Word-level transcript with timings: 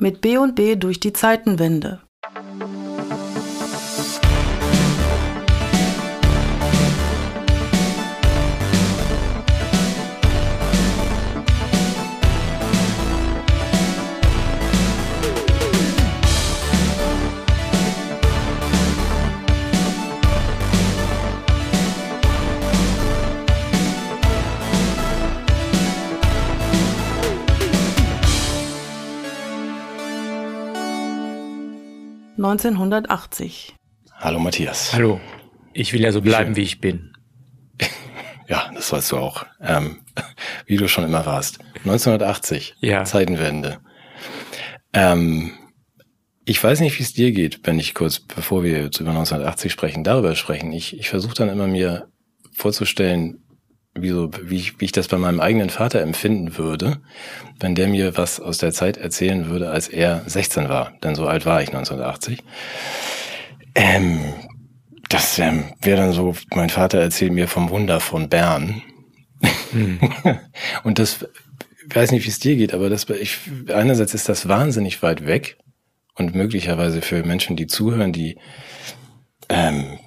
mit 0.00 0.20
B&B 0.20 0.76
durch 0.76 1.00
die 1.00 1.12
Zeitenwende. 1.12 2.00
1980. 32.50 33.76
Hallo 34.12 34.40
Matthias. 34.40 34.92
Hallo. 34.92 35.20
Ich 35.72 35.92
will 35.92 36.00
ja 36.00 36.10
so 36.10 36.20
bleiben, 36.20 36.56
wie 36.56 36.62
ich 36.62 36.80
bin. 36.80 37.12
ja, 38.48 38.70
das 38.74 38.88
sollst 38.88 39.12
du 39.12 39.18
auch. 39.18 39.46
Ähm, 39.60 40.00
wie 40.66 40.76
du 40.76 40.88
schon 40.88 41.04
immer 41.04 41.24
warst. 41.26 41.60
1980. 41.84 42.74
Ja. 42.80 43.04
Zeitenwende. 43.04 43.78
Ähm, 44.92 45.52
ich 46.44 46.62
weiß 46.62 46.80
nicht, 46.80 46.98
wie 46.98 47.04
es 47.04 47.12
dir 47.12 47.30
geht, 47.30 47.60
wenn 47.64 47.78
ich 47.78 47.94
kurz, 47.94 48.18
bevor 48.18 48.64
wir 48.64 48.82
jetzt 48.82 48.98
über 48.98 49.10
1980 49.10 49.70
sprechen, 49.70 50.02
darüber 50.02 50.34
sprechen. 50.34 50.72
Ich, 50.72 50.98
ich 50.98 51.08
versuche 51.08 51.34
dann 51.34 51.48
immer 51.48 51.68
mir 51.68 52.08
vorzustellen, 52.52 53.44
wie, 53.94 54.10
so, 54.10 54.30
wie, 54.42 54.56
ich, 54.56 54.80
wie 54.80 54.86
ich 54.86 54.92
das 54.92 55.08
bei 55.08 55.18
meinem 55.18 55.40
eigenen 55.40 55.70
Vater 55.70 56.00
empfinden 56.00 56.56
würde, 56.56 56.98
wenn 57.58 57.74
der 57.74 57.88
mir 57.88 58.16
was 58.16 58.40
aus 58.40 58.58
der 58.58 58.72
Zeit 58.72 58.96
erzählen 58.96 59.48
würde, 59.48 59.70
als 59.70 59.88
er 59.88 60.22
16 60.26 60.68
war. 60.68 60.92
Denn 61.02 61.14
so 61.14 61.26
alt 61.26 61.46
war 61.46 61.62
ich 61.62 61.68
1980. 61.68 62.42
Ähm, 63.74 64.20
das 65.08 65.38
ähm, 65.38 65.64
wäre 65.82 66.02
dann 66.02 66.12
so, 66.12 66.34
mein 66.54 66.70
Vater 66.70 67.00
erzählt 67.00 67.32
mir 67.32 67.48
vom 67.48 67.70
Wunder 67.70 68.00
von 68.00 68.28
Bern. 68.28 68.82
Hm. 69.72 69.98
Und 70.84 70.98
das, 70.98 71.26
ich 71.88 71.94
weiß 71.94 72.12
nicht, 72.12 72.24
wie 72.24 72.30
es 72.30 72.38
dir 72.38 72.56
geht, 72.56 72.72
aber 72.72 72.88
das, 72.88 73.08
ich, 73.08 73.38
einerseits 73.68 74.14
ist 74.14 74.28
das 74.28 74.48
wahnsinnig 74.48 75.02
weit 75.02 75.26
weg 75.26 75.58
und 76.14 76.34
möglicherweise 76.34 77.02
für 77.02 77.24
Menschen, 77.24 77.56
die 77.56 77.66
zuhören, 77.66 78.12
die 78.12 78.38
ähm, 79.50 79.98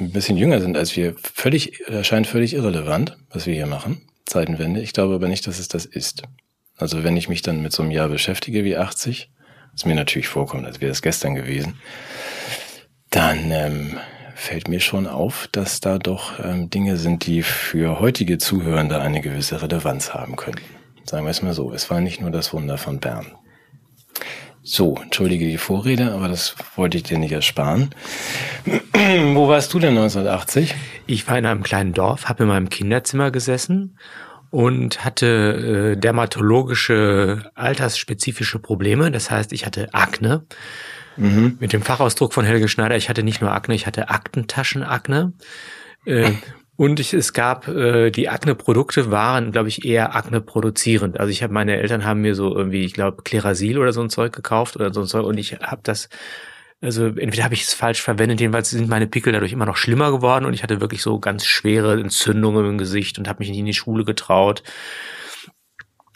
ein 0.00 0.10
bisschen 0.10 0.36
jünger 0.36 0.60
sind 0.60 0.76
als 0.76 0.96
wir, 0.96 1.14
völlig, 1.18 1.86
erscheint 1.88 2.26
völlig 2.26 2.52
irrelevant, 2.52 3.16
was 3.30 3.46
wir 3.46 3.54
hier 3.54 3.66
machen, 3.66 4.02
Zeitenwende. 4.26 4.80
Ich 4.80 4.92
glaube 4.92 5.14
aber 5.14 5.28
nicht, 5.28 5.46
dass 5.46 5.58
es 5.58 5.68
das 5.68 5.86
ist. 5.86 6.24
Also 6.76 7.04
wenn 7.04 7.16
ich 7.16 7.28
mich 7.28 7.42
dann 7.42 7.62
mit 7.62 7.72
so 7.72 7.82
einem 7.82 7.92
Jahr 7.92 8.08
beschäftige 8.08 8.64
wie 8.64 8.76
80, 8.76 9.30
was 9.72 9.84
mir 9.84 9.94
natürlich 9.94 10.28
vorkommt, 10.28 10.66
als 10.66 10.80
wäre 10.80 10.90
es 10.90 11.00
gestern 11.00 11.36
gewesen, 11.36 11.74
dann 13.10 13.50
ähm, 13.52 13.98
fällt 14.34 14.66
mir 14.68 14.80
schon 14.80 15.06
auf, 15.06 15.48
dass 15.52 15.80
da 15.80 15.98
doch 15.98 16.44
ähm, 16.44 16.68
Dinge 16.68 16.96
sind, 16.96 17.26
die 17.26 17.42
für 17.42 18.00
heutige 18.00 18.38
Zuhörende 18.38 19.00
eine 19.00 19.20
gewisse 19.20 19.62
Relevanz 19.62 20.12
haben 20.12 20.34
können. 20.34 20.60
Sagen 21.04 21.24
wir 21.24 21.30
es 21.30 21.42
mal 21.42 21.54
so, 21.54 21.72
es 21.72 21.88
war 21.88 22.00
nicht 22.00 22.20
nur 22.20 22.30
das 22.30 22.52
Wunder 22.52 22.78
von 22.78 22.98
Bern. 22.98 23.32
So, 24.70 24.98
entschuldige 25.02 25.46
die 25.46 25.56
Vorrede, 25.56 26.12
aber 26.12 26.28
das 26.28 26.54
wollte 26.76 26.98
ich 26.98 27.02
dir 27.02 27.18
nicht 27.18 27.32
ersparen. 27.32 27.88
Wo 29.32 29.48
warst 29.48 29.72
du 29.72 29.78
denn 29.78 29.96
1980? 29.96 30.74
Ich 31.06 31.26
war 31.26 31.38
in 31.38 31.46
einem 31.46 31.62
kleinen 31.62 31.94
Dorf, 31.94 32.28
habe 32.28 32.42
in 32.42 32.50
meinem 32.50 32.68
Kinderzimmer 32.68 33.30
gesessen 33.30 33.96
und 34.50 35.06
hatte 35.06 35.94
äh, 35.96 35.98
dermatologische, 35.98 37.50
altersspezifische 37.54 38.58
Probleme. 38.58 39.10
Das 39.10 39.30
heißt, 39.30 39.54
ich 39.54 39.64
hatte 39.64 39.94
Akne. 39.94 40.44
Mhm. 41.16 41.56
Mit 41.60 41.72
dem 41.72 41.80
Fachausdruck 41.80 42.34
von 42.34 42.44
Helge 42.44 42.68
Schneider, 42.68 42.96
ich 42.98 43.08
hatte 43.08 43.22
nicht 43.22 43.40
nur 43.40 43.52
Akne, 43.52 43.74
ich 43.74 43.86
hatte 43.86 44.10
Aktentaschenakne. 44.10 45.32
Äh, 46.04 46.32
und 46.78 47.00
ich, 47.00 47.12
es 47.12 47.32
gab, 47.32 47.66
äh, 47.66 48.12
die 48.12 48.28
Akne-Produkte 48.28 49.10
waren, 49.10 49.50
glaube 49.50 49.68
ich, 49.68 49.84
eher 49.84 50.14
Akne-produzierend. 50.14 51.18
Also 51.18 51.32
ich 51.32 51.42
habe, 51.42 51.52
meine 51.52 51.76
Eltern 51.76 52.04
haben 52.04 52.20
mir 52.20 52.36
so 52.36 52.54
irgendwie, 52.54 52.84
ich 52.84 52.92
glaube, 52.92 53.22
Klerasil 53.24 53.78
oder 53.78 53.92
so 53.92 54.00
ein 54.00 54.10
Zeug 54.10 54.32
gekauft 54.32 54.76
oder 54.76 54.94
so 54.94 55.00
ein 55.00 55.08
Zeug 55.08 55.26
und 55.26 55.38
ich 55.38 55.54
habe 55.54 55.80
das, 55.82 56.08
also 56.80 57.06
entweder 57.06 57.42
habe 57.42 57.54
ich 57.54 57.62
es 57.62 57.74
falsch 57.74 58.00
verwendet, 58.00 58.40
jedenfalls 58.40 58.70
sind 58.70 58.88
meine 58.88 59.08
Pickel 59.08 59.32
dadurch 59.32 59.52
immer 59.52 59.66
noch 59.66 59.76
schlimmer 59.76 60.12
geworden 60.12 60.44
und 60.44 60.54
ich 60.54 60.62
hatte 60.62 60.80
wirklich 60.80 61.02
so 61.02 61.18
ganz 61.18 61.46
schwere 61.46 61.98
Entzündungen 61.98 62.64
im 62.64 62.78
Gesicht 62.78 63.18
und 63.18 63.28
habe 63.28 63.40
mich 63.40 63.48
nicht 63.48 63.58
in 63.58 63.66
die 63.66 63.74
Schule 63.74 64.04
getraut. 64.04 64.62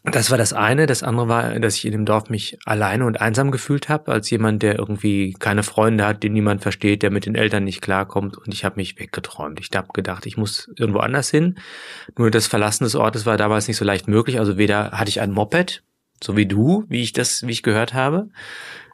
Das 0.05 0.33
war 0.33 0.39
das 0.39 0.53
eine. 0.53 0.87
Das 0.87 1.05
andere 1.05 1.29
war, 1.29 1.61
dass 1.61 1.77
ich 1.77 1.85
in 1.85 1.93
dem 1.93 2.05
Dorf 2.05 2.29
mich 2.29 2.59
alleine 2.65 3.07
und 3.07 3.21
einsam 3.21 3.53
gefühlt 3.53 3.89
habe, 3.89 4.11
als 4.11 4.29
jemand, 4.31 4.63
der 4.63 4.77
irgendwie 4.77 5.33
keine 5.39 5.63
Freunde 5.63 6.05
hat, 6.05 6.25
den 6.25 6.33
niemand 6.33 6.61
versteht, 6.61 7.05
der 7.05 7.13
mit 7.13 7.25
den 7.25 7.37
Eltern 7.37 7.63
nicht 7.63 7.83
klarkommt. 7.83 8.37
Und 8.37 8.53
ich 8.53 8.65
habe 8.65 8.77
mich 8.77 8.99
weggeträumt. 8.99 9.61
Ich 9.61 9.71
habe 9.77 9.89
gedacht, 9.93 10.27
ich 10.27 10.37
muss 10.37 10.69
irgendwo 10.77 10.99
anders 10.99 11.31
hin. 11.31 11.57
Nur 12.19 12.33
das 12.33 12.49
Verlassen 12.49 12.83
des 12.83 12.97
Ortes 12.97 13.27
war 13.27 13.37
damals 13.37 13.69
nicht 13.69 13.77
so 13.77 13.85
leicht 13.85 14.09
möglich. 14.09 14.41
Also 14.41 14.59
weder 14.59 14.91
hatte 14.91 15.09
ich 15.09 15.21
ein 15.21 15.31
Moped, 15.31 15.85
so 16.23 16.37
wie 16.37 16.47
du, 16.47 16.85
wie 16.89 17.03
ich 17.03 17.13
das, 17.13 17.47
wie 17.47 17.53
ich 17.53 17.63
gehört 17.63 17.95
habe, 17.95 18.29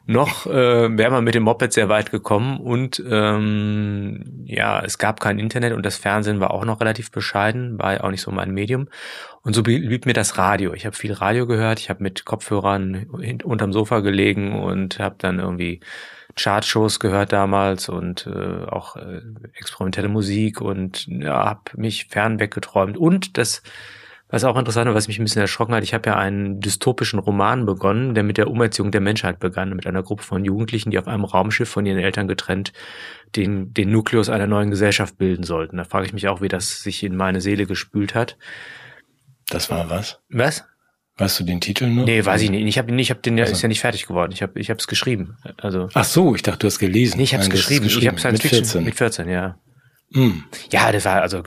noch 0.09 0.47
äh, 0.47 0.97
wäre 0.97 1.11
man 1.11 1.23
mit 1.23 1.35
dem 1.35 1.43
Moped 1.43 1.71
sehr 1.71 1.87
weit 1.87 2.09
gekommen 2.09 2.59
und 2.59 3.01
ähm, 3.07 4.43
ja, 4.45 4.81
es 4.83 4.97
gab 4.97 5.19
kein 5.19 5.37
Internet 5.37 5.73
und 5.73 5.85
das 5.85 5.97
Fernsehen 5.97 6.39
war 6.39 6.51
auch 6.51 6.65
noch 6.65 6.81
relativ 6.81 7.11
bescheiden, 7.11 7.77
war 7.77 7.93
ja 7.93 8.03
auch 8.03 8.09
nicht 8.09 8.23
so 8.23 8.31
mein 8.31 8.51
Medium. 8.51 8.87
Und 9.43 9.53
so 9.53 9.61
blieb 9.61 10.07
mir 10.07 10.13
das 10.13 10.37
Radio. 10.37 10.73
Ich 10.73 10.87
habe 10.87 10.95
viel 10.95 11.13
Radio 11.13 11.45
gehört, 11.45 11.79
ich 11.79 11.91
habe 11.91 12.01
mit 12.01 12.25
Kopfhörern 12.25 13.05
unterm 13.43 13.71
Sofa 13.71 13.99
gelegen 13.99 14.59
und 14.59 14.97
habe 14.97 15.15
dann 15.19 15.37
irgendwie 15.37 15.79
Chartshows 16.35 16.99
gehört 16.99 17.31
damals 17.31 17.87
und 17.87 18.25
äh, 18.25 18.65
auch 18.65 18.95
äh, 18.95 19.21
experimentelle 19.53 20.09
Musik 20.09 20.59
und 20.59 21.05
ja, 21.07 21.45
habe 21.45 21.61
mich 21.75 22.07
fern 22.07 22.39
weggeträumt. 22.39 22.97
Und 22.97 23.37
das 23.37 23.61
was 24.31 24.43
auch 24.43 24.57
interessant 24.57 24.87
war, 24.87 24.93
was 24.93 25.07
mich 25.07 25.19
ein 25.19 25.23
bisschen 25.23 25.41
erschrocken 25.41 25.73
hat, 25.73 25.83
ich 25.83 25.95
habe 25.95 26.09
ja 26.09 26.15
einen 26.15 26.59
dystopischen 26.59 27.17
Roman 27.17 27.65
begonnen, 27.65 28.13
der 28.13 28.23
mit 28.23 28.37
der 28.37 28.49
Umerziehung 28.49 28.91
der 28.91 29.01
Menschheit 29.01 29.39
begann, 29.39 29.75
mit 29.75 29.87
einer 29.87 30.03
Gruppe 30.03 30.23
von 30.23 30.45
Jugendlichen, 30.45 30.91
die 30.91 30.99
auf 30.99 31.07
einem 31.07 31.25
Raumschiff 31.25 31.67
von 31.67 31.85
ihren 31.85 31.97
Eltern 31.97 32.27
getrennt 32.27 32.71
den, 33.35 33.73
den 33.73 33.91
Nukleus 33.91 34.29
einer 34.29 34.47
neuen 34.47 34.69
Gesellschaft 34.69 35.17
bilden 35.17 35.43
sollten. 35.43 35.77
Da 35.77 35.83
frage 35.83 36.05
ich 36.05 36.13
mich 36.13 36.27
auch, 36.27 36.41
wie 36.41 36.47
das 36.47 36.83
sich 36.83 37.03
in 37.03 37.15
meine 37.15 37.41
Seele 37.41 37.65
gespült 37.65 38.13
hat. 38.13 38.37
Das 39.49 39.69
war 39.71 39.89
was? 39.89 40.19
Was? 40.29 40.63
Weißt 41.17 41.39
du 41.39 41.43
den 41.43 41.59
Titel 41.59 41.87
noch? 41.87 42.05
Nee, 42.05 42.23
weiß 42.23 42.43
ich 42.43 42.49
nicht. 42.49 42.65
Ich 42.65 42.77
habe 42.77 42.95
ich 42.95 43.11
hab 43.11 43.21
den 43.23 43.37
also. 43.39 43.51
ist 43.51 43.61
ja 43.61 43.67
nicht 43.67 43.81
fertig 43.81 44.05
geworden. 44.05 44.31
Ich 44.31 44.41
habe 44.41 44.59
ich 44.59 44.69
habe 44.69 44.79
es 44.79 44.87
geschrieben. 44.87 45.37
Also 45.57 45.89
Ach 45.93 46.05
so, 46.05 46.33
ich 46.33 46.43
dachte, 46.43 46.59
du 46.59 46.67
hast 46.67 46.79
gelesen. 46.79 47.17
Nee, 47.17 47.23
ich 47.23 47.33
habe 47.33 47.43
es 47.43 47.49
geschrieben. 47.49 47.83
geschrieben. 47.83 48.03
Ich 48.03 48.07
habe 48.07 48.19
Science 48.19 48.43
mit 48.43 48.51
14. 48.51 48.83
mit 48.85 48.95
14, 48.95 49.27
ja. 49.27 49.57
Mm. 50.11 50.43
Ja, 50.71 50.91
das 50.91 51.05
war 51.05 51.21
also 51.21 51.43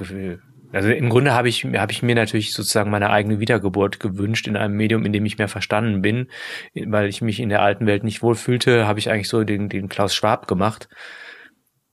also 0.73 0.89
im 0.89 1.09
Grunde 1.09 1.35
habe 1.35 1.49
ich, 1.49 1.65
habe 1.65 1.93
ich 1.93 2.03
mir 2.03 2.15
natürlich 2.15 2.53
sozusagen 2.53 2.91
meine 2.91 3.11
eigene 3.11 3.41
Wiedergeburt 3.41 4.01
gewünscht 4.01 4.47
in 4.47 4.57
einem 4.57 4.77
Medium, 4.77 5.05
in 5.05 5.13
dem 5.13 5.25
ich 5.27 5.39
mehr 5.39 5.49
verstanden 5.49 6.03
bin, 6.03 6.29
weil 6.75 7.09
ich 7.09 7.23
mich 7.23 7.41
in 7.41 7.49
der 7.49 7.63
alten 7.63 7.87
Welt 7.87 8.05
nicht 8.05 8.23
wohlfühlte, 8.23 8.87
habe 8.87 8.99
ich 8.99 9.11
eigentlich 9.11 9.29
so 9.29 9.45
den, 9.45 9.69
den 9.69 9.89
Klaus 9.89 10.15
Schwab 10.15 10.49
gemacht 10.49 10.89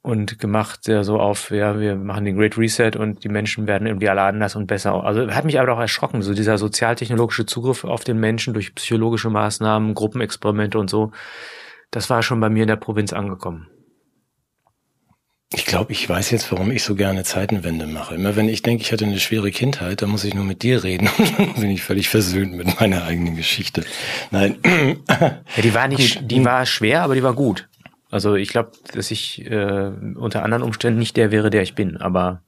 und 0.02 0.40
gemacht 0.40 0.88
ja, 0.88 1.04
so 1.04 1.20
auf, 1.20 1.52
ja, 1.52 1.80
wir 1.80 1.96
machen 1.96 2.26
den 2.26 2.38
Great 2.38 2.58
Reset 2.58 2.92
und 2.98 3.24
die 3.24 3.30
Menschen 3.30 3.68
werden 3.68 3.88
irgendwie 3.88 4.10
alle 4.10 4.22
anders 4.22 4.56
und 4.56 4.68
besser. 4.68 5.04
Also 5.04 5.30
hat 5.30 5.46
mich 5.46 5.60
aber 5.60 5.74
auch 5.74 5.80
erschrocken, 5.80 6.22
so 6.22 6.34
dieser 6.34 6.58
sozialtechnologische 6.58 7.46
Zugriff 7.46 7.84
auf 7.84 8.04
den 8.04 8.20
Menschen 8.20 8.54
durch 8.54 8.74
psychologische 8.76 9.30
Maßnahmen, 9.30 9.94
Gruppenexperimente 9.94 10.80
und 10.80 10.90
so. 10.90 11.12
Das 11.92 12.10
war 12.10 12.24
schon 12.24 12.40
bei 12.40 12.50
mir 12.50 12.64
in 12.64 12.68
der 12.68 12.76
Provinz 12.76 13.14
angekommen. 13.14 13.68
Ich 15.52 15.66
glaube, 15.66 15.94
ich 15.94 16.08
weiß 16.08 16.30
jetzt, 16.30 16.52
warum 16.52 16.70
ich 16.70 16.84
so 16.84 16.94
gerne 16.94 17.24
Zeitenwende 17.24 17.88
mache. 17.88 18.14
Immer 18.14 18.36
wenn 18.36 18.48
ich 18.48 18.62
denke, 18.62 18.84
ich 18.84 18.92
hatte 18.92 19.06
eine 19.06 19.20
schwere 19.20 19.50
Kindheit, 19.50 20.04
dann 20.04 20.10
muss 20.12 20.24
ich 20.24 20.36
nur 20.36 20.44
mit 20.44 20.62
dir 20.62 20.84
reden 20.84 21.10
und 21.18 21.40
dann 21.40 21.54
bin 21.56 21.72
ich 21.72 21.82
völlig 21.82 22.08
versöhnt 22.08 22.54
mit 22.54 22.80
meiner 22.80 23.04
eigenen 23.04 23.36
Geschichte. 23.36 23.84
Nein. 24.32 24.58
Ja, 25.56 25.64
die 25.64 25.74
war 25.74 25.88
nicht, 25.88 26.32
die 26.32 26.46
war 26.46 26.66
schwer, 26.66 27.02
aber 27.02 27.16
die 27.16 27.24
war 27.24 27.34
gut. 27.34 27.68
Also 28.12 28.36
ich 28.36 28.50
glaube, 28.50 28.72
dass 28.94 29.12
ich 29.12 29.46
äh, 29.50 29.92
unter 30.16 30.44
anderen 30.44 30.64
Umständen 30.64 31.00
nicht 31.00 31.18
der 31.18 31.32
wäre, 31.32 31.50
der 31.50 31.64
ich 31.64 31.76
bin, 31.76 31.98
aber 31.98 32.44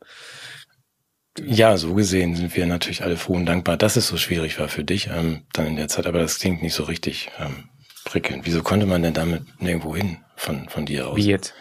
ja, 1.40 1.78
so 1.78 1.94
gesehen 1.94 2.36
sind 2.36 2.56
wir 2.56 2.66
natürlich 2.66 3.04
alle 3.04 3.18
froh 3.18 3.34
und 3.34 3.46
dankbar, 3.46 3.78
dass 3.78 3.96
es 3.96 4.08
so 4.08 4.18
schwierig 4.18 4.60
war 4.60 4.68
für 4.68 4.84
dich 4.84 5.08
ähm, 5.08 5.42
dann 5.54 5.68
in 5.68 5.76
der 5.76 5.88
Zeit, 5.88 6.06
aber 6.06 6.20
das 6.20 6.40
klingt 6.40 6.62
nicht 6.62 6.74
so 6.74 6.84
richtig 6.84 7.30
ähm, 7.40 7.70
prickelnd. 8.04 8.46
Wieso 8.46 8.64
konnte 8.64 8.86
man 8.86 9.02
denn 9.02 9.14
damit 9.14 9.44
nirgendwo 9.62 9.96
hin 9.96 10.18
von, 10.36 10.68
von 10.68 10.86
dir 10.86 11.08
aus? 11.08 11.18
Wie 11.18 11.28
jetzt? 11.28 11.54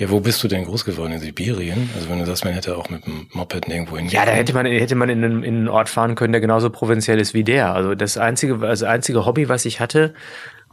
Ja, 0.00 0.08
wo 0.08 0.18
bist 0.20 0.42
du 0.42 0.48
denn 0.48 0.64
groß 0.64 0.86
geworden? 0.86 1.12
In 1.12 1.20
Sibirien? 1.20 1.90
Also 1.94 2.08
wenn 2.08 2.18
du 2.18 2.24
sagst, 2.24 2.42
man 2.46 2.54
hätte 2.54 2.74
auch 2.78 2.88
mit 2.88 3.04
dem 3.04 3.26
Moped 3.34 3.68
nirgendwo 3.68 3.98
hin. 3.98 4.08
Ja, 4.08 4.24
da 4.24 4.32
hätte 4.32 4.54
man, 4.54 4.64
hätte 4.64 4.94
man 4.94 5.10
in 5.10 5.22
einen, 5.22 5.42
in 5.42 5.56
einen 5.56 5.68
Ort 5.68 5.90
fahren 5.90 6.14
können, 6.14 6.32
der 6.32 6.40
genauso 6.40 6.70
provinziell 6.70 7.20
ist 7.20 7.34
wie 7.34 7.44
der. 7.44 7.74
Also 7.74 7.94
das 7.94 8.16
einzige, 8.16 8.66
also 8.66 8.86
einzige 8.86 9.26
Hobby, 9.26 9.50
was 9.50 9.66
ich 9.66 9.78
hatte, 9.78 10.14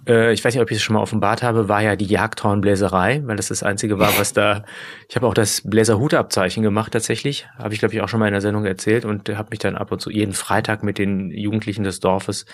äh, 0.08 0.32
ich 0.32 0.46
weiß 0.46 0.54
nicht, 0.54 0.62
ob 0.62 0.72
ich 0.72 0.78
es 0.78 0.84
schon 0.84 0.94
mal 0.94 1.02
offenbart 1.02 1.44
habe, 1.44 1.68
war 1.68 1.82
ja 1.82 1.98
die 1.98 2.06
Jagdhornbläserei, 2.06 3.22
weil 3.26 3.36
das 3.36 3.50
das 3.50 3.64
Einzige 3.64 4.00
war, 4.00 4.18
was 4.18 4.32
da, 4.32 4.64
ich 5.10 5.18
habe 5.18 5.28
auch 5.28 5.34
das 5.34 5.62
Bläserhutabzeichen 5.66 6.64
gemacht 6.64 6.94
tatsächlich, 6.94 7.50
habe 7.58 7.74
ich 7.74 7.80
glaube 7.80 7.96
ich 7.96 8.02
auch 8.02 8.08
schon 8.08 8.22
mal 8.22 8.28
in 8.28 8.34
der 8.34 8.40
Sendung 8.40 8.64
erzählt 8.64 9.04
und 9.04 9.28
habe 9.28 9.50
mich 9.50 9.60
dann 9.60 9.76
ab 9.76 9.92
und 9.92 10.00
zu 10.00 10.10
jeden 10.10 10.32
Freitag 10.32 10.84
mit 10.84 11.00
den 11.00 11.32
Jugendlichen 11.32 11.84
des 11.84 12.00
Dorfes 12.00 12.46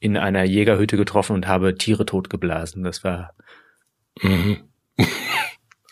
in 0.00 0.16
einer 0.16 0.42
Jägerhütte 0.42 0.96
getroffen 0.96 1.34
und 1.34 1.46
habe 1.46 1.76
Tiere 1.76 2.04
totgeblasen. 2.04 2.82
Das 2.82 3.04
war 3.04 3.30
Mhm. 4.22 4.58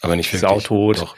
Aber 0.05 0.17
nicht 0.17 0.33
wirklich. 0.33 0.41
sautot. 0.49 1.01
Doch. 1.01 1.17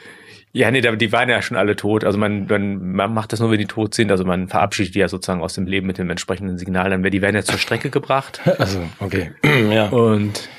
Ja, 0.53 0.71
nee, 0.71 0.81
die 0.81 1.11
waren 1.11 1.29
ja 1.29 1.41
schon 1.41 1.57
alle 1.57 1.75
tot. 1.75 2.03
Also 2.03 2.17
man, 2.17 2.47
man, 2.47 2.93
man 2.93 3.13
macht 3.13 3.31
das 3.31 3.39
nur, 3.39 3.51
wenn 3.51 3.59
die 3.59 3.65
tot 3.65 3.93
sind. 3.93 4.09
Also 4.09 4.23
man 4.25 4.47
verabschiedet 4.47 4.95
die 4.95 4.99
ja 4.99 5.07
sozusagen 5.07 5.41
aus 5.41 5.53
dem 5.53 5.67
Leben 5.67 5.85
mit 5.85 5.97
dem 5.97 6.09
entsprechenden 6.09 6.57
Signal. 6.57 6.89
Dann 6.89 7.03
werden 7.03 7.11
die 7.11 7.21
werden 7.21 7.35
ja 7.35 7.43
zur 7.43 7.59
Strecke 7.59 7.89
gebracht. 7.89 8.41
Also, 8.57 8.79
okay. 8.99 9.31
ja. 9.71 9.89
Und 9.89 10.49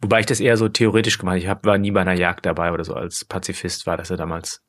wobei 0.00 0.20
ich 0.20 0.26
das 0.26 0.40
eher 0.40 0.56
so 0.56 0.68
theoretisch 0.68 1.18
gemacht 1.18 1.34
habe. 1.34 1.40
Ich 1.40 1.48
hab, 1.48 1.66
war 1.66 1.76
nie 1.76 1.90
bei 1.90 2.00
einer 2.00 2.14
Jagd 2.14 2.46
dabei 2.46 2.72
oder 2.72 2.84
so. 2.84 2.94
Als 2.94 3.24
Pazifist 3.24 3.86
war 3.86 3.96
das 3.96 4.08
ja 4.08 4.16
damals 4.16 4.62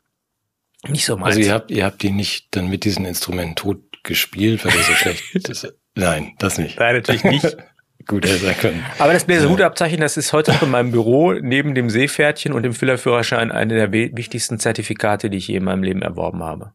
nicht 0.88 1.06
so 1.06 1.16
meins. 1.16 1.38
Also 1.38 1.48
ihr 1.48 1.54
habt, 1.54 1.72
ihr 1.72 1.86
habt 1.86 2.02
die 2.02 2.12
nicht 2.12 2.48
dann 2.52 2.70
mit 2.70 2.84
diesen 2.84 3.06
Instrumenten 3.06 3.56
tot 3.56 3.80
gespielt, 4.04 4.66
weil 4.66 4.76
ihr 4.76 4.84
so 4.84 4.94
schlecht 4.94 5.36
ist. 5.50 5.74
Nein, 5.96 6.34
das 6.40 6.58
nicht. 6.58 6.78
Nein, 6.78 6.96
natürlich 6.96 7.24
nicht. 7.24 7.58
Gut 8.08 8.26
hätte 8.26 8.38
sein 8.38 8.56
können. 8.58 8.86
Aber 9.00 9.14
das 9.14 9.24
Bläserhutabzeichen, 9.26 10.00
das 10.00 10.18
ist 10.18 10.34
heute 10.34 10.52
noch 10.52 10.62
in 10.64 10.72
meinem 10.72 10.92
Büro 10.92 11.34
neben 11.34 11.74
dem 11.74 11.90
Seepferdchen 11.90 12.52
und 12.54 12.64
dem 12.64 12.74
Füllerführerschein 12.74 13.52
eine 13.52 13.76
der 13.76 13.92
wichtigsten 13.92 14.60
Zertifikate, 14.60 15.30
die 15.30 15.38
ich 15.38 15.48
je 15.48 15.56
in 15.58 15.64
meinem 15.64 15.84
Leben 15.84 16.02
erworben 16.02 16.44
habe. 16.44 16.72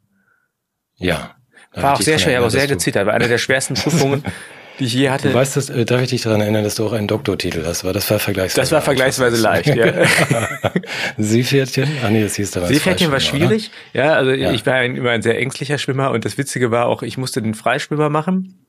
Ja. 0.96 1.34
War 1.74 1.94
auch 1.94 1.98
ich 2.00 2.06
sehr 2.06 2.18
schwer, 2.18 2.34
dran 2.34 2.38
aber 2.38 2.46
auch 2.46 2.50
sehr 2.50 2.66
gezittert. 2.66 3.06
War 3.06 3.14
eine 3.14 3.28
der 3.28 3.38
schwersten 3.38 3.74
Prüfungen, 3.74 4.24
die 4.78 4.84
ich 4.84 4.94
je 4.94 5.10
hatte. 5.10 5.24
Du, 5.24 5.28
du 5.30 5.34
weißt, 5.38 5.56
das, 5.56 5.68
äh, 5.68 5.84
darf 5.84 6.00
ich 6.02 6.08
dich 6.10 6.22
daran 6.22 6.40
erinnern, 6.40 6.64
dass 6.64 6.76
du 6.76 6.86
auch 6.86 6.92
einen 6.92 7.08
Doktortitel 7.08 7.64
hast, 7.66 7.84
aber 7.84 7.92
das 7.92 8.10
war 8.10 8.18
vergleichsweise 8.18 8.60
das 8.62 8.72
war 8.72 8.80
vergleichsweise 8.80 9.36
leicht, 9.36 9.74
ja. 9.76 9.92
Seepferdchen? 11.18 11.88
Ah 12.04 12.10
nee, 12.10 12.22
das 12.22 12.36
hieß 12.36 12.50
damals 12.52 12.72
Seepferdchen 12.72 13.12
war 13.12 13.20
schwierig. 13.20 13.70
Ja, 13.92 14.14
also 14.14 14.30
Ja. 14.30 14.52
ich 14.52 14.64
war 14.66 14.74
ein, 14.74 14.96
immer 14.96 15.10
ein 15.10 15.22
sehr 15.22 15.38
ängstlicher 15.38 15.78
Schwimmer 15.78 16.10
und 16.10 16.24
das 16.24 16.38
Witzige 16.38 16.70
war 16.70 16.86
auch, 16.86 17.02
ich 17.02 17.18
musste 17.18 17.42
den 17.42 17.54
Freischwimmer 17.54 18.08
machen. 18.08 18.66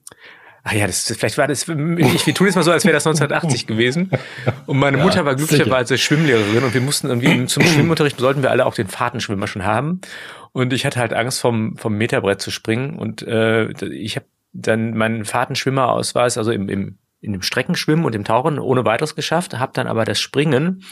Ah 0.64 0.76
ja, 0.76 0.88
das, 0.88 1.06
vielleicht 1.18 1.38
war 1.38 1.48
das, 1.48 1.68
ich, 1.68 2.28
wir 2.28 2.34
tun 2.34 2.48
jetzt 2.48 2.56
mal 2.56 2.64
so, 2.64 2.72
als 2.72 2.84
wäre 2.84 2.94
das 2.94 3.08
1980 3.08 3.66
gewesen. 3.66 4.12
Und 4.66 4.78
meine 4.78 4.98
Ja, 4.98 5.04
Mutter 5.04 5.26
war 5.26 5.36
glücklicherweise 5.36 5.98
Schwimmlehrerin 5.98 6.64
und 6.64 6.74
wir 6.74 6.82
mussten 6.82 7.08
irgendwie 7.08 7.46
zum 7.46 7.64
Schwimmunterricht 7.66 8.20
sollten 8.20 8.42
wir 8.44 8.52
alle 8.52 8.66
auch 8.66 8.74
den 8.74 8.88
Fahrtenschwimmer 8.88 9.48
schon 9.48 9.64
haben. 9.64 10.02
Und 10.52 10.74
ich 10.74 10.86
hatte 10.86 11.00
halt 11.00 11.14
Angst 11.14 11.40
vom, 11.40 11.78
vom 11.78 11.94
Meterbrett 11.94 12.42
zu 12.42 12.52
springen 12.52 12.98
und 12.98 13.22
äh, 13.22 13.70
ich 13.92 14.16
habe 14.16 14.26
dann 14.52 14.98
meinen 14.98 15.26
Fahrtenschwimmerausweis, 15.26 16.38
also 16.38 16.52
im, 16.52 16.70
im 16.70 16.98
in 17.22 17.34
dem 17.34 17.42
Streckenschwimmen 17.42 18.06
und 18.06 18.16
dem 18.16 18.24
Tauchen 18.24 18.60
ohne 18.60 18.86
weiteres 18.86 19.16
geschafft, 19.16 19.60
habe 19.60 19.74
dann 19.74 19.88
aber 19.88 20.06
das 20.06 20.20
Springen 20.20 20.84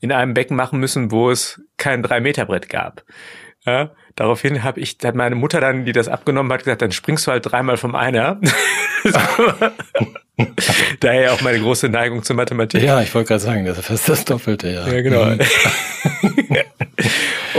in 0.00 0.10
einem 0.10 0.34
Becken 0.34 0.56
machen 0.56 0.80
müssen, 0.80 1.12
wo 1.12 1.30
es 1.30 1.62
kein 1.76 2.02
Drei-Meter-Brett 2.02 2.68
gab. 2.68 3.04
Ja, 3.64 3.92
daraufhin 4.16 4.64
habe 4.64 4.80
ich, 4.80 4.96
hat 5.04 5.14
meine 5.14 5.36
Mutter 5.36 5.60
dann, 5.60 5.84
die 5.84 5.92
das 5.92 6.08
abgenommen 6.08 6.52
hat, 6.52 6.64
gesagt, 6.64 6.82
dann 6.82 6.92
springst 6.92 7.26
du 7.26 7.30
halt 7.30 7.50
dreimal 7.50 7.76
vom 7.76 7.94
Einer. 7.94 8.40
Daher 11.00 11.32
auch 11.32 11.40
meine 11.40 11.60
große 11.60 11.88
Neigung 11.88 12.22
zur 12.22 12.36
Mathematik. 12.36 12.82
Ja, 12.82 13.00
ich 13.00 13.14
wollte 13.14 13.28
gerade 13.28 13.40
sagen, 13.40 13.64
das 13.64 13.78
ist 13.78 13.86
fast 13.86 14.08
das 14.08 14.24
Doppelte, 14.24 14.68
ja. 14.68 14.86
Ja, 14.88 15.00
genau. 15.00 15.24
Mhm. 15.26 15.38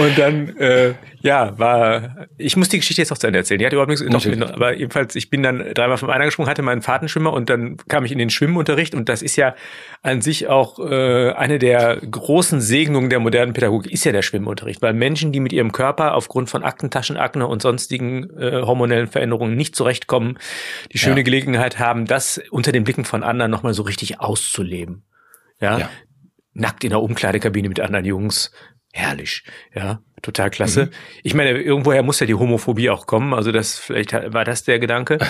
Und 0.07 0.17
dann, 0.17 0.55
äh, 0.57 0.93
ja, 1.21 1.57
war, 1.59 2.27
ich 2.37 2.55
muss 2.55 2.69
die 2.69 2.77
Geschichte 2.77 3.01
jetzt 3.01 3.09
noch 3.09 3.17
zu 3.17 3.27
Ende 3.27 3.39
erzählen. 3.39 3.59
Die 3.59 3.65
hat 3.65 3.73
überhaupt 3.73 3.89
nichts, 3.89 4.03
noch, 4.05 4.11
Natürlich. 4.13 4.41
aber 4.41 4.73
jedenfalls, 4.73 5.15
ich 5.15 5.29
bin 5.29 5.43
dann 5.43 5.73
dreimal 5.73 5.97
vom 5.97 6.09
Einer 6.09 6.25
gesprungen, 6.25 6.49
hatte 6.49 6.61
meinen 6.61 6.81
Fahrtenschwimmer 6.81 7.33
und 7.33 7.49
dann 7.49 7.77
kam 7.89 8.05
ich 8.05 8.11
in 8.11 8.17
den 8.17 8.29
Schwimmunterricht 8.29 8.95
und 8.95 9.09
das 9.09 9.21
ist 9.21 9.35
ja 9.35 9.55
an 10.03 10.21
sich 10.21 10.47
auch 10.47 10.79
äh, 10.79 11.31
eine 11.31 11.59
der 11.59 11.97
großen 11.97 12.61
Segnungen 12.61 13.09
der 13.09 13.19
modernen 13.19 13.53
Pädagogik, 13.53 13.91
ist 13.91 14.05
ja 14.05 14.11
der 14.11 14.21
Schwimmunterricht, 14.21 14.81
weil 14.81 14.93
Menschen, 14.93 15.31
die 15.31 15.39
mit 15.39 15.51
ihrem 15.51 15.71
Körper 15.71 16.13
aufgrund 16.13 16.49
von 16.49 16.63
Aktentaschenakne 16.63 17.45
und 17.47 17.61
sonstigen 17.61 18.29
äh, 18.37 18.61
hormonellen 18.61 19.07
Veränderungen 19.07 19.55
nicht 19.55 19.75
zurechtkommen, 19.75 20.37
die 20.93 20.97
schöne 20.97 21.17
Ja. 21.17 21.23
Gelegenheit 21.23 21.79
haben, 21.79 22.05
das 22.05 22.41
unter 22.51 22.71
den 22.71 22.83
Blicken 22.83 23.03
von 23.05 23.23
anderen 23.23 23.51
nochmal 23.51 23.73
so 23.73 23.83
richtig 23.83 24.19
auszuleben. 24.21 25.03
Ja? 25.59 25.79
Ja. 25.79 25.89
nackt 26.53 26.83
in 26.83 26.91
der 26.91 27.01
Umkleidekabine 27.01 27.67
mit 27.67 27.79
anderen 27.79 28.05
Jungs. 28.05 28.51
Herrlich, 28.93 29.43
ja, 29.75 29.99
total 30.21 30.49
klasse. 30.49 30.89
Ich 31.21 31.33
meine, 31.33 31.51
irgendwoher 31.61 32.03
muss 32.03 32.19
ja 32.19 32.25
die 32.25 32.33
Homophobie 32.33 32.89
auch 32.89 33.05
kommen. 33.05 33.33
Also 33.33 33.51
das 33.51 33.77
vielleicht 33.77 34.13
war 34.13 34.43
das 34.43 34.63
der 34.63 34.79
Gedanke. 34.79 35.19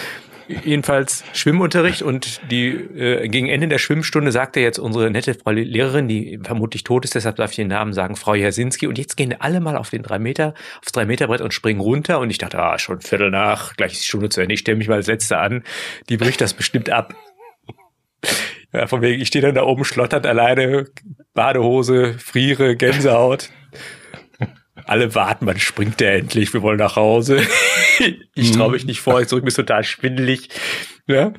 Jedenfalls 0.48 1.25
Schwimmunterricht 1.33 2.01
und 2.01 2.39
die 2.50 2.69
äh, 2.69 3.27
gegen 3.27 3.50
Ende 3.50 3.68
der 3.68 3.80
Schwimmstunde 3.80 4.31
sagte 4.31 4.62
jetzt 4.62 4.80
unsere 4.80 5.12
nette 5.12 5.33
Frau 5.33 5.51
Lehrerin, 5.51 6.07
die 6.07 6.39
vermutlich 6.42 6.86
tot 6.86 7.04
ist, 7.04 7.15
deshalb 7.15 7.36
darf 7.36 7.50
ich 7.50 7.57
den 7.57 7.68
Namen 7.68 7.92
sagen, 7.92 8.15
Frau 8.15 8.33
Jasinski. 8.33 8.88
Und 8.88 8.98
jetzt 8.98 9.18
gehen 9.18 9.36
alle 9.38 9.59
mal 9.59 9.75
auf 9.75 9.89
den 9.89 10.04
drei 10.04 10.19
Meter, 10.19 10.54
aufs 10.80 10.94
drei 10.94 11.06
Meter 11.06 11.27
Brett 11.27 11.42
und 11.42 11.54
springen 11.54 11.81
runter. 11.81 12.19
Und 12.19 12.30
ich 12.30 12.38
dachte, 12.38 12.59
ah, 12.59 12.80
schon 12.80 13.01
Viertel 13.01 13.30
nach, 13.30 13.75
gleich 13.75 13.94
ist 13.94 14.04
die 14.04 14.07
Stunde 14.07 14.30
zu 14.30 14.39
Ende. 14.39 14.54
Ich 14.54 14.62
stelle 14.62 14.77
mich 14.77 14.88
mal 14.88 14.95
als 14.95 15.07
Letzter 15.07 15.42
an. 15.42 15.63
Die 16.07 16.15
bricht 16.15 16.39
das 16.39 16.54
bestimmt 16.54 16.89
ab. 16.89 17.13
Ja, 18.74 18.86
von 18.86 19.01
wegen, 19.01 19.21
ich 19.21 19.30
stehe 19.30 19.42
dann 19.42 19.56
da 19.56 19.63
oben 19.63 19.86
schlotternd 19.86 20.25
alleine, 20.25 20.88
Badehose, 21.37 22.15
friere, 22.17 22.75
Gänsehaut. 22.75 23.51
Alle 24.85 25.13
warten, 25.13 25.45
wann 25.45 25.59
springt 25.59 25.99
der 25.99 26.15
endlich? 26.15 26.51
Wir 26.51 26.63
wollen 26.63 26.79
nach 26.79 26.97
Hause. 26.97 27.41
Ich 28.35 28.51
traue 28.51 28.73
mich 28.73 28.85
nicht 28.85 29.01
vor, 29.01 29.19
ich 29.19 29.27
zurück, 29.27 29.43
mir 29.43 29.47
ist 29.47 29.55
total 29.55 29.83
schwindelig. 29.83 30.49
Ja. 31.07 31.33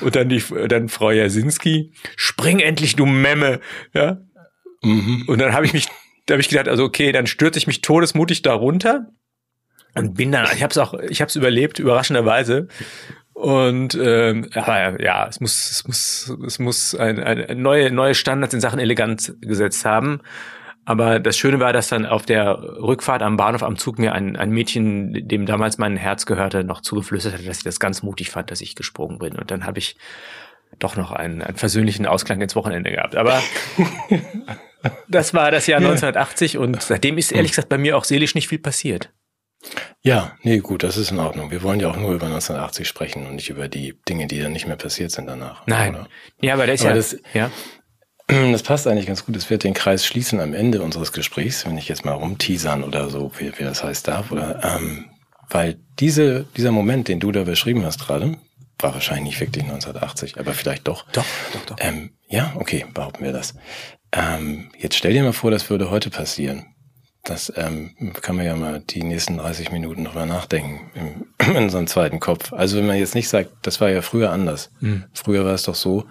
Und 0.00 0.16
dann 0.16 0.30
die, 0.30 0.42
dann 0.66 0.88
Frau 0.88 1.10
Jasinski, 1.10 1.92
spring 2.16 2.60
endlich, 2.60 2.96
du 2.96 3.04
Memme. 3.04 3.60
Ja. 3.92 4.22
Mhm. 4.82 5.24
Und 5.26 5.38
dann 5.38 5.52
habe 5.52 5.66
ich 5.66 5.74
mich, 5.74 5.88
da 6.24 6.32
habe 6.32 6.40
ich 6.40 6.48
gedacht, 6.48 6.68
also 6.68 6.84
okay, 6.84 7.12
dann 7.12 7.26
stürze 7.26 7.58
ich 7.58 7.66
mich 7.66 7.82
todesmutig 7.82 8.40
da 8.40 8.54
runter 8.54 9.08
und 9.94 10.14
bin 10.14 10.32
dann, 10.32 10.46
ich 10.54 10.62
habe 10.62 10.70
es 10.70 10.78
auch, 10.78 10.94
ich 10.94 11.20
habe 11.20 11.28
es 11.28 11.36
überlebt, 11.36 11.78
überraschenderweise. 11.78 12.68
Und 13.42 13.98
ähm, 14.00 14.48
aber 14.54 15.02
ja, 15.02 15.26
es 15.26 15.40
muss, 15.40 15.68
es 15.68 15.84
muss, 15.84 16.32
es 16.46 16.60
muss 16.60 16.94
ein, 16.94 17.18
ein 17.18 17.60
neue 17.60 17.90
neue 17.90 18.14
Standards 18.14 18.54
in 18.54 18.60
Sachen 18.60 18.78
Eleganz 18.78 19.34
gesetzt 19.40 19.84
haben. 19.84 20.20
Aber 20.84 21.18
das 21.18 21.36
Schöne 21.36 21.58
war, 21.58 21.72
dass 21.72 21.88
dann 21.88 22.06
auf 22.06 22.24
der 22.24 22.62
Rückfahrt 22.62 23.20
am 23.20 23.36
Bahnhof 23.36 23.64
am 23.64 23.76
Zug 23.76 23.98
mir 23.98 24.12
ein, 24.12 24.36
ein 24.36 24.50
Mädchen, 24.50 25.26
dem 25.26 25.44
damals 25.44 25.76
mein 25.76 25.96
Herz 25.96 26.24
gehörte, 26.24 26.62
noch 26.62 26.82
zugeflüstert 26.82 27.34
hat, 27.34 27.44
dass 27.44 27.58
ich 27.58 27.64
das 27.64 27.80
ganz 27.80 28.04
mutig 28.04 28.30
fand, 28.30 28.52
dass 28.52 28.60
ich 28.60 28.76
gesprungen 28.76 29.18
bin. 29.18 29.34
Und 29.34 29.50
dann 29.50 29.66
habe 29.66 29.80
ich 29.80 29.96
doch 30.78 30.94
noch 30.94 31.10
einen, 31.10 31.42
einen 31.42 31.56
versöhnlichen 31.56 32.06
Ausklang 32.06 32.40
ins 32.40 32.54
Wochenende 32.54 32.92
gehabt. 32.92 33.16
Aber 33.16 33.42
das 35.08 35.34
war 35.34 35.50
das 35.50 35.66
Jahr 35.66 35.80
1980 35.80 36.58
und 36.58 36.80
seitdem 36.80 37.18
ist 37.18 37.32
ehrlich 37.32 37.50
gesagt 37.50 37.70
bei 37.70 37.78
mir 37.78 37.96
auch 37.96 38.04
seelisch 38.04 38.36
nicht 38.36 38.46
viel 38.46 38.60
passiert. 38.60 39.10
Ja, 40.02 40.32
nee, 40.42 40.58
gut, 40.58 40.82
das 40.82 40.96
ist 40.96 41.10
in 41.12 41.18
Ordnung. 41.18 41.50
Wir 41.50 41.62
wollen 41.62 41.78
ja 41.80 41.88
auch 41.90 41.96
nur 41.96 42.12
über 42.12 42.26
1980 42.26 42.88
sprechen 42.88 43.26
und 43.26 43.36
nicht 43.36 43.50
über 43.50 43.68
die 43.68 43.94
Dinge, 44.08 44.26
die 44.26 44.40
dann 44.40 44.52
nicht 44.52 44.66
mehr 44.66 44.76
passiert 44.76 45.10
sind 45.12 45.26
danach. 45.26 45.62
Nein. 45.66 45.94
Oder? 45.94 46.08
Ja, 46.40 46.54
aber 46.54 46.66
der 46.66 46.74
ist 46.74 46.84
ja, 46.84 46.94
das- 46.94 47.16
ja. 47.34 47.50
Das 48.28 48.62
passt 48.62 48.86
eigentlich 48.86 49.06
ganz 49.06 49.26
gut. 49.26 49.36
Es 49.36 49.50
wird 49.50 49.62
den 49.64 49.74
Kreis 49.74 50.06
schließen 50.06 50.40
am 50.40 50.54
Ende 50.54 50.80
unseres 50.82 51.12
Gesprächs, 51.12 51.66
wenn 51.66 51.76
ich 51.76 51.88
jetzt 51.88 52.04
mal 52.04 52.12
rumteasern 52.14 52.82
oder 52.82 53.10
so, 53.10 53.30
wie, 53.38 53.52
wie 53.58 53.64
das 53.64 53.84
heißt 53.84 54.08
darf. 54.08 54.32
Oder, 54.32 54.60
ähm, 54.64 55.10
weil 55.50 55.78
diese, 55.98 56.44
dieser 56.56 56.72
Moment, 56.72 57.08
den 57.08 57.20
du 57.20 57.30
da 57.30 57.44
beschrieben 57.44 57.84
hast 57.84 58.00
gerade, 58.00 58.38
war 58.78 58.94
wahrscheinlich 58.94 59.24
nicht 59.26 59.40
wirklich 59.40 59.64
1980, 59.64 60.38
aber 60.38 60.54
vielleicht 60.54 60.88
doch. 60.88 61.04
Doch, 61.12 61.26
doch, 61.52 61.64
doch. 61.66 61.76
Ähm, 61.80 62.12
ja, 62.28 62.52
okay, 62.56 62.86
behaupten 62.94 63.22
wir 63.24 63.32
das. 63.32 63.54
Ähm, 64.12 64.70
jetzt 64.78 64.96
stell 64.96 65.12
dir 65.12 65.22
mal 65.24 65.32
vor, 65.32 65.50
das 65.50 65.68
würde 65.68 65.90
heute 65.90 66.08
passieren. 66.10 66.71
Das 67.24 67.52
ähm, 67.56 67.92
kann 68.20 68.36
man 68.36 68.44
ja 68.44 68.56
mal 68.56 68.80
die 68.80 69.04
nächsten 69.04 69.38
30 69.38 69.70
Minuten 69.70 70.04
drüber 70.04 70.26
nachdenken 70.26 70.90
im, 70.94 71.26
in 71.50 71.56
unserem 71.56 71.86
zweiten 71.86 72.18
Kopf. 72.18 72.52
Also 72.52 72.76
wenn 72.76 72.86
man 72.86 72.96
jetzt 72.96 73.14
nicht 73.14 73.28
sagt, 73.28 73.50
das 73.62 73.80
war 73.80 73.90
ja 73.90 74.02
früher 74.02 74.30
anders. 74.30 74.70
Hm. 74.80 75.04
Früher 75.14 75.44
war 75.44 75.54
es 75.54 75.62
doch 75.62 75.76
so, 75.76 76.04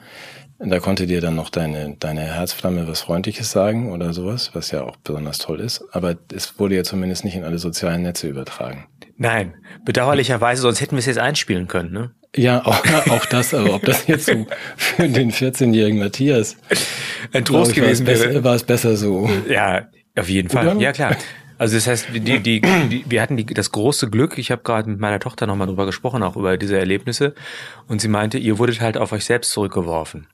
da 0.59 0.79
konnte 0.79 1.07
dir 1.07 1.21
dann 1.21 1.35
noch 1.35 1.49
deine, 1.49 1.95
deine 1.99 2.21
Herzflamme 2.21 2.87
was 2.87 3.01
Freundliches 3.01 3.51
sagen 3.51 3.91
oder 3.91 4.13
sowas, 4.13 4.51
was 4.53 4.71
ja 4.71 4.83
auch 4.83 4.95
besonders 4.97 5.39
toll 5.39 5.59
ist. 5.59 5.83
Aber 5.91 6.15
es 6.31 6.59
wurde 6.59 6.75
ja 6.75 6.83
zumindest 6.83 7.25
nicht 7.25 7.35
in 7.35 7.43
alle 7.43 7.57
sozialen 7.57 8.03
Netze 8.03 8.27
übertragen. 8.27 8.85
Nein, 9.17 9.55
bedauerlicherweise, 9.83 10.61
sonst 10.61 10.81
hätten 10.81 10.93
wir 10.93 10.99
es 10.99 11.07
jetzt 11.07 11.19
einspielen 11.19 11.67
können. 11.67 11.91
Ne? 11.91 12.11
Ja, 12.35 12.63
auch, 12.65 12.83
auch 13.09 13.25
das, 13.25 13.53
aber 13.53 13.73
ob 13.75 13.83
das 13.83 14.07
jetzt 14.07 14.27
so 14.27 14.45
für 14.77 15.09
den 15.09 15.31
14-jährigen 15.31 15.99
Matthias 15.99 16.57
Ein 17.33 17.43
Trost 17.43 17.71
ich, 17.71 17.77
gewesen 17.77 18.05
wäre. 18.05 18.43
war 18.43 18.55
es 18.55 18.63
besser 18.63 18.95
so. 18.95 19.29
Ja, 19.49 19.87
auf 20.17 20.29
jeden 20.29 20.49
Fall. 20.49 20.81
Ja, 20.81 20.91
klar. 20.91 21.15
Also 21.57 21.75
das 21.75 21.85
heißt, 21.85 22.07
die, 22.11 22.39
die, 22.39 22.59
die, 22.59 23.05
wir 23.07 23.21
hatten 23.21 23.37
die, 23.37 23.45
das 23.45 23.71
große 23.71 24.09
Glück, 24.09 24.39
ich 24.39 24.49
habe 24.49 24.63
gerade 24.63 24.89
mit 24.89 24.99
meiner 24.99 25.19
Tochter 25.19 25.45
nochmal 25.45 25.67
drüber 25.67 25.85
gesprochen, 25.85 26.23
auch 26.23 26.35
über 26.35 26.57
diese 26.57 26.75
Erlebnisse. 26.77 27.35
Und 27.87 28.01
sie 28.01 28.07
meinte, 28.07 28.39
ihr 28.39 28.57
wurdet 28.57 28.81
halt 28.81 28.97
auf 28.97 29.11
euch 29.11 29.25
selbst 29.25 29.51
zurückgeworfen. 29.51 30.27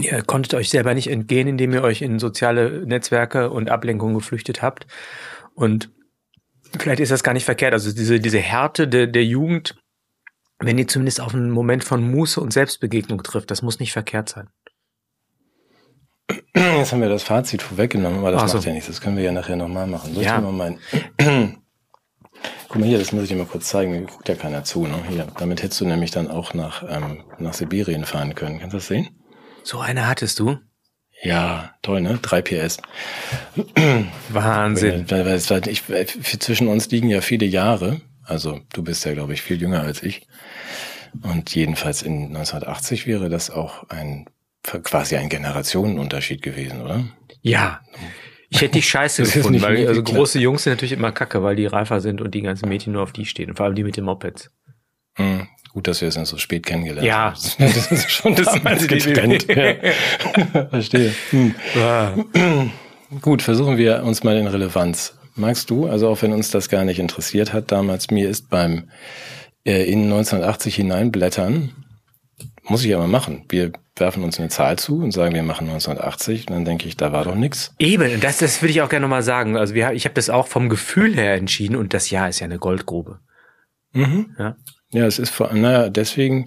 Ihr 0.00 0.22
konntet 0.22 0.54
euch 0.54 0.68
selber 0.68 0.94
nicht 0.94 1.08
entgehen, 1.08 1.46
indem 1.46 1.72
ihr 1.72 1.82
euch 1.82 2.02
in 2.02 2.18
soziale 2.18 2.86
Netzwerke 2.86 3.50
und 3.50 3.70
Ablenkungen 3.70 4.14
geflüchtet 4.14 4.62
habt. 4.62 4.86
Und 5.54 5.90
vielleicht 6.78 7.00
ist 7.00 7.12
das 7.12 7.22
gar 7.22 7.34
nicht 7.34 7.44
verkehrt. 7.44 7.72
Also 7.72 7.92
diese, 7.92 8.20
diese 8.20 8.38
Härte 8.38 8.88
der, 8.88 9.06
der 9.06 9.24
Jugend, 9.24 9.76
wenn 10.58 10.76
die 10.76 10.86
zumindest 10.86 11.20
auf 11.20 11.34
einen 11.34 11.50
Moment 11.50 11.84
von 11.84 12.08
Muße 12.08 12.40
und 12.40 12.52
Selbstbegegnung 12.52 13.22
trifft, 13.22 13.50
das 13.50 13.62
muss 13.62 13.80
nicht 13.80 13.92
verkehrt 13.92 14.28
sein. 14.28 14.48
Jetzt 16.54 16.92
haben 16.92 17.00
wir 17.02 17.08
das 17.08 17.22
Fazit 17.22 17.62
vorweggenommen, 17.62 18.18
aber 18.20 18.30
das 18.32 18.42
Ach 18.42 18.48
so. 18.48 18.56
macht 18.58 18.66
ja 18.66 18.72
nichts. 18.72 18.86
Das 18.88 19.00
können 19.00 19.16
wir 19.16 19.24
ja 19.24 19.32
nachher 19.32 19.56
nochmal 19.56 19.86
machen. 19.86 20.14
Soll 20.14 20.24
Ja. 20.24 20.40
mal. 20.40 20.76
Guck 22.68 22.78
mal 22.80 22.86
hier, 22.88 22.98
das 22.98 23.12
muss 23.12 23.24
ich 23.24 23.28
dir 23.30 23.36
mal 23.36 23.46
kurz 23.46 23.68
zeigen. 23.68 23.90
Mir 23.90 24.02
guckt 24.02 24.28
ja 24.28 24.34
keiner 24.36 24.62
zu. 24.64 24.86
Ne? 24.86 24.96
Hier, 25.08 25.26
damit 25.38 25.62
hättest 25.62 25.80
du 25.80 25.86
nämlich 25.86 26.10
dann 26.12 26.30
auch 26.30 26.54
nach, 26.54 26.84
ähm, 26.88 27.24
nach 27.38 27.52
Sibirien 27.52 28.04
fahren 28.04 28.34
können. 28.34 28.60
Kannst 28.60 28.74
du 28.74 28.78
das 28.78 28.86
sehen? 28.86 29.08
So 29.64 29.80
eine 29.80 30.06
hattest 30.06 30.38
du? 30.38 30.56
Ja, 31.22 31.74
toll, 31.82 32.00
ne? 32.00 32.18
3 32.22 32.40
PS. 32.42 32.78
Wahnsinn. 34.30 35.06
Ich, 35.68 35.82
zwischen 36.40 36.68
uns 36.68 36.90
liegen 36.90 37.10
ja 37.10 37.20
viele 37.20 37.44
Jahre. 37.46 38.00
Also 38.24 38.60
du 38.72 38.82
bist 38.82 39.04
ja, 39.04 39.12
glaube 39.12 39.34
ich, 39.34 39.42
viel 39.42 39.60
jünger 39.60 39.82
als 39.82 40.02
ich. 40.02 40.26
Und 41.22 41.54
jedenfalls 41.54 42.02
in 42.02 42.28
1980 42.28 43.06
wäre 43.06 43.28
das 43.28 43.50
auch 43.50 43.88
ein 43.88 44.26
quasi 44.62 45.16
ein 45.16 45.28
Generationenunterschied 45.28 46.42
gewesen, 46.42 46.82
oder? 46.82 47.04
Ja. 47.42 47.80
Ich 48.48 48.60
hätte 48.60 48.72
dich 48.72 48.88
scheiße 48.88 49.22
Das 49.22 49.32
gefunden, 49.32 49.62
weil 49.62 49.86
also 49.86 50.02
klar. 50.02 50.16
große 50.18 50.38
Jungs 50.40 50.64
sind 50.64 50.72
natürlich 50.72 50.92
immer 50.92 51.12
kacke, 51.12 51.42
weil 51.42 51.56
die 51.56 51.66
reifer 51.66 52.00
sind 52.00 52.20
und 52.20 52.34
die 52.34 52.42
ganzen 52.42 52.68
Mädchen 52.68 52.92
nur 52.92 53.02
auf 53.02 53.12
die 53.12 53.24
stehen. 53.24 53.50
Und 53.50 53.56
vor 53.56 53.66
allem 53.66 53.74
die 53.76 53.84
mit 53.84 53.96
den 53.96 54.04
Mopeds. 54.04 54.50
Hm, 55.16 55.46
gut, 55.72 55.86
dass 55.86 56.00
wir 56.00 56.08
es 56.08 56.14
dann 56.14 56.24
so 56.24 56.36
spät 56.36 56.66
kennengelernt 56.66 57.06
Ja. 57.06 57.32
haben. 57.34 57.72
Das 57.72 57.92
ist 57.92 58.10
schon 58.10 58.34
damals 58.36 58.86
getrennt. 58.86 59.46
ja. 59.54 60.66
Verstehe. 60.68 61.14
Hm. 61.30 61.54
Gut, 63.20 63.42
versuchen 63.42 63.76
wir 63.76 64.02
uns 64.04 64.22
mal 64.24 64.36
in 64.36 64.46
Relevanz. 64.46 65.16
Magst 65.36 65.70
du, 65.70 65.86
also 65.86 66.08
auch 66.08 66.20
wenn 66.22 66.32
uns 66.32 66.50
das 66.50 66.68
gar 66.68 66.84
nicht 66.84 66.98
interessiert 66.98 67.52
hat 67.52 67.70
damals, 67.72 68.10
mir 68.10 68.28
ist 68.28 68.50
beim 68.50 68.90
äh, 69.64 69.84
in 69.84 70.04
1980 70.04 70.74
hineinblättern, 70.74 71.70
muss 72.64 72.84
ich 72.84 72.94
aber 72.94 73.06
machen. 73.06 73.44
Wir 73.48 73.72
werfen 73.96 74.22
uns 74.22 74.38
eine 74.38 74.48
Zahl 74.48 74.78
zu 74.78 74.98
und 75.02 75.12
sagen, 75.12 75.34
wir 75.34 75.42
machen 75.42 75.68
1980 75.68 76.48
und 76.48 76.54
dann 76.54 76.64
denke 76.64 76.88
ich, 76.88 76.96
da 76.96 77.12
war 77.12 77.24
doch 77.24 77.34
nix. 77.34 77.74
Eben, 77.78 78.20
das, 78.20 78.38
das 78.38 78.62
würde 78.62 78.70
ich 78.70 78.82
auch 78.82 78.88
gerne 78.88 79.04
nochmal 79.04 79.22
sagen. 79.22 79.56
Also 79.56 79.74
wir, 79.74 79.92
ich 79.92 80.04
habe 80.04 80.14
das 80.14 80.30
auch 80.30 80.46
vom 80.46 80.68
Gefühl 80.68 81.14
her 81.14 81.34
entschieden 81.34 81.76
und 81.76 81.94
das 81.94 82.10
Jahr 82.10 82.28
ist 82.28 82.40
ja 82.40 82.46
eine 82.46 82.58
Goldgrube. 82.58 83.20
Mhm. 83.92 84.34
Ja. 84.38 84.56
Ja, 84.92 85.06
es 85.06 85.20
ist 85.20 85.30
vor, 85.30 85.52
naja, 85.52 85.88
deswegen, 85.88 86.46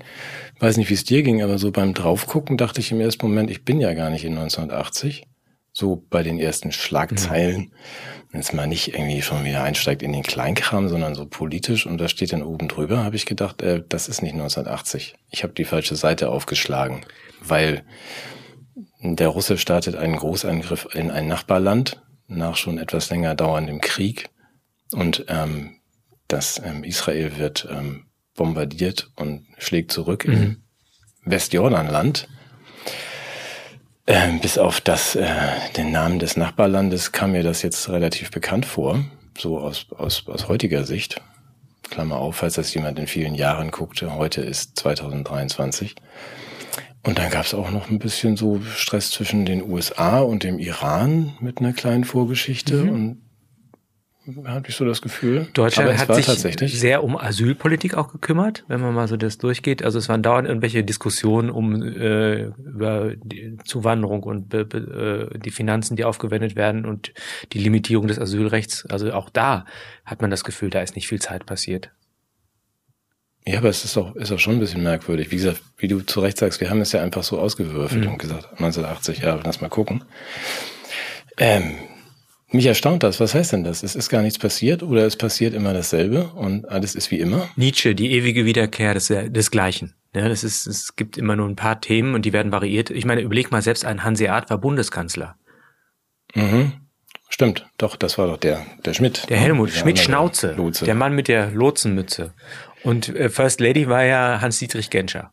weiß 0.59 0.75
nicht, 0.75 0.89
wie 0.89 0.95
es 0.95 1.05
dir 1.05 1.23
ging, 1.23 1.41
aber 1.41 1.57
so 1.57 1.71
beim 1.71 1.93
Draufgucken 1.93 2.57
dachte 2.57 2.81
ich 2.81 2.91
im 2.91 2.99
ersten 2.99 3.25
Moment, 3.25 3.49
ich 3.49 3.63
bin 3.63 3.79
ja 3.79 3.93
gar 3.93 4.09
nicht 4.09 4.25
in 4.25 4.37
1980. 4.37 5.25
So 5.73 6.05
bei 6.09 6.23
den 6.23 6.39
ersten 6.39 6.71
Schlagzeilen. 6.71 7.73
Wenn 8.31 8.39
es 8.39 8.53
mal 8.53 8.67
nicht 8.67 8.93
irgendwie 8.93 9.21
schon 9.21 9.43
wieder 9.43 9.63
einsteigt 9.63 10.01
in 10.01 10.13
den 10.13 10.23
Kleinkram, 10.23 10.87
sondern 10.87 11.15
so 11.15 11.25
politisch 11.25 11.85
und 11.85 11.97
da 11.97 12.07
steht 12.07 12.31
dann 12.31 12.43
oben 12.43 12.67
drüber, 12.67 13.03
habe 13.03 13.15
ich 13.15 13.25
gedacht, 13.25 13.61
äh, 13.61 13.83
das 13.87 14.07
ist 14.07 14.21
nicht 14.21 14.33
1980. 14.33 15.15
Ich 15.29 15.43
habe 15.43 15.53
die 15.53 15.65
falsche 15.65 15.95
Seite 15.95 16.29
aufgeschlagen, 16.29 17.05
weil 17.41 17.83
der 19.01 19.27
Russe 19.27 19.57
startet 19.57 19.95
einen 19.95 20.15
Großangriff 20.15 20.87
in 20.93 21.11
ein 21.11 21.27
Nachbarland 21.27 22.01
nach 22.27 22.55
schon 22.55 22.77
etwas 22.77 23.09
länger 23.09 23.35
dauerndem 23.35 23.81
Krieg 23.81 24.29
und 24.93 25.25
ähm, 25.27 25.79
das 26.27 26.61
ähm, 26.63 26.83
Israel 26.83 27.37
wird 27.37 27.67
ähm, 27.69 28.05
bombardiert 28.35 29.11
und 29.15 29.45
schlägt 29.57 29.91
zurück 29.91 30.25
im 30.25 30.63
Westjordanland. 31.25 32.27
Ähm, 34.05 34.39
bis 34.41 34.57
auf 34.57 34.81
das, 34.81 35.15
äh, 35.15 35.27
den 35.77 35.91
Namen 35.91 36.19
des 36.19 36.35
Nachbarlandes 36.35 37.13
kam 37.13 37.31
mir 37.31 37.43
das 37.43 37.61
jetzt 37.61 37.89
relativ 37.89 38.31
bekannt 38.31 38.65
vor, 38.65 39.03
so 39.37 39.59
aus, 39.59 39.87
aus, 39.97 40.27
aus 40.27 40.49
heutiger 40.49 40.83
Sicht. 40.83 41.21
Klammer 41.89 42.17
auf, 42.17 42.37
falls 42.37 42.55
das 42.55 42.73
jemand 42.73 42.99
in 42.99 43.07
vielen 43.07 43.35
Jahren 43.35 43.71
guckte. 43.71 44.15
Heute 44.15 44.41
ist 44.41 44.77
2023. 44.79 45.95
Und 47.03 47.17
dann 47.17 47.29
gab 47.29 47.45
es 47.45 47.53
auch 47.53 47.69
noch 47.69 47.89
ein 47.89 47.99
bisschen 47.99 48.35
so 48.35 48.61
Stress 48.61 49.11
zwischen 49.11 49.45
den 49.45 49.69
USA 49.69 50.19
und 50.19 50.43
dem 50.43 50.59
Iran 50.59 51.33
mit 51.39 51.59
einer 51.59 51.73
kleinen 51.73 52.03
Vorgeschichte. 52.03 52.83
Und 52.83 53.21
hatte 54.45 54.69
ich 54.69 54.75
so 54.75 54.85
das 54.85 55.01
Gefühl. 55.01 55.47
Deutschland 55.53 55.97
hat 55.97 56.15
sich 56.15 56.25
tatsächlich. 56.25 56.79
sehr 56.79 57.03
um 57.03 57.17
Asylpolitik 57.17 57.95
auch 57.95 58.11
gekümmert, 58.11 58.63
wenn 58.69 58.79
man 58.79 58.93
mal 58.93 59.07
so 59.07 59.17
das 59.17 59.37
durchgeht. 59.37 59.83
Also 59.83 59.99
es 59.99 60.07
waren 60.07 60.23
dauernd 60.23 60.47
irgendwelche 60.47 60.83
Diskussionen 60.83 61.49
um 61.49 61.81
äh, 61.81 62.45
über 62.45 63.15
die 63.17 63.57
Zuwanderung 63.65 64.23
und 64.23 64.47
be, 64.47 64.63
be, 64.63 65.29
äh, 65.33 65.39
die 65.39 65.51
Finanzen, 65.51 65.97
die 65.97 66.05
aufgewendet 66.05 66.55
werden 66.55 66.85
und 66.85 67.13
die 67.51 67.59
Limitierung 67.59 68.07
des 68.07 68.17
Asylrechts. 68.17 68.85
Also 68.85 69.11
auch 69.11 69.29
da 69.29 69.65
hat 70.05 70.21
man 70.21 70.31
das 70.31 70.45
Gefühl, 70.45 70.69
da 70.69 70.81
ist 70.81 70.95
nicht 70.95 71.07
viel 71.07 71.21
Zeit 71.21 71.45
passiert. 71.45 71.91
Ja, 73.45 73.57
aber 73.57 73.67
es 73.67 73.83
ist 73.83 73.97
auch, 73.97 74.15
ist 74.15 74.31
auch 74.31 74.39
schon 74.39 74.53
ein 74.53 74.59
bisschen 74.59 74.83
merkwürdig. 74.83 75.31
Wie 75.31 75.35
gesagt, 75.35 75.61
wie 75.77 75.89
du 75.89 75.99
zu 75.99 76.21
Recht 76.21 76.37
sagst, 76.37 76.61
wir 76.61 76.69
haben 76.69 76.79
es 76.79 76.93
ja 76.93 77.01
einfach 77.01 77.23
so 77.23 77.39
ausgewürfelt 77.39 78.05
und 78.05 78.17
gesagt, 78.17 78.45
1980, 78.51 79.19
ja, 79.19 79.37
lass 79.43 79.59
mal 79.59 79.67
gucken. 79.67 80.05
Ähm, 81.37 81.75
mich 82.53 82.65
erstaunt 82.65 83.03
das. 83.03 83.19
Was 83.19 83.33
heißt 83.33 83.53
denn 83.53 83.63
das? 83.63 83.83
Es 83.83 83.95
ist 83.95 84.09
gar 84.09 84.21
nichts 84.21 84.39
passiert 84.39 84.83
oder 84.83 85.05
es 85.05 85.15
passiert 85.15 85.53
immer 85.53 85.73
dasselbe 85.73 86.25
und 86.33 86.67
alles 86.69 86.95
ist 86.95 87.11
wie 87.11 87.19
immer? 87.19 87.49
Nietzsche, 87.55 87.95
die 87.95 88.11
ewige 88.11 88.45
Wiederkehr 88.45 88.93
des, 88.93 89.07
des 89.07 89.51
Gleichen. 89.51 89.95
Ja, 90.15 90.29
das 90.29 90.43
ist, 90.43 90.67
es 90.67 90.95
gibt 90.95 91.17
immer 91.17 91.35
nur 91.35 91.47
ein 91.49 91.55
paar 91.55 91.81
Themen 91.81 92.13
und 92.13 92.25
die 92.25 92.33
werden 92.33 92.51
variiert. 92.51 92.89
Ich 92.91 93.05
meine, 93.05 93.21
überleg 93.21 93.51
mal, 93.51 93.61
selbst 93.61 93.85
ein 93.85 94.03
Hanseat 94.03 94.49
war 94.49 94.59
Bundeskanzler. 94.59 95.35
Mhm. 96.35 96.73
Stimmt, 97.29 97.65
doch, 97.79 97.95
das 97.95 98.19
war 98.19 98.27
doch 98.27 98.37
der, 98.37 98.63
der 98.85 98.93
Schmidt. 98.93 99.27
Der 99.29 99.37
Helmut 99.37 99.69
Der 99.69 99.73
Schmidt 99.73 99.97
andere 99.97 100.05
Schnauze, 100.05 100.53
Lotse. 100.53 100.85
der 100.85 100.93
Mann 100.93 101.15
mit 101.15 101.27
der 101.27 101.49
Lotsenmütze. 101.49 102.33
Und 102.83 103.09
äh, 103.09 103.29
First 103.29 103.59
Lady 103.59 103.87
war 103.87 104.03
ja 104.03 104.39
Hans-Dietrich 104.39 104.91
Genscher. 104.91 105.31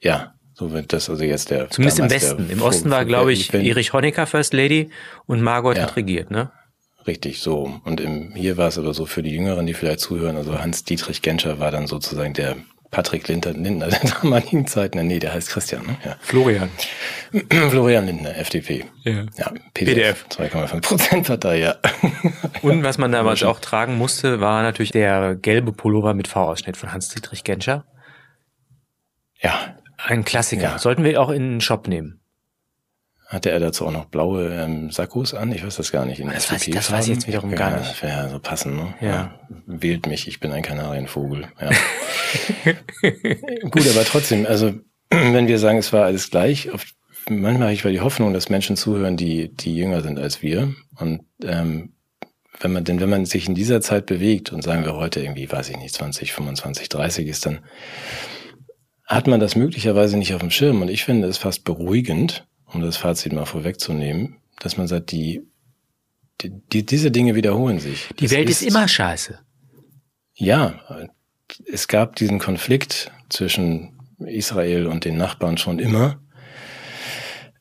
Ja, 0.00 0.34
so 0.54 0.72
wird 0.72 0.92
das 0.92 1.10
also 1.10 1.22
jetzt 1.24 1.50
der. 1.50 1.68
Zumindest 1.70 1.98
im 1.98 2.10
Westen. 2.10 2.48
Im 2.50 2.62
Osten 2.62 2.90
war, 2.90 3.04
glaube 3.04 3.32
ich, 3.32 3.52
wenn- 3.52 3.64
Erich 3.64 3.92
Honecker 3.92 4.26
First 4.26 4.54
Lady 4.54 4.90
und 5.26 5.42
Margot 5.42 5.76
Ja. 5.76 5.82
hat 5.84 5.96
regiert, 5.96 6.30
ne? 6.30 6.50
Richtig, 7.06 7.40
so. 7.40 7.80
Und 7.84 8.00
im, 8.00 8.34
hier 8.34 8.56
war 8.56 8.68
es 8.68 8.78
aber 8.78 8.94
so 8.94 9.04
für 9.04 9.22
die 9.22 9.30
Jüngeren, 9.32 9.66
die 9.66 9.74
vielleicht 9.74 10.00
zuhören, 10.00 10.36
also 10.36 10.58
Hans-Dietrich 10.58 11.20
Genscher 11.20 11.58
war 11.58 11.70
dann 11.70 11.86
sozusagen 11.86 12.32
der 12.32 12.56
Patrick 12.90 13.26
Lindner, 13.28 13.52
Lindner 13.52 13.88
der 13.88 13.98
damaligen 14.22 14.66
Zeit. 14.66 14.94
Nee, 14.94 15.18
der 15.18 15.34
heißt 15.34 15.50
Christian, 15.50 15.84
ne? 15.84 15.96
Ja. 16.04 16.16
Florian. 16.20 16.70
Florian 17.70 18.06
Lindner, 18.06 18.36
FDP. 18.38 18.84
Ja. 19.02 19.24
Ja, 19.36 19.52
PDF. 19.74 20.24
2,5 20.30 20.80
Prozent 20.80 21.26
Partei, 21.26 21.58
ja. 21.58 21.74
Und 22.62 22.84
was 22.84 22.96
man 22.96 23.10
damals 23.12 23.42
auch 23.42 23.58
tragen 23.60 23.98
musste, 23.98 24.40
war 24.40 24.62
natürlich 24.62 24.92
der 24.92 25.34
gelbe 25.34 25.72
Pullover 25.72 26.14
mit 26.14 26.28
V-Ausschnitt 26.28 26.76
von 26.76 26.92
Hans-Dietrich 26.92 27.42
Genscher. 27.44 27.84
Ja. 29.42 29.76
Ein 30.06 30.24
Klassiker. 30.24 30.62
Ja. 30.62 30.78
Sollten 30.78 31.04
wir 31.04 31.20
auch 31.20 31.30
in 31.30 31.42
den 31.54 31.60
Shop 31.60 31.88
nehmen. 31.88 32.20
Hatte 33.26 33.50
er 33.50 33.58
dazu 33.58 33.86
auch 33.86 33.90
noch 33.90 34.04
blaue 34.04 34.48
ähm, 34.54 34.90
Sakkos 34.90 35.32
an? 35.34 35.50
Ich 35.50 35.64
weiß 35.64 35.76
das 35.76 35.90
gar 35.90 36.04
nicht. 36.04 36.20
In 36.20 36.28
Das 36.28 36.52
weiß 36.52 36.68
ich- 36.68 36.74
das 36.74 36.92
weiß 36.92 37.08
ich 37.08 37.14
jetzt 37.14 37.26
wiederum 37.26 37.54
gar 37.54 37.70
ja, 37.72 37.78
nicht. 37.78 37.90
Das 37.90 38.02
wäre 38.02 38.12
ja 38.24 38.28
so 38.28 38.38
passend, 38.38 38.76
ne? 38.76 38.94
Ja. 39.00 39.40
Wählt 39.66 40.06
mich, 40.06 40.28
ich 40.28 40.40
bin 40.40 40.52
ein 40.52 40.62
Kanarienvogel. 40.62 41.48
Ja. 41.60 41.70
Gut, 43.70 43.88
aber 43.88 44.04
trotzdem, 44.04 44.46
also 44.46 44.74
wenn 45.10 45.48
wir 45.48 45.58
sagen, 45.58 45.78
es 45.78 45.92
war 45.92 46.04
alles 46.04 46.30
gleich, 46.30 46.70
auf, 46.70 46.84
manchmal 47.28 47.68
habe 47.68 47.72
ich 47.72 47.82
die 47.82 48.00
Hoffnung, 48.00 48.34
dass 48.34 48.50
Menschen 48.50 48.76
zuhören, 48.76 49.16
die, 49.16 49.48
die 49.54 49.74
jünger 49.74 50.02
sind 50.02 50.18
als 50.18 50.42
wir. 50.42 50.74
Und 50.96 51.22
ähm, 51.42 51.94
wenn 52.60 52.72
man, 52.72 52.84
denn 52.84 53.00
wenn 53.00 53.10
man 53.10 53.24
sich 53.24 53.48
in 53.48 53.54
dieser 53.54 53.80
Zeit 53.80 54.06
bewegt 54.06 54.52
und 54.52 54.62
sagen 54.62 54.84
wir 54.84 54.94
heute 54.94 55.20
irgendwie, 55.20 55.50
weiß 55.50 55.70
ich 55.70 55.76
nicht, 55.78 55.94
20, 55.94 56.32
25, 56.32 56.88
30 56.90 57.26
ist, 57.26 57.46
dann 57.46 57.60
hat 59.06 59.26
man 59.26 59.40
das 59.40 59.56
möglicherweise 59.56 60.16
nicht 60.16 60.34
auf 60.34 60.40
dem 60.40 60.50
Schirm. 60.50 60.82
Und 60.82 60.88
ich 60.88 61.04
finde 61.04 61.28
es 61.28 61.38
fast 61.38 61.64
beruhigend, 61.64 62.46
um 62.66 62.80
das 62.80 62.96
Fazit 62.96 63.32
mal 63.32 63.46
vorwegzunehmen, 63.46 64.36
dass 64.60 64.76
man 64.76 64.86
sagt, 64.86 65.12
die, 65.12 65.42
die, 66.40 66.50
die 66.72 66.86
diese 66.86 67.10
Dinge 67.10 67.34
wiederholen 67.34 67.80
sich. 67.80 68.08
Die 68.18 68.24
Es 68.26 68.30
Welt 68.32 68.48
ist, 68.50 68.62
immer 68.62 68.88
scheiße. 68.88 69.38
ja, 70.34 70.80
es 71.70 71.88
gab 71.88 72.16
diesen 72.16 72.38
Konflikt 72.38 73.12
zwischen 73.28 73.98
Israel 74.18 74.86
und 74.86 75.04
den 75.04 75.16
Nachbarn 75.16 75.58
schon 75.58 75.78
immer. 75.78 76.20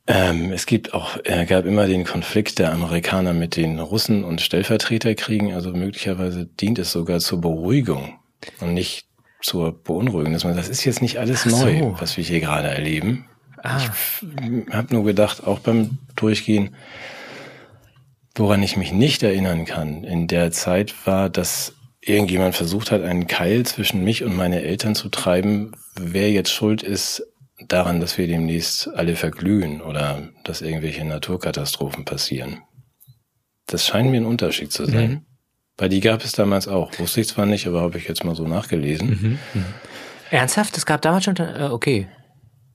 Ähm, 0.07 0.51
es 0.51 0.65
gibt 0.65 0.93
auch, 0.93 1.17
äh, 1.23 1.45
gab 1.45 1.65
immer 1.65 1.87
den 1.87 2.03
Konflikt 2.03 2.59
der 2.59 2.73
Amerikaner 2.73 3.33
mit 3.33 3.55
den 3.55 3.79
Russen 3.79 4.23
und 4.23 4.41
Stellvertreterkriegen. 4.41 5.53
Also 5.53 5.71
möglicherweise 5.71 6.45
dient 6.45 6.79
es 6.79 6.91
sogar 6.91 7.19
zur 7.19 7.39
Beruhigung 7.41 8.19
und 8.59 8.73
nicht 8.73 9.05
zur 9.43 9.71
Beunruhigung. 9.71 10.33
Dass 10.33 10.43
man, 10.43 10.55
das 10.55 10.69
ist 10.69 10.83
jetzt 10.85 11.01
nicht 11.01 11.19
alles 11.19 11.43
so. 11.43 11.49
neu, 11.55 11.93
was 11.99 12.17
wir 12.17 12.23
hier 12.23 12.39
gerade 12.39 12.69
erleben. 12.69 13.25
Ah, 13.61 13.79
Ich 14.21 14.73
habe 14.73 14.93
nur 14.93 15.03
gedacht, 15.05 15.45
auch 15.45 15.59
beim 15.59 15.99
Durchgehen, 16.15 16.75
woran 18.35 18.63
ich 18.63 18.77
mich 18.77 18.91
nicht 18.91 19.21
erinnern 19.23 19.65
kann 19.65 20.03
in 20.03 20.27
der 20.27 20.51
Zeit 20.51 20.93
war, 21.05 21.29
dass 21.29 21.75
irgendjemand 22.01 22.55
versucht 22.55 22.91
hat, 22.91 23.03
einen 23.03 23.27
Keil 23.27 23.65
zwischen 23.65 24.03
mich 24.03 24.23
und 24.23 24.35
meine 24.35 24.61
Eltern 24.63 24.95
zu 24.95 25.09
treiben, 25.09 25.71
wer 25.95 26.31
jetzt 26.31 26.51
schuld 26.51 26.83
ist 26.83 27.25
daran, 27.67 27.99
dass 28.01 28.17
wir 28.17 28.27
demnächst 28.27 28.89
alle 28.93 29.15
verglühen 29.15 29.81
oder 29.81 30.29
dass 30.43 30.61
irgendwelche 30.61 31.05
Naturkatastrophen 31.05 32.03
passieren. 32.03 32.61
Das 33.67 33.87
scheint 33.87 34.11
mir 34.11 34.17
ein 34.17 34.25
Unterschied 34.25 34.71
zu 34.71 34.85
sein. 34.85 35.09
Mhm. 35.09 35.25
Weil 35.77 35.89
die 35.89 35.99
gab 36.01 36.23
es 36.23 36.33
damals 36.33 36.67
auch. 36.67 36.91
Wusste 36.99 37.21
ich 37.21 37.27
zwar 37.27 37.45
nicht, 37.45 37.65
aber 37.67 37.81
habe 37.81 37.97
ich 37.97 38.07
jetzt 38.07 38.23
mal 38.23 38.35
so 38.35 38.47
nachgelesen. 38.47 39.39
Mhm. 39.53 39.65
Ernsthaft? 40.29 40.77
Es 40.77 40.85
gab 40.85 41.01
damals 41.01 41.25
schon, 41.25 41.35
äh, 41.37 41.69
okay. 41.71 42.07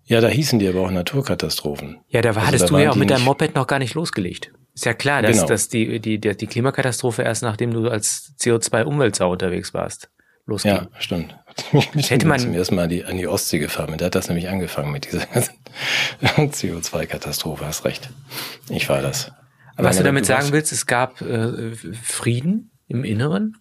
Ja, 0.05 0.21
da 0.21 0.29
hießen 0.29 0.59
die 0.59 0.67
aber 0.69 0.81
auch 0.81 0.91
Naturkatastrophen. 0.91 1.99
Ja, 2.09 2.23
da 2.23 2.31
Also 2.31 2.41
hattest 2.43 2.65
da 2.65 2.69
du 2.69 2.79
ja 2.79 2.91
auch 2.91 2.97
mit 2.97 3.11
deinem 3.11 3.25
Moped 3.25 3.55
noch 3.55 3.67
gar 3.67 3.79
nicht 3.79 3.95
losgelegt. 3.95 4.53
Ist 4.75 4.85
ja 4.87 4.95
klar, 4.95 5.23
dass, 5.23 5.37
Genau. 5.37 5.47
dass 5.49 5.69
die, 5.69 6.01
die, 6.01 6.19
die, 6.19 6.37
die 6.37 6.47
Klimakatastrophe 6.47 7.23
erst 7.23 7.43
nachdem 7.43 7.73
du 7.73 7.89
als 7.89 8.33
CO2-Umweltsau 8.41 9.31
unterwegs 9.31 9.75
warst, 9.75 10.09
losging. 10.47 10.71
Ja, 10.73 10.89
stimmt. 10.99 11.37
Ich 11.95 12.11
Hätte 12.11 12.27
man- 12.27 12.39
zum 12.39 12.55
ersten 12.55 12.77
Mal 12.77 12.85
an 12.85 12.89
die, 12.89 13.05
an 13.05 13.17
die 13.17 13.27
Ostsee 13.27 13.59
gefahren. 13.59 13.95
Da 13.99 14.07
hat 14.07 14.15
das 14.15 14.29
nämlich 14.29 14.49
angefangen 14.49 14.93
mit 14.93 15.07
dieser 15.07 15.27
ganzen 15.35 15.55
CO2-Katastrophe. 16.53 17.67
Hast 17.67 17.85
recht. 17.85 18.09
Ich 18.71 18.89
war 18.89 19.03
das. 19.03 19.33
Aber 19.77 19.89
Was 19.89 19.99
du 19.99 20.05
damit 20.05 20.27
sagen 20.27 20.49
willst, 20.53 20.73
es 20.73 20.87
gab 20.87 21.21
äh, 21.21 21.73
Frieden 22.03 22.71
im 22.89 23.05
Inneren. 23.05 23.57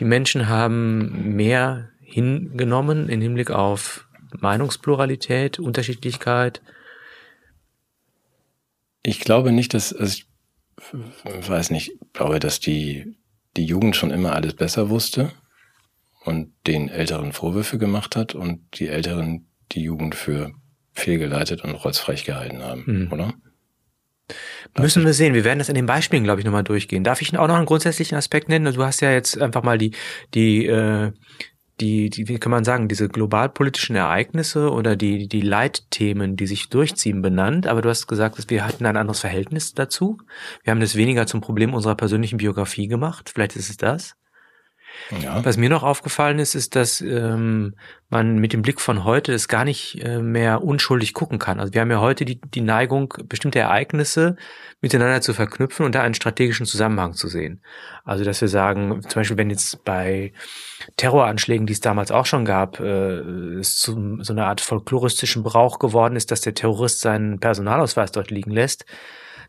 Die 0.00 0.04
Menschen 0.04 0.48
haben 0.48 1.34
mehr 1.36 1.90
hingenommen 2.00 3.08
im 3.08 3.20
Hinblick 3.20 3.50
auf 3.50 4.06
Meinungspluralität, 4.38 5.58
Unterschiedlichkeit. 5.58 6.62
Ich 9.02 9.20
glaube 9.20 9.52
nicht, 9.52 9.74
dass, 9.74 9.92
also 9.92 10.22
ich 11.40 11.48
weiß 11.48 11.70
nicht, 11.70 11.92
ich 11.92 12.12
glaube, 12.12 12.38
dass 12.38 12.60
die, 12.60 13.16
die 13.56 13.64
Jugend 13.64 13.96
schon 13.96 14.10
immer 14.10 14.34
alles 14.34 14.54
besser 14.54 14.90
wusste 14.90 15.32
und 16.24 16.52
den 16.66 16.88
Älteren 16.88 17.32
Vorwürfe 17.32 17.78
gemacht 17.78 18.16
hat 18.16 18.34
und 18.34 18.78
die 18.78 18.88
Älteren 18.88 19.46
die 19.72 19.82
Jugend 19.82 20.14
für 20.14 20.52
fehlgeleitet 20.92 21.62
und 21.62 21.74
rotzfrech 21.74 22.24
gehalten 22.24 22.62
haben, 22.62 22.84
Mhm. 22.86 23.12
oder? 23.12 23.34
Müssen 24.78 25.04
wir 25.04 25.14
sehen. 25.14 25.34
Wir 25.34 25.44
werden 25.44 25.58
das 25.58 25.68
in 25.68 25.74
den 25.74 25.86
Beispielen, 25.86 26.24
glaube 26.24 26.40
ich, 26.40 26.44
nochmal 26.44 26.64
durchgehen. 26.64 27.04
Darf 27.04 27.22
ich 27.22 27.36
auch 27.38 27.48
noch 27.48 27.54
einen 27.56 27.66
grundsätzlichen 27.66 28.18
Aspekt 28.18 28.48
nennen? 28.48 28.74
Du 28.74 28.84
hast 28.84 29.00
ja 29.00 29.10
jetzt 29.12 29.40
einfach 29.40 29.62
mal 29.62 29.78
die, 29.78 29.92
die, 30.34 30.66
äh, 30.66 31.12
die, 31.80 32.10
die, 32.10 32.28
wie 32.28 32.38
kann 32.38 32.50
man 32.50 32.64
sagen, 32.64 32.88
diese 32.88 33.08
globalpolitischen 33.08 33.96
Ereignisse 33.96 34.70
oder 34.70 34.96
die, 34.96 35.28
die 35.28 35.42
Leitthemen, 35.42 36.36
die 36.36 36.46
sich 36.46 36.68
durchziehen, 36.68 37.22
benannt. 37.22 37.66
Aber 37.66 37.82
du 37.82 37.88
hast 37.88 38.06
gesagt, 38.06 38.38
dass 38.38 38.50
wir 38.50 38.66
hatten 38.66 38.86
ein 38.86 38.96
anderes 38.96 39.20
Verhältnis 39.20 39.74
dazu. 39.74 40.18
Wir 40.64 40.72
haben 40.72 40.80
das 40.80 40.96
weniger 40.96 41.26
zum 41.26 41.40
Problem 41.40 41.74
unserer 41.74 41.94
persönlichen 41.94 42.38
Biografie 42.38 42.88
gemacht. 42.88 43.30
Vielleicht 43.32 43.56
ist 43.56 43.70
es 43.70 43.76
das. 43.76 44.16
Ja. 45.22 45.44
Was 45.44 45.56
mir 45.56 45.68
noch 45.68 45.82
aufgefallen 45.82 46.38
ist, 46.38 46.54
ist, 46.54 46.74
dass 46.76 47.00
ähm, 47.00 47.74
man 48.08 48.38
mit 48.38 48.52
dem 48.52 48.62
Blick 48.62 48.80
von 48.80 49.04
heute 49.04 49.32
das 49.32 49.48
gar 49.48 49.64
nicht 49.64 50.02
äh, 50.02 50.18
mehr 50.18 50.62
unschuldig 50.62 51.14
gucken 51.14 51.38
kann. 51.38 51.60
Also 51.60 51.74
wir 51.74 51.80
haben 51.80 51.90
ja 51.90 52.00
heute 52.00 52.24
die, 52.24 52.40
die 52.40 52.60
Neigung, 52.60 53.14
bestimmte 53.28 53.58
Ereignisse 53.58 54.36
miteinander 54.80 55.20
zu 55.20 55.34
verknüpfen 55.34 55.86
und 55.86 55.94
da 55.94 56.02
einen 56.02 56.14
strategischen 56.14 56.66
Zusammenhang 56.66 57.14
zu 57.14 57.28
sehen. 57.28 57.62
Also 58.04 58.24
dass 58.24 58.40
wir 58.40 58.48
sagen, 58.48 59.00
zum 59.02 59.20
Beispiel 59.20 59.36
wenn 59.36 59.50
jetzt 59.50 59.84
bei 59.84 60.32
Terroranschlägen, 60.96 61.66
die 61.66 61.72
es 61.72 61.80
damals 61.80 62.10
auch 62.10 62.26
schon 62.26 62.44
gab, 62.44 62.80
äh, 62.80 63.20
es 63.58 63.76
zu 63.78 64.18
so 64.22 64.32
einer 64.32 64.46
Art 64.46 64.60
folkloristischen 64.60 65.42
Brauch 65.42 65.78
geworden 65.78 66.16
ist, 66.16 66.30
dass 66.30 66.40
der 66.40 66.54
Terrorist 66.54 67.00
seinen 67.00 67.40
Personalausweis 67.40 68.12
dort 68.12 68.30
liegen 68.30 68.50
lässt, 68.50 68.86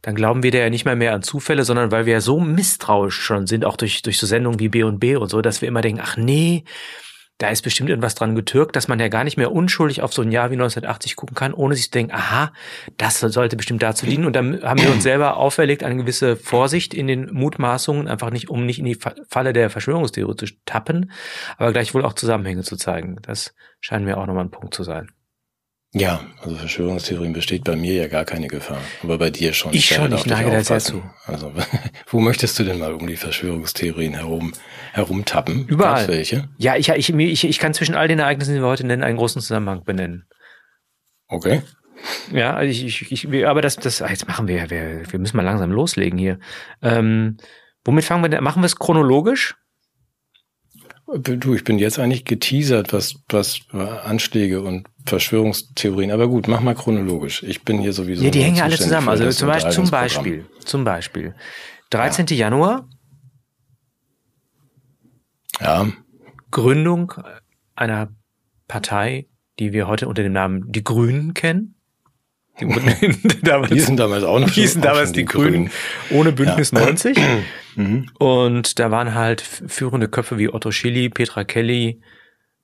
dann 0.02 0.16
glauben 0.16 0.44
wir 0.44 0.52
da 0.52 0.60
ja 0.60 0.70
nicht 0.70 0.86
mal 0.86 0.96
mehr 0.96 1.14
an 1.14 1.24
Zufälle, 1.24 1.64
sondern 1.64 1.92
weil 1.92 2.06
wir 2.06 2.14
ja 2.14 2.22
so 2.22 2.40
misstrauisch 2.40 3.20
schon 3.20 3.48
sind, 3.48 3.66
auch 3.66 3.78
durch, 3.78 4.02
durch 4.02 4.18
so 4.18 4.28
Sendungen 4.28 4.60
wie 4.60 4.70
B 4.70 4.84
und 4.84 5.00
B 5.00 5.16
und 5.16 5.30
so, 5.30 5.42
dass 5.42 5.62
wir 5.62 5.68
immer 5.68 5.82
denken, 5.82 6.02
ach 6.04 6.18
nee, 6.18 6.64
da 7.40 7.50
ist 7.50 7.62
bestimmt 7.62 7.90
irgendwas 7.90 8.16
dran 8.16 8.34
getürkt, 8.34 8.76
dass 8.76 8.88
man 8.88 9.00
ja 9.00 9.10
gar 9.10 9.24
nicht 9.24 9.38
mehr 9.38 9.52
unschuldig 9.52 10.02
auf 10.02 10.12
so 10.12 10.24
ein 10.24 10.32
Jahr 10.32 10.50
wie 10.50 10.56
1980 10.56 11.16
gucken 11.16 11.36
kann, 11.36 11.54
ohne 11.54 11.76
sich 11.76 11.86
zu 11.86 11.92
denken, 11.92 12.12
aha, 12.14 12.52
das 12.98 13.20
sollte 13.20 13.56
bestimmt 13.56 13.84
dazu 13.84 14.08
dienen. 14.08 14.26
Und 14.26 14.36
dann 14.36 14.64
haben 14.64 14.82
wir 14.82 14.92
uns 14.92 15.04
selber 15.04 15.38
auferlegt, 15.38 15.84
eine 15.84 15.98
gewisse 15.98 16.36
Vorsicht 16.36 16.96
in 16.96 17.06
den 17.06 17.32
Mutmaßungen, 17.32 18.08
einfach 18.08 18.32
nicht, 18.32 18.50
um 18.50 18.66
nicht 18.66 18.80
in 18.80 18.86
die 18.86 18.96
Fa- 18.96 19.14
Falle 19.30 19.54
der 19.54 19.70
Verschwörungstheorie 19.70 20.36
zu 20.36 20.48
tappen, 20.66 21.12
aber 21.58 21.74
gleichwohl 21.74 22.04
auch 22.06 22.14
Zusammenhänge 22.14 22.64
zu 22.64 22.76
zeigen. 22.76 23.18
Das 23.22 23.54
scheint 23.82 24.04
mir 24.06 24.18
auch 24.18 24.26
nochmal 24.26 24.46
ein 24.46 24.52
Punkt 24.52 24.74
zu 24.74 24.82
sein. 24.84 25.12
Ja, 26.00 26.22
also 26.42 26.56
Verschwörungstheorien 26.56 27.34
besteht 27.34 27.64
bei 27.64 27.76
mir 27.76 27.94
ja 27.94 28.08
gar 28.08 28.24
keine 28.24 28.48
Gefahr. 28.48 28.78
Aber 29.02 29.18
bei 29.18 29.30
dir 29.30 29.54
schon. 29.54 29.74
Ich 29.74 29.90
werde 29.92 30.10
schon, 30.10 30.18
ich 30.18 30.26
neige 30.28 30.52
da 30.52 30.64
sehr 30.64 30.78
aufpassen. 30.78 31.04
Also, 31.26 31.52
wo 32.08 32.20
möchtest 32.20 32.60
du 32.60 32.64
denn 32.64 32.78
mal 32.80 32.94
um 32.94 33.08
die 33.08 33.16
Verschwörungstheorien 33.16 34.14
herum, 34.14 34.54
herumtappen? 34.94 35.66
Überall. 35.68 36.08
Welche? 36.08 36.50
Ja, 36.58 36.76
ich, 36.76 36.90
ich, 36.90 37.10
ich, 37.10 37.44
ich 37.44 37.60
kann 37.60 37.74
zwischen 37.74 37.96
all 37.96 38.08
den 38.08 38.20
Ereignissen, 38.20 38.54
die 38.54 38.62
wir 38.62 38.68
heute 38.68 38.86
nennen, 38.86 39.04
einen 39.04 39.18
großen 39.18 39.42
Zusammenhang 39.42 39.84
benennen. 39.84 40.26
Okay. 41.28 41.62
Ja, 42.32 42.54
also 42.54 42.70
ich, 42.70 43.12
ich, 43.12 43.24
ich 43.28 43.48
aber 43.48 43.62
das, 43.62 43.78
das, 43.78 44.02
ah, 44.02 44.10
jetzt 44.10 44.28
machen 44.28 44.48
wir 44.48 44.70
wir, 44.70 45.02
wir 45.12 45.20
müssen 45.20 45.36
mal 45.36 45.44
langsam 45.44 45.72
loslegen 45.72 46.20
hier. 46.20 46.40
Ähm, 46.82 47.38
womit 47.84 48.06
fangen 48.06 48.24
wir 48.24 48.30
denn? 48.30 48.44
Machen 48.44 48.62
wir 48.62 48.68
es 48.68 48.76
chronologisch? 48.76 49.56
Du, 51.08 51.56
ich 51.56 51.64
bin 51.64 51.80
jetzt 51.80 52.00
eigentlich 52.00 52.26
geteasert, 52.26 52.92
was, 52.92 53.16
was 53.30 53.62
Anschläge 53.72 54.62
und 54.62 54.88
Verschwörungstheorien. 55.10 56.12
Aber 56.12 56.28
gut, 56.28 56.48
mach 56.48 56.62
mal 56.62 56.76
chronologisch. 56.76 57.44
Ich 57.44 57.64
bin 57.64 57.80
hier 57.80 57.94
sowieso. 57.94 58.24
ja, 58.24 58.32
die 58.32 58.42
hängen 58.44 58.58
ja 58.58 58.64
alle 58.66 58.78
zusammen. 58.78 59.10
Also 59.10 59.30
zum 59.32 59.48
Beispiel, 59.48 59.72
zum. 59.72 59.90
Beispiel, 59.90 60.46
zum 60.64 60.84
Beispiel. 60.84 61.36
13. 61.90 62.26
Januar, 62.28 62.88
Ja, 65.62 65.88
Gründung 66.52 67.14
einer 67.76 68.10
Partei, 68.68 69.28
die 69.60 69.74
wir 69.74 69.88
heute 69.88 70.08
unter 70.08 70.24
dem 70.24 70.34
Namen 70.34 70.72
Die 70.72 70.84
Grünen 70.84 71.34
kennen. 71.34 71.76
Die 72.60 72.66
damals, 73.44 73.72
die 73.72 73.80
sind 73.80 73.98
damals 74.00 74.24
auch 74.24 74.40
noch 74.40 74.50
hießen 74.54 74.82
auch 74.82 74.86
damals 74.88 75.10
schon 75.10 75.14
die 75.18 75.26
Grünen 75.26 75.70
ohne 76.10 76.32
Bündnis 76.32 76.72
Ja. 76.72 76.80
90. 76.80 77.18
Mhm. 77.78 78.10
Und 78.18 78.80
da 78.80 78.90
waren 78.90 79.14
halt 79.14 79.40
führende 79.42 80.08
Köpfe 80.08 80.40
wie 80.40 80.50
Otto 80.52 80.72
Schilly, 80.72 81.10
Petra 81.10 81.44
Kelly, 81.44 82.02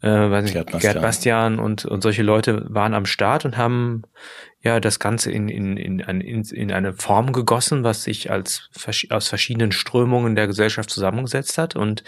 äh, 0.03 0.29
weiß 0.29 0.43
nicht, 0.43 0.53
Gerd 0.53 0.67
Gerd, 0.67 1.01
Bastian. 1.01 1.01
Bastian 1.01 1.59
und, 1.59 1.85
und 1.85 2.01
solche 2.01 2.23
Leute 2.23 2.65
waren 2.67 2.93
am 2.93 3.05
Start 3.05 3.45
und 3.45 3.55
haben 3.55 4.03
ja 4.61 4.81
das 4.81 4.99
Ganze 4.99 5.31
in, 5.31 5.47
in, 5.47 5.77
in, 5.77 5.99
in, 5.99 6.41
in 6.43 6.71
eine 6.73 6.93
Form 6.93 7.31
gegossen, 7.31 7.85
was 7.85 8.03
sich 8.03 8.29
als 8.29 8.69
aus 9.09 9.29
verschiedenen 9.29 9.71
Strömungen 9.71 10.35
der 10.35 10.47
Gesellschaft 10.47 10.89
zusammengesetzt 10.89 11.57
hat. 11.57 11.77
Und 11.77 12.03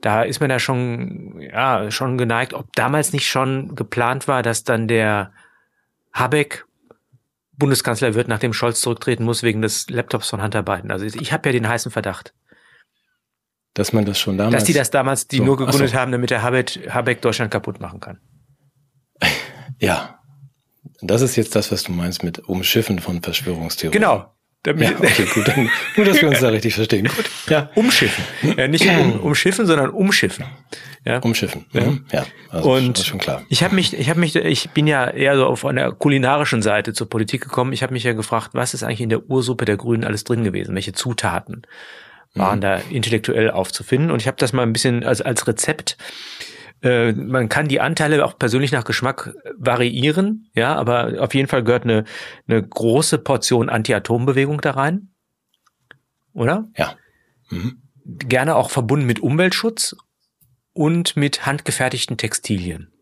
da 0.00 0.22
ist 0.22 0.40
man 0.40 0.48
ja 0.48 0.58
schon, 0.58 1.40
ja, 1.40 1.90
schon 1.90 2.16
geneigt, 2.16 2.54
ob 2.54 2.72
damals 2.74 3.12
nicht 3.12 3.28
schon 3.28 3.74
geplant 3.74 4.26
war, 4.26 4.42
dass 4.42 4.64
dann 4.64 4.88
der 4.88 5.32
Habeck 6.14 6.64
Bundeskanzler 7.58 8.14
wird, 8.14 8.28
nachdem 8.28 8.54
Scholz 8.54 8.80
zurücktreten 8.80 9.24
muss 9.24 9.42
wegen 9.42 9.60
des 9.60 9.90
Laptops 9.90 10.30
von 10.30 10.42
Hunter 10.42 10.62
Biden. 10.62 10.90
Also 10.90 11.04
ich 11.04 11.32
habe 11.32 11.48
ja 11.48 11.52
den 11.52 11.68
heißen 11.68 11.90
Verdacht. 11.90 12.32
Dass 13.78 13.92
man 13.92 14.04
das 14.04 14.18
schon 14.18 14.36
damals. 14.36 14.56
Dass 14.56 14.64
die 14.64 14.72
das 14.72 14.90
damals, 14.90 15.28
die 15.28 15.36
So, 15.36 15.44
nur 15.44 15.56
gegründet 15.56 15.90
so. 15.90 15.96
haben, 15.96 16.10
damit 16.10 16.30
der 16.30 16.42
Habeck, 16.42 16.80
Habeck 16.90 17.22
Deutschland 17.22 17.52
kaputt 17.52 17.80
machen 17.80 18.00
kann. 18.00 18.18
Ja. 19.80 20.18
Das 21.00 21.22
ist 21.22 21.36
jetzt 21.36 21.54
das, 21.54 21.70
was 21.70 21.84
du 21.84 21.92
meinst 21.92 22.24
mit 22.24 22.40
Umschiffen 22.40 22.98
von 22.98 23.22
Verschwörungstheorien. 23.22 23.92
Genau. 24.02 24.34
Damit, 24.64 24.90
Ja, 24.90 24.96
okay, 24.98 25.24
gut. 25.32 25.46
Dann, 25.46 25.70
nur, 25.96 26.04
dass 26.04 26.20
wir 26.20 26.28
uns 26.28 26.40
da 26.40 26.48
richtig 26.48 26.74
verstehen. 26.74 27.06
Gut. 27.06 27.30
Ja. 27.46 27.70
Umschiffen. 27.76 28.24
Ja, 28.56 28.66
nicht 28.66 28.84
um, 28.88 29.20
umschiffen, 29.20 29.66
sondern 29.66 29.90
umschiffen. 29.90 30.46
Ja. 31.04 31.20
Umschiffen. 31.20 31.66
Mhm. 31.72 32.04
Ja. 32.10 32.26
Also 32.50 32.72
Und 32.72 32.98
ist 32.98 33.06
schon 33.06 33.20
klar. 33.20 33.42
ich 33.48 33.62
habe 33.62 33.76
mich, 33.76 33.96
ich 33.96 34.10
habe 34.10 34.18
mich, 34.18 34.34
ich 34.34 34.70
bin 34.70 34.88
ja 34.88 35.08
eher 35.08 35.36
so 35.36 35.46
auf 35.46 35.64
einer 35.64 35.92
kulinarischen 35.92 36.62
Seite 36.62 36.92
zur 36.92 37.08
Politik 37.08 37.42
gekommen. 37.42 37.72
Ich 37.72 37.84
habe 37.84 37.92
mich 37.92 38.02
ja 38.02 38.14
gefragt, 38.14 38.50
was 38.54 38.74
ist 38.74 38.82
eigentlich 38.82 39.02
in 39.02 39.10
der 39.10 39.30
Ursuppe 39.30 39.64
der 39.64 39.76
Grünen 39.76 40.02
alles 40.02 40.24
drin 40.24 40.42
gewesen? 40.42 40.74
Welche 40.74 40.92
Zutaten 40.92 41.62
waren 42.34 42.60
da 42.60 42.76
intellektuell 42.76 43.50
aufzufinden? 43.50 44.10
Und 44.10 44.20
ich 44.20 44.26
habe 44.26 44.36
das 44.36 44.52
mal 44.52 44.62
ein 44.62 44.72
bisschen 44.72 45.04
als 45.04 45.20
als 45.20 45.46
Rezept. 45.46 45.96
Äh, 46.82 47.12
man 47.12 47.48
kann 47.48 47.68
die 47.68 47.80
Anteile 47.80 48.24
auch 48.24 48.38
persönlich 48.38 48.70
nach 48.72 48.84
Geschmack 48.84 49.34
variieren, 49.56 50.50
ja, 50.54 50.76
aber 50.76 51.20
auf 51.20 51.34
jeden 51.34 51.48
Fall 51.48 51.64
gehört 51.64 51.84
eine, 51.84 52.04
eine 52.46 52.62
große 52.62 53.18
Portion 53.18 53.68
Anti-Atom-Bewegung 53.68 54.60
da 54.60 54.72
rein. 54.72 55.10
Oder? 56.32 56.68
Ja. 56.76 56.96
Mhm. 57.50 57.82
Gerne 58.04 58.54
auch 58.54 58.70
verbunden 58.70 59.06
mit 59.06 59.20
Umweltschutz 59.20 59.96
und 60.72 61.16
mit 61.16 61.46
handgefertigten 61.46 62.16
Textilien. 62.16 62.92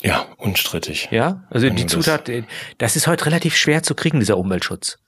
Ja, 0.00 0.26
unstrittig. 0.38 1.08
Ja, 1.10 1.46
also 1.50 1.68
die 1.70 1.86
Zutat, 1.86 2.28
äh, 2.28 2.44
das 2.78 2.96
ist 2.96 3.06
heute 3.06 3.26
relativ 3.26 3.56
schwer 3.56 3.82
zu 3.82 3.94
kriegen, 3.94 4.20
dieser 4.20 4.38
Umweltschutz. 4.38 4.98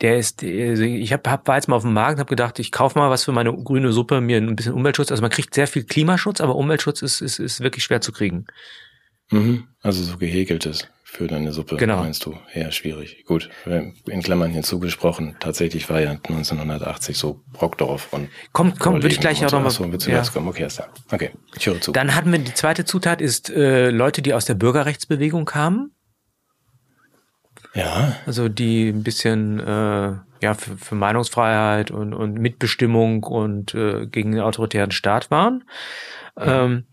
Der 0.00 0.18
ist, 0.18 0.42
also 0.42 0.82
ich 0.82 1.12
hab, 1.12 1.26
hab, 1.28 1.46
war 1.46 1.54
jetzt 1.54 1.68
mal 1.68 1.76
auf 1.76 1.82
dem 1.82 1.92
Markt 1.92 2.14
und 2.14 2.20
habe 2.20 2.28
gedacht, 2.28 2.58
ich 2.58 2.72
kaufe 2.72 2.98
mal 2.98 3.10
was 3.10 3.24
für 3.24 3.32
meine 3.32 3.52
grüne 3.52 3.92
Suppe, 3.92 4.20
mir 4.20 4.38
ein 4.38 4.56
bisschen 4.56 4.74
Umweltschutz. 4.74 5.10
Also 5.10 5.22
man 5.22 5.30
kriegt 5.30 5.54
sehr 5.54 5.68
viel 5.68 5.84
Klimaschutz, 5.84 6.40
aber 6.40 6.56
Umweltschutz 6.56 7.02
ist, 7.02 7.20
ist, 7.20 7.38
ist 7.38 7.60
wirklich 7.60 7.84
schwer 7.84 8.00
zu 8.00 8.10
kriegen. 8.10 8.46
Mhm. 9.30 9.68
Also 9.82 10.02
so 10.02 10.16
gehäkeltes 10.16 10.88
für 11.04 11.28
deine 11.28 11.52
Suppe, 11.52 11.76
Genau. 11.76 11.98
meinst 11.98 12.26
du? 12.26 12.36
Eher 12.52 12.72
schwierig. 12.72 13.24
Gut, 13.24 13.48
in 13.66 14.22
Klammern 14.22 14.50
hinzugesprochen, 14.50 15.36
tatsächlich 15.38 15.88
war 15.88 16.00
ja 16.00 16.10
1980 16.10 17.16
so 17.16 17.40
Brockdorf 17.52 18.12
und 18.12 18.28
Kommt, 18.52 18.80
kommt, 18.80 19.02
würde 19.04 19.14
ich 19.14 19.20
gleich 19.20 19.38
auch 19.46 19.52
nochmal. 19.52 19.68
Achso, 19.68 19.90
willst 19.90 20.08
du 20.08 20.10
ja. 20.10 20.22
kommen? 20.22 20.48
Okay, 20.48 20.66
da. 20.76 20.88
Okay, 21.12 21.30
ich 21.56 21.66
höre 21.66 21.80
zu. 21.80 21.92
Dann 21.92 22.16
hatten 22.16 22.32
wir 22.32 22.40
die 22.40 22.54
zweite 22.54 22.84
Zutat 22.84 23.20
ist 23.20 23.48
äh, 23.50 23.90
Leute, 23.90 24.22
die 24.22 24.34
aus 24.34 24.44
der 24.44 24.54
Bürgerrechtsbewegung 24.54 25.44
kamen. 25.44 25.92
Ja, 27.74 28.16
Also 28.26 28.48
die 28.48 28.88
ein 28.88 29.02
bisschen 29.02 29.60
äh, 29.60 30.12
ja 30.40 30.54
für, 30.54 30.76
für 30.76 30.94
Meinungsfreiheit 30.94 31.90
und, 31.90 32.14
und 32.14 32.34
Mitbestimmung 32.34 33.24
und 33.24 33.74
äh, 33.74 34.06
gegen 34.06 34.32
den 34.32 34.40
autoritären 34.40 34.92
Staat 34.92 35.30
waren. 35.30 35.64
Ähm, 36.36 36.84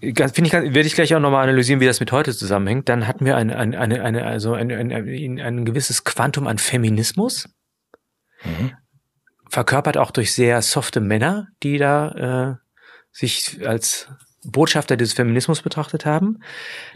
finde 0.00 0.42
ich, 0.44 0.52
werde 0.52 0.80
ich 0.80 0.94
gleich 0.94 1.14
auch 1.14 1.20
nochmal 1.20 1.44
analysieren, 1.44 1.80
wie 1.80 1.86
das 1.86 2.00
mit 2.00 2.12
heute 2.12 2.34
zusammenhängt. 2.34 2.88
Dann 2.88 3.06
hatten 3.06 3.24
wir 3.24 3.36
ein, 3.36 3.50
ein, 3.50 3.74
eine, 3.74 4.02
eine, 4.02 4.26
also 4.26 4.54
ein, 4.54 4.70
ein, 4.70 4.92
ein, 4.92 5.40
ein 5.40 5.64
gewisses 5.64 6.04
Quantum 6.04 6.46
an 6.46 6.58
Feminismus. 6.58 7.48
Mhm. 8.44 8.72
Verkörpert 9.48 9.96
auch 9.96 10.10
durch 10.10 10.34
sehr 10.34 10.60
softe 10.62 11.00
Männer, 11.00 11.48
die 11.62 11.78
da 11.78 12.58
äh, 12.58 12.68
sich 13.10 13.66
als 13.66 14.08
Botschafter 14.50 14.96
des 14.96 15.12
Feminismus 15.12 15.62
betrachtet 15.62 16.06
haben. 16.06 16.40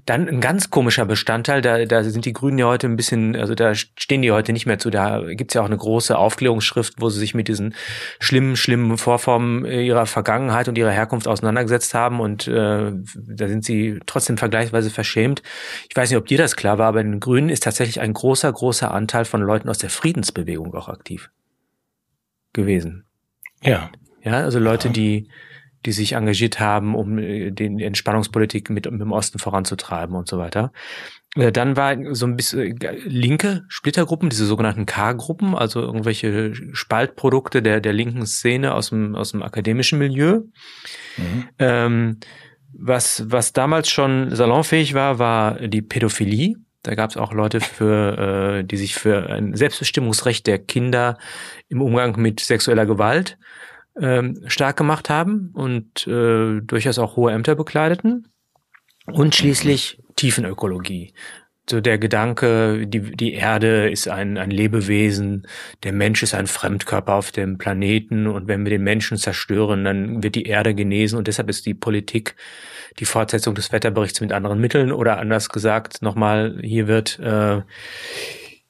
Dann 0.06 0.28
ein 0.28 0.40
ganz 0.40 0.70
komischer 0.70 1.04
Bestandteil, 1.04 1.60
da, 1.60 1.84
da 1.84 2.04
sind 2.04 2.24
die 2.24 2.32
Grünen 2.32 2.58
ja 2.58 2.66
heute 2.66 2.86
ein 2.86 2.96
bisschen, 2.96 3.36
also 3.36 3.54
da 3.54 3.74
stehen 3.74 4.22
die 4.22 4.32
heute 4.32 4.52
nicht 4.52 4.66
mehr 4.66 4.78
zu. 4.78 4.90
Da 4.90 5.22
gibt's 5.34 5.54
ja 5.54 5.62
auch 5.62 5.66
eine 5.66 5.76
große 5.76 6.16
Aufklärungsschrift, 6.16 6.94
wo 6.98 7.10
sie 7.10 7.18
sich 7.18 7.34
mit 7.34 7.48
diesen 7.48 7.74
schlimmen, 8.18 8.56
schlimmen 8.56 8.98
Vorformen 8.98 9.64
ihrer 9.64 10.06
Vergangenheit 10.06 10.68
und 10.68 10.78
ihrer 10.78 10.90
Herkunft 10.90 11.28
auseinandergesetzt 11.28 11.94
haben 11.94 12.20
und 12.20 12.48
äh, 12.48 12.92
da 12.92 13.48
sind 13.48 13.64
sie 13.64 14.00
trotzdem 14.06 14.38
vergleichsweise 14.38 14.90
verschämt. 14.90 15.42
Ich 15.88 15.96
weiß 15.96 16.10
nicht, 16.10 16.18
ob 16.18 16.26
dir 16.26 16.38
das 16.38 16.56
klar 16.56 16.78
war, 16.78 16.88
aber 16.88 17.00
in 17.00 17.12
den 17.12 17.20
Grünen 17.20 17.48
ist 17.48 17.62
tatsächlich 17.62 18.00
ein 18.00 18.12
großer, 18.12 18.52
großer 18.52 18.92
Anteil 18.92 19.24
von 19.24 19.42
Leuten 19.42 19.68
aus 19.68 19.78
der 19.78 19.90
Friedensbewegung 19.90 20.74
auch 20.74 20.88
aktiv 20.88 21.30
gewesen. 22.52 23.04
Ja. 23.62 23.90
Ja, 24.24 24.34
also 24.34 24.60
Leute, 24.60 24.90
die 24.90 25.28
die 25.84 25.92
sich 25.92 26.12
engagiert 26.12 26.60
haben, 26.60 26.94
um 26.94 27.18
äh, 27.18 27.50
den 27.50 27.78
Entspannungspolitik 27.78 28.70
mit, 28.70 28.90
mit 28.90 29.00
dem 29.00 29.12
Osten 29.12 29.38
voranzutreiben 29.38 30.16
und 30.16 30.28
so 30.28 30.38
weiter. 30.38 30.72
Äh, 31.34 31.52
dann 31.52 31.76
war 31.76 31.96
so 32.14 32.26
ein 32.26 32.36
bisschen 32.36 32.80
äh, 32.82 32.96
linke 33.04 33.64
Splittergruppen, 33.68 34.30
diese 34.30 34.46
sogenannten 34.46 34.86
K-Gruppen, 34.86 35.54
also 35.54 35.80
irgendwelche 35.80 36.54
Spaltprodukte 36.72 37.62
der, 37.62 37.80
der 37.80 37.92
linken 37.92 38.26
Szene 38.26 38.74
aus 38.74 38.90
dem, 38.90 39.14
aus 39.14 39.32
dem 39.32 39.42
akademischen 39.42 39.98
Milieu. 39.98 40.42
Mhm. 41.16 41.48
Ähm, 41.58 42.20
was, 42.74 43.24
was 43.30 43.52
damals 43.52 43.90
schon 43.90 44.34
salonfähig 44.34 44.94
war, 44.94 45.18
war 45.18 45.68
die 45.68 45.82
Pädophilie. 45.82 46.56
Da 46.82 46.94
gab 46.94 47.10
es 47.10 47.16
auch 47.16 47.32
Leute, 47.32 47.60
für, 47.60 48.58
äh, 48.58 48.64
die 48.64 48.76
sich 48.76 48.94
für 48.94 49.30
ein 49.30 49.54
Selbstbestimmungsrecht 49.54 50.46
der 50.46 50.58
Kinder 50.58 51.16
im 51.68 51.80
Umgang 51.80 52.20
mit 52.20 52.40
sexueller 52.40 52.86
Gewalt 52.86 53.38
ähm, 54.00 54.42
stark 54.46 54.76
gemacht 54.76 55.10
haben 55.10 55.50
und 55.54 56.06
äh, 56.06 56.60
durchaus 56.60 56.98
auch 56.98 57.16
hohe 57.16 57.32
Ämter 57.32 57.54
bekleideten. 57.54 58.28
Und 59.06 59.34
schließlich 59.34 60.00
Tiefenökologie. 60.16 61.12
So 61.68 61.80
der 61.80 61.98
Gedanke, 61.98 62.86
die, 62.88 63.16
die 63.16 63.34
Erde 63.34 63.88
ist 63.88 64.08
ein, 64.08 64.36
ein 64.36 64.50
Lebewesen, 64.50 65.46
der 65.84 65.92
Mensch 65.92 66.22
ist 66.22 66.34
ein 66.34 66.48
Fremdkörper 66.48 67.14
auf 67.14 67.30
dem 67.30 67.56
Planeten 67.56 68.26
und 68.26 68.48
wenn 68.48 68.64
wir 68.64 68.70
den 68.70 68.82
Menschen 68.82 69.16
zerstören, 69.16 69.84
dann 69.84 70.22
wird 70.24 70.34
die 70.34 70.46
Erde 70.46 70.74
genesen 70.74 71.18
und 71.18 71.28
deshalb 71.28 71.48
ist 71.48 71.64
die 71.66 71.74
Politik 71.74 72.34
die 72.98 73.04
Fortsetzung 73.04 73.54
des 73.54 73.70
Wetterberichts 73.70 74.20
mit 74.20 74.32
anderen 74.32 74.60
Mitteln 74.60 74.90
oder 74.90 75.18
anders 75.18 75.48
gesagt 75.48 76.02
nochmal, 76.02 76.58
hier 76.62 76.88
wird 76.88 77.20
äh, 77.20 77.62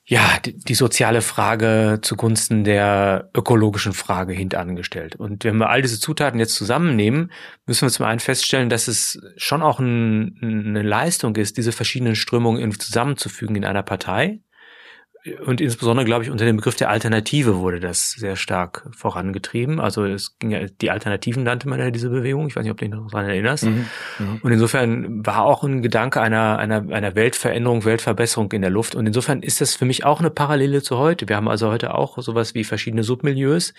ja, 0.05 0.39
die, 0.45 0.75
soziale 0.75 1.23
Frage 1.23 2.01
zugunsten 2.03 2.65
der 2.65 3.31
ökologischen 3.37 3.93
Frage 3.93 4.33
hintangestellt. 4.33 5.15
Und 5.15 5.45
wenn 5.45 5.59
wir 5.59 5.71
all 5.71 5.81
diese 5.81 6.01
Zutaten 6.01 6.41
jetzt 6.41 6.57
zusammennehmen, 6.57 7.31
müssen 7.67 7.87
wir 7.87 7.93
zum 7.93 8.07
einen 8.07 8.19
feststellen, 8.19 8.69
dass 8.69 8.89
es 8.89 9.21
schon 9.37 9.63
auch 9.63 9.79
ein, 9.79 10.39
eine 10.43 10.83
Leistung 10.83 11.37
ist, 11.37 11.57
diese 11.57 11.71
verschiedenen 11.71 12.17
Strömungen 12.17 12.79
zusammenzufügen 12.79 13.55
in 13.55 13.65
einer 13.65 13.85
Partei 13.85 14.41
und 15.45 15.61
insbesondere, 15.61 16.05
glaube 16.05 16.25
ich, 16.25 16.31
unter 16.31 16.45
dem 16.45 16.57
Begriff 16.57 16.75
der 16.75 16.91
Alternative 16.91 17.59
wurde 17.59 17.79
das 17.79 18.11
sehr 18.11 18.35
stark 18.35 18.89
vorangetrieben. 18.91 19.79
Also 19.79 20.05
es 20.05 20.37
ging 20.41 20.51
ja, 20.51 20.67
die 20.67 20.91
Alternativen 20.91 21.45
nannte 21.45 21.69
man 21.69 21.79
ja 21.79 21.93
diese 21.93 22.11
Bewegung. 22.11 22.49
Ich 22.49 22.57
weiß 22.57 22.65
nicht, 22.65 22.73
ob 22.73 22.79
du 22.79 22.85
dich 22.85 22.93
noch 22.93 23.09
daran 23.09 23.29
erinnerst. 23.29 23.65
Mhm, 23.65 23.87
mhm, 24.19 24.41
und 24.43 24.51
insofern 24.51 25.25
war 25.25 25.45
auch 25.45 25.63
ein 25.63 25.81
Gedanke 25.81 26.21
einer, 26.21 26.59
einer, 26.59 26.93
einer 26.93 27.15
Weltveränderung, 27.15 27.85
Weltverbesserung 27.85 28.51
in 28.51 28.63
der 28.63 28.71
Luft. 28.71 28.97
Und 28.97 29.07
insofern 29.07 29.43
ist 29.43 29.61
das 29.61 29.77
für 29.77 29.85
mich 29.85 30.05
auch 30.05 30.19
eine 30.19 30.31
Parallele 30.31 30.83
zu 30.83 30.99
heute. 30.99 31.29
Wir 31.29 31.37
haben 31.37 31.49
also 31.49 31.71
heute 31.71 31.95
auch 31.95 32.19
sowas 32.21 32.57
wie 32.57 32.65
verschiedene 32.65 33.05
Submilieus, 33.05 33.75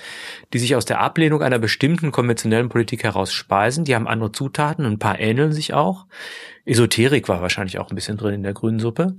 die 0.54 0.60
sich 0.60 0.78
aus 0.78 0.86
der 0.86 1.02
Ablehnung 1.02 1.42
einer 1.42 1.60
bestimmten 1.60 2.14
konventionellen 2.14 2.70
Politik 2.70 3.04
heraus 3.04 3.34
speisen. 3.34 3.84
Die 3.84 3.96
haben 3.96 4.08
andere 4.08 4.32
Zutaten, 4.32 4.86
ein 4.86 5.00
paar 5.00 5.20
ähneln 5.20 5.52
sich 5.52 5.74
auch. 5.74 6.06
Esoterik 6.64 7.28
war 7.28 7.42
wahrscheinlich 7.42 7.80
auch 7.80 7.90
ein 7.90 7.96
bisschen 7.96 8.16
drin 8.16 8.36
in 8.36 8.44
der 8.44 8.54
grünen 8.54 8.80
Suppe. 8.80 9.18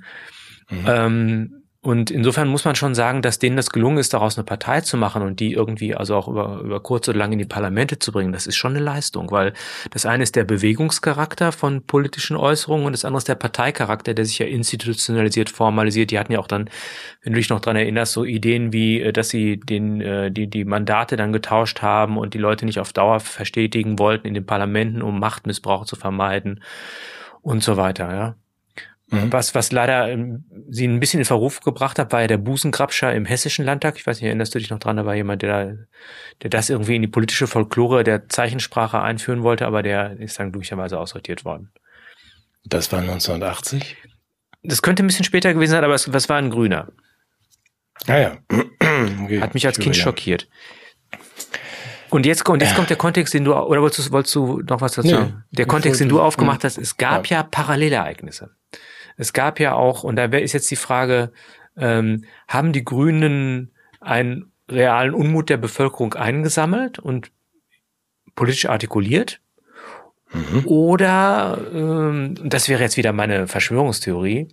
Mhm. 0.70 0.84
Ähm, 0.86 1.63
und 1.84 2.10
insofern 2.10 2.48
muss 2.48 2.64
man 2.64 2.76
schon 2.76 2.94
sagen, 2.94 3.20
dass 3.20 3.38
denen 3.38 3.58
das 3.58 3.68
gelungen 3.68 3.98
ist, 3.98 4.14
daraus 4.14 4.38
eine 4.38 4.44
Partei 4.44 4.80
zu 4.80 4.96
machen 4.96 5.20
und 5.20 5.38
die 5.38 5.52
irgendwie 5.52 5.94
also 5.94 6.16
auch 6.16 6.28
über, 6.28 6.60
über 6.60 6.80
kurz 6.80 7.10
oder 7.10 7.18
lang 7.18 7.32
in 7.32 7.38
die 7.38 7.44
Parlamente 7.44 7.98
zu 7.98 8.10
bringen. 8.10 8.32
Das 8.32 8.46
ist 8.46 8.56
schon 8.56 8.70
eine 8.70 8.82
Leistung, 8.82 9.30
weil 9.30 9.52
das 9.90 10.06
eine 10.06 10.22
ist 10.22 10.34
der 10.34 10.44
Bewegungscharakter 10.44 11.52
von 11.52 11.82
politischen 11.82 12.36
Äußerungen 12.38 12.86
und 12.86 12.92
das 12.92 13.04
andere 13.04 13.18
ist 13.18 13.28
der 13.28 13.34
Parteicharakter, 13.34 14.14
der 14.14 14.24
sich 14.24 14.38
ja 14.38 14.46
institutionalisiert, 14.46 15.50
formalisiert. 15.50 16.10
Die 16.10 16.18
hatten 16.18 16.32
ja 16.32 16.38
auch 16.38 16.46
dann, 16.46 16.70
wenn 17.22 17.34
du 17.34 17.38
dich 17.38 17.50
noch 17.50 17.60
dran 17.60 17.76
erinnerst, 17.76 18.14
so 18.14 18.24
Ideen 18.24 18.72
wie, 18.72 19.02
äh, 19.02 19.12
dass 19.12 19.28
sie 19.28 19.60
den, 19.60 20.00
äh, 20.00 20.32
die, 20.32 20.48
die 20.48 20.64
Mandate 20.64 21.16
dann 21.16 21.34
getauscht 21.34 21.82
haben 21.82 22.16
und 22.16 22.32
die 22.32 22.38
Leute 22.38 22.64
nicht 22.64 22.80
auf 22.80 22.94
Dauer 22.94 23.20
verstetigen 23.20 23.98
wollten 23.98 24.26
in 24.26 24.32
den 24.32 24.46
Parlamenten, 24.46 25.02
um 25.02 25.20
Machtmissbrauch 25.20 25.84
zu 25.84 25.96
vermeiden 25.96 26.62
und 27.42 27.62
so 27.62 27.76
weiter, 27.76 28.10
ja. 28.14 28.43
Mhm. 29.08 29.32
Was, 29.32 29.54
was 29.54 29.70
leider 29.70 30.10
ähm, 30.10 30.44
sie 30.70 30.86
ein 30.86 30.98
bisschen 30.98 31.20
in 31.20 31.26
Verruf 31.26 31.60
gebracht 31.60 31.98
hat, 31.98 32.12
war 32.12 32.22
ja 32.22 32.26
der 32.26 32.38
Busengrabscher 32.38 33.14
im 33.14 33.26
Hessischen 33.26 33.64
Landtag. 33.64 33.96
Ich 33.96 34.06
weiß 34.06 34.16
nicht, 34.16 34.26
erinnerst 34.26 34.54
du 34.54 34.58
dich 34.58 34.70
noch 34.70 34.78
dran? 34.78 34.96
Da 34.96 35.04
war 35.04 35.14
jemand, 35.14 35.42
der, 35.42 35.86
der 36.42 36.50
das 36.50 36.70
irgendwie 36.70 36.96
in 36.96 37.02
die 37.02 37.08
politische 37.08 37.46
Folklore 37.46 38.02
der 38.02 38.28
Zeichensprache 38.28 39.00
einführen 39.00 39.42
wollte, 39.42 39.66
aber 39.66 39.82
der 39.82 40.18
ist 40.18 40.38
dann 40.38 40.52
glücklicherweise 40.52 40.98
aussortiert 40.98 41.44
worden. 41.44 41.70
Das 42.64 42.90
war 42.92 43.00
1980? 43.00 43.96
Das 44.62 44.80
könnte 44.80 45.02
ein 45.02 45.06
bisschen 45.06 45.26
später 45.26 45.52
gewesen 45.52 45.72
sein, 45.72 45.84
aber 45.84 45.94
es, 45.94 46.10
was 46.12 46.30
war 46.30 46.38
ein 46.38 46.50
Grüner? 46.50 46.88
Ah 48.06 48.18
ja. 48.18 48.38
Okay. 49.24 49.40
Hat 49.40 49.54
mich 49.54 49.66
als 49.66 49.78
Kind 49.78 49.96
schockiert. 49.96 50.48
Und 52.10 52.26
jetzt, 52.26 52.48
und 52.48 52.62
jetzt 52.62 52.76
kommt 52.76 52.90
der 52.90 52.96
Kontext, 52.96 53.34
den 53.34 53.44
du, 53.44 53.54
oder 53.54 53.82
wolltest 53.82 54.08
du, 54.08 54.12
wolltest 54.12 54.34
du 54.36 54.60
noch 54.60 54.80
was 54.80 54.92
dazu 54.92 55.08
sagen? 55.08 55.44
Der 55.50 55.66
Kontext, 55.66 56.00
den 56.00 56.08
du 56.08 56.20
aufgemacht 56.20 56.62
hast, 56.62 56.78
es 56.78 56.96
gab 56.96 57.26
ja, 57.26 57.38
ja 57.38 57.42
Parallelereignisse. 57.42 58.50
Es 59.16 59.32
gab 59.32 59.60
ja 59.60 59.74
auch, 59.74 60.04
und 60.04 60.16
da 60.16 60.24
ist 60.24 60.52
jetzt 60.52 60.70
die 60.70 60.76
Frage, 60.76 61.32
ähm, 61.76 62.24
haben 62.48 62.72
die 62.72 62.84
Grünen 62.84 63.72
einen 64.00 64.52
realen 64.68 65.14
Unmut 65.14 65.50
der 65.50 65.56
Bevölkerung 65.56 66.14
eingesammelt 66.14 66.98
und 66.98 67.30
politisch 68.34 68.66
artikuliert? 68.66 69.40
Mhm. 70.32 70.66
Oder, 70.66 71.58
ähm, 71.72 72.34
das 72.42 72.68
wäre 72.68 72.82
jetzt 72.82 72.96
wieder 72.96 73.12
meine 73.12 73.46
Verschwörungstheorie, 73.46 74.48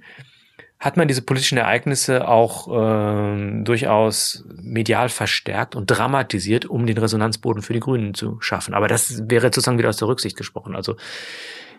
hat 0.80 0.98
man 0.98 1.08
diese 1.08 1.22
politischen 1.22 1.60
Ereignisse 1.60 2.28
auch 2.28 2.68
ähm, 2.72 3.64
durchaus 3.64 4.44
medial 4.62 5.10
verstärkt 5.10 5.76
und 5.76 5.86
dramatisiert, 5.86 6.66
um 6.66 6.88
den 6.88 6.98
Resonanzboden 6.98 7.62
für 7.62 7.74
die 7.74 7.80
Grünen 7.80 8.16
zu 8.16 8.42
schaffen. 8.42 8.74
Aber 8.74 8.88
das 8.88 9.30
wäre 9.30 9.48
sozusagen 9.48 9.78
wieder 9.78 9.90
aus 9.90 9.98
der 9.98 10.08
Rücksicht 10.08 10.36
gesprochen. 10.36 10.76
Also 10.76 10.96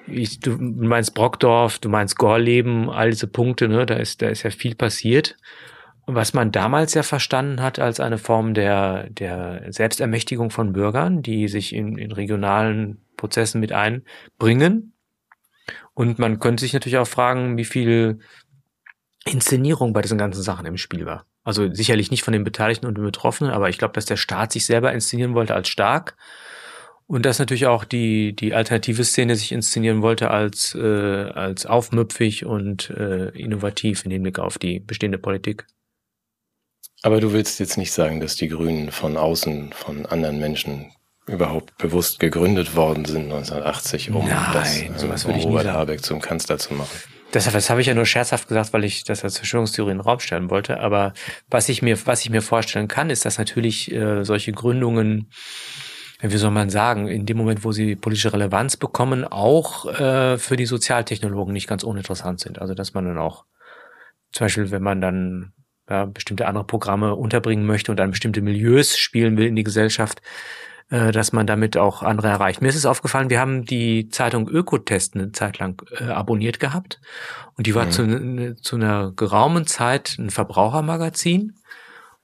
ich, 0.07 0.41
du 0.41 0.57
meinst 0.59 1.15
Brockdorf, 1.15 1.79
du 1.79 1.89
meinst 1.89 2.19
Gorleben, 2.19 2.91
all 2.91 3.11
diese 3.11 3.27
Punkte, 3.27 3.69
ne, 3.69 3.87
da 3.87 3.95
ist, 3.95 4.23
da 4.23 4.29
ist 4.29 4.43
ja 4.43 4.51
viel 4.51 4.75
passiert. 4.75 5.37
Was 6.07 6.35
man 6.35 6.51
damals 6.51 6.95
ja 6.95 7.05
verstanden 7.05 7.63
hat 7.63 7.79
als 7.79 8.01
eine 8.01 8.19
Form 8.19 8.55
der, 8.55 9.09
der 9.11 9.73
Selbstermächtigung 9.73 10.51
von 10.51 10.73
Bürgern, 10.73 11.23
die 11.23 11.47
sich 11.47 11.73
in, 11.73 11.97
in 11.97 12.11
regionalen 12.11 13.05
Prozessen 13.17 13.61
mit 13.61 13.73
einbringen. 13.73 14.95
Und 15.95 16.19
man 16.19 16.41
könnte 16.41 16.63
sich 16.63 16.73
natürlich 16.73 16.99
auch 16.99 17.07
fragen, 17.07 17.57
wie 17.57 17.65
viel 17.65 18.19
Inszenierung 19.25 19.93
bei 19.93 20.03
diesen 20.03 20.19
ganzen 20.19 20.43
Sachen 20.43 20.67
im 20.67 20.77
Spiel 20.77 21.07
war. 21.07 21.27
Also 21.45 21.73
sicherlich 21.73 22.11
nicht 22.11 22.25
von 22.25 22.33
den 22.33 22.45
Beteiligten 22.45 22.87
und 22.87 22.97
den 22.97 23.05
Betroffenen, 23.05 23.53
aber 23.53 23.69
ich 23.69 23.79
glaube, 23.79 23.95
dass 23.95 24.07
der 24.07 24.17
Staat 24.17 24.53
sich 24.53 24.67
selber 24.67 24.93
inszenieren 24.93 25.35
wollte 25.35 25.55
als 25.55 25.69
stark 25.69 26.17
und 27.13 27.27
dass 27.27 27.39
natürlich 27.39 27.67
auch 27.67 27.85
die, 27.85 28.35
die 28.35 28.55
alternative 28.55 29.05
Szene 29.05 29.37
sich 29.37 29.53
inszenieren 29.53 30.01
wollte 30.01 30.31
als, 30.31 30.75
äh, 30.75 30.81
als 30.81 31.67
aufmüpfig 31.67 32.47
und 32.47 32.89
äh, 32.89 33.29
innovativ 33.39 34.07
im 34.07 34.13
Hinblick 34.13 34.39
auf 34.39 34.57
die 34.57 34.81
bestehende 34.81 35.19
Politik. 35.19 35.67
Aber 37.03 37.21
du 37.21 37.35
willst 37.35 37.61
jetzt 37.61 37.77
nicht 37.77 37.93
sagen, 37.93 38.21
dass 38.21 38.37
die 38.37 38.49
Grünen 38.49 38.91
von 38.91 39.19
außen, 39.19 39.75
von 39.75 40.07
anderen 40.07 40.39
Menschen 40.39 40.91
überhaupt 41.27 41.77
bewusst 41.77 42.19
gegründet 42.19 42.77
worden 42.77 43.05
sind 43.05 43.25
1980, 43.25 44.11
um 44.11 44.27
Nein, 44.27 44.95
das, 44.99 45.27
äh, 45.27 45.29
um 45.29 45.35
Robert 45.35 45.67
Habeck 45.67 46.03
zum 46.03 46.23
Kanzler 46.23 46.57
zu 46.57 46.73
machen. 46.73 46.97
Das, 47.33 47.45
das 47.45 47.69
habe 47.69 47.83
ich 47.83 47.89
ja 47.89 47.95
nur 47.95 48.07
scherzhaft 48.07 48.49
gesagt, 48.49 48.73
weil 48.73 48.85
ich 48.85 49.05
das 49.05 49.23
als 49.23 49.37
Verschwörungstheorie 49.37 49.91
in 49.91 49.99
den 49.99 50.03
Raum 50.03 50.21
stellen 50.21 50.49
wollte. 50.49 50.81
Aber 50.81 51.13
was 51.51 51.69
ich 51.69 51.83
mir, 51.83 51.99
was 52.07 52.23
ich 52.23 52.31
mir 52.31 52.41
vorstellen 52.41 52.89
kann, 52.89 53.11
ist, 53.11 53.27
dass 53.27 53.37
natürlich 53.37 53.93
äh, 53.93 54.25
solche 54.25 54.53
Gründungen 54.53 55.29
wie 56.31 56.37
soll 56.37 56.53
man 56.53 56.71
sagen, 56.71 57.09
in 57.09 57.27
dem 57.27 57.37
Moment, 57.37 57.65
wo 57.65 57.73
sie 57.73 57.97
politische 57.97 58.33
Relevanz 58.33 58.77
bekommen, 58.77 59.25
auch 59.25 59.87
äh, 59.87 60.39
für 60.39 60.57
die 60.57 60.67
Sozialtechnologen 60.67 61.53
nicht 61.53 61.67
ganz 61.67 61.83
uninteressant 61.83 62.41
sind. 62.41 62.61
Also 62.61 62.75
dass 62.75 62.95
man 62.95 63.05
dann 63.07 63.19
auch, 63.19 63.45
zum 64.31 64.45
Beispiel, 64.45 64.71
wenn 64.71 64.83
man 64.83 65.01
dann 65.01 65.53
ja, 65.91 66.05
bestimmte 66.07 66.47
andere 66.47 66.65
Programme 66.65 67.17
unterbringen 67.17 67.67
möchte 67.67 67.91
und 67.91 67.97
dann 67.97 68.13
bestimmte 68.13 68.41
Milieus 68.41 68.97
spielen 68.97 69.37
will 69.37 69.47
in 69.47 69.57
die 69.57 69.65
Gesellschaft, 69.65 70.23
äh, 70.91 71.11
dass 71.11 71.33
man 71.33 71.47
damit 71.47 71.77
auch 71.77 72.03
andere 72.03 72.29
erreicht. 72.29 72.63
Mir 72.63 72.69
ist 72.69 72.77
es 72.77 72.87
aufgefallen, 72.87 73.31
wir 73.31 73.41
haben 73.41 73.65
die 73.65 74.09
Zeitung 74.09 74.49
Ökotest 74.49 75.17
eine 75.17 75.33
Zeit 75.33 75.59
lang 75.59 75.83
äh, 75.99 76.05
abonniert 76.05 76.61
gehabt 76.61 77.01
und 77.57 77.67
die 77.67 77.75
war 77.75 77.87
mhm. 77.87 77.91
zu, 77.91 78.07
ne, 78.07 78.57
zu 78.57 78.77
einer 78.77 79.11
geraumen 79.11 79.67
Zeit 79.67 80.17
ein 80.19 80.31
Verbrauchermagazin, 80.31 81.57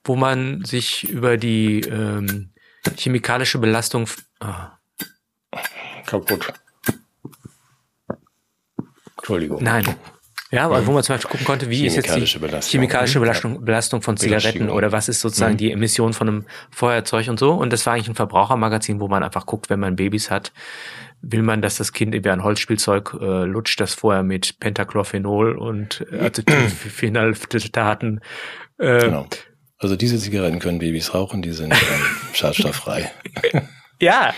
wo 0.04 0.14
man 0.14 0.64
sich 0.64 1.08
über 1.08 1.36
die 1.36 1.80
ähm, 1.80 2.52
chemikalische 2.96 3.58
Belastung 3.58 4.08
ah. 4.40 4.78
kaputt. 6.06 6.52
Entschuldigung. 9.16 9.62
Nein, 9.62 9.84
ja, 10.50 10.64
aber 10.64 10.86
wo 10.86 10.92
man 10.92 11.02
zum 11.02 11.14
Beispiel 11.14 11.30
gucken 11.30 11.46
konnte, 11.46 11.68
wie 11.68 11.86
ist 11.86 11.96
jetzt 11.96 12.14
die 12.14 12.38
Belastung. 12.38 12.70
chemikalische 12.70 13.20
Belastung, 13.20 13.62
Belastung 13.64 14.00
von 14.00 14.16
Zigaretten 14.16 14.70
oder 14.70 14.92
was 14.92 15.10
ist 15.10 15.20
sozusagen 15.20 15.52
mhm. 15.54 15.58
die 15.58 15.72
Emission 15.72 16.14
von 16.14 16.28
einem 16.28 16.46
Feuerzeug 16.70 17.28
und 17.28 17.38
so. 17.38 17.52
Und 17.52 17.70
das 17.70 17.84
war 17.84 17.92
eigentlich 17.92 18.08
ein 18.08 18.14
Verbrauchermagazin, 18.14 18.98
wo 18.98 19.08
man 19.08 19.22
einfach 19.22 19.44
guckt, 19.44 19.68
wenn 19.68 19.80
man 19.80 19.96
Babys 19.96 20.30
hat, 20.30 20.52
will 21.20 21.42
man, 21.42 21.60
dass 21.60 21.76
das 21.76 21.92
Kind 21.92 22.14
über 22.14 22.32
ein 22.32 22.44
Holzspielzeug 22.44 23.14
äh, 23.20 23.44
lutscht, 23.44 23.78
das 23.78 23.92
vorher 23.92 24.22
mit 24.22 24.58
Pentachlorphenol 24.58 25.58
und 25.58 26.06
Acetylenphtalaten. 26.12 28.22
Äh, 28.78 29.00
genau. 29.00 29.26
Also 29.78 29.96
diese 29.96 30.18
Zigaretten 30.18 30.58
können 30.58 30.78
Babys 30.78 31.14
rauchen, 31.14 31.42
die 31.42 31.52
sind 31.52 31.72
ähm, 31.72 32.06
schadstofffrei. 32.32 33.10
ja, 34.00 34.34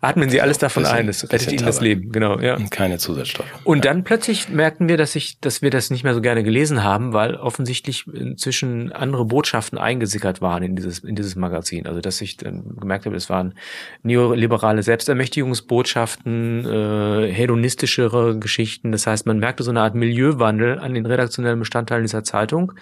Atmen 0.00 0.30
Sie 0.30 0.40
alles 0.40 0.58
davon 0.58 0.84
bisschen, 0.84 0.98
ein, 0.98 1.06
das 1.06 1.24
rettet 1.24 1.52
Ihnen 1.52 1.66
das 1.66 1.80
Leben, 1.80 2.12
genau, 2.12 2.38
ja. 2.40 2.56
Und 2.56 2.70
keine 2.70 2.98
Zusatzstoffe. 2.98 3.48
Und 3.64 3.84
dann 3.84 4.04
plötzlich 4.04 4.48
merkten 4.48 4.88
wir, 4.88 4.96
dass 4.96 5.16
ich, 5.16 5.40
dass 5.40 5.60
wir 5.62 5.70
das 5.70 5.90
nicht 5.90 6.04
mehr 6.04 6.14
so 6.14 6.20
gerne 6.20 6.42
gelesen 6.42 6.84
haben, 6.84 7.12
weil 7.12 7.34
offensichtlich 7.34 8.06
inzwischen 8.06 8.92
andere 8.92 9.24
Botschaften 9.24 9.78
eingesickert 9.78 10.40
waren 10.40 10.62
in 10.62 10.76
dieses, 10.76 11.00
in 11.00 11.16
dieses 11.16 11.36
Magazin. 11.36 11.86
Also, 11.86 12.00
dass 12.00 12.20
ich 12.20 12.36
dann 12.36 12.76
gemerkt 12.78 13.06
habe, 13.06 13.16
es 13.16 13.28
waren 13.28 13.54
neoliberale 14.02 14.82
Selbstermächtigungsbotschaften, 14.82 16.64
äh, 16.64 17.32
hedonistischere 17.32 18.38
Geschichten. 18.38 18.92
Das 18.92 19.06
heißt, 19.06 19.26
man 19.26 19.38
merkte 19.38 19.62
so 19.62 19.70
eine 19.70 19.80
Art 19.80 19.94
Milieuwandel 19.94 20.78
an 20.78 20.94
den 20.94 21.06
redaktionellen 21.06 21.58
Bestandteilen 21.58 22.04
dieser 22.04 22.24
Zeitung 22.24 22.72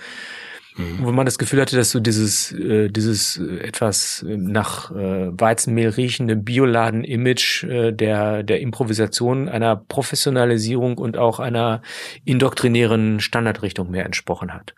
mhm. 0.78 1.04
wo 1.04 1.12
man 1.12 1.26
das 1.26 1.38
Gefühl 1.38 1.60
hatte, 1.60 1.76
dass 1.76 1.90
so 1.90 2.00
dieses, 2.00 2.52
äh, 2.52 2.88
dieses 2.88 3.36
äh, 3.36 3.58
etwas 3.58 4.24
äh, 4.26 4.36
nach 4.36 4.90
äh, 4.90 5.28
Weizenmehl 5.38 5.90
riechende 5.90 6.36
Bioladen-Image 6.36 7.64
äh, 7.64 7.92
der, 7.92 8.42
der 8.42 8.60
Improvisation 8.60 9.48
einer 9.48 9.76
Professionalisierung 9.76 10.96
und 10.98 11.16
auch 11.18 11.40
einer 11.40 11.82
indoktrinären 12.24 13.20
Standardrichtung 13.20 13.90
mehr 13.90 14.06
entsprochen 14.06 14.54
hat. 14.54 14.74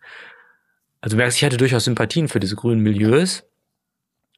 Also 1.01 1.17
merkst, 1.17 1.39
ich 1.39 1.45
hatte 1.45 1.57
durchaus 1.57 1.85
Sympathien 1.85 2.29
für 2.29 2.41
diese 2.41 2.57
grünen 2.57 2.83
Milieus, 2.83 3.45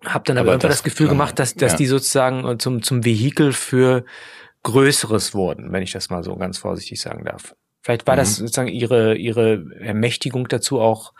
habe 0.05 0.25
dann 0.27 0.39
aber, 0.39 0.49
aber 0.49 0.55
einfach 0.55 0.69
das, 0.69 0.79
das 0.79 0.85
Gefühl 0.85 1.09
gemacht, 1.09 1.39
dass, 1.39 1.55
dass 1.55 1.73
ja. 1.73 1.79
die 1.79 1.87
sozusagen 1.87 2.47
äh, 2.47 2.59
zum, 2.59 2.83
zum 2.83 3.05
Vehikel 3.05 3.53
für 3.53 4.05
Größeres 4.65 5.35
wurden, 5.35 5.73
wenn 5.73 5.83
ich 5.83 5.93
das 5.93 6.11
mal 6.11 6.23
so 6.23 6.37
ganz 6.37 6.59
vorsichtig 6.59 7.01
sagen 7.01 7.25
darf. 7.25 7.55
Vielleicht 7.83 8.07
war 8.07 8.15
mhm. 8.15 8.19
das 8.21 8.37
sozusagen 8.37 8.69
ihre, 8.69 9.17
ihre 9.17 9.65
Ermächtigung 9.81 10.49
dazu, 10.49 10.81
auch 10.81 11.13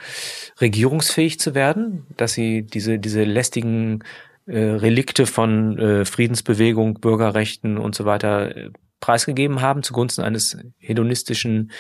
regierungsfähig 0.61 1.39
zu 1.41 1.55
werden, 1.55 2.07
dass 2.17 2.33
sie 2.35 2.63
diese, 2.63 2.99
diese 2.99 3.25
lästigen 3.25 4.05
äh, 4.47 4.59
Relikte 4.59 5.27
von 5.27 5.79
äh, 5.79 6.05
Friedensbewegung, 6.05 6.95
Bürgerrechten 6.95 7.79
und 7.79 7.95
so 7.95 8.05
weiter 8.05 8.57
äh, 8.57 8.71
preisgegeben 9.01 9.61
haben 9.61 9.83
zugunsten 9.83 10.23
eines 10.23 10.57
hedonistischen 10.79 11.73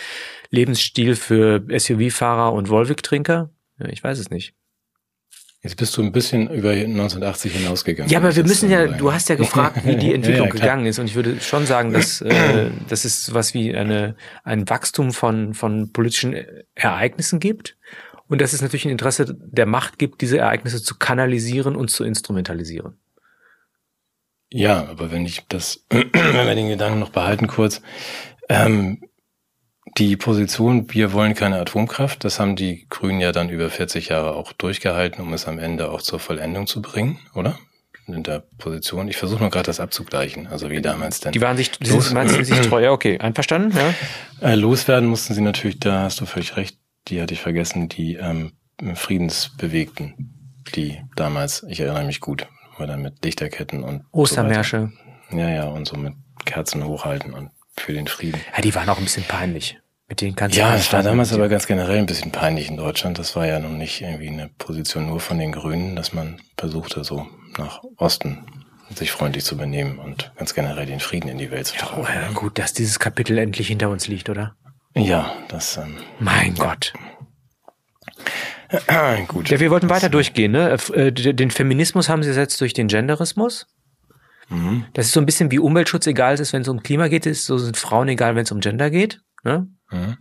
Lebensstils 0.50 1.18
für 1.20 1.64
SUV-Fahrer 1.68 2.52
und 2.52 2.68
Volvic-Trinker? 2.68 3.50
Ich 3.88 4.02
weiß 4.02 4.18
es 4.18 4.30
nicht. 4.30 4.54
Jetzt 5.62 5.77
bist 5.77 5.96
du 5.96 6.03
ein 6.03 6.11
bisschen 6.11 6.51
über 6.51 6.70
1980 6.70 7.53
hinausgegangen. 7.53 8.11
Ja, 8.11 8.18
aber 8.18 8.35
wir 8.35 8.42
müssen 8.42 8.68
ja, 8.68 8.88
du 8.88 9.12
hast 9.12 9.29
ja 9.29 9.37
gefragt, 9.37 9.87
wie 9.87 9.94
die 9.94 10.12
Entwicklung 10.12 10.48
ja, 10.48 10.55
ja, 10.55 10.61
gegangen 10.61 10.87
ist. 10.87 10.98
Und 10.98 11.07
ich 11.07 11.14
würde 11.14 11.40
schon 11.40 11.66
sagen, 11.66 11.92
dass 11.92 12.20
äh, 12.20 12.70
dass 12.88 13.05
es 13.05 13.33
was 13.33 13.55
wie 13.55 13.72
eine, 13.75 14.16
ein 14.42 14.68
Wachstum 14.68 15.12
von, 15.12 15.55
von 15.55 15.92
politischen 15.92 16.35
Ereignissen 16.75 17.38
gibt. 17.38 17.77
Und 18.27 18.40
dass 18.40 18.55
es 18.55 18.61
natürlich 18.61 18.87
ein 18.87 18.90
Interesse 18.90 19.37
der 19.38 19.66
Macht 19.66 20.01
gibt, 20.01 20.20
diese 20.20 20.38
Ereignisse 20.38 20.83
zu 20.83 20.96
kanalisieren 20.96 21.77
und 21.77 21.90
zu 21.90 22.03
instrumentalisieren. 22.03 22.98
Ja, 24.51 24.88
aber 24.88 25.12
wenn 25.12 25.25
ich 25.27 25.46
das, 25.48 25.87
wenn 25.90 26.12
wir 26.12 26.55
den 26.57 26.70
Gedanken 26.70 26.98
noch 26.98 27.11
behalten 27.11 27.46
kurz, 27.46 27.83
ähm, 28.48 29.01
die 29.98 30.16
Position, 30.16 30.92
wir 30.92 31.12
wollen 31.12 31.35
keine 31.35 31.61
Atomkraft, 31.61 32.24
das 32.24 32.40
haben 32.40 32.57
die 32.57 32.87
Grünen 32.88 33.20
ja 33.20 33.33
dann 33.33 33.50
über 33.50 33.68
40 33.68 34.09
Jahre 34.09 34.35
auch 34.35 34.52
durchgehalten, 34.52 35.22
um 35.22 35.33
es 35.33 35.46
am 35.46 35.59
Ende 35.59 35.90
auch 35.90 36.02
zur 36.02 36.18
Vollendung 36.18 36.66
zu 36.66 36.81
bringen, 36.81 37.18
oder? 37.35 37.59
In 38.07 38.22
der 38.24 38.42
Position. 38.59 39.09
Ich 39.09 39.16
versuche 39.16 39.40
nur 39.40 39.50
gerade 39.50 39.66
das 39.66 39.78
abzugleichen, 39.78 40.48
also 40.48 40.70
wie 40.70 40.83
damals 40.83 41.20
denn. 41.20 41.33
Die 41.33 41.40
waren 41.40 41.57
sich, 41.57 41.70
die 41.70 41.90
los, 41.90 42.09
sind 42.09 42.46
sich 42.46 42.61
treu, 42.68 42.83
ja, 42.83 42.90
okay, 42.90 43.18
einverstanden, 43.18 43.76
ja. 43.76 44.48
Äh, 44.48 44.57
loswerden 44.57 45.09
mussten 45.09 45.35
sie 45.35 45.40
natürlich, 45.40 45.78
da 45.78 46.02
hast 46.02 46.20
du 46.20 46.26
völlig 46.26 46.57
recht, 46.57 46.78
die 47.09 47.20
hatte 47.20 47.35
ich 47.35 47.40
vergessen, 47.40 47.88
die 47.88 48.14
ähm, 48.14 48.52
Friedensbewegten, 48.94 50.64
die 50.74 51.00
damals, 51.16 51.64
ich 51.68 51.81
erinnere 51.81 52.05
mich 52.05 52.20
gut, 52.20 52.48
war 52.78 52.87
dann 52.87 53.02
mit 53.02 53.24
Lichterketten 53.24 53.85
und 53.85 54.05
Ostermärsche. 54.11 54.90
So 55.31 55.37
ja, 55.37 55.48
ja, 55.48 55.64
und 55.64 55.87
so 55.87 55.96
mit 55.96 56.14
Kerzen 56.44 56.85
hochhalten 56.85 57.33
und 57.33 57.50
für 57.76 57.92
den 57.92 58.06
Frieden. 58.06 58.40
Ja, 58.54 58.62
die 58.62 58.74
waren 58.74 58.88
auch 58.88 58.98
ein 58.98 59.04
bisschen 59.04 59.24
peinlich. 59.24 59.78
Mit 60.08 60.20
denen 60.20 60.37
kannst 60.37 60.56
ja, 60.56 60.74
es 60.74 60.92
war 60.92 61.02
damals 61.02 61.32
aber 61.32 61.48
ganz 61.48 61.66
generell 61.66 61.98
ein 61.98 62.06
bisschen 62.06 62.32
peinlich 62.32 62.68
in 62.68 62.76
Deutschland. 62.76 63.18
Das 63.18 63.35
war 63.35 63.46
ja 63.46 63.58
noch 63.58 63.70
nicht 63.70 64.02
irgendwie 64.02 64.28
eine 64.28 64.50
Position 64.58 65.06
nur 65.06 65.20
von 65.20 65.38
den 65.38 65.52
Grünen, 65.52 65.96
dass 65.96 66.12
man 66.12 66.40
versuchte, 66.58 67.02
so 67.02 67.26
nach 67.56 67.82
Osten 67.96 68.44
sich 68.94 69.11
freundlich 69.11 69.44
zu 69.44 69.56
benehmen 69.56 69.98
und 69.98 70.32
ganz 70.37 70.54
generell 70.54 70.85
den 70.85 71.00
Frieden 71.00 71.28
in 71.28 71.38
die 71.38 71.50
Welt 71.50 71.66
zu 71.66 71.76
tragen. 71.76 72.02
Ja, 72.02 72.28
oh, 72.30 72.35
gut, 72.35 72.58
dass 72.58 72.74
dieses 72.74 72.98
Kapitel 72.98 73.38
endlich 73.38 73.68
hinter 73.68 73.88
uns 73.88 74.06
liegt, 74.06 74.28
oder? 74.28 74.54
Ja, 74.94 75.32
das. 75.48 75.78
Ähm, 75.78 75.96
mein 76.18 76.54
ja. 76.56 76.64
Gott. 76.64 76.92
Gut. 79.28 79.50
Ja, 79.50 79.61
wir 79.61 79.70
wollten 79.70 79.90
weiter 79.90 80.08
durchgehen. 80.08 80.52
Ne? 80.52 80.76
Äh, 80.94 81.12
den 81.12 81.50
Feminismus 81.50 82.08
haben 82.08 82.22
sie 82.22 82.30
ersetzt 82.30 82.58
durch 82.61 82.72
den 82.72 82.88
Genderismus. 82.88 83.66
Mhm. 84.52 84.84
Das 84.92 85.06
ist 85.06 85.12
so 85.12 85.20
ein 85.20 85.26
bisschen 85.26 85.50
wie 85.50 85.58
Umweltschutz 85.58 86.06
egal 86.06 86.38
ist, 86.38 86.52
wenn 86.52 86.62
es 86.62 86.68
um 86.68 86.82
Klima 86.82 87.08
geht, 87.08 87.26
ist 87.26 87.46
so 87.46 87.58
sind 87.58 87.76
Frauen 87.76 88.08
egal, 88.08 88.36
wenn 88.36 88.44
es 88.44 88.52
um 88.52 88.60
Gender 88.60 88.90
geht. 88.90 89.20
Ne? 89.44 89.68
Mhm. 89.90 90.18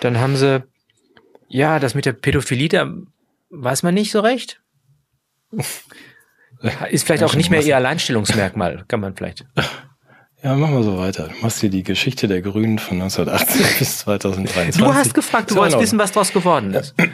Dann 0.00 0.18
haben 0.18 0.36
sie, 0.36 0.62
ja, 1.48 1.78
das 1.78 1.94
mit 1.94 2.04
der 2.04 2.12
Pädophilie, 2.12 2.68
da 2.68 2.92
weiß 3.50 3.82
man 3.82 3.94
nicht 3.94 4.12
so 4.12 4.20
recht. 4.20 4.60
Ist 6.90 7.04
vielleicht 7.04 7.24
auch 7.24 7.34
nicht 7.34 7.50
mehr 7.50 7.60
ihr 7.60 7.76
Alleinstellungsmerkmal, 7.76 8.84
kann 8.88 9.00
man 9.00 9.14
vielleicht. 9.14 9.44
Ja, 10.44 10.54
machen 10.56 10.74
wir 10.74 10.82
so 10.82 10.98
weiter. 10.98 11.28
Du 11.28 11.40
machst 11.40 11.60
hier 11.60 11.70
die 11.70 11.82
Geschichte 11.82 12.28
der 12.28 12.42
Grünen 12.42 12.78
von 12.78 13.00
1980 13.00 13.78
bis 13.78 13.98
2023. 14.00 14.82
Du 14.82 14.92
hast 14.92 15.14
gefragt, 15.14 15.50
du 15.50 15.56
wolltest 15.56 15.80
wissen, 15.80 15.98
was 15.98 16.12
daraus 16.12 16.34
geworden 16.34 16.74
ist. 16.74 16.94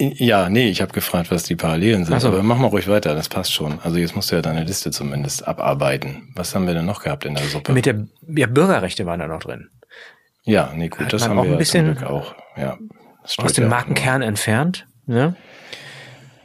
Ja, 0.00 0.48
nee, 0.48 0.68
ich 0.68 0.82
habe 0.82 0.92
gefragt, 0.92 1.30
was 1.30 1.44
die 1.44 1.54
Parallelen 1.54 2.04
sind. 2.04 2.20
So. 2.20 2.28
Aber 2.28 2.42
mach 2.42 2.58
mal 2.58 2.66
ruhig 2.66 2.88
weiter, 2.88 3.14
das 3.14 3.28
passt 3.28 3.52
schon. 3.52 3.78
Also 3.82 3.98
jetzt 3.98 4.16
musst 4.16 4.32
du 4.32 4.36
ja 4.36 4.42
deine 4.42 4.64
Liste 4.64 4.90
zumindest 4.90 5.46
abarbeiten. 5.46 6.32
Was 6.34 6.54
haben 6.54 6.66
wir 6.66 6.74
denn 6.74 6.86
noch 6.86 7.02
gehabt 7.02 7.24
in 7.24 7.34
der 7.36 7.44
Suppe? 7.44 7.72
Mit 7.72 7.86
der 7.86 8.06
ja, 8.26 8.46
Bürgerrechte 8.46 9.06
waren 9.06 9.20
da 9.20 9.28
noch 9.28 9.40
drin. 9.40 9.68
Ja, 10.42 10.72
nee, 10.74 10.88
gut, 10.88 11.00
Hat 11.02 11.12
das 11.12 11.28
haben 11.28 11.38
auch 11.38 11.44
wir 11.44 11.52
ein 11.52 11.58
bisschen 11.58 12.02
auch. 12.02 12.34
Ja, 12.56 12.76
aus 13.38 13.52
dem 13.52 13.68
Markenkern 13.68 14.22
entfernt. 14.22 14.86
Ne? 15.06 15.36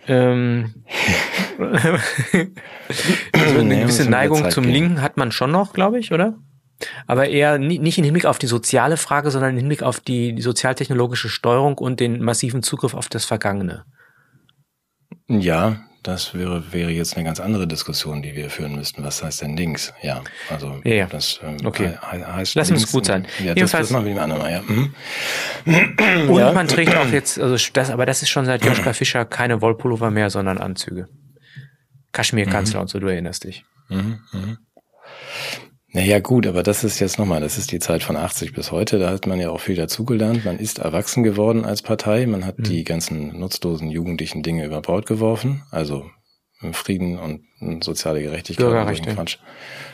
Ähm, 0.07 0.75
also 3.33 3.59
eine 3.59 3.81
gewisse 3.81 4.09
Neigung 4.09 4.49
zum 4.49 4.65
Linken 4.65 5.01
hat 5.01 5.17
man 5.17 5.31
schon 5.31 5.51
noch, 5.51 5.73
glaube 5.73 5.99
ich, 5.99 6.11
oder? 6.11 6.35
Aber 7.07 7.29
eher 7.29 7.57
nicht 7.57 7.97
im 7.97 8.03
Hinblick 8.03 8.25
auf 8.25 8.37
die 8.37 8.47
soziale 8.47 8.97
Frage, 8.97 9.31
sondern 9.31 9.51
im 9.51 9.57
Hinblick 9.57 9.81
auf 9.81 9.99
die 9.99 10.41
sozialtechnologische 10.41 11.29
Steuerung 11.29 11.77
und 11.77 11.99
den 11.99 12.21
massiven 12.21 12.63
Zugriff 12.63 12.93
auf 12.93 13.07
das 13.07 13.25
Vergangene. 13.25 13.85
Ja, 15.27 15.77
das 16.05 16.35
wäre, 16.35 16.71
wäre 16.71 16.91
jetzt 16.91 17.15
eine 17.15 17.25
ganz 17.25 17.39
andere 17.39 17.65
Diskussion, 17.65 18.21
die 18.21 18.35
wir 18.35 18.51
führen 18.51 18.75
müssten. 18.75 19.03
Was 19.03 19.23
heißt 19.23 19.41
denn 19.41 19.57
links? 19.57 19.91
Ja, 20.03 20.21
also 20.51 20.79
ja, 20.83 20.93
ja. 20.93 21.05
das 21.07 21.39
ähm, 21.43 21.57
okay. 21.65 21.97
heißt 21.99 22.53
Lass 22.55 22.69
uns 22.69 22.91
gut 22.91 23.05
sein. 23.07 23.25
Ja, 23.43 23.55
das, 23.55 23.71
das 23.71 23.89
machen 23.89 24.05
wir 24.05 24.11
ein 24.11 24.19
andermal, 24.19 24.51
ja. 24.51 24.61
Mhm. 24.61 26.29
Und 26.29 26.37
ja. 26.37 26.51
man 26.51 26.67
trägt 26.67 26.95
auch 26.95 27.07
jetzt, 27.07 27.39
also 27.39 27.57
das, 27.73 27.89
aber 27.89 28.05
das 28.05 28.21
ist 28.21 28.29
schon 28.29 28.45
seit 28.45 28.63
Joschka 28.63 28.93
Fischer 28.93 29.25
keine 29.25 29.61
Wollpullover 29.61 30.11
mehr, 30.11 30.29
sondern 30.29 30.59
Anzüge. 30.59 31.07
Kaschmir-Kanzler 32.15 32.79
mhm. 32.79 32.81
und 32.81 32.87
so, 32.89 32.99
du 32.99 33.07
erinnerst 33.07 33.43
dich. 33.43 33.65
Mhm. 33.89 34.19
Mhm. 34.31 34.57
Naja, 35.95 36.19
gut, 36.19 36.45
aber 36.45 36.61
das 36.61 36.83
ist 36.83 36.99
jetzt 36.99 37.19
nochmal, 37.19 37.39
das 37.39 37.57
ist 37.57 37.71
die 37.71 37.79
Zeit 37.79 38.03
von 38.03 38.17
80 38.17 38.53
bis 38.53 38.71
heute. 38.71 38.99
Da 38.99 39.11
hat 39.11 39.27
man 39.27 39.39
ja 39.39 39.49
auch 39.49 39.61
viel 39.61 39.75
dazugelernt. 39.75 40.43
Man 40.43 40.59
ist 40.59 40.79
erwachsen 40.79 41.23
geworden 41.23 41.63
als 41.63 41.81
Partei. 41.81 42.25
Man 42.25 42.45
hat 42.45 42.59
mhm. 42.59 42.63
die 42.63 42.83
ganzen 42.83 43.39
nutzlosen 43.39 43.89
jugendlichen 43.89 44.43
Dinge 44.43 44.65
über 44.65 44.81
Bord 44.81 45.05
geworfen. 45.05 45.63
Also 45.71 46.09
Frieden 46.73 47.19
und 47.19 47.83
soziale 47.83 48.21
Gerechtigkeit. 48.21 48.65
Bürgerrechte. 48.65 49.13
Quatsch. 49.13 49.37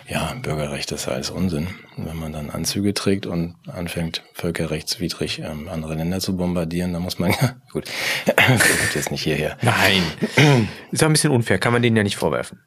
Ja, 0.08 0.34
Bürgerrechte 0.42 0.96
ist 0.96 1.08
alles 1.08 1.30
Unsinn. 1.30 1.68
wenn 1.96 2.18
man 2.18 2.34
dann 2.34 2.50
Anzüge 2.50 2.94
trägt 2.94 3.26
und 3.26 3.56
anfängt, 3.68 4.24
völkerrechtswidrig 4.34 5.40
ähm, 5.40 5.70
andere 5.70 5.96
Länder 5.96 6.20
zu 6.20 6.36
bombardieren, 6.36 6.94
dann 6.94 7.02
muss 7.02 7.20
man 7.20 7.32
ja, 7.42 7.56
gut, 7.72 7.86
das 8.26 8.36
kommt 8.46 8.96
jetzt 8.96 9.12
nicht 9.12 9.24
hierher. 9.24 9.58
Nein. 9.62 10.68
ist 10.92 11.04
auch 11.04 11.08
ein 11.08 11.14
bisschen 11.14 11.32
unfair, 11.32 11.60
kann 11.60 11.74
man 11.74 11.82
denen 11.82 11.96
ja 11.96 12.04
nicht 12.04 12.18
vorwerfen. 12.18 12.60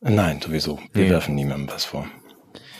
Nein, 0.00 0.40
sowieso. 0.42 0.80
Wir 0.92 1.04
nee. 1.04 1.10
werfen 1.10 1.34
niemandem 1.34 1.72
was 1.72 1.84
vor. 1.84 2.08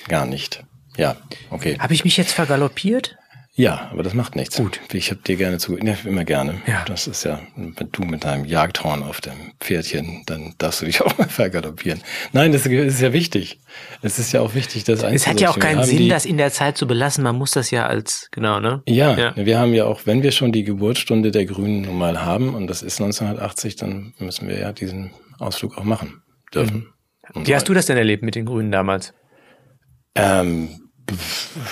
Gar 0.09 0.27
nicht. 0.27 0.65
Ja, 0.97 1.17
okay. 1.51 1.79
Habe 1.79 1.95
ich 1.95 2.05
mich 2.05 2.17
jetzt 2.17 2.33
vergaloppiert? 2.33 3.17
Ja, 3.55 3.91
aber 3.93 4.03
das 4.03 4.15
macht 4.15 4.35
nichts. 4.35 4.57
Gut. 4.57 4.81
Ich 4.95 5.11
habe 5.11 5.21
dir 5.21 5.37
gerne 5.37 5.59
zu, 5.59 5.77
ja, 5.77 5.95
immer 6.05 6.25
gerne. 6.25 6.63
Ja. 6.67 6.85
Das 6.87 7.07
ist 7.07 7.25
ja, 7.25 7.39
wenn 7.55 7.91
du 7.93 8.03
mit 8.03 8.25
deinem 8.25 8.47
Jagdhorn 8.47 9.03
auf 9.03 9.21
dem 9.21 9.53
Pferdchen, 9.61 10.23
dann 10.25 10.55
darfst 10.57 10.81
du 10.81 10.87
dich 10.87 11.03
auch 11.03 11.19
mal 11.19 11.29
vergaloppieren. 11.29 12.01
Nein, 12.33 12.53
das 12.53 12.65
ist 12.65 13.01
ja 13.03 13.13
wichtig. 13.13 13.61
Es 14.01 14.19
ist 14.19 14.33
ja 14.33 14.41
auch 14.41 14.55
wichtig, 14.55 14.85
dass 14.85 15.03
Es 15.03 15.27
hat 15.27 15.39
ja 15.41 15.51
auch 15.51 15.59
keinen 15.59 15.85
Sinn, 15.85 15.99
die, 15.99 16.09
das 16.09 16.25
in 16.25 16.39
der 16.39 16.51
Zeit 16.51 16.79
zu 16.79 16.87
belassen. 16.87 17.25
Man 17.25 17.37
muss 17.37 17.51
das 17.51 17.71
ja 17.71 17.87
als, 17.87 18.29
genau, 18.31 18.59
ne? 18.59 18.83
Ja, 18.87 19.19
ja, 19.19 19.37
wir 19.37 19.59
haben 19.59 19.75
ja 19.75 19.85
auch, 19.85 20.07
wenn 20.07 20.23
wir 20.23 20.33
schon 20.33 20.53
die 20.53 20.65
Geburtsstunde 20.65 21.31
der 21.31 21.45
Grünen 21.45 21.83
nun 21.83 21.99
mal 21.99 22.25
haben, 22.25 22.55
und 22.55 22.69
das 22.69 22.81
ist 22.81 23.03
1980, 23.03 23.77
dann 23.77 24.15
müssen 24.19 24.49
wir 24.49 24.59
ja 24.59 24.73
diesen 24.73 25.11
Ausflug 25.39 25.77
auch 25.77 25.85
machen 25.85 26.23
dürfen. 26.55 26.89
Mhm. 27.35 27.47
Wie 27.47 27.55
hast 27.55 27.69
du 27.69 27.75
das 27.75 27.85
denn 27.85 27.99
erlebt 27.99 28.23
mit 28.23 28.35
den 28.35 28.47
Grünen 28.47 28.73
damals? 28.73 29.13
Ähm, 30.15 30.71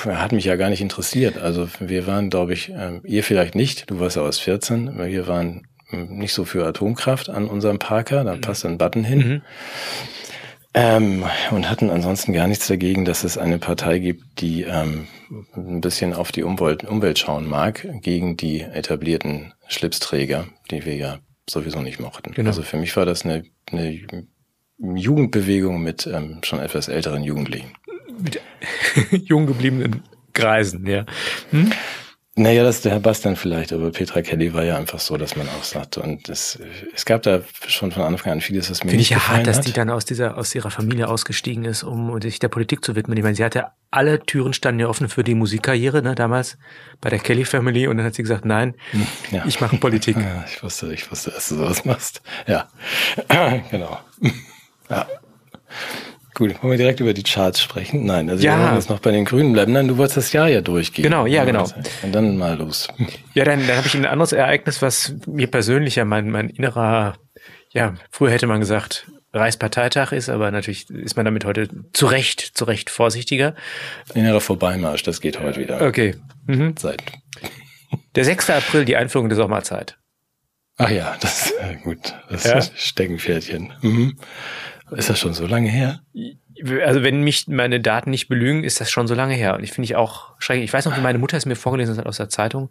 hat 0.05 0.33
mich 0.33 0.45
ja 0.45 0.57
gar 0.57 0.71
nicht 0.71 0.81
interessiert. 0.81 1.39
Also 1.39 1.69
wir 1.79 2.07
waren, 2.07 2.31
glaube 2.31 2.53
ich, 2.53 2.71
äh, 2.71 3.01
ihr 3.05 3.25
vielleicht 3.25 3.55
nicht, 3.55 3.91
du 3.91 4.01
warst 4.01 4.17
ja 4.17 4.23
aus 4.23 4.39
14, 4.39 4.99
weil 4.99 5.11
wir 5.11 5.27
waren 5.27 5.67
hm, 5.89 6.19
nicht 6.19 6.33
so 6.33 6.45
für 6.45 6.67
Atomkraft 6.67 7.29
an 7.29 7.47
unserem 7.47 7.79
Parker, 7.79 8.25
da 8.25 8.37
mhm. 8.37 8.41
passt 8.41 8.65
ein 8.65 8.79
Button 8.79 9.05
hin. 9.05 9.19
Mhm. 9.19 9.43
Ähm, 10.73 11.25
und 11.51 11.69
hatten 11.69 11.91
ansonsten 11.91 12.33
gar 12.33 12.47
nichts 12.47 12.69
dagegen, 12.69 13.05
dass 13.05 13.25
es 13.25 13.37
eine 13.37 13.59
Partei 13.59 13.99
gibt, 13.99 14.41
die 14.41 14.63
ähm, 14.63 15.09
ein 15.57 15.81
bisschen 15.81 16.15
auf 16.15 16.31
die 16.31 16.45
Umwelt, 16.45 16.85
Umwelt 16.85 17.19
schauen 17.19 17.49
mag, 17.49 17.87
gegen 18.03 18.37
die 18.37 18.61
etablierten 18.61 19.53
Schlipsträger, 19.67 20.47
die 20.71 20.85
wir 20.85 20.95
ja 20.95 21.19
sowieso 21.49 21.81
nicht 21.81 21.99
mochten. 21.99 22.33
Genau. 22.35 22.49
Also 22.49 22.63
für 22.63 22.77
mich 22.77 22.97
war 22.97 23.05
das 23.05 23.25
eine, 23.25 23.43
eine 23.73 24.01
Jugendbewegung 24.79 25.83
mit 25.83 26.07
ähm, 26.07 26.39
schon 26.45 26.61
etwas 26.61 26.87
älteren 26.87 27.25
Jugendlichen 27.25 27.73
mit 28.23 28.41
jung 29.29 29.47
gebliebenen 29.47 30.03
Greisen, 30.33 30.87
ja. 30.87 31.05
Hm? 31.51 31.73
Naja, 32.37 32.63
das 32.63 32.77
ist 32.77 32.85
der 32.87 32.93
Herr 32.93 33.01
Bastian 33.01 33.37
vielleicht, 33.37 33.73
aber 33.73 33.91
Petra 33.91 34.23
Kelly 34.23 34.55
war 34.55 34.63
ja 34.65 34.77
einfach 34.77 35.01
so, 35.01 35.17
dass 35.17 35.37
man 35.37 35.47
auch 35.49 35.65
sagte. 35.65 36.01
Und 36.01 36.29
es, 36.29 36.59
es 36.95 37.05
gab 37.05 37.23
da 37.23 37.43
schon 37.67 37.91
von 37.91 38.03
Anfang 38.03 38.33
an 38.33 38.41
vieles, 38.41 38.71
was 38.71 38.85
mir 38.85 38.91
Finde 38.91 39.01
nicht 39.01 39.11
ich 39.11 39.17
ja 39.17 39.29
hart, 39.29 39.47
dass 39.47 39.59
hat. 39.59 39.67
die 39.67 39.73
dann 39.73 39.91
aus 39.91 40.05
dieser, 40.05 40.39
aus 40.39 40.55
ihrer 40.55 40.71
Familie 40.71 41.09
ausgestiegen 41.09 41.65
ist, 41.65 41.83
um 41.83 42.19
sich 42.23 42.39
der 42.39 42.49
Politik 42.49 42.83
zu 42.85 42.95
widmen. 42.95 43.19
Ich 43.19 43.25
meine, 43.25 43.35
sie 43.35 43.45
hatte 43.45 43.67
alle 43.91 44.21
Türen 44.21 44.55
standen 44.55 44.81
ja 44.81 44.87
offen 44.87 45.09
für 45.09 45.25
die 45.25 45.35
Musikkarriere, 45.35 46.03
ne, 46.03 46.15
damals 46.15 46.57
bei 47.01 47.11
der 47.11 47.19
Kelly 47.19 47.45
Family. 47.45 47.89
Und 47.89 47.99
dann 47.99 48.07
hat 48.07 48.15
sie 48.15 48.23
gesagt, 48.23 48.45
nein, 48.45 48.75
hm, 48.93 49.07
ja. 49.33 49.45
ich 49.47 49.61
mache 49.61 49.77
Politik. 49.77 50.17
Ja, 50.21 50.45
ich 50.47 50.63
wusste, 50.63 50.93
ich 50.95 51.11
wusste, 51.11 51.33
dass 51.33 51.49
du 51.49 51.57
sowas 51.57 51.85
machst. 51.85 52.23
Ja, 52.47 52.69
genau. 53.71 53.99
Ja. 54.89 55.07
Gut, 56.41 56.63
wollen 56.63 56.71
wir 56.71 56.79
direkt 56.79 57.01
über 57.01 57.13
die 57.13 57.23
Charts 57.23 57.61
sprechen? 57.61 58.07
Nein, 58.07 58.31
also 58.31 58.43
ja. 58.43 58.57
wir 58.57 58.65
wollen 58.65 58.75
jetzt 58.77 58.89
noch 58.89 59.01
bei 59.01 59.11
den 59.11 59.27
Grünen 59.27 59.53
bleiben. 59.53 59.75
Nein, 59.75 59.89
du 59.89 59.99
wolltest 59.99 60.17
das 60.17 60.33
Jahr 60.33 60.49
ja 60.49 60.63
durchgehen. 60.63 61.03
Genau, 61.03 61.27
ja, 61.27 61.45
genau. 61.45 61.69
Und 62.03 62.13
dann 62.15 62.39
mal 62.39 62.57
los. 62.57 62.89
Ja, 63.35 63.45
dann, 63.45 63.67
dann 63.67 63.77
habe 63.77 63.87
ich 63.87 63.95
ein 63.95 64.07
anderes 64.07 64.33
Ereignis, 64.33 64.81
was 64.81 65.13
mir 65.27 65.49
persönlich 65.49 65.97
ja 65.97 66.07
mein, 66.07 66.31
mein 66.31 66.49
innerer, 66.49 67.19
ja, 67.75 67.93
früher 68.11 68.31
hätte 68.31 68.47
man 68.47 68.59
gesagt, 68.59 69.07
Reichsparteitag 69.35 70.13
ist, 70.13 70.31
aber 70.31 70.51
natürlich 70.51 70.89
ist 70.89 71.15
man 71.15 71.27
damit 71.27 71.45
heute 71.45 71.69
zu 71.93 72.07
Recht, 72.07 72.41
zu 72.41 72.65
Recht 72.65 72.89
vorsichtiger. 72.89 73.55
Innerer 74.15 74.41
Vorbeimarsch, 74.41 75.03
das 75.03 75.21
geht 75.21 75.41
heute 75.41 75.61
wieder. 75.61 75.83
Okay. 75.83 76.15
Mhm. 76.47 76.75
Seit. 76.79 77.03
Der 78.15 78.25
6. 78.25 78.49
April, 78.49 78.87
die 78.87 78.97
Einführung 78.97 79.29
der 79.29 79.37
Sommerzeit. 79.37 79.99
Ach 80.79 80.89
ja, 80.89 81.19
das 81.21 81.45
ist 81.45 81.61
äh, 81.61 81.77
gut. 81.85 82.15
Das 82.31 82.45
ja? 82.45 82.63
Steckenpferdchen. 82.63 83.75
Mhm. 83.83 84.17
Ist 84.97 85.11
das 85.11 85.19
schon 85.19 85.35
so 85.35 85.47
lange 85.47 85.69
her? 85.69 86.01
Also 86.85 87.03
wenn 87.03 87.23
mich 87.23 87.49
meine 87.49 87.81
Daten 87.81 88.11
nicht 88.11 88.29
belügen, 88.29 88.65
ist 88.65 88.81
das 88.81 88.91
schon 88.91 89.07
so 89.07 89.15
lange 89.15 89.35
her. 89.35 89.57
Und 89.57 89.65
ich 89.65 89.73
finde 89.73 89.87
ich 89.87 89.97
auch 89.97 90.35
schrecklich. 90.39 90.65
Ich 90.65 90.73
weiß 90.73 90.85
noch, 90.85 90.97
wie 90.97 91.01
meine 91.01 91.19
Mutter 91.19 91.37
es 91.37 91.47
mir 91.47 91.57
vorgelesen 91.57 91.97
hat 91.97 92.07
aus 92.07 92.19
der 92.19 92.29
Zeitung. 92.29 92.71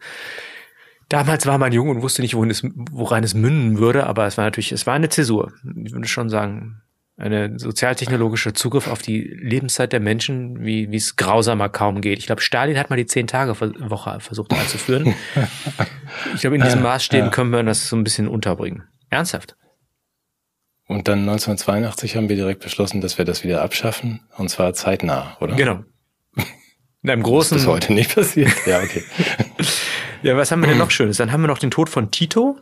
Damals 1.09 1.47
war 1.47 1.57
man 1.57 1.71
jung 1.71 1.89
und 1.89 2.03
wusste 2.03 2.21
nicht, 2.21 2.35
wohin 2.35 2.51
es, 2.51 2.63
woran 2.91 3.23
es 3.23 3.33
münden 3.33 3.79
würde, 3.79 4.05
aber 4.05 4.27
es 4.27 4.37
war 4.37 4.45
natürlich, 4.45 4.71
es 4.71 4.85
war 4.85 4.93
eine 4.93 5.09
Zäsur. 5.09 5.51
Ich 5.83 5.91
würde 5.91 6.07
schon 6.07 6.29
sagen, 6.29 6.83
eine 7.19 7.59
sozialtechnologische 7.59 8.53
Zugriff 8.53 8.87
auf 8.87 9.01
die 9.01 9.21
Lebenszeit 9.21 9.91
der 9.91 9.99
Menschen, 9.99 10.63
wie, 10.63 10.89
wie 10.91 10.95
es 10.95 11.17
grausamer 11.17 11.67
kaum 11.67 11.99
geht. 11.99 12.19
Ich 12.19 12.27
glaube, 12.27 12.41
Stalin 12.41 12.77
hat 12.77 12.89
mal 12.89 12.95
die 12.95 13.07
zehn 13.07 13.27
Tage 13.27 13.59
Woche 13.59 14.19
versucht 14.21 14.53
einzuführen. 14.53 15.13
ich 16.35 16.41
glaube, 16.41 16.55
in 16.55 16.61
diesen 16.61 16.81
Maßstäben 16.81 17.31
können 17.31 17.49
wir 17.49 17.61
das 17.63 17.89
so 17.89 17.97
ein 17.97 18.03
bisschen 18.03 18.27
unterbringen. 18.27 18.83
Ernsthaft. 19.09 19.57
Und 20.89 21.07
dann 21.07 21.19
1982 21.19 22.15
haben 22.15 22.29
wir 22.29 22.35
direkt 22.35 22.63
beschlossen, 22.63 22.99
dass 22.99 23.19
wir 23.19 23.23
das 23.23 23.43
wieder 23.43 23.61
abschaffen. 23.61 24.21
Und 24.37 24.49
zwar 24.49 24.73
zeitnah, 24.73 25.37
oder? 25.39 25.55
Genau. 25.55 25.83
In 27.03 27.11
einem 27.11 27.21
großen. 27.21 27.55
Das 27.55 27.61
ist 27.61 27.67
heute 27.67 27.93
nicht 27.93 28.15
passiert. 28.15 28.51
Ja, 28.65 28.81
okay. 28.81 29.03
ja, 30.23 30.35
was 30.35 30.51
haben 30.51 30.61
wir 30.61 30.67
denn 30.67 30.79
noch 30.79 30.89
Schönes? 30.89 31.17
Dann 31.17 31.31
haben 31.31 31.41
wir 31.41 31.47
noch 31.47 31.59
den 31.59 31.69
Tod 31.69 31.89
von 31.89 32.09
Tito. 32.09 32.57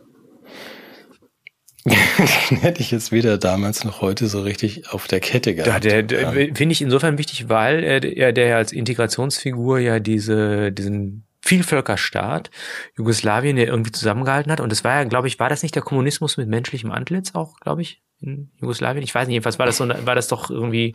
Den 1.86 1.94
hätte 2.60 2.82
ich 2.82 2.90
jetzt 2.90 3.12
weder 3.12 3.38
damals 3.38 3.84
noch 3.84 4.02
heute 4.02 4.26
so 4.26 4.42
richtig 4.42 4.90
auf 4.92 5.06
der 5.06 5.20
Kette 5.20 5.54
gehabt. 5.54 5.86
Ja, 5.86 6.02
der, 6.02 6.02
der 6.02 6.20
ja. 6.20 6.54
finde 6.54 6.72
ich 6.72 6.82
insofern 6.82 7.16
wichtig, 7.16 7.48
weil 7.48 7.82
er, 7.82 8.32
der 8.34 8.56
als 8.58 8.72
Integrationsfigur 8.72 9.78
ja 9.78 10.00
diese, 10.00 10.70
diesen 10.70 11.24
Vielvölkerstaat 11.40 12.50
Jugoslawien, 12.94 13.56
der 13.56 13.68
irgendwie 13.68 13.92
zusammengehalten 13.92 14.52
hat. 14.52 14.60
Und 14.60 14.70
das 14.70 14.84
war 14.84 14.96
ja, 14.96 15.04
glaube 15.04 15.28
ich, 15.28 15.38
war 15.38 15.48
das 15.48 15.62
nicht 15.62 15.74
der 15.74 15.82
Kommunismus 15.82 16.36
mit 16.36 16.46
menschlichem 16.46 16.92
Antlitz 16.92 17.34
auch, 17.34 17.58
glaube 17.60 17.80
ich, 17.80 18.02
in 18.20 18.50
Jugoslawien? 18.60 19.02
Ich 19.02 19.14
weiß 19.14 19.26
nicht, 19.26 19.34
jedenfalls 19.34 19.58
war 19.58 19.66
das 19.66 19.76
so, 19.76 19.88
war 19.88 20.14
das 20.14 20.28
doch 20.28 20.50
irgendwie 20.50 20.94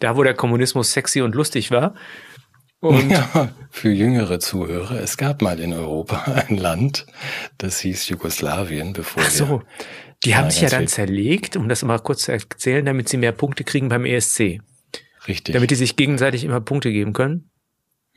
da, 0.00 0.16
wo 0.16 0.22
der 0.22 0.34
Kommunismus 0.34 0.92
sexy 0.92 1.22
und 1.22 1.34
lustig 1.34 1.70
war. 1.70 1.94
Und 2.80 3.10
ja, 3.10 3.50
für 3.70 3.90
jüngere 3.90 4.38
Zuhörer, 4.38 5.00
es 5.00 5.16
gab 5.16 5.42
mal 5.42 5.58
in 5.58 5.72
Europa 5.72 6.24
ein 6.48 6.56
Land, 6.56 7.06
das 7.58 7.80
hieß 7.80 8.08
Jugoslawien, 8.08 8.92
bevor 8.92 9.24
Ach 9.26 9.30
so, 9.30 9.62
die 10.24 10.36
haben 10.36 10.50
sich 10.50 10.62
ja 10.62 10.68
dann 10.68 10.86
zerlegt, 10.86 11.56
um 11.56 11.68
das 11.68 11.82
mal 11.82 11.98
kurz 11.98 12.22
zu 12.22 12.32
erzählen, 12.32 12.84
damit 12.84 13.08
sie 13.08 13.16
mehr 13.16 13.32
Punkte 13.32 13.64
kriegen 13.64 13.88
beim 13.88 14.04
ESC. 14.04 14.60
Richtig. 15.26 15.54
Damit 15.54 15.70
die 15.70 15.74
sich 15.74 15.96
gegenseitig 15.96 16.44
immer 16.44 16.60
Punkte 16.60 16.92
geben 16.92 17.12
können. 17.12 17.50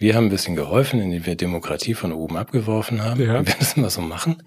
Wir 0.01 0.15
haben 0.15 0.25
ein 0.25 0.29
bisschen 0.29 0.55
geholfen, 0.55 0.99
indem 0.99 1.27
wir 1.27 1.35
Demokratie 1.35 1.93
von 1.93 2.11
oben 2.11 2.35
abgeworfen 2.35 3.03
haben. 3.03 3.21
Ja. 3.21 3.45
Wir 3.45 3.55
das 3.59 3.77
immer 3.77 3.91
so 3.91 4.01
machen. 4.01 4.41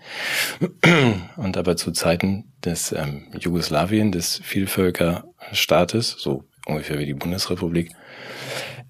Und 1.36 1.56
aber 1.56 1.76
zu 1.76 1.92
Zeiten 1.92 2.52
des 2.64 2.90
ähm, 2.90 3.28
Jugoslawien, 3.38 4.10
des 4.10 4.40
Vielvölkerstaates, 4.42 6.16
so 6.18 6.42
ungefähr 6.66 6.98
wie 6.98 7.06
die 7.06 7.14
Bundesrepublik, 7.14 7.92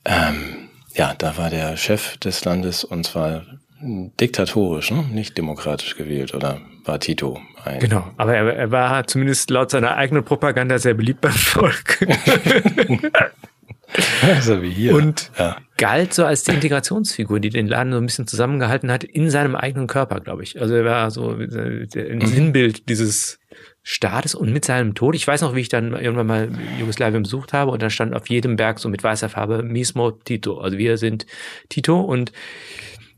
ähm, 0.07 0.70
ja, 0.94 1.12
da 1.12 1.37
war 1.37 1.50
der 1.50 1.77
Chef 1.77 2.16
des 2.16 2.42
Landes 2.46 2.83
und 2.83 3.05
zwar 3.05 3.42
diktatorisch, 3.83 4.90
ne? 4.90 5.05
nicht 5.12 5.37
demokratisch 5.37 5.96
gewählt 5.96 6.33
oder 6.33 6.62
war 6.87 6.98
Tito 6.98 7.40
ein. 7.62 7.81
Genau, 7.81 8.11
aber 8.16 8.37
er, 8.37 8.57
er 8.57 8.70
war 8.70 9.07
zumindest 9.07 9.50
laut 9.50 9.70
seiner 9.70 9.96
eigenen 9.96 10.24
Propaganda 10.24 10.79
sehr 10.79 10.94
beliebt 10.94 11.20
beim 11.20 11.33
Volk. 11.33 12.07
so 14.40 14.62
wie 14.62 14.70
hier. 14.70 14.94
Und 14.94 15.30
ja. 15.38 15.57
galt 15.76 16.14
so 16.14 16.24
als 16.24 16.44
die 16.44 16.52
Integrationsfigur, 16.52 17.40
die 17.40 17.50
den 17.50 17.68
Laden 17.68 17.92
so 17.92 17.98
ein 17.98 18.07
bisschen 18.07 18.26
zusammengehalten 18.26 18.90
hat 18.90 19.04
in 19.04 19.30
seinem 19.30 19.54
eigenen 19.54 19.87
Körper, 19.87 20.20
glaube 20.20 20.42
ich. 20.42 20.61
Also 20.61 20.74
er 20.74 20.85
war 20.85 21.11
so 21.11 21.30
ein 21.30 21.88
mhm. 21.94 22.26
Sinnbild 22.26 22.88
dieses 22.88 23.38
Staates 23.83 24.35
und 24.35 24.52
mit 24.52 24.64
seinem 24.64 24.94
Tod. 24.94 25.14
Ich 25.14 25.26
weiß 25.26 25.42
noch, 25.42 25.54
wie 25.54 25.61
ich 25.61 25.68
dann 25.68 25.92
irgendwann 25.92 26.26
mal 26.26 26.48
Jugoslawien 26.78 27.22
besucht 27.22 27.52
habe 27.52 27.70
und 27.70 27.83
da 27.83 27.90
stand 27.90 28.14
auf 28.14 28.28
jedem 28.28 28.57
Berg 28.57 28.78
so 28.78 28.88
mit 28.88 29.04
weißer 29.04 29.28
Farbe 29.28 29.62
Mismo 29.62 30.11
Tito. 30.11 30.59
Also 30.59 30.78
wir 30.78 30.96
sind 30.96 31.26
Tito 31.68 32.00
und 32.00 32.33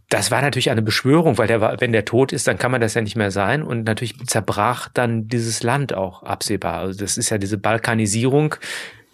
das 0.09 0.31
war 0.31 0.41
natürlich 0.41 0.71
eine 0.71 0.83
Beschwörung, 0.83 1.37
weil 1.37 1.49
der 1.49 1.61
war, 1.61 1.81
wenn 1.81 1.93
der 1.93 2.05
tot 2.05 2.33
ist, 2.33 2.47
dann 2.47 2.59
kann 2.59 2.71
man 2.71 2.81
das 2.81 2.95
ja 2.95 3.03
nicht 3.03 3.17
mehr 3.17 3.33
sein. 3.33 3.63
Und 3.63 3.85
natürlich 3.85 4.17
zerbrach 4.27 4.89
dann 4.89 5.27
dieses 5.27 5.65
Land 5.65 5.95
auch 5.95 6.23
absehbar. 6.23 6.79
Also 6.79 7.01
das 7.01 7.17
ist 7.17 7.31
ja 7.31 7.39
diese 7.39 7.59
Balkanisierung, 7.59 8.55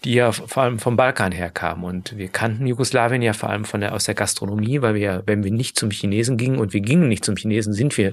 die 0.05 0.15
ja 0.15 0.33
vor 0.33 0.63
allem 0.63 0.79
vom 0.79 0.97
Balkan 0.97 1.33
herkamen. 1.33 1.85
Und 1.85 2.17
wir 2.17 2.29
kannten 2.29 2.67
Jugoslawien 2.67 3.23
ja 3.23 3.33
vor 3.33 3.51
allem 3.51 3.65
von 3.65 3.81
der, 3.81 3.95
aus 3.95 4.05
der 4.05 4.15
Gastronomie, 4.15 4.83
weil 4.83 4.95
wir, 4.95 5.23
wenn 5.27 5.45
wir 5.45 5.51
nicht 5.51 5.79
zum 5.79 5.91
Chinesen 5.91 6.37
gingen 6.37 6.59
und 6.59 6.73
wir 6.73 6.81
gingen 6.81 7.09
nicht 7.09 7.25
zum 7.25 7.37
Chinesen, 7.37 7.73
sind 7.73 7.97
wir 7.97 8.13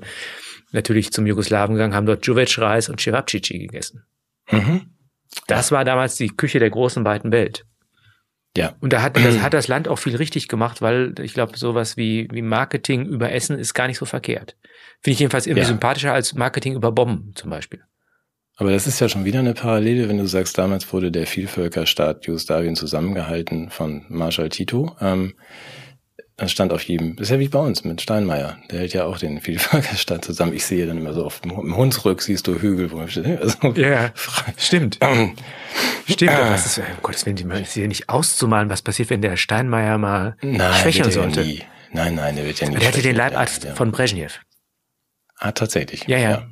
natürlich 0.71 1.11
zum 1.11 1.25
Jugoslawen 1.25 1.75
gegangen, 1.75 1.95
haben 1.95 2.05
dort 2.05 2.25
Juvec-Reis 2.25 2.89
und 2.89 3.01
Cevapcici 3.01 3.59
gegessen. 3.59 4.05
Mhm. 4.51 4.81
Das 5.47 5.71
war 5.71 5.85
damals 5.85 6.15
die 6.15 6.29
Küche 6.29 6.59
der 6.59 6.69
großen 6.69 7.05
weiten 7.05 7.31
Welt. 7.31 7.65
Ja. 8.57 8.75
Und 8.79 8.93
da 8.93 9.01
hat 9.01 9.15
das, 9.17 9.39
hat 9.41 9.53
das 9.53 9.67
Land 9.67 9.87
auch 9.87 9.97
viel 9.97 10.15
richtig 10.15 10.47
gemacht, 10.47 10.81
weil 10.81 11.13
ich 11.19 11.33
glaube, 11.33 11.57
sowas 11.57 11.97
wie, 11.97 12.27
wie 12.31 12.41
Marketing 12.41 13.05
über 13.05 13.31
Essen 13.31 13.57
ist 13.57 13.73
gar 13.73 13.87
nicht 13.87 13.97
so 13.97 14.05
verkehrt. 14.05 14.55
Finde 15.01 15.13
ich 15.13 15.19
jedenfalls 15.19 15.47
irgendwie 15.47 15.61
ja. 15.61 15.67
sympathischer 15.67 16.13
als 16.13 16.33
Marketing 16.33 16.75
über 16.75 16.91
Bomben 16.91 17.33
zum 17.35 17.49
Beispiel. 17.49 17.83
Aber 18.59 18.71
das 18.71 18.87
ist 18.87 18.99
ja 18.99 19.07
schon 19.07 19.23
wieder 19.23 19.39
eine 19.39 19.53
Parallele, 19.53 20.09
wenn 20.09 20.17
du 20.17 20.27
sagst, 20.27 20.57
damals 20.57 20.91
wurde 20.91 21.11
der 21.11 21.25
Vielvölkerstaat 21.25 22.25
Jugoslawien 22.25 22.75
zusammengehalten 22.75 23.69
von 23.69 24.05
Marschall 24.09 24.49
Tito. 24.49 24.97
Ähm, 24.99 25.33
das 26.35 26.51
stand 26.51 26.73
auf 26.73 26.83
jedem, 26.83 27.15
das 27.15 27.27
ist 27.27 27.31
ja 27.31 27.39
wie 27.39 27.47
bei 27.47 27.59
uns 27.59 27.85
mit 27.85 28.01
Steinmeier, 28.01 28.57
der 28.69 28.79
hält 28.79 28.93
ja 28.93 29.05
auch 29.05 29.17
den 29.17 29.39
Vielvölkerstaat 29.39 30.25
zusammen. 30.25 30.53
Ich 30.53 30.65
sehe 30.65 30.85
dann 30.85 30.97
immer 30.97 31.13
so 31.13 31.25
auf 31.25 31.39
dem 31.39 31.75
Hunsrück 31.75 32.21
siehst 32.21 32.47
du 32.47 32.59
Hügel, 32.59 32.91
wo 32.91 33.01
ich 33.01 33.11
stehe. 33.11 33.39
Also, 33.39 33.73
ja, 33.75 34.11
stimmt. 34.57 34.99
stimmt, 36.07 36.31
aber 36.31 36.49
das 36.49 36.65
ist, 36.65 36.79
um 36.79 36.83
Gottes 37.01 37.25
Willen, 37.25 37.37
die 37.37 37.61
ist 37.61 37.73
hier 37.73 37.87
nicht 37.87 38.09
auszumalen, 38.09 38.69
was 38.69 38.81
passiert, 38.81 39.09
wenn 39.09 39.21
der 39.21 39.37
Steinmeier 39.37 39.97
mal 39.97 40.35
nein, 40.41 40.73
schwächeln 40.73 41.11
sollte. 41.11 41.43
Ja 41.43 41.63
nein, 41.93 42.15
nein, 42.15 42.35
der 42.35 42.45
wird 42.45 42.59
ja 42.59 42.67
nie. 42.69 42.75
Der 42.75 42.89
hatte 42.89 43.01
den 43.01 43.15
Leibarzt 43.15 43.63
ja, 43.63 43.73
von 43.73 43.91
Brezhnev. 43.91 44.39
Ah, 45.37 45.53
tatsächlich. 45.53 46.05
Ja, 46.07 46.17
ja. 46.17 46.47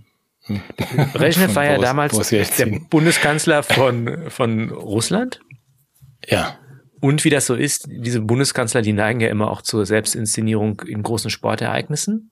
Brezhnev 1.13 1.55
war 1.55 1.65
ja 1.65 1.77
damals 1.77 2.29
der 2.29 2.65
Bundeskanzler 2.89 3.63
von, 3.63 4.29
von 4.29 4.69
Russland. 4.69 5.39
Ja. 6.27 6.57
Und 6.99 7.23
wie 7.25 7.29
das 7.29 7.45
so 7.45 7.55
ist, 7.55 7.87
diese 7.89 8.21
Bundeskanzler, 8.21 8.81
die 8.81 8.93
neigen 8.93 9.19
ja 9.19 9.29
immer 9.29 9.51
auch 9.51 9.61
zur 9.61 9.85
Selbstinszenierung 9.85 10.81
in 10.81 11.03
großen 11.03 11.29
Sportereignissen. 11.29 12.31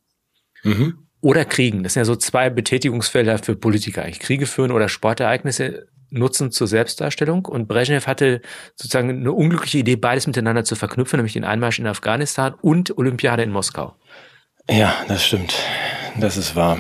Mhm. 0.64 1.08
Oder 1.22 1.46
Kriegen. 1.46 1.84
Das 1.84 1.94
sind 1.94 2.02
ja 2.02 2.06
so 2.06 2.16
zwei 2.16 2.50
Betätigungsfelder 2.50 3.40
für 3.40 3.56
Politiker. 3.56 4.04
Eigentlich 4.04 4.20
Kriege 4.20 4.46
führen 4.46 4.72
oder 4.72 4.90
Sportereignisse 4.90 5.88
nutzen 6.10 6.52
zur 6.52 6.68
Selbstdarstellung. 6.68 7.46
Und 7.46 7.68
Brezhnev 7.68 8.08
hatte 8.08 8.42
sozusagen 8.76 9.10
eine 9.10 9.32
unglückliche 9.32 9.80
Idee, 9.80 9.96
beides 9.96 10.28
miteinander 10.28 10.64
zu 10.64 10.76
verknüpfen, 10.76 11.18
nämlich 11.18 11.34
den 11.34 11.44
Einmarsch 11.44 11.80
in 11.80 11.88
Afghanistan 11.88 12.54
und 12.62 12.98
Olympiade 12.98 13.44
in 13.44 13.52
Moskau. 13.52 13.96
Ja, 14.70 14.96
das 15.08 15.26
stimmt. 15.26 15.56
Das 16.20 16.38
ist 16.38 16.56
wahr. 16.56 16.78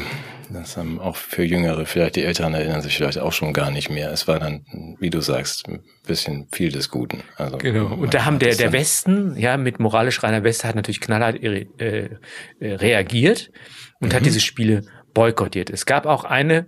Das 0.49 0.77
haben 0.77 0.99
auch 0.99 1.15
für 1.15 1.43
Jüngere, 1.43 1.85
vielleicht 1.85 2.15
die 2.15 2.23
Älteren 2.23 2.53
erinnern 2.53 2.81
sich 2.81 2.95
vielleicht 2.97 3.19
auch 3.19 3.33
schon 3.33 3.53
gar 3.53 3.71
nicht 3.71 3.89
mehr. 3.89 4.11
Es 4.11 4.27
war 4.27 4.39
dann, 4.39 4.65
wie 4.99 5.09
du 5.09 5.21
sagst, 5.21 5.67
ein 5.67 5.83
bisschen 6.05 6.47
viel 6.51 6.71
des 6.71 6.89
Guten. 6.89 7.23
Also, 7.37 7.57
genau. 7.57 7.87
Und 7.87 8.13
da 8.13 8.25
haben 8.25 8.39
der, 8.39 8.55
der 8.55 8.71
Westen, 8.71 9.35
ja, 9.37 9.57
mit 9.57 9.79
moralisch 9.79 10.21
reiner 10.23 10.43
Weste 10.43 10.67
hat 10.67 10.75
natürlich 10.75 11.01
knallhart 11.01 11.41
äh, 11.41 11.67
äh, 11.79 12.17
reagiert 12.61 13.51
und 13.99 14.11
mhm. 14.11 14.15
hat 14.15 14.25
diese 14.25 14.39
Spiele 14.39 14.83
boykottiert. 15.13 15.69
Es 15.69 15.85
gab 15.85 16.05
auch 16.05 16.23
eine, 16.23 16.67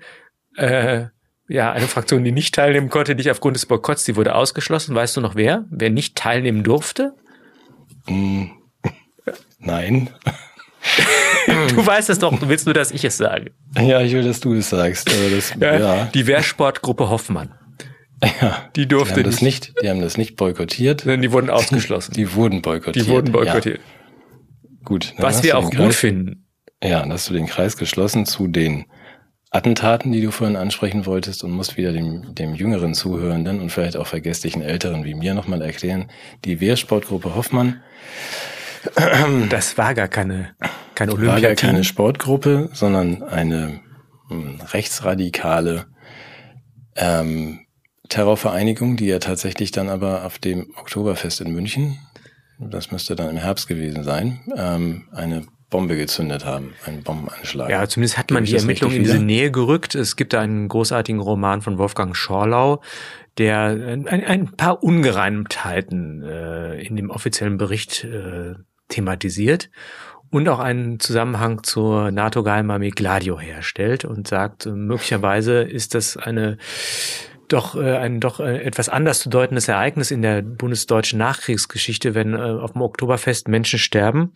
äh, 0.56 1.06
ja, 1.48 1.72
eine 1.72 1.88
Fraktion, 1.88 2.24
die 2.24 2.32
nicht 2.32 2.56
teilnehmen 2.56 2.90
konnte, 2.90 3.16
nicht 3.16 3.30
aufgrund 3.30 3.56
des 3.56 3.66
Boykotts, 3.66 4.06
die 4.06 4.16
wurde 4.16 4.36
ausgeschlossen. 4.36 4.96
Weißt 4.96 5.16
du 5.16 5.22
noch 5.22 5.36
wer? 5.36 5.66
Wer 5.70 5.90
nicht 5.90 6.16
teilnehmen 6.16 6.64
durfte? 6.64 7.14
Mm, 8.08 8.46
nein. 9.60 10.10
du 11.76 11.86
weißt 11.86 12.10
es 12.10 12.20
doch, 12.20 12.38
du 12.38 12.50
willst 12.50 12.66
nur, 12.66 12.74
dass 12.74 12.92
ich 12.92 13.04
es 13.04 13.18
sage. 13.18 13.52
Ja, 13.80 14.02
ich 14.02 14.14
will, 14.14 14.24
dass 14.24 14.40
du 14.40 14.54
es 14.54 14.70
sagst. 14.70 15.10
Das, 15.10 15.54
ja, 15.60 15.80
ja. 15.80 16.10
Die 16.14 16.28
Wehrsportgruppe 16.28 17.10
Hoffmann. 17.10 17.54
Ja, 18.42 18.70
die 18.76 18.88
durfte 18.88 19.16
die 19.16 19.20
haben 19.22 19.32
das 19.32 19.42
nicht. 19.42 19.74
Die 19.82 19.90
haben 19.90 20.02
das 20.02 20.18
nicht 20.18 20.36
boykottiert. 20.36 21.02
Sondern 21.02 21.22
die 21.22 21.32
wurden 21.32 21.50
ausgeschlossen. 21.50 22.14
Die 22.14 22.34
wurden 22.34 22.62
boykottiert. 22.62 23.06
Die 23.06 23.10
wurden 23.10 23.32
boykottiert. 23.32 23.80
Ja. 23.80 24.74
Gut. 24.84 25.14
Was 25.18 25.44
wir 25.44 25.58
auch 25.58 25.70
Kreis, 25.70 25.86
gut 25.86 25.94
finden. 25.94 26.48
Ja, 26.84 27.02
dann 27.02 27.14
hast 27.14 27.30
du 27.30 27.34
den 27.34 27.46
Kreis 27.46 27.78
geschlossen 27.78 28.26
zu 28.26 28.48
den 28.48 28.86
Attentaten, 29.52 30.12
die 30.12 30.22
du 30.22 30.32
vorhin 30.32 30.56
ansprechen 30.56 31.06
wolltest 31.06 31.44
und 31.44 31.52
musst 31.52 31.78
wieder 31.78 31.94
dem, 31.94 32.34
dem 32.34 32.56
jüngeren 32.56 32.94
Zuhörenden 32.94 33.62
und 33.62 33.72
vielleicht 33.72 33.98
auch 33.98 34.08
vergesslichen 34.08 34.62
Älteren 34.62 35.04
wie 35.06 35.14
mir 35.14 35.34
nochmal 35.34 35.62
erklären. 35.62 36.10
Die 36.44 36.60
Wehrsportgruppe 36.60 37.36
Hoffmann 37.36 37.82
das 39.50 39.78
war 39.78 39.94
gar 39.94 40.08
keine, 40.08 40.56
keine 40.98 41.14
Olympia. 41.14 41.34
War 41.34 41.42
gar 41.42 41.56
keine 41.56 41.84
Sportgruppe, 41.84 42.70
sondern 42.74 43.24
eine 43.24 43.82
hm, 44.30 44.60
rechtsradikale 44.74 45.86
ähm, 46.96 47.60
Terrorvereinigung, 48.10 48.98
die 48.98 49.06
ja 49.06 49.20
tatsächlich 49.20 49.72
dann 49.72 49.90
aber 49.90 50.26
auf 50.26 50.40
dem 50.40 50.74
Oktoberfest 50.78 51.42
in 51.42 51.54
München, 51.54 52.00
das 52.60 52.92
müsste 52.92 53.16
dann 53.16 53.30
im 53.30 53.38
Herbst 53.38 53.68
gewesen 53.68 54.04
sein, 54.04 54.42
ähm, 54.56 55.08
eine 55.12 55.44
Bombe 55.70 55.98
gezündet 55.98 56.46
haben, 56.46 56.74
einen 56.86 57.04
Bombenanschlag. 57.04 57.70
Ja, 57.70 57.88
zumindest 57.88 58.18
hat 58.18 58.32
man 58.32 58.46
die 58.46 58.56
Ermittlungen 58.56 58.96
in 58.96 59.04
diese 59.04 59.20
Nähe 59.20 59.52
gerückt. 59.52 59.96
Es 59.96 60.16
gibt 60.16 60.34
einen 60.34 60.68
großartigen 60.70 61.20
Roman 61.20 61.62
von 61.62 61.78
Wolfgang 61.78 62.16
Schorlau, 62.16 62.82
der 63.38 63.66
ein, 63.66 64.08
ein 64.08 64.56
paar 64.56 64.82
Ungereimtheiten 64.82 66.24
äh, 66.24 66.82
in 66.82 66.96
dem 66.96 67.12
offiziellen 67.12 67.58
Bericht 67.58 68.06
äh, 68.06 68.56
thematisiert 68.88 69.70
und 70.30 70.50
auch 70.50 70.60
einen 70.60 71.00
Zusammenhang 71.00 71.64
zur 71.64 72.12
NATO-Geheimarmee 72.12 72.90
Gladio 72.90 73.40
herstellt 73.40 74.06
und 74.06 74.28
sagt, 74.28 74.66
möglicherweise 74.66 75.62
ist 75.62 75.96
das 75.96 76.18
eine 76.18 76.58
doch 77.48 77.76
äh, 77.76 77.96
ein 77.98 78.20
doch 78.20 78.40
äh, 78.40 78.62
etwas 78.64 78.90
anders 78.90 79.20
zu 79.20 79.30
deutendes 79.30 79.68
Ereignis 79.68 80.12
in 80.12 80.22
der 80.22 80.42
bundesdeutschen 80.42 81.18
Nachkriegsgeschichte, 81.20 82.14
wenn 82.14 82.34
äh, 82.34 82.38
auf 82.38 82.74
dem 82.74 82.82
Oktoberfest 82.82 83.48
Menschen 83.48 83.80
sterben 83.80 84.34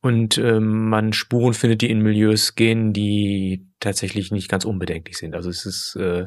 und 0.00 0.38
äh, 0.38 0.60
man 0.60 1.12
Spuren 1.12 1.54
findet, 1.54 1.82
die 1.82 1.90
in 1.90 2.02
Milieus 2.02 2.54
gehen, 2.54 2.92
die 2.92 3.68
tatsächlich 3.80 4.32
nicht 4.32 4.48
ganz 4.48 4.64
unbedenklich 4.64 5.16
sind. 5.16 5.36
Also 5.36 5.50
es 5.50 5.64
ist, 5.64 5.96
äh, 5.96 6.26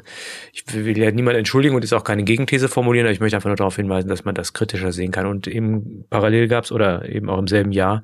ich 0.54 0.64
will 0.74 0.98
ja 0.98 1.12
niemand 1.12 1.38
entschuldigen 1.38 1.76
und 1.76 1.84
ist 1.84 1.92
auch 1.92 2.06
keine 2.06 2.24
Gegenthese 2.24 2.70
formulieren, 2.70 3.06
aber 3.06 3.14
ich 3.14 3.20
möchte 3.20 3.36
einfach 3.36 3.50
nur 3.50 3.58
darauf 3.58 3.76
hinweisen, 3.76 4.08
dass 4.08 4.24
man 4.24 4.36
das 4.36 4.54
kritischer 4.54 4.94
sehen 4.94 5.12
kann. 5.12 5.26
Und 5.26 5.48
eben 5.48 6.06
parallel 6.10 6.48
gab 6.48 6.64
es 6.64 6.72
oder 6.72 7.08
eben 7.10 7.30
auch 7.30 7.38
im 7.38 7.48
selben 7.48 7.74
Jahr 7.74 8.04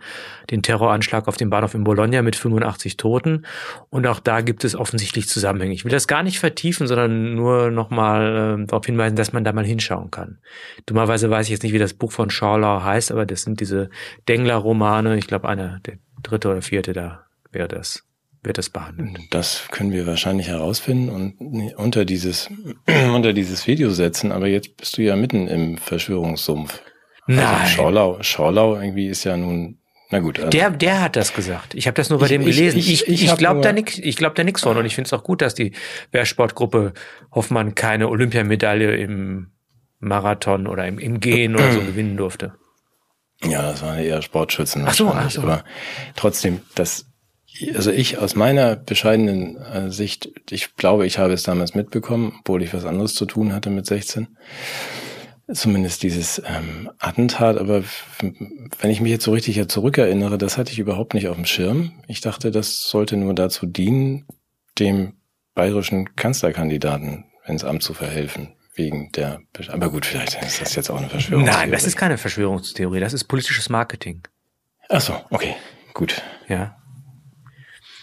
den 0.50 0.64
Terroranschlag 0.64 1.28
auf 1.30 1.38
dem 1.38 1.50
Bahnhof 1.50 1.74
in 1.76 1.86
Bologna 1.86 2.22
mit 2.22 2.36
85 2.36 2.98
Toten. 2.98 3.46
Und 3.90 4.06
auch 4.06 4.20
da 4.20 4.42
gibt 4.42 4.66
es 4.66 4.76
offensichtlich 4.76 5.30
Zusammenhänge. 5.30 5.74
Ich 5.74 5.86
will 5.86 5.92
das 5.92 6.08
gar 6.08 6.24
nicht 6.24 6.40
vertiefen, 6.40 6.88
sondern 6.88 7.36
nur 7.36 7.72
nochmal 7.72 8.60
äh, 8.60 8.66
darauf 8.66 8.86
hinweisen, 8.86 9.16
dass 9.16 9.32
man 9.32 9.46
da 9.46 9.54
mal 9.54 9.66
hinschauen 9.66 10.12
kann. 10.12 10.40
Dummerweise 10.86 11.30
weiß 11.30 11.46
ich 11.46 11.52
jetzt 11.52 11.64
nicht, 11.64 11.74
wie 11.74 11.80
das 11.80 11.94
Buch 11.94 12.12
von 12.12 12.30
Schorlau 12.30 12.84
heißt, 12.84 13.14
aber 13.14 13.26
das 13.26 13.44
sind 13.44 13.62
diese 13.62 13.90
Dengler-Romane. 14.28 15.18
Ich 15.18 15.28
glaube, 15.28 15.48
einer, 15.60 15.80
der 15.80 15.98
dritte 16.24 16.50
oder 16.50 16.62
vierte 16.62 16.94
da 16.94 17.26
wäre 17.52 17.68
das 17.68 18.04
wird 18.44 18.58
das 18.58 18.70
behandelt? 18.70 19.20
Das 19.32 19.68
können 19.72 19.92
wir 19.92 20.08
wahrscheinlich 20.08 20.48
herausfinden 20.48 21.10
und 21.10 21.74
unter 21.76 22.06
dieses, 22.06 22.50
unter 23.14 23.34
dieses 23.34 23.68
Video 23.68 23.90
setzen, 23.92 24.32
aber 24.32 24.48
jetzt 24.48 24.78
bist 24.78 24.98
du 24.98 25.02
ja 25.04 25.16
mitten 25.16 25.48
im 25.48 25.78
Verschwörungssumpf. 25.78 26.82
Also 27.28 27.42
Nein. 27.42 27.62
Also 27.62 27.74
Schorlau, 27.74 28.24
Schorlau 28.24 28.76
irgendwie 28.76 29.08
ist 29.08 29.24
ja 29.24 29.36
nun, 29.36 29.80
na 30.10 30.20
gut. 30.20 30.40
Also 30.40 30.50
der, 30.50 30.70
der 30.72 31.02
hat 31.02 31.16
das 31.18 31.34
gesagt. 31.34 31.76
Ich 31.76 31.88
habe 31.88 31.96
das 31.96 32.10
nur 32.10 32.20
bei 32.20 32.26
ich, 32.26 32.32
dem 32.32 32.46
gelesen. 32.46 32.80
Ich, 32.80 32.92
ich, 32.92 33.08
ich, 33.08 33.26
ich 33.26 33.36
glaube 33.38 33.62
da 33.62 33.74
nix, 33.74 33.98
ich 33.98 34.16
glaube 34.16 34.36
da 34.36 34.44
nichts 34.44 34.62
von 34.62 34.78
und 34.78 34.86
ich 34.86 34.96
finde 34.96 35.08
es 35.08 35.14
auch 35.14 35.24
gut, 35.24 35.42
dass 35.42 35.54
die 35.54 35.74
Wehrsportgruppe 36.12 36.94
Hoffmann 37.32 37.76
keine 37.76 38.08
Olympiamedaille 38.08 38.96
im 38.96 39.52
Marathon 40.00 40.68
oder 40.68 40.88
im, 40.88 41.00
im 41.00 41.20
Gehen 41.20 41.56
oder 41.56 41.72
so 41.74 41.80
gewinnen 41.86 42.16
durfte. 42.16 42.54
Ja, 43.44 43.62
das 43.62 43.82
waren 43.82 44.00
eher 44.00 44.22
Sportschützen. 44.22 44.86
Ach 44.88 44.94
so, 44.94 45.10
ach 45.10 45.30
so. 45.30 45.42
Aber 45.42 45.64
trotzdem, 46.16 46.62
das 46.76 47.06
also 47.76 47.92
ich 47.92 48.18
aus 48.18 48.36
meiner 48.36 48.76
bescheidenen 48.76 49.58
äh, 49.58 49.92
Sicht, 49.92 50.30
ich 50.50 50.76
glaube, 50.76 51.06
ich 51.06 51.18
habe 51.18 51.34
es 51.34 51.44
damals 51.44 51.76
mitbekommen, 51.76 52.34
obwohl 52.40 52.62
ich 52.62 52.74
was 52.74 52.86
anderes 52.86 53.16
zu 53.16 53.26
tun 53.26 53.54
hatte 53.54 53.70
mit 53.70 53.86
16. 53.86 54.28
Zumindest 55.52 56.04
dieses 56.04 56.42
ähm, 56.46 56.90
Attentat, 57.00 57.58
aber 57.58 57.84
wenn 58.20 58.92
ich 58.92 59.00
mich 59.00 59.12
jetzt 59.12 59.24
so 59.24 59.32
richtig 59.32 59.66
zurückerinnere, 59.70 60.38
das 60.38 60.58
hatte 60.58 60.74
ich 60.74 60.80
überhaupt 60.80 61.14
nicht 61.14 61.30
auf 61.30 61.38
dem 61.38 61.46
Schirm. 61.46 61.94
Ich 62.08 62.20
dachte, 62.20 62.52
das 62.52 62.82
sollte 62.82 63.16
nur 63.16 63.34
dazu 63.34 63.66
dienen, 63.66 64.26
dem 64.78 65.14
bayerischen 65.56 66.16
Kanzlerkandidaten 66.16 67.26
ins 67.46 67.64
Amt 67.64 67.82
zu 67.82 67.94
verhelfen. 67.94 68.57
Wegen 68.78 69.12
der, 69.14 69.42
aber 69.70 69.90
gut, 69.90 70.06
vielleicht 70.06 70.40
ist 70.42 70.62
das 70.62 70.76
jetzt 70.76 70.92
auch 70.92 70.98
eine 70.98 71.10
Verschwörungstheorie. 71.10 71.60
Nein, 71.60 71.72
das 71.72 71.86
ist 71.86 71.98
keine 71.98 72.18
Verschwörungstheorie, 72.18 73.00
das 73.00 73.14
ist 73.14 73.24
politisches 73.24 73.70
Marketing. 73.70 74.22
Ach 74.90 75.02
so, 75.02 75.20
okay, 75.32 75.56
gut. 75.94 76.22
Ja. 76.48 76.78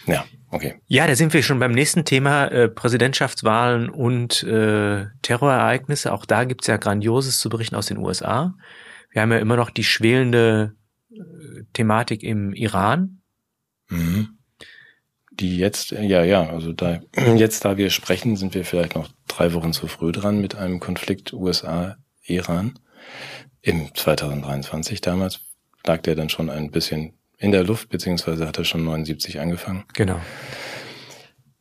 Ja, 0.05 0.25
okay. 0.49 0.75
Ja, 0.87 1.07
da 1.07 1.15
sind 1.15 1.33
wir 1.33 1.43
schon 1.43 1.59
beim 1.59 1.71
nächsten 1.71 2.03
Thema, 2.03 2.47
äh, 2.47 2.67
Präsidentschaftswahlen 2.67 3.89
und 3.89 4.43
äh, 4.43 5.05
Terrorereignisse. 5.21 6.11
Auch 6.11 6.25
da 6.25 6.43
gibt's 6.43 6.67
ja 6.67 6.77
Grandioses 6.77 7.39
zu 7.39 7.49
berichten 7.49 7.75
aus 7.75 7.87
den 7.87 7.97
USA. 7.97 8.53
Wir 9.11 9.21
haben 9.21 9.31
ja 9.31 9.39
immer 9.39 9.55
noch 9.55 9.69
die 9.69 9.85
schwelende 9.85 10.75
äh, 11.09 11.63
Thematik 11.73 12.21
im 12.21 12.53
Iran. 12.53 13.21
Mhm. 13.87 14.37
Die 15.39 15.57
jetzt, 15.57 15.91
ja, 15.91 16.23
ja, 16.23 16.49
also 16.49 16.71
da, 16.73 17.01
jetzt 17.35 17.65
da 17.65 17.77
wir 17.77 17.89
sprechen, 17.89 18.35
sind 18.37 18.53
wir 18.53 18.65
vielleicht 18.65 18.95
noch 18.95 19.09
drei 19.27 19.53
Wochen 19.53 19.73
zu 19.73 19.87
früh 19.87 20.11
dran 20.11 20.39
mit 20.39 20.55
einem 20.55 20.79
Konflikt 20.79 21.33
USA-Iran. 21.33 22.79
Im 23.61 23.93
2023 23.93 25.01
damals 25.01 25.39
lag 25.85 26.01
der 26.01 26.15
dann 26.15 26.29
schon 26.29 26.49
ein 26.49 26.71
bisschen 26.71 27.13
in 27.37 27.51
der 27.51 27.63
Luft, 27.63 27.89
beziehungsweise 27.89 28.47
hat 28.47 28.57
er 28.57 28.65
schon 28.65 28.83
79 28.83 29.39
angefangen. 29.39 29.85
Genau. 29.93 30.21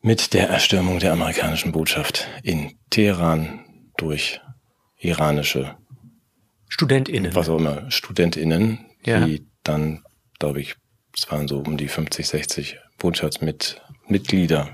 Mit 0.00 0.34
der 0.34 0.48
Erstürmung 0.48 0.98
der 0.98 1.12
amerikanischen 1.12 1.72
Botschaft 1.72 2.28
in 2.42 2.74
Teheran 2.90 3.60
durch 3.96 4.40
iranische 4.98 5.76
StudentInnen. 6.68 7.34
Was 7.34 7.48
auch 7.48 7.58
immer, 7.58 7.90
StudentInnen, 7.90 8.86
ja. 9.04 9.26
die 9.26 9.46
dann, 9.62 10.02
glaube 10.38 10.60
ich, 10.60 10.76
es 11.16 11.30
waren 11.30 11.48
so 11.48 11.58
um 11.58 11.76
die 11.76 11.88
50, 11.88 12.26
60 12.26 12.78
Botschaftsmitglieder 12.98 14.68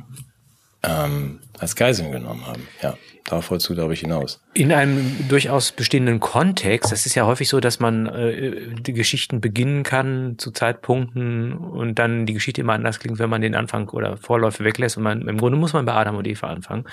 ähm, 0.83 1.41
als 1.59 1.77
Geiseln 1.77 2.13
genommen 2.13 2.47
haben. 2.47 2.67
Ja, 2.83 2.97
darauf 3.27 3.51
wolltest 3.51 3.69
du, 3.69 3.75
glaube 3.75 3.93
ich, 3.93 4.01
hinaus. 4.01 4.41
In 4.55 4.73
einem 4.73 5.29
durchaus 5.29 5.73
bestehenden 5.73 6.21
Kontext, 6.21 6.91
das 6.91 7.07
ist 7.07 7.15
ja 7.15 7.27
häufig 7.27 7.49
so, 7.49 7.61
dass 7.61 7.81
man 7.81 8.07
äh, 8.07 8.75
die 8.81 8.93
Geschichten 8.93 9.41
beginnen 9.41 9.83
kann 9.83 10.37
zu 10.39 10.51
Zeitpunkten 10.51 11.53
und 11.53 11.99
dann 11.99 12.27
die 12.27 12.33
Geschichte 12.33 12.63
immer 12.63 12.73
anders 12.73 12.99
klingt, 12.99 13.19
wenn 13.19 13.31
man 13.31 13.43
den 13.43 13.55
Anfang 13.55 13.89
oder 13.91 14.17
Vorläufe 14.17 14.65
weglässt. 14.65 14.97
Und 14.97 15.03
man, 15.03 15.29
im 15.29 15.39
Grunde 15.39 15.59
muss 15.59 15.73
man 15.73 15.85
bei 15.85 15.93
Adam 15.93 16.17
und 16.17 16.27
Eva 16.27 16.49
anfangen. 16.49 16.85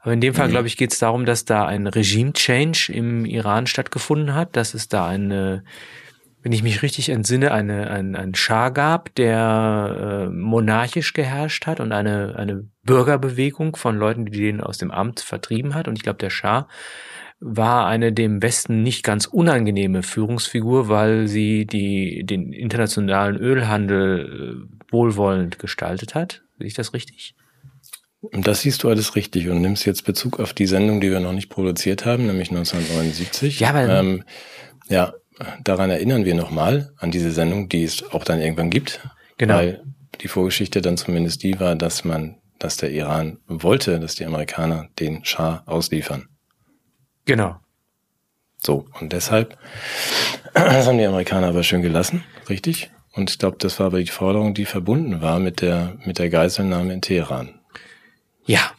Aber 0.00 0.12
in 0.12 0.20
dem 0.20 0.34
Fall, 0.34 0.48
mhm. 0.48 0.52
glaube 0.52 0.66
ich, 0.66 0.76
geht 0.76 0.92
es 0.92 0.98
darum, 0.98 1.24
dass 1.24 1.46
da 1.46 1.66
ein 1.66 1.86
Regime-Change 1.86 2.92
im 2.92 3.24
Iran 3.24 3.66
stattgefunden 3.66 4.34
hat, 4.34 4.54
dass 4.54 4.74
es 4.74 4.88
da 4.88 5.06
eine 5.06 5.64
wenn 6.44 6.52
ich 6.52 6.62
mich 6.62 6.82
richtig 6.82 7.08
entsinne, 7.08 7.52
eine, 7.52 7.90
ein, 7.90 8.14
ein 8.14 8.34
Schah 8.34 8.68
gab, 8.68 9.14
der 9.14 10.26
äh, 10.28 10.30
monarchisch 10.30 11.14
geherrscht 11.14 11.66
hat 11.66 11.80
und 11.80 11.90
eine, 11.90 12.36
eine 12.36 12.68
Bürgerbewegung 12.82 13.76
von 13.76 13.96
Leuten, 13.96 14.26
die 14.26 14.42
den 14.42 14.60
aus 14.60 14.76
dem 14.76 14.90
Amt 14.90 15.20
vertrieben 15.20 15.74
hat. 15.74 15.88
Und 15.88 15.96
ich 15.96 16.02
glaube, 16.02 16.18
der 16.18 16.28
Schah 16.28 16.68
war 17.40 17.86
eine 17.86 18.12
dem 18.12 18.42
Westen 18.42 18.82
nicht 18.82 19.04
ganz 19.04 19.24
unangenehme 19.24 20.02
Führungsfigur, 20.02 20.90
weil 20.90 21.28
sie 21.28 21.64
die, 21.64 22.24
den 22.26 22.52
internationalen 22.52 23.36
Ölhandel 23.38 24.66
äh, 24.68 24.92
wohlwollend 24.92 25.58
gestaltet 25.58 26.14
hat. 26.14 26.42
Sehe 26.58 26.66
ich 26.66 26.74
das 26.74 26.92
richtig? 26.92 27.34
Das 28.32 28.60
siehst 28.60 28.82
du 28.82 28.90
alles 28.90 29.16
richtig 29.16 29.48
und 29.48 29.62
nimmst 29.62 29.86
jetzt 29.86 30.04
Bezug 30.04 30.40
auf 30.40 30.52
die 30.52 30.66
Sendung, 30.66 31.00
die 31.00 31.10
wir 31.10 31.20
noch 31.20 31.32
nicht 31.32 31.48
produziert 31.48 32.04
haben, 32.04 32.26
nämlich 32.26 32.50
1979. 32.50 33.60
Ja, 33.60 33.72
weil 33.72 33.88
ähm, 33.88 34.24
ja, 34.88 35.14
daran 35.62 35.90
erinnern 35.90 36.24
wir 36.24 36.34
nochmal 36.34 36.92
an 36.98 37.10
diese 37.10 37.30
Sendung, 37.30 37.68
die 37.68 37.84
es 37.84 38.04
auch 38.12 38.24
dann 38.24 38.40
irgendwann 38.40 38.70
gibt. 38.70 39.00
Genau. 39.38 39.54
Weil 39.54 39.82
die 40.20 40.28
Vorgeschichte 40.28 40.80
dann 40.80 40.96
zumindest 40.96 41.42
die 41.42 41.58
war, 41.58 41.74
dass 41.74 42.04
man, 42.04 42.36
dass 42.58 42.76
der 42.76 42.90
Iran 42.90 43.38
wollte, 43.46 43.98
dass 43.98 44.14
die 44.14 44.26
Amerikaner 44.26 44.88
den 44.98 45.24
Schah 45.24 45.62
ausliefern. 45.66 46.28
Genau. 47.24 47.56
So, 48.58 48.86
und 49.00 49.12
deshalb, 49.12 49.58
das 50.54 50.86
haben 50.86 50.98
die 50.98 51.06
Amerikaner 51.06 51.48
aber 51.48 51.62
schön 51.62 51.82
gelassen, 51.82 52.24
richtig? 52.48 52.90
Und 53.12 53.30
ich 53.30 53.38
glaube, 53.38 53.58
das 53.58 53.78
war 53.78 53.86
aber 53.86 54.00
die 54.00 54.06
Forderung, 54.06 54.54
die 54.54 54.64
verbunden 54.64 55.20
war 55.20 55.38
mit 55.38 55.60
der, 55.60 55.96
mit 56.04 56.18
der 56.18 56.30
Geiselnahme 56.30 56.92
in 56.92 57.00
Teheran. 57.00 57.60
Ja, 58.44 58.72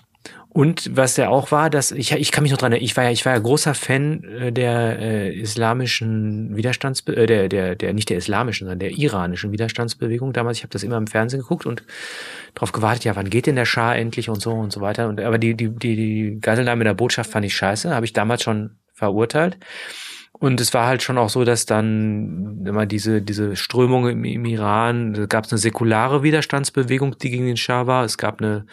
und 0.55 0.95
was 0.95 1.17
ja 1.17 1.27
auch 1.27 1.51
war, 1.51 1.69
dass 1.69 1.91
ich, 1.91 2.13
ich 2.13 2.31
kann 2.31 2.43
mich 2.43 2.51
noch 2.53 2.57
dran 2.57 2.71
erinnern, 2.71 2.85
ich 2.85 2.95
war 2.95 3.03
ja, 3.03 3.09
ich 3.09 3.25
war 3.25 3.33
ja 3.33 3.39
großer 3.39 3.73
Fan 3.73 4.23
äh, 4.23 4.53
der 4.53 4.99
äh, 4.99 5.37
islamischen 5.37 6.55
Widerstands, 6.55 7.05
äh, 7.09 7.25
der, 7.25 7.49
der, 7.49 7.75
der, 7.75 7.91
nicht 7.91 8.09
der 8.09 8.15
islamischen, 8.15 8.65
sondern 8.65 8.79
der 8.79 8.91
iranischen 8.91 9.51
Widerstandsbewegung 9.51 10.31
damals. 10.31 10.59
Ich 10.59 10.63
habe 10.63 10.71
das 10.71 10.83
immer 10.83 10.95
im 10.95 11.07
Fernsehen 11.07 11.41
geguckt 11.41 11.65
und 11.65 11.83
darauf 12.53 12.71
gewartet, 12.71 13.03
ja, 13.03 13.17
wann 13.17 13.29
geht 13.29 13.47
denn 13.47 13.57
der 13.57 13.65
Schah 13.65 13.93
endlich 13.95 14.29
und 14.29 14.41
so 14.41 14.51
und 14.53 14.71
so 14.71 14.79
weiter. 14.79 15.09
Und 15.09 15.19
aber 15.19 15.39
die, 15.39 15.55
die, 15.55 15.71
die, 15.71 15.95
die 15.97 16.37
Geiselnahme 16.39 16.85
der 16.85 16.93
Botschaft 16.93 17.31
fand 17.31 17.45
ich 17.45 17.53
scheiße, 17.53 17.93
habe 17.93 18.05
ich 18.05 18.13
damals 18.13 18.41
schon 18.41 18.77
verurteilt. 18.93 19.57
Und 20.31 20.61
es 20.61 20.73
war 20.73 20.87
halt 20.87 21.03
schon 21.03 21.17
auch 21.17 21.29
so, 21.29 21.43
dass 21.43 21.65
dann 21.65 22.65
immer 22.65 22.85
diese, 22.85 23.21
diese 23.21 23.57
Strömung 23.57 24.07
im, 24.07 24.23
im 24.23 24.45
Iran, 24.45 25.13
da 25.13 25.25
gab 25.25 25.45
es 25.45 25.51
eine 25.51 25.59
säkulare 25.59 26.23
Widerstandsbewegung, 26.23 27.17
die 27.17 27.29
gegen 27.29 27.45
den 27.45 27.57
Schah 27.57 27.87
war. 27.87 28.05
Es 28.05 28.17
gab 28.17 28.41
eine 28.41 28.65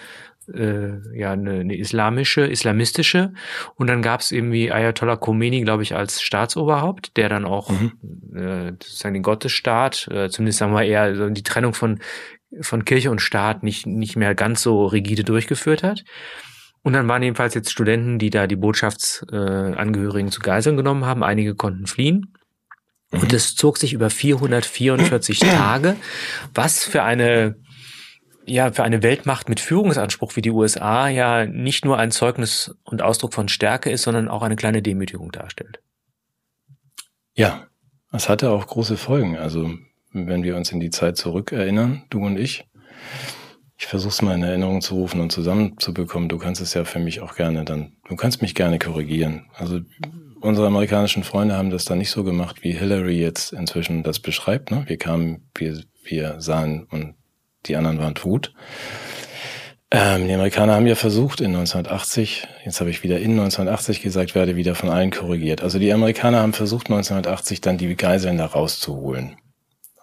äh, 0.55 1.19
ja 1.19 1.33
eine, 1.33 1.61
eine 1.61 1.77
islamische, 1.77 2.43
islamistische 2.43 3.33
und 3.77 3.89
dann 3.89 4.03
gab 4.03 4.21
es 4.21 4.33
irgendwie 4.33 4.71
Ayatollah 4.71 5.17
Khomeini, 5.17 5.63
glaube 5.63 5.83
ich, 5.83 5.95
als 5.95 6.23
Staatsoberhaupt, 6.23 7.17
der 7.17 7.29
dann 7.29 7.45
auch 7.45 7.71
mhm. 7.71 7.93
äh, 8.35 8.71
sozusagen 8.73 9.15
den 9.15 9.23
Gottesstaat, 9.23 10.09
äh, 10.09 10.29
zumindest 10.29 10.59
sagen 10.59 10.73
wir 10.73 10.85
eher 10.85 11.15
so 11.15 11.29
die 11.29 11.43
Trennung 11.43 11.75
von 11.75 12.01
von 12.61 12.85
Kirche 12.85 13.11
und 13.11 13.21
Staat 13.21 13.63
nicht 13.63 13.87
nicht 13.87 14.17
mehr 14.17 14.35
ganz 14.35 14.63
so 14.63 14.87
rigide 14.87 15.25
durchgeführt 15.25 15.83
hat. 15.83 16.05
Und 16.83 16.95
dann 16.95 17.09
waren 17.09 17.23
jedenfalls 17.23 17.55
jetzt 17.55 17.71
Studenten, 17.71 18.19
die 18.19 18.31
da 18.31 18.47
die 18.47 18.57
Botschaftsangehörigen 18.57 20.29
äh, 20.29 20.33
zu 20.33 20.41
Geiseln 20.41 20.77
genommen 20.77 21.05
haben. 21.05 21.23
Einige 21.23 21.55
konnten 21.55 21.87
fliehen. 21.87 22.35
Und 23.13 23.31
mhm. 23.31 23.37
es 23.37 23.55
zog 23.55 23.79
sich 23.79 23.93
über 23.93 24.11
444 24.11 25.39
Tage, 25.39 25.97
was 26.55 26.85
für 26.85 27.03
eine 27.03 27.57
ja 28.47 28.73
für 28.73 28.83
eine 28.83 29.03
Weltmacht 29.03 29.49
mit 29.49 29.61
Führungsanspruch 29.61 30.37
wie 30.37 30.43
die 30.43 30.51
USA 30.51 31.09
ja 31.09 31.47
nicht 31.47 31.85
nur 31.85 31.99
ein 31.99 32.11
Zeugnis 32.11 32.75
und 32.85 33.03
Ausdruck 33.03 33.35
von 33.35 33.49
Stärke 33.49 33.91
ist, 33.91 34.03
sondern 34.03 34.29
auch 34.29 34.43
eine 34.43 34.57
kleine 34.57 34.83
Demütigung 34.83 35.31
darstellt. 35.33 35.81
Ja, 37.35 37.67
es 38.13 38.29
hatte 38.29 38.51
auch 38.51 38.67
große 38.67 38.97
Folgen. 38.97 39.37
Also 39.39 39.75
wenn 40.13 40.43
wir 40.43 40.57
uns 40.57 40.71
in 40.73 40.81
die 40.81 40.91
Zeit 40.91 41.17
zurückerinnern, 41.17 42.05
du 42.11 42.25
und 42.25 42.39
ich, 42.39 42.67
ich 43.79 43.87
versuche 43.87 44.11
es 44.11 44.23
mal 44.23 44.35
in 44.35 44.43
Erinnerung 44.43 44.81
zu 44.81 44.95
rufen 44.95 45.21
und 45.21 45.33
zusammenzubekommen. 45.33 46.29
Du 46.29 46.39
kannst 46.39 46.61
es 46.61 46.75
ja 46.75 46.85
für 46.85 46.99
mich 46.99 47.21
auch 47.21 47.35
gerne 47.35 47.65
dann, 47.65 47.97
du 48.09 48.17
kannst 48.17 48.43
mich 48.43 48.55
gerne 48.55 48.79
korrigieren. 48.79 49.47
Also 49.55 49.81
unsere 50.41 50.67
amerikanischen 50.67 51.25
Freunde 51.25 51.57
haben 51.57 51.71
das 51.71 51.85
dann 51.85 51.99
nicht 51.99 52.11
so 52.11 52.23
gemacht, 52.23 52.63
wie 52.63 52.73
Hillary 52.73 53.19
jetzt 53.19 53.53
inzwischen 53.53 54.03
das 54.03 54.21
beschreibt. 54.21 54.71
Ne? 54.71 54.85
Wir 54.87 54.99
kamen, 54.99 55.49
wir, 55.55 55.83
wir 56.05 56.41
sahen 56.41 56.85
und 56.91 57.15
die 57.67 57.77
anderen 57.77 57.99
waren 57.99 58.15
tot. 58.15 58.53
Ähm, 59.91 60.27
die 60.27 60.33
Amerikaner 60.33 60.75
haben 60.75 60.87
ja 60.87 60.95
versucht 60.95 61.41
in 61.41 61.55
1980, 61.55 62.49
jetzt 62.65 62.81
habe 62.81 62.89
ich 62.89 63.03
wieder 63.03 63.19
in 63.19 63.33
1980 63.33 64.01
gesagt, 64.01 64.35
werde 64.35 64.57
wieder 64.57 64.75
von 64.75 64.89
allen 64.89 65.11
korrigiert. 65.11 65.63
Also 65.63 65.79
die 65.79 65.93
Amerikaner 65.93 66.41
haben 66.41 66.55
versucht 66.55 66.87
1980 66.87 67.61
dann 67.61 67.77
die 67.77 67.95
Geiseln 67.95 68.39
da 68.39 68.47
rauszuholen 68.47 69.37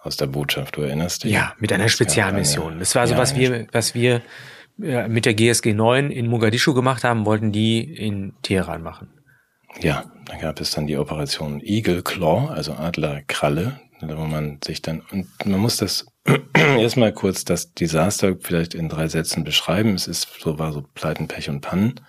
aus 0.02 0.16
der 0.16 0.26
Botschaft, 0.26 0.76
du 0.76 0.82
erinnerst 0.82 1.24
dich? 1.24 1.32
Ja, 1.32 1.54
mit 1.58 1.72
einer 1.72 1.88
Spezialmission. 1.88 2.78
Das 2.78 2.94
war 2.94 3.06
so, 3.06 3.14
ja, 3.14 3.18
was 3.18 3.36
wir, 3.36 3.66
was 3.72 3.94
wir 3.94 4.22
mit 4.78 5.26
der 5.26 5.34
GSG 5.34 5.74
9 5.74 6.10
in 6.10 6.26
Mogadischu 6.26 6.72
gemacht 6.72 7.04
haben, 7.04 7.26
wollten 7.26 7.52
die 7.52 7.80
in 7.80 8.32
Teheran 8.42 8.82
machen. 8.82 9.10
Ja, 9.80 10.04
da 10.26 10.36
gab 10.36 10.60
es 10.60 10.70
dann 10.70 10.86
die 10.86 10.96
Operation 10.96 11.60
Eagle 11.60 12.02
Claw, 12.02 12.48
also 12.48 12.72
Adlerkralle, 12.72 13.80
wo 14.00 14.24
man 14.24 14.58
sich 14.64 14.80
dann, 14.82 15.02
und 15.10 15.26
man 15.44 15.60
muss 15.60 15.76
das 15.76 16.06
erstmal 16.54 17.12
kurz 17.12 17.44
das 17.44 17.72
Desaster 17.72 18.36
vielleicht 18.40 18.74
in 18.74 18.88
drei 18.88 19.08
Sätzen 19.08 19.44
beschreiben. 19.44 19.94
Es 19.94 20.06
ist 20.06 20.28
so, 20.40 20.58
war 20.58 20.72
so 20.72 20.84
Pleiten, 20.94 21.28
Pech 21.28 21.48
und 21.48 21.60
Pannen. 21.60 22.00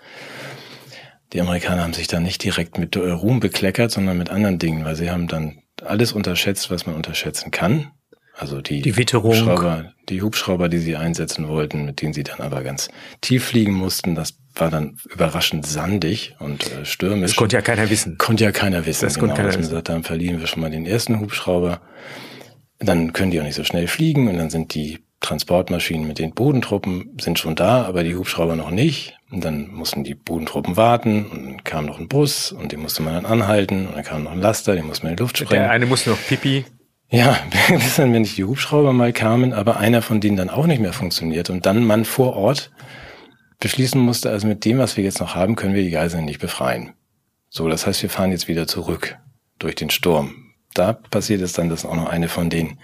Die 1.33 1.39
Amerikaner 1.39 1.83
haben 1.83 1.93
sich 1.93 2.07
dann 2.07 2.23
nicht 2.23 2.43
direkt 2.43 2.77
mit 2.77 2.97
Ruhm 2.97 3.39
bekleckert, 3.39 3.91
sondern 3.91 4.17
mit 4.17 4.29
anderen 4.29 4.59
Dingen, 4.59 4.83
weil 4.83 4.95
sie 4.95 5.09
haben 5.09 5.27
dann 5.27 5.59
alles 5.81 6.11
unterschätzt, 6.11 6.69
was 6.69 6.85
man 6.85 6.95
unterschätzen 6.95 7.51
kann. 7.51 7.91
Also 8.35 8.61
die, 8.61 8.81
die 8.81 8.97
Witterung. 8.97 9.35
Hubschrauber, 9.35 9.93
die 10.09 10.21
Hubschrauber, 10.21 10.67
die 10.67 10.79
sie 10.79 10.95
einsetzen 10.95 11.47
wollten, 11.47 11.85
mit 11.85 12.01
denen 12.01 12.13
sie 12.13 12.23
dann 12.23 12.39
aber 12.39 12.63
ganz 12.63 12.89
tief 13.21 13.45
fliegen 13.45 13.73
mussten, 13.73 14.15
das 14.15 14.35
war 14.55 14.69
dann 14.69 14.97
überraschend 15.13 15.65
sandig 15.65 16.35
und 16.39 16.71
äh, 16.71 16.85
stürmisch. 16.85 17.31
Das 17.31 17.35
konnte 17.37 17.55
ja 17.55 17.61
keiner 17.61 17.89
wissen. 17.89 18.17
Konnte 18.17 18.43
ja 18.43 18.51
keiner 18.51 18.85
wissen. 18.85 19.05
Das 19.05 19.15
genau, 19.15 19.27
konnte 19.27 19.43
keiner 19.43 19.57
wissen. 19.57 19.83
Haben, 19.87 20.03
verlieren 20.03 20.39
wir 20.39 20.47
schon 20.47 20.61
mal 20.61 20.71
den 20.71 20.85
ersten 20.85 21.19
Hubschrauber. 21.19 21.81
Dann 22.81 23.13
können 23.13 23.31
die 23.31 23.39
auch 23.39 23.45
nicht 23.45 23.55
so 23.55 23.63
schnell 23.63 23.87
fliegen 23.87 24.27
und 24.27 24.37
dann 24.37 24.49
sind 24.49 24.73
die 24.73 24.99
Transportmaschinen 25.21 26.07
mit 26.07 26.17
den 26.17 26.33
Bodentruppen 26.33 27.15
sind 27.21 27.37
schon 27.37 27.55
da, 27.55 27.85
aber 27.85 28.03
die 28.03 28.15
Hubschrauber 28.15 28.55
noch 28.55 28.71
nicht. 28.71 29.17
Und 29.29 29.45
dann 29.45 29.71
mussten 29.71 30.03
die 30.03 30.15
Bodentruppen 30.15 30.75
warten 30.75 31.25
und 31.25 31.45
dann 31.45 31.63
kam 31.63 31.85
noch 31.85 31.99
ein 31.99 32.07
Bus 32.07 32.51
und 32.51 32.71
den 32.71 32.81
musste 32.81 33.03
man 33.03 33.13
dann 33.13 33.25
anhalten 33.25 33.87
und 33.87 33.95
dann 33.95 34.03
kam 34.03 34.23
noch 34.23 34.31
ein 34.31 34.41
Laster, 34.41 34.75
den 34.75 34.87
musste 34.87 35.05
man 35.05 35.11
in 35.11 35.17
die 35.17 35.23
Luft 35.23 35.37
sprengen. 35.37 35.63
Der 35.63 35.71
eine 35.71 35.85
musste 35.85 36.09
noch 36.09 36.19
Pipi. 36.27 36.65
Ja, 37.09 37.37
bis 37.69 37.95
dann, 37.97 38.13
wenn 38.13 38.23
nicht 38.23 38.37
die 38.37 38.43
Hubschrauber 38.43 38.93
mal 38.93 39.13
kamen, 39.13 39.53
aber 39.53 39.77
einer 39.77 40.01
von 40.01 40.19
denen 40.19 40.37
dann 40.37 40.49
auch 40.49 40.65
nicht 40.65 40.81
mehr 40.81 40.93
funktioniert 40.93 41.49
und 41.49 41.65
dann 41.65 41.85
man 41.85 42.03
vor 42.03 42.35
Ort 42.35 42.71
beschließen 43.59 44.01
musste, 44.01 44.31
also 44.31 44.47
mit 44.47 44.65
dem, 44.65 44.79
was 44.79 44.97
wir 44.97 45.03
jetzt 45.03 45.19
noch 45.19 45.35
haben, 45.35 45.55
können 45.55 45.75
wir 45.75 45.83
die 45.83 45.91
Geiseln 45.91 46.25
nicht 46.25 46.39
befreien. 46.39 46.93
So, 47.49 47.69
das 47.69 47.85
heißt, 47.85 48.01
wir 48.01 48.09
fahren 48.09 48.31
jetzt 48.31 48.47
wieder 48.47 48.65
zurück 48.65 49.17
durch 49.59 49.75
den 49.75 49.91
Sturm 49.91 50.50
da 50.73 50.93
passiert 50.93 51.41
es 51.41 51.53
dann, 51.53 51.69
dass 51.69 51.85
auch 51.85 51.95
noch 51.95 52.09
eine 52.09 52.29
von 52.29 52.49
den 52.49 52.77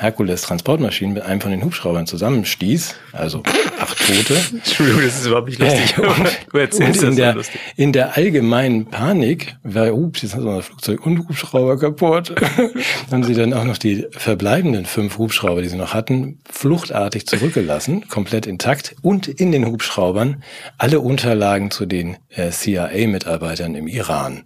Herkules-Transportmaschinen 0.00 1.12
mit 1.12 1.22
einem 1.24 1.42
von 1.42 1.50
den 1.50 1.62
Hubschraubern 1.62 2.06
zusammenstieß, 2.06 2.94
also 3.12 3.42
acht 3.78 3.98
Tote. 3.98 4.40
Entschuldigung, 4.52 5.02
das 5.02 5.18
ist 5.18 5.26
überhaupt 5.26 5.48
nicht 5.48 5.60
lustig. 5.60 5.98
Äh, 5.98 6.30
du 6.50 6.58
erzählst 6.58 7.02
in, 7.02 7.16
der, 7.16 7.34
lustig. 7.34 7.60
in 7.76 7.92
der 7.92 8.16
allgemeinen 8.16 8.86
Panik, 8.86 9.56
weil, 9.62 9.92
ups, 9.92 10.22
jetzt 10.22 10.34
hat 10.34 10.40
unser 10.40 10.62
Flugzeug 10.62 11.04
und 11.04 11.18
Hubschrauber 11.28 11.78
kaputt, 11.78 12.34
haben 13.10 13.24
sie 13.24 13.34
dann 13.34 13.52
auch 13.52 13.64
noch 13.64 13.76
die 13.76 14.06
verbleibenden 14.10 14.86
fünf 14.86 15.18
Hubschrauber, 15.18 15.60
die 15.60 15.68
sie 15.68 15.76
noch 15.76 15.92
hatten, 15.92 16.38
fluchtartig 16.50 17.26
zurückgelassen, 17.26 18.08
komplett 18.08 18.46
intakt 18.46 18.96
und 19.02 19.28
in 19.28 19.52
den 19.52 19.66
Hubschraubern 19.66 20.42
alle 20.78 21.00
Unterlagen 21.00 21.70
zu 21.70 21.84
den 21.84 22.16
äh, 22.30 22.50
CIA-Mitarbeitern 22.50 23.74
im 23.74 23.86
Iran. 23.86 24.44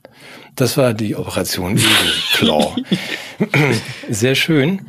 Das 0.54 0.76
war 0.76 0.94
die 0.94 1.16
Operation 1.16 1.76
Eagle 1.76 2.12
Claw. 2.34 2.76
Sehr 4.08 4.34
schön. 4.34 4.82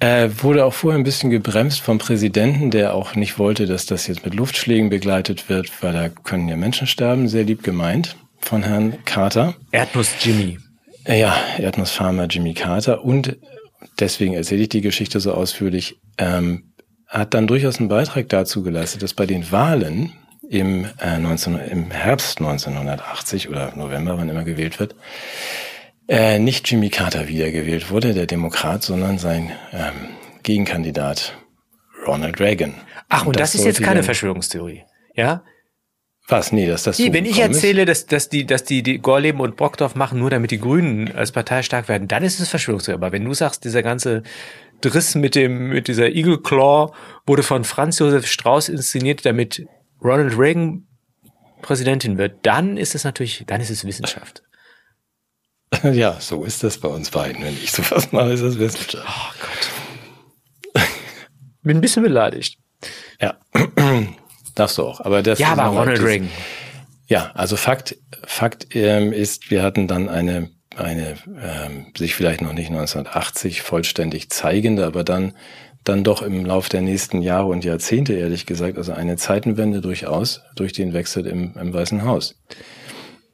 Äh, 0.00 0.30
wurde 0.38 0.64
auch 0.64 0.74
vorher 0.74 0.98
ein 0.98 1.04
bisschen 1.04 1.30
gebremst 1.30 1.80
vom 1.80 1.98
Präsidenten, 1.98 2.70
der 2.70 2.94
auch 2.94 3.14
nicht 3.14 3.38
wollte, 3.38 3.66
dass 3.66 3.86
das 3.86 4.06
jetzt 4.06 4.24
mit 4.24 4.34
Luftschlägen 4.34 4.90
begleitet 4.90 5.48
wird, 5.48 5.82
weil 5.82 5.92
da 5.92 6.08
können 6.08 6.48
ja 6.48 6.56
Menschen 6.56 6.86
sterben. 6.86 7.28
Sehr 7.28 7.44
lieb 7.44 7.62
gemeint 7.62 8.16
von 8.40 8.62
Herrn 8.62 9.04
Carter. 9.04 9.54
Erdnuss 9.72 10.12
Jimmy. 10.20 10.58
Ja, 11.06 11.36
Erdnussfarmer 11.58 12.26
Jimmy 12.26 12.54
Carter. 12.54 13.04
Und 13.04 13.36
deswegen 13.98 14.34
erzähle 14.34 14.62
ich 14.62 14.68
die 14.68 14.82
Geschichte 14.82 15.20
so 15.20 15.32
ausführlich. 15.32 16.00
Ähm, 16.16 16.72
hat 17.06 17.34
dann 17.34 17.46
durchaus 17.46 17.78
einen 17.78 17.88
Beitrag 17.88 18.28
dazu 18.28 18.62
geleistet, 18.62 19.02
dass 19.02 19.14
bei 19.14 19.26
den 19.26 19.50
Wahlen 19.50 20.12
im, 20.48 20.86
äh, 21.00 21.18
19, 21.18 21.58
im 21.58 21.90
Herbst 21.90 22.40
1980 22.40 23.48
oder 23.48 23.72
November, 23.76 24.16
wann 24.18 24.28
immer 24.28 24.44
gewählt 24.44 24.80
wird, 24.80 24.94
äh, 26.08 26.38
nicht 26.38 26.70
Jimmy 26.70 26.88
Carter 26.88 27.28
wiedergewählt 27.28 27.90
wurde, 27.90 28.14
der 28.14 28.26
Demokrat, 28.26 28.82
sondern 28.82 29.18
sein 29.18 29.52
ähm, 29.72 30.08
Gegenkandidat 30.42 31.36
Ronald 32.06 32.40
Reagan. 32.40 32.74
Ach, 33.08 33.22
und, 33.22 33.28
und 33.28 33.40
das, 33.40 33.52
das 33.52 33.60
ist 33.60 33.66
jetzt 33.66 33.82
keine 33.82 34.02
Verschwörungstheorie, 34.02 34.84
ja? 35.14 35.42
Was? 36.30 36.52
Nee, 36.52 36.66
dass 36.66 36.82
das 36.82 36.98
nee, 36.98 37.12
Wenn 37.12 37.24
ich 37.24 37.38
erzähle, 37.38 37.86
dass, 37.86 38.04
dass 38.04 38.28
die, 38.28 38.44
dass 38.44 38.62
die, 38.62 38.82
die 38.82 38.98
Gorleben 38.98 39.40
und 39.40 39.56
Brockdorf 39.56 39.94
machen, 39.94 40.18
nur 40.18 40.28
damit 40.28 40.50
die 40.50 40.60
Grünen 40.60 41.10
als 41.14 41.32
Partei 41.32 41.62
stark 41.62 41.88
werden, 41.88 42.06
dann 42.06 42.22
ist 42.22 42.38
es 42.38 42.50
Verschwörungstheorie. 42.50 42.98
Aber 42.98 43.12
wenn 43.12 43.24
du 43.24 43.32
sagst, 43.32 43.64
dieser 43.64 43.82
ganze 43.82 44.22
Driss 44.82 45.14
mit 45.14 45.34
dem, 45.34 45.70
mit 45.70 45.88
dieser 45.88 46.10
Eagle 46.10 46.40
Claw 46.42 46.92
wurde 47.26 47.42
von 47.42 47.64
Franz 47.64 47.98
Josef 47.98 48.26
Strauß 48.26 48.68
inszeniert, 48.68 49.24
damit 49.24 49.66
Ronald 50.02 50.38
Reagan 50.38 50.86
Präsidentin 51.62 52.18
wird, 52.18 52.46
dann 52.46 52.76
ist 52.76 52.94
es 52.94 53.04
natürlich, 53.04 53.44
dann 53.46 53.60
ist 53.60 53.70
es 53.70 53.84
Wissenschaft. 53.84 54.42
Ja, 55.82 56.18
so 56.18 56.44
ist 56.44 56.64
das 56.64 56.78
bei 56.78 56.88
uns 56.88 57.10
beiden. 57.10 57.44
Wenn 57.44 57.52
ich 57.52 57.72
sowas 57.72 58.10
mache, 58.10 58.32
ist 58.32 58.42
das 58.42 58.58
Wissenschaft. 58.58 59.06
Oh 59.06 59.32
Gott. 59.38 60.84
Bin 61.62 61.76
ein 61.76 61.80
bisschen 61.82 62.02
beleidigt. 62.02 62.58
Ja, 63.20 63.36
darfst 64.54 64.78
du 64.78 64.84
auch. 64.84 65.00
Aber 65.02 65.22
das 65.22 65.38
ja, 65.38 65.52
aber 65.52 65.64
Ronald 65.64 66.02
Reagan. 66.02 66.30
Ja, 67.06 67.32
also 67.34 67.56
Fakt, 67.56 67.98
Fakt 68.24 68.74
ähm, 68.74 69.12
ist, 69.12 69.50
wir 69.50 69.62
hatten 69.62 69.88
dann 69.88 70.08
eine, 70.08 70.50
eine 70.74 71.16
ähm, 71.38 71.92
sich 71.96 72.14
vielleicht 72.14 72.40
noch 72.40 72.54
nicht 72.54 72.70
1980 72.70 73.60
vollständig 73.60 74.30
zeigende, 74.30 74.86
aber 74.86 75.04
dann 75.04 75.34
dann 75.88 76.04
doch 76.04 76.22
im 76.22 76.44
Lauf 76.44 76.68
der 76.68 76.82
nächsten 76.82 77.22
Jahre 77.22 77.46
und 77.46 77.64
Jahrzehnte, 77.64 78.12
ehrlich 78.12 78.46
gesagt, 78.46 78.76
also 78.76 78.92
eine 78.92 79.16
Zeitenwende 79.16 79.80
durchaus 79.80 80.42
durch 80.54 80.72
den 80.72 80.92
Wechsel 80.92 81.26
im, 81.26 81.54
im 81.58 81.72
Weißen 81.72 82.04
Haus. 82.04 82.34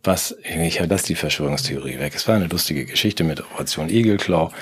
Was, 0.02 0.36
ich 0.42 0.78
lasse 0.78 1.06
die 1.06 1.14
Verschwörungstheorie 1.14 1.98
weg. 1.98 2.12
Es 2.14 2.28
war 2.28 2.36
eine 2.36 2.46
lustige 2.46 2.84
Geschichte 2.84 3.24
mit 3.24 3.40
Operation 3.40 3.88
Egelklau. 3.88 4.52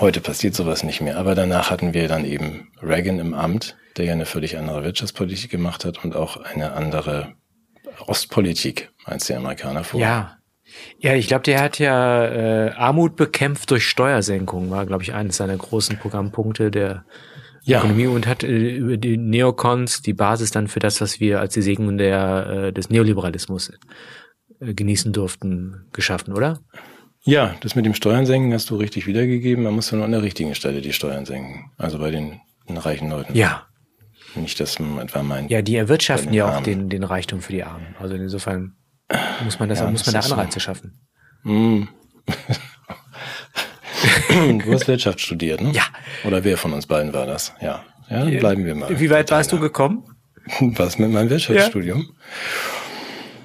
Heute 0.00 0.20
passiert 0.20 0.54
sowas 0.54 0.82
nicht 0.82 1.02
mehr. 1.02 1.18
Aber 1.18 1.34
danach 1.34 1.70
hatten 1.70 1.92
wir 1.92 2.08
dann 2.08 2.24
eben 2.24 2.72
Reagan 2.82 3.18
im 3.18 3.34
Amt, 3.34 3.76
der 3.96 4.06
ja 4.06 4.12
eine 4.12 4.24
völlig 4.24 4.56
andere 4.56 4.82
Wirtschaftspolitik 4.82 5.50
gemacht 5.50 5.84
hat 5.84 6.02
und 6.02 6.16
auch 6.16 6.38
eine 6.38 6.72
andere 6.72 7.34
Ostpolitik, 8.06 8.90
als 9.04 9.26
die 9.26 9.34
Amerikaner 9.34 9.84
vorher. 9.84 10.08
Ja, 10.08 10.38
ja, 10.98 11.14
ich 11.14 11.26
glaube, 11.28 11.42
der 11.42 11.60
hat 11.60 11.78
ja 11.78 12.24
äh, 12.26 12.70
Armut 12.72 13.16
bekämpft 13.16 13.70
durch 13.70 13.86
Steuersenkung, 13.86 14.70
war, 14.70 14.86
glaube 14.86 15.02
ich, 15.02 15.14
eines 15.14 15.36
seiner 15.36 15.56
großen 15.56 15.98
Programmpunkte 15.98 16.70
der 16.70 17.04
ja. 17.64 17.78
Ökonomie 17.78 18.06
und 18.06 18.26
hat 18.26 18.42
äh, 18.42 18.76
über 18.76 18.96
die 18.96 19.16
Neocons 19.16 20.02
die 20.02 20.14
Basis 20.14 20.50
dann 20.50 20.68
für 20.68 20.80
das, 20.80 21.00
was 21.00 21.20
wir 21.20 21.40
als 21.40 21.54
die 21.54 21.62
Segen 21.62 21.98
der, 21.98 22.46
äh, 22.46 22.72
des 22.72 22.90
Neoliberalismus 22.90 23.72
äh, 24.60 24.74
genießen 24.74 25.12
durften, 25.12 25.86
geschaffen, 25.92 26.34
oder? 26.34 26.60
Ja, 27.24 27.54
das 27.60 27.76
mit 27.76 27.86
dem 27.86 27.94
Steuern 27.94 28.26
senken 28.26 28.52
hast 28.52 28.68
du 28.70 28.76
richtig 28.76 29.06
wiedergegeben. 29.06 29.62
Man 29.62 29.74
muss 29.74 29.90
ja 29.90 29.96
nur 29.96 30.06
an 30.06 30.12
der 30.12 30.22
richtigen 30.22 30.54
Stelle 30.56 30.80
die 30.80 30.92
Steuern 30.92 31.24
senken. 31.24 31.70
Also 31.78 31.98
bei 31.98 32.10
den, 32.10 32.40
den 32.68 32.78
reichen 32.78 33.10
Leuten. 33.10 33.34
Ja. 33.36 33.66
Nicht, 34.34 34.58
dass 34.58 34.78
man 34.78 34.98
etwa 34.98 35.22
meint. 35.22 35.50
Ja, 35.50 35.62
die 35.62 35.76
erwirtschaften 35.76 36.32
ja 36.32 36.56
auch 36.56 36.62
den, 36.62 36.88
den 36.88 37.04
Reichtum 37.04 37.40
für 37.40 37.52
die 37.52 37.62
Armen. 37.62 37.94
Also 38.00 38.14
insofern 38.14 38.74
muss 39.44 39.58
man 39.58 39.68
das, 39.68 39.80
ja, 39.80 39.90
muss 39.90 40.06
man 40.06 40.14
da 40.14 40.20
Anreize 40.20 40.54
so. 40.54 40.60
schaffen. 40.60 41.00
Mm. 41.42 41.82
du 44.58 44.72
hast 44.72 44.88
Wirtschaft 44.88 45.20
studiert, 45.20 45.60
ne? 45.60 45.72
Ja. 45.72 45.84
Oder 46.24 46.44
wer 46.44 46.56
von 46.56 46.72
uns 46.72 46.86
beiden 46.86 47.12
war 47.12 47.26
das? 47.26 47.52
Ja. 47.60 47.84
Ja, 48.08 48.24
dann 48.24 48.38
bleiben 48.38 48.64
wir 48.64 48.74
mal. 48.74 49.00
Wie 49.00 49.10
weit 49.10 49.30
warst 49.30 49.52
du 49.52 49.58
gekommen? 49.58 50.04
Was 50.60 50.98
mit 50.98 51.10
meinem 51.10 51.30
Wirtschaftsstudium? 51.30 52.10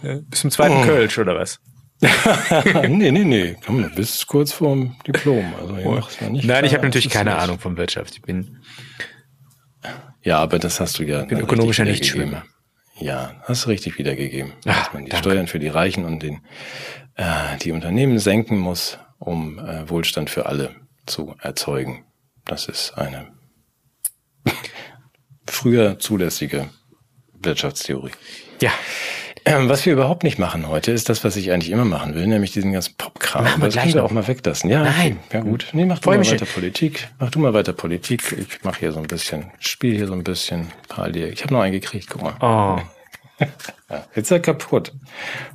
Ja. 0.04 0.14
ja. 0.14 0.20
Bis 0.30 0.42
zum 0.42 0.52
zweiten 0.52 0.78
oh. 0.78 0.84
Kölsch, 0.84 1.18
oder 1.18 1.36
was? 1.36 1.60
nee, 2.88 3.12
nee, 3.12 3.24
nee. 3.24 3.56
Komm, 3.66 3.90
bis 3.96 4.28
kurz 4.28 4.52
vorm 4.52 4.96
Diplom. 5.08 5.54
Also, 5.60 5.74
oh. 5.84 6.30
nicht 6.30 6.46
Nein, 6.46 6.66
ich 6.66 6.74
habe 6.74 6.84
natürlich 6.84 7.10
keine 7.10 7.36
Ahnung 7.38 7.60
von 7.60 7.76
Wirtschaft. 7.76 8.14
Ich 8.16 8.22
bin. 8.22 8.60
Ja, 10.22 10.38
aber 10.38 10.60
das 10.60 10.80
hast 10.80 11.00
du 11.00 11.04
ja. 11.04 11.24
Ich 11.24 11.28
bin 11.28 11.40
ökonomischer 11.40 11.86
Nichtschwimmer. 11.86 12.44
Ja, 13.00 13.36
hast 13.44 13.66
du 13.66 13.70
richtig 13.70 13.98
wiedergegeben. 13.98 14.54
Ach, 14.66 14.86
dass 14.86 14.94
man 14.94 15.06
die 15.06 15.12
danke. 15.12 15.30
Steuern 15.30 15.48
für 15.48 15.60
die 15.60 15.68
Reichen 15.68 16.06
und 16.06 16.24
den, 16.24 16.42
äh, 17.16 17.58
die 17.62 17.72
Unternehmen 17.72 18.20
senken 18.20 18.58
muss, 18.58 18.98
um 19.20 19.60
äh, 19.60 19.90
Wohlstand 19.90 20.30
für 20.30 20.46
alle 20.46 20.76
zu 21.06 21.36
erzeugen. 21.42 22.06
Das 22.46 22.68
ist 22.68 22.98
eine 22.98 23.28
früher 25.48 26.00
zulässige 26.00 26.70
Wirtschaftstheorie. 27.34 28.12
Ja. 28.62 28.72
Ähm, 29.46 29.70
was 29.70 29.86
wir 29.86 29.94
überhaupt 29.94 30.24
nicht 30.24 30.40
machen 30.40 30.68
heute, 30.68 30.92
ist 30.92 31.08
das, 31.08 31.24
was 31.24 31.38
ich 31.38 31.52
eigentlich 31.52 31.72
immer 31.72 31.86
machen 31.86 32.16
will, 32.16 32.28
nämlich 32.28 32.52
diesen 32.52 32.74
ganzen 32.74 32.96
Popkram. 33.28 33.44
Machen 33.44 33.62
wir 33.62 33.66
das 33.66 33.74
gleich 33.74 33.94
wir 33.94 34.04
auch 34.04 34.12
mal 34.12 34.28
weglassen. 34.28 34.70
Ja, 34.70 34.84
Nein. 34.84 35.20
Okay. 35.28 35.38
Ja 35.38 35.44
gut. 35.44 35.68
Nee, 35.74 35.86
mach 35.86 36.00
du 36.00 36.10
mal 36.10 36.20
weiter 36.20 36.46
Politik. 36.46 37.08
Mach 37.20 37.32
du 37.32 37.40
mal 37.40 37.54
weiter 37.54 37.74
Politik. 37.74 38.36
Ich 38.38 38.64
mache 38.64 38.80
hier 38.80 38.92
so 38.92 39.00
ein 39.00 39.08
bisschen, 39.08 39.52
spiel 39.60 39.96
hier 39.96 40.08
so 40.08 40.14
ein 40.14 40.24
bisschen 40.24 40.68
parallel. 40.88 41.34
Ich 41.34 41.44
habe 41.44 41.54
noch 41.54 41.62
einen 41.62 41.74
gekriegt, 41.74 42.08
guck 42.10 42.22
mal. 42.22 42.36
Oh. 42.42 42.82
jetzt 44.16 44.26
ist 44.26 44.32
er 44.32 44.40
kaputt. 44.40 44.94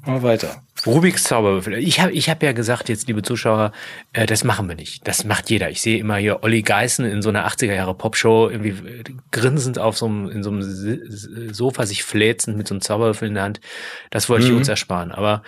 Mal 0.07 0.23
weiter. 0.23 0.63
Rubiks 0.87 1.25
Zauberwürfel. 1.25 1.75
Ich 1.75 2.01
habe 2.01 2.13
ich 2.13 2.29
hab 2.29 2.43
ja 2.43 2.53
gesagt, 2.53 2.89
jetzt, 2.89 3.09
liebe 3.09 3.23
Zuschauer, 3.23 3.73
äh, 4.13 4.27
das 4.27 4.45
machen 4.45 4.69
wir 4.69 4.77
nicht. 4.77 5.07
Das 5.07 5.25
macht 5.25 5.51
jeder. 5.51 5.71
Ich 5.71 5.81
sehe 5.81 5.99
immer 5.99 6.17
hier 6.17 6.43
Olli 6.43 6.63
Geißen 6.63 7.05
in 7.05 7.23
so 7.23 7.29
einer 7.29 7.47
80er 7.47 7.75
Jahre 7.75 7.95
Popshow, 7.95 8.49
irgendwie 8.51 8.89
äh, 8.89 9.05
grinsend 9.33 9.79
auf 9.79 9.97
so 9.97 10.07
einem, 10.07 10.29
in 10.29 10.43
so 10.43 10.51
einem 10.51 11.53
Sofa 11.53 11.87
sich 11.87 12.05
fläzend 12.05 12.57
mit 12.57 12.69
so 12.69 12.75
einem 12.75 12.83
Zauberwürfel 12.83 13.29
in 13.29 13.35
der 13.35 13.43
Hand. 13.45 13.61
Das 14.11 14.29
wollte 14.29 14.47
mhm. 14.47 14.53
ich 14.53 14.59
uns 14.59 14.69
ersparen. 14.69 15.11
Aber 15.13 15.43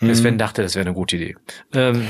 mhm. 0.00 0.14
Sven 0.14 0.38
dachte, 0.38 0.62
das 0.62 0.74
wäre 0.74 0.86
eine 0.86 0.94
gute 0.94 1.16
Idee. 1.16 1.36
Ähm, 1.74 2.06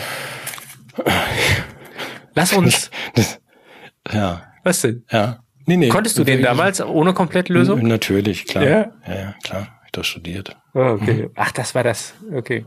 lass 2.35 2.53
uns. 2.53 2.91
ja. 4.13 4.43
Was 4.65 4.81
denn? 4.83 5.05
Ja. 5.11 5.41
Nee, 5.67 5.77
nee. 5.77 5.89
Konntest 5.89 6.19
du 6.19 6.25
den 6.25 6.43
damals 6.43 6.81
ohne 6.81 7.13
Komplettlösung? 7.13 7.87
Natürlich, 7.87 8.47
klar. 8.47 8.65
Ja, 8.65 8.93
ja, 9.07 9.15
ja 9.15 9.35
klar. 9.45 9.81
Ich 9.87 9.93
das 9.93 10.07
studiert. 10.07 10.57
Oh, 10.75 10.81
okay. 10.81 11.25
Mhm. 11.25 11.31
Ach, 11.35 11.53
das 11.53 11.75
war 11.75 11.83
das. 11.83 12.15
Okay. 12.33 12.65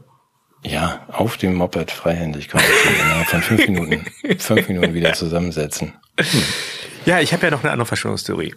Ja, 0.63 1.07
auf 1.07 1.37
dem 1.37 1.55
Moped 1.55 1.89
freihändig 1.89 2.49
konnte 2.49 2.67
ich 2.67 2.99
innerhalb 2.99 3.27
von 3.27 3.41
fünf 3.41 3.67
Minuten, 3.67 4.05
fünf 4.37 4.67
Minuten 4.67 4.93
wieder 4.93 5.13
zusammensetzen. 5.13 5.93
Hm. 6.19 6.43
Ja, 7.05 7.19
ich 7.19 7.33
habe 7.33 7.45
ja 7.45 7.51
noch 7.51 7.63
eine 7.63 7.71
andere 7.71 7.87
Verschwörungstheorie. 7.87 8.53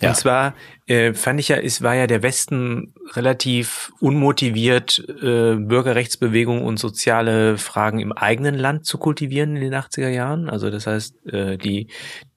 Ja. 0.00 0.10
Und 0.10 0.16
zwar 0.16 0.54
äh, 0.86 1.12
fand 1.12 1.40
ich 1.40 1.48
ja, 1.48 1.56
es 1.56 1.82
war 1.82 1.94
ja 1.94 2.06
der 2.06 2.22
Westen 2.22 2.94
relativ 3.14 3.92
unmotiviert, 4.00 5.04
äh, 5.08 5.56
Bürgerrechtsbewegung 5.56 6.64
und 6.64 6.78
soziale 6.78 7.58
Fragen 7.58 7.98
im 7.98 8.12
eigenen 8.12 8.54
Land 8.54 8.86
zu 8.86 8.98
kultivieren 8.98 9.56
in 9.56 9.62
den 9.62 9.74
80er 9.74 10.08
Jahren. 10.08 10.48
Also 10.48 10.70
das 10.70 10.86
heißt, 10.86 11.26
äh, 11.26 11.58
die, 11.58 11.88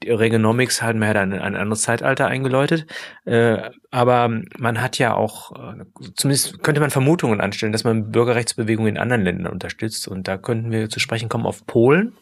die 0.02 0.10
Reaganomics 0.10 0.82
haben 0.82 1.04
ja 1.04 1.14
dann 1.14 1.34
ein 1.34 1.56
anderes 1.56 1.84
Zeitalter 1.84 2.28
eingeläutet. 2.28 2.88
Äh, 3.26 3.70
aber 3.92 4.42
man 4.58 4.82
hat 4.82 4.98
ja 4.98 5.14
auch, 5.14 5.52
äh, 5.52 5.86
zumindest 6.16 6.64
könnte 6.64 6.82
man 6.82 6.90
Vermutungen 6.90 7.42
anstellen, 7.42 7.72
dass 7.72 7.84
man 7.84 8.12
Bürgerrechtsbewegung 8.12 8.88
in 8.88 8.98
anderen 8.98 9.24
Ländern 9.24 9.54
unterstützt. 9.54 10.08
Und 10.08 10.28
da 10.28 10.38
könnten 10.38 10.72
wir 10.72 10.90
zu 10.90 11.00
sprechen 11.00 11.30
kommen 11.30 11.46
auf 11.46 11.66
Polen. 11.68 12.14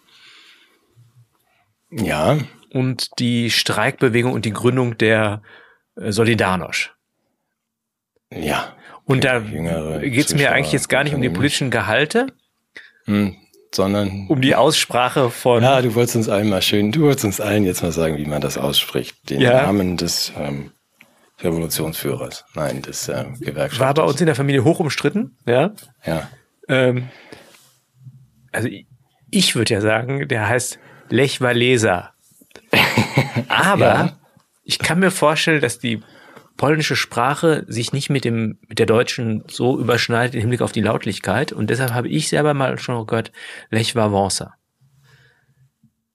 Ja, 1.92 2.38
und 2.74 3.20
die 3.20 3.50
Streikbewegung 3.50 4.34
und 4.34 4.46
die 4.46 4.54
Gründung 4.54 4.98
der 4.98 5.42
äh, 5.96 6.12
Solidarność. 6.12 6.92
Ja. 8.32 8.76
Und 9.06 9.24
da 9.24 9.40
geht 9.40 10.28
es 10.28 10.36
mir 10.36 10.52
eigentlich 10.52 10.72
jetzt 10.72 10.88
gar 10.88 11.04
nicht 11.04 11.16
um 11.16 11.22
die 11.22 11.30
politischen 11.30 11.72
Gehalte, 11.72 12.28
hm, 13.06 13.36
sondern 13.74 14.28
um 14.28 14.40
die 14.40 14.54
Aussprache 14.54 15.32
von. 15.32 15.64
Ja, 15.64 15.82
du 15.82 15.96
wolltest 15.96 16.16
uns 16.16 16.30
allen 16.30 16.48
mal 16.48 16.62
schön, 16.62 16.92
du 16.92 17.02
wolltest 17.02 17.26
uns 17.26 17.42
allen 17.42 17.64
jetzt 17.64 17.82
mal 17.82 17.92
sagen, 17.92 18.18
wie 18.18 18.26
man 18.26 18.40
das 18.40 18.60
ausspricht. 18.60 19.30
Den 19.32 19.42
ja. 19.42 19.64
Namen 19.64 19.98
des 19.98 20.32
ähm, 20.38 20.72
Revolutionsführers, 21.42 22.46
nein, 22.54 22.84
des 22.84 23.08
äh, 23.08 23.26
Gewerkschafters. 23.40 23.80
War 23.80 23.94
bei 23.96 24.04
uns 24.04 24.20
in 24.20 24.28
der 24.28 24.36
Familie 24.36 24.64
hoch 24.64 24.80
umstritten, 24.80 25.38
ja. 25.48 25.72
Ja. 26.06 26.30
Ähm, 26.68 27.10
also 28.52 28.70
ich 29.32 29.56
würde 29.56 29.74
ja 29.74 29.82
sagen, 29.82 30.28
der 30.28 30.48
heißt 30.48 30.78
Lech 31.10 31.42
Walesa. 31.42 32.14
Aber 33.48 33.86
ja. 33.86 34.18
ich 34.64 34.80
kann 34.80 35.00
mir 35.00 35.12
vorstellen, 35.12 35.62
dass 35.62 35.80
die 35.80 36.02
polnische 36.58 36.96
Sprache 36.96 37.64
sich 37.68 37.94
nicht 37.94 38.10
mit 38.10 38.26
dem 38.26 38.60
mit 38.68 38.80
der 38.80 38.86
deutschen 38.86 39.44
so 39.48 39.80
überschneidet 39.80 40.36
im 40.36 40.42
Hinblick 40.42 40.62
auf 40.62 40.74
die 40.74 40.82
Lautlichkeit 40.82 41.54
und 41.54 41.70
deshalb 41.70 41.94
habe 41.94 42.10
ich 42.10 42.28
selber 42.28 42.54
mal 42.54 42.78
schon 42.80 43.08
gehört 43.08 43.32
Lech 43.70 43.96
Wałęsa. 43.96 44.52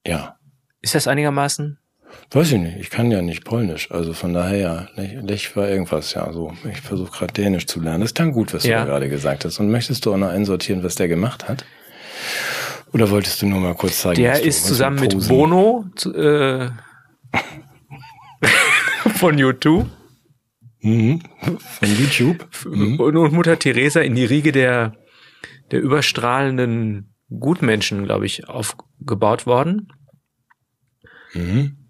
Ja. 0.07 0.37
Ist 0.83 0.95
das 0.95 1.09
einigermaßen? 1.09 1.79
Weiß 2.31 2.53
ich 2.53 2.59
nicht. 2.59 2.77
Ich 2.79 2.91
kann 2.91 3.11
ja 3.11 3.23
nicht 3.23 3.45
Polnisch, 3.45 3.91
also 3.91 4.13
von 4.13 4.35
daher 4.35 4.59
ja. 4.59 4.89
Lech, 4.97 5.15
Lech 5.23 5.57
war 5.57 5.69
irgendwas 5.69 6.13
ja 6.15 6.31
so. 6.33 6.53
Ich 6.71 6.81
versuche 6.81 7.11
gerade 7.11 7.33
Dänisch 7.33 7.67
zu 7.67 7.81
lernen. 7.81 8.01
Das 8.01 8.11
ist 8.11 8.21
dann 8.21 8.33
gut, 8.33 8.53
was 8.53 8.65
ja. 8.65 8.81
du 8.81 8.91
gerade 8.91 9.09
gesagt 9.09 9.45
hast. 9.45 9.59
Und 9.61 9.71
möchtest 9.71 10.05
du 10.05 10.13
auch 10.13 10.19
noch 10.19 10.29
einsortieren, 10.29 10.83
was 10.83 10.95
der 10.95 11.09
gemacht 11.09 11.49
hat? 11.49 11.65
Oder 12.95 13.11
wolltest 13.11 13.43
du 13.43 13.47
nur 13.47 13.59
mal 13.59 13.75
kurz 13.75 14.03
zeigen? 14.03 14.23
Der 14.23 14.41
ist 14.41 14.67
zusammen 14.67 15.01
mit 15.01 15.29
Bono, 15.29 15.85
äh, 16.05 16.69
von 19.17 19.35
U2. 19.35 19.87
Mhm. 20.81 21.21
Von 21.41 21.89
YouTube. 21.89 22.49
Mhm. 22.65 23.01
Und, 23.01 23.17
und 23.17 23.33
Mutter 23.33 23.59
Teresa 23.59 24.01
in 24.01 24.15
die 24.15 24.25
Riege 24.25 24.53
der, 24.53 24.95
der 25.73 25.81
überstrahlenden 25.81 27.13
Gutmenschen, 27.37 28.05
glaube 28.05 28.27
ich, 28.27 28.49
aufgebaut 28.49 29.45
worden. 29.45 29.93
Mhm. 31.33 31.89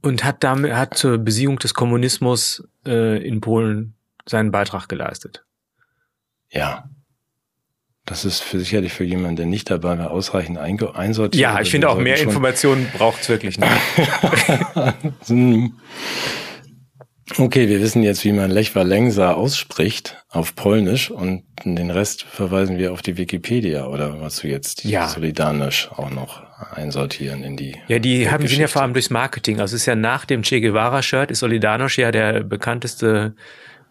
Und 0.00 0.24
hat 0.24 0.42
damit, 0.42 0.72
hat 0.72 0.96
zur 0.96 1.18
Besiegung 1.18 1.58
des 1.58 1.74
Kommunismus 1.74 2.66
äh, 2.86 3.22
in 3.22 3.42
Polen 3.42 3.96
seinen 4.24 4.50
Beitrag 4.50 4.88
geleistet. 4.88 5.44
Ja. 6.48 6.88
Das 8.06 8.24
ist 8.24 8.40
für 8.40 8.60
sicherlich 8.60 8.92
für 8.92 9.02
jemanden, 9.02 9.34
der 9.36 9.46
nicht 9.46 9.68
dabei 9.68 9.98
war, 9.98 10.12
ausreichend 10.12 10.58
einsortiert. 10.58 11.34
Ja, 11.34 11.60
ich 11.60 11.70
finde 11.72 11.88
auch 11.88 11.98
mehr 11.98 12.18
Informationen 12.20 12.88
braucht 12.96 13.22
es 13.22 13.28
wirklich 13.28 13.58
nicht. 13.58 13.70
okay, 17.38 17.68
wir 17.68 17.80
wissen 17.82 18.04
jetzt, 18.04 18.24
wie 18.24 18.30
man 18.30 18.52
Lech 18.52 18.76
Walesa 18.76 19.32
ausspricht 19.32 20.24
auf 20.30 20.54
Polnisch 20.54 21.10
und 21.10 21.42
den 21.64 21.90
Rest 21.90 22.22
verweisen 22.22 22.78
wir 22.78 22.92
auf 22.92 23.02
die 23.02 23.16
Wikipedia 23.16 23.86
oder 23.86 24.20
was 24.20 24.36
du 24.36 24.46
jetzt 24.46 24.84
ja. 24.84 25.08
Solidarisch 25.08 25.90
auch 25.90 26.10
noch 26.10 26.44
einsortieren 26.76 27.42
in 27.42 27.56
die. 27.56 27.74
Ja, 27.88 27.98
die 27.98 28.30
haben 28.30 28.46
sind 28.46 28.60
ja 28.60 28.68
vor 28.68 28.82
allem 28.82 28.92
durchs 28.92 29.10
Marketing. 29.10 29.60
Also 29.60 29.74
es 29.74 29.82
ist 29.82 29.86
ja 29.86 29.96
nach 29.96 30.24
dem 30.24 30.42
Che 30.42 30.60
Guevara-Shirt 30.60 31.32
ist 31.32 31.42
Solidarność 31.42 32.00
ja 32.00 32.12
der 32.12 32.44
bekannteste 32.44 33.34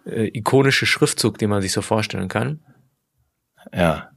äh, 0.05 0.29
ikonische 0.33 0.85
Schriftzug, 0.85 1.37
den 1.37 1.49
man 1.49 1.61
sich 1.61 1.73
so 1.73 1.81
vorstellen 1.81 2.29
kann. 2.29 2.61
Ja. 3.73 4.09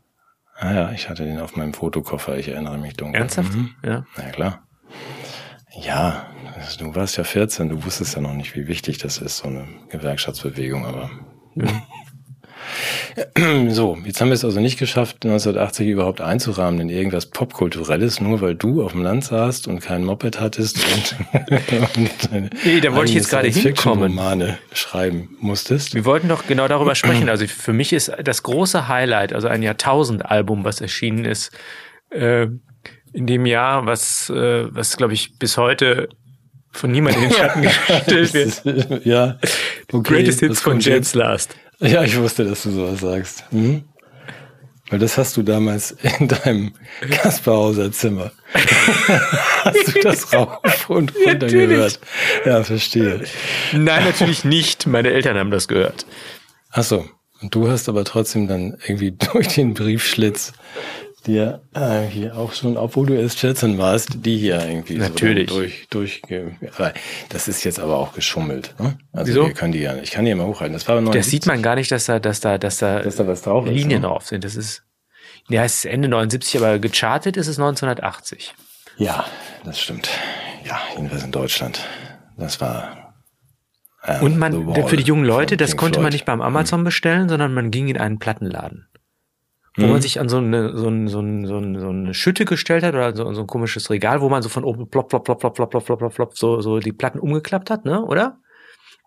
Ah 0.56 0.72
ja, 0.72 0.92
ich 0.92 1.08
hatte 1.08 1.24
den 1.24 1.38
auf 1.38 1.54
meinem 1.56 1.72
Fotokoffer, 1.72 2.36
ich 2.36 2.48
erinnere 2.48 2.78
mich 2.78 2.94
dunkel. 2.94 3.20
Ernsthaft? 3.20 3.54
Mhm. 3.54 3.74
Ja. 3.84 4.04
Na 4.16 4.30
klar. 4.30 4.66
Ja, 5.80 6.26
du 6.78 6.94
warst 6.96 7.16
ja 7.16 7.24
14, 7.24 7.68
du 7.68 7.84
wusstest 7.84 8.16
ja 8.16 8.20
noch 8.20 8.34
nicht, 8.34 8.56
wie 8.56 8.66
wichtig 8.66 8.98
das 8.98 9.18
ist, 9.18 9.38
so 9.38 9.48
eine 9.48 9.68
Gewerkschaftsbewegung, 9.90 10.84
aber. 10.84 11.10
Ja. 11.54 11.66
So, 13.68 13.96
jetzt 14.04 14.20
haben 14.20 14.28
wir 14.28 14.34
es 14.34 14.44
also 14.44 14.60
nicht 14.60 14.78
geschafft, 14.78 15.24
1980 15.24 15.88
überhaupt 15.88 16.20
einzurahmen 16.20 16.80
in 16.80 16.88
irgendwas 16.88 17.26
Popkulturelles, 17.26 18.20
nur 18.20 18.40
weil 18.40 18.54
du 18.54 18.82
auf 18.82 18.92
dem 18.92 19.02
Land 19.02 19.24
saßt 19.24 19.68
und 19.68 19.80
kein 19.80 20.04
Moped 20.04 20.40
hattest 20.40 20.78
und, 20.78 21.16
und 22.32 22.64
nee, 22.64 22.80
da 22.80 22.94
wollte 22.94 23.10
ich 23.10 23.16
jetzt 23.16 23.30
gerade 23.30 23.48
hinkommen. 23.48 24.12
Romane 24.12 24.58
schreiben 24.72 25.36
musstest. 25.40 25.94
Wir 25.94 26.04
wollten 26.04 26.28
doch 26.28 26.46
genau 26.46 26.68
darüber 26.68 26.94
sprechen. 26.94 27.28
Also 27.28 27.46
für 27.46 27.72
mich 27.72 27.92
ist 27.92 28.12
das 28.22 28.42
große 28.42 28.88
Highlight, 28.88 29.32
also 29.32 29.48
ein 29.48 29.62
Jahrtausend-Album, 29.62 30.64
was 30.64 30.80
erschienen 30.80 31.24
ist, 31.24 31.50
äh, 32.10 32.46
in 33.12 33.26
dem 33.26 33.46
Jahr, 33.46 33.86
was, 33.86 34.30
äh, 34.30 34.66
was 34.74 34.96
glaube 34.96 35.14
ich 35.14 35.38
bis 35.38 35.56
heute 35.56 36.08
von 36.70 36.90
niemandem 36.90 37.24
in 37.24 37.30
den 37.30 37.36
Schatten 37.36 37.62
gestellt 38.08 38.64
wird. 38.64 39.06
ja. 39.06 39.38
Okay, 39.90 40.14
Greatest 40.14 40.40
Hits 40.40 40.60
von 40.60 40.80
James 40.80 41.14
Last. 41.14 41.56
Ja, 41.80 42.02
ich 42.02 42.18
wusste, 42.18 42.44
dass 42.44 42.62
du 42.64 42.70
sowas 42.70 43.00
sagst. 43.00 43.44
Mhm. 43.52 43.84
Weil 44.90 44.98
das 44.98 45.18
hast 45.18 45.36
du 45.36 45.42
damals 45.42 45.92
in 46.18 46.28
deinem 46.28 46.72
Kasperhauser 47.10 47.92
Zimmer. 47.92 48.32
hast 48.54 49.94
du 49.94 50.00
das 50.00 50.32
rauf 50.32 50.88
und 50.88 51.12
runter 51.26 51.46
gehört? 51.46 52.00
Ja, 52.44 52.64
verstehe. 52.64 53.24
Nein, 53.72 54.04
natürlich 54.04 54.44
nicht. 54.44 54.86
Meine 54.86 55.10
Eltern 55.10 55.36
haben 55.36 55.50
das 55.50 55.68
gehört. 55.68 56.06
Ach 56.70 56.84
so. 56.84 57.06
Und 57.40 57.54
du 57.54 57.70
hast 57.70 57.88
aber 57.88 58.04
trotzdem 58.04 58.48
dann 58.48 58.78
irgendwie 58.86 59.12
durch 59.32 59.48
den 59.48 59.74
Briefschlitz 59.74 60.54
dir 61.26 61.62
äh, 61.74 62.02
hier 62.02 62.36
auch 62.36 62.52
schon, 62.52 62.76
obwohl 62.76 63.06
du 63.06 63.14
erst 63.14 63.38
14 63.40 63.78
warst, 63.78 64.24
die 64.24 64.38
hier 64.38 64.64
irgendwie 64.66 64.96
Natürlich. 64.96 65.50
so 65.50 65.56
durch, 65.58 65.86
durch, 65.90 66.22
das 67.28 67.48
ist 67.48 67.64
jetzt 67.64 67.80
aber 67.80 67.96
auch 67.96 68.12
geschummelt. 68.12 68.74
Ne? 68.78 68.98
Also 69.12 69.32
Wieso? 69.32 69.46
wir 69.46 69.54
können 69.54 69.72
die 69.72 69.80
ja, 69.80 69.96
ich 69.96 70.10
kann 70.10 70.24
die 70.24 70.30
ja 70.30 70.36
mal 70.36 70.46
hochhalten. 70.46 70.72
Das 70.72 70.86
war 70.86 70.94
aber 70.94 71.02
79. 71.02 71.20
Das 71.20 71.30
sieht 71.30 71.46
man 71.46 71.62
gar 71.62 71.74
nicht, 71.74 71.90
dass 71.90 72.06
da, 72.06 72.18
dass 72.18 72.40
da, 72.40 72.58
dass 72.58 72.78
da, 72.78 73.00
dass 73.00 73.16
da 73.16 73.26
was 73.26 73.42
drauf 73.42 73.66
Linien 73.66 73.90
ist, 73.90 73.94
ne? 73.94 74.00
drauf 74.00 74.26
sind. 74.26 74.44
Das 74.44 74.56
ist, 74.56 74.84
ja, 75.48 75.64
es 75.64 75.76
ist 75.76 75.84
Ende 75.86 76.08
79, 76.08 76.56
aber 76.58 76.78
gechartet 76.78 77.36
ist 77.36 77.48
es 77.48 77.58
1980. 77.58 78.54
Ja, 78.96 79.24
das 79.64 79.80
stimmt. 79.80 80.08
Ja, 80.64 80.78
jedenfalls 80.96 81.24
in 81.24 81.32
Deutschland. 81.32 81.80
Das 82.36 82.60
war 82.60 83.14
äh, 84.02 84.20
und 84.20 84.38
man, 84.38 84.74
für 84.86 84.96
die 84.96 85.04
jungen 85.04 85.24
Leute, 85.24 85.56
das 85.56 85.76
konnte 85.76 86.00
man 86.00 86.12
nicht 86.12 86.24
beim 86.24 86.40
Amazon 86.40 86.84
bestellen, 86.84 87.28
sondern 87.28 87.52
man 87.54 87.70
ging 87.70 87.88
in 87.88 87.98
einen 87.98 88.18
Plattenladen 88.18 88.88
wo 89.78 89.86
mhm. 89.86 89.92
man 89.92 90.02
sich 90.02 90.18
an 90.18 90.28
so 90.28 90.38
eine, 90.38 90.76
so, 90.76 90.88
ein, 90.88 91.06
so, 91.06 91.20
ein, 91.20 91.46
so, 91.46 91.58
ein, 91.58 91.78
so 91.78 91.88
eine 91.88 92.12
Schütte 92.12 92.44
gestellt 92.44 92.82
hat 92.82 92.94
oder 92.94 93.14
so, 93.14 93.32
so 93.32 93.42
ein 93.42 93.46
komisches 93.46 93.90
Regal, 93.90 94.20
wo 94.20 94.28
man 94.28 94.42
so 94.42 94.48
von 94.48 94.64
oben 94.64 94.90
plop, 94.90 95.08
plop, 95.08 95.24
plop, 95.24 95.38
plop, 95.38 95.54
plop, 95.54 95.70
plop, 95.70 95.84
plop, 95.84 95.98
plop, 95.98 96.14
plop 96.14 96.36
so, 96.36 96.60
so 96.60 96.80
die 96.80 96.92
Platten 96.92 97.20
umgeklappt 97.20 97.70
hat, 97.70 97.84
ne, 97.84 98.04
oder? 98.04 98.38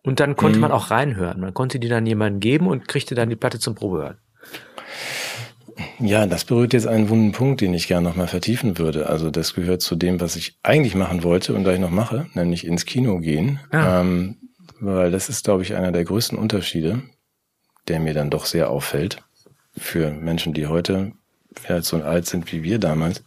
Und 0.04 0.20
dann 0.20 0.36
konnte 0.36 0.58
mhm. 0.58 0.62
man 0.62 0.72
auch 0.72 0.90
reinhören. 0.90 1.42
Man 1.42 1.54
konnte 1.54 1.78
die 1.78 1.90
dann 1.90 2.06
jemandem 2.06 2.40
geben 2.40 2.68
und 2.68 2.88
kriegte 2.88 3.16
dann 3.16 3.30
die 3.30 3.36
Platte 3.36 3.60
zum 3.60 3.76
Probehören. 3.76 4.18
Ja, 6.00 6.26
das 6.26 6.46
berührt 6.46 6.74
jetzt 6.74 6.88
einen 6.88 7.10
wunden 7.10 7.34
Punkt, 7.34 7.62
den 7.62 7.74
ich 7.74 7.88
gerne 7.88 8.08
nochmal 8.08 8.28
vertiefen 8.28 8.78
würde. 8.78 9.08
Also 9.08 9.30
das 9.30 9.54
gehört 9.54 9.82
zu 9.82 9.96
dem, 9.96 10.22
was 10.22 10.36
ich 10.36 10.58
eigentlich 10.64 10.96
machen 10.96 11.24
wollte 11.24 11.54
und 11.54 11.64
da 11.66 11.74
ich 11.74 11.80
noch 11.80 11.92
mache, 11.92 12.28
nämlich 12.34 12.66
ins 12.66 12.86
Kino 12.86 13.20
gehen. 13.20 13.60
Ja. 13.72 14.02
Ähm, 14.02 14.38
weil 14.80 15.12
das 15.12 15.30
ist, 15.30 15.44
glaube 15.44 15.64
ich, 15.64 15.76
einer 15.76 15.92
der 15.92 16.04
größten 16.04 16.38
Unterschiede, 16.38 17.04
der 17.88 18.00
mir 18.00 18.14
dann 18.14 18.30
doch 18.30 18.46
sehr 18.46 18.70
auffällt 18.70 19.22
für 19.78 20.12
Menschen, 20.12 20.54
die 20.54 20.68
heute 20.68 21.14
vielleicht 21.56 21.86
so 21.86 22.02
alt 22.02 22.28
sind 22.28 22.52
wie 22.52 22.64
wir 22.64 22.80
damals, 22.80 23.24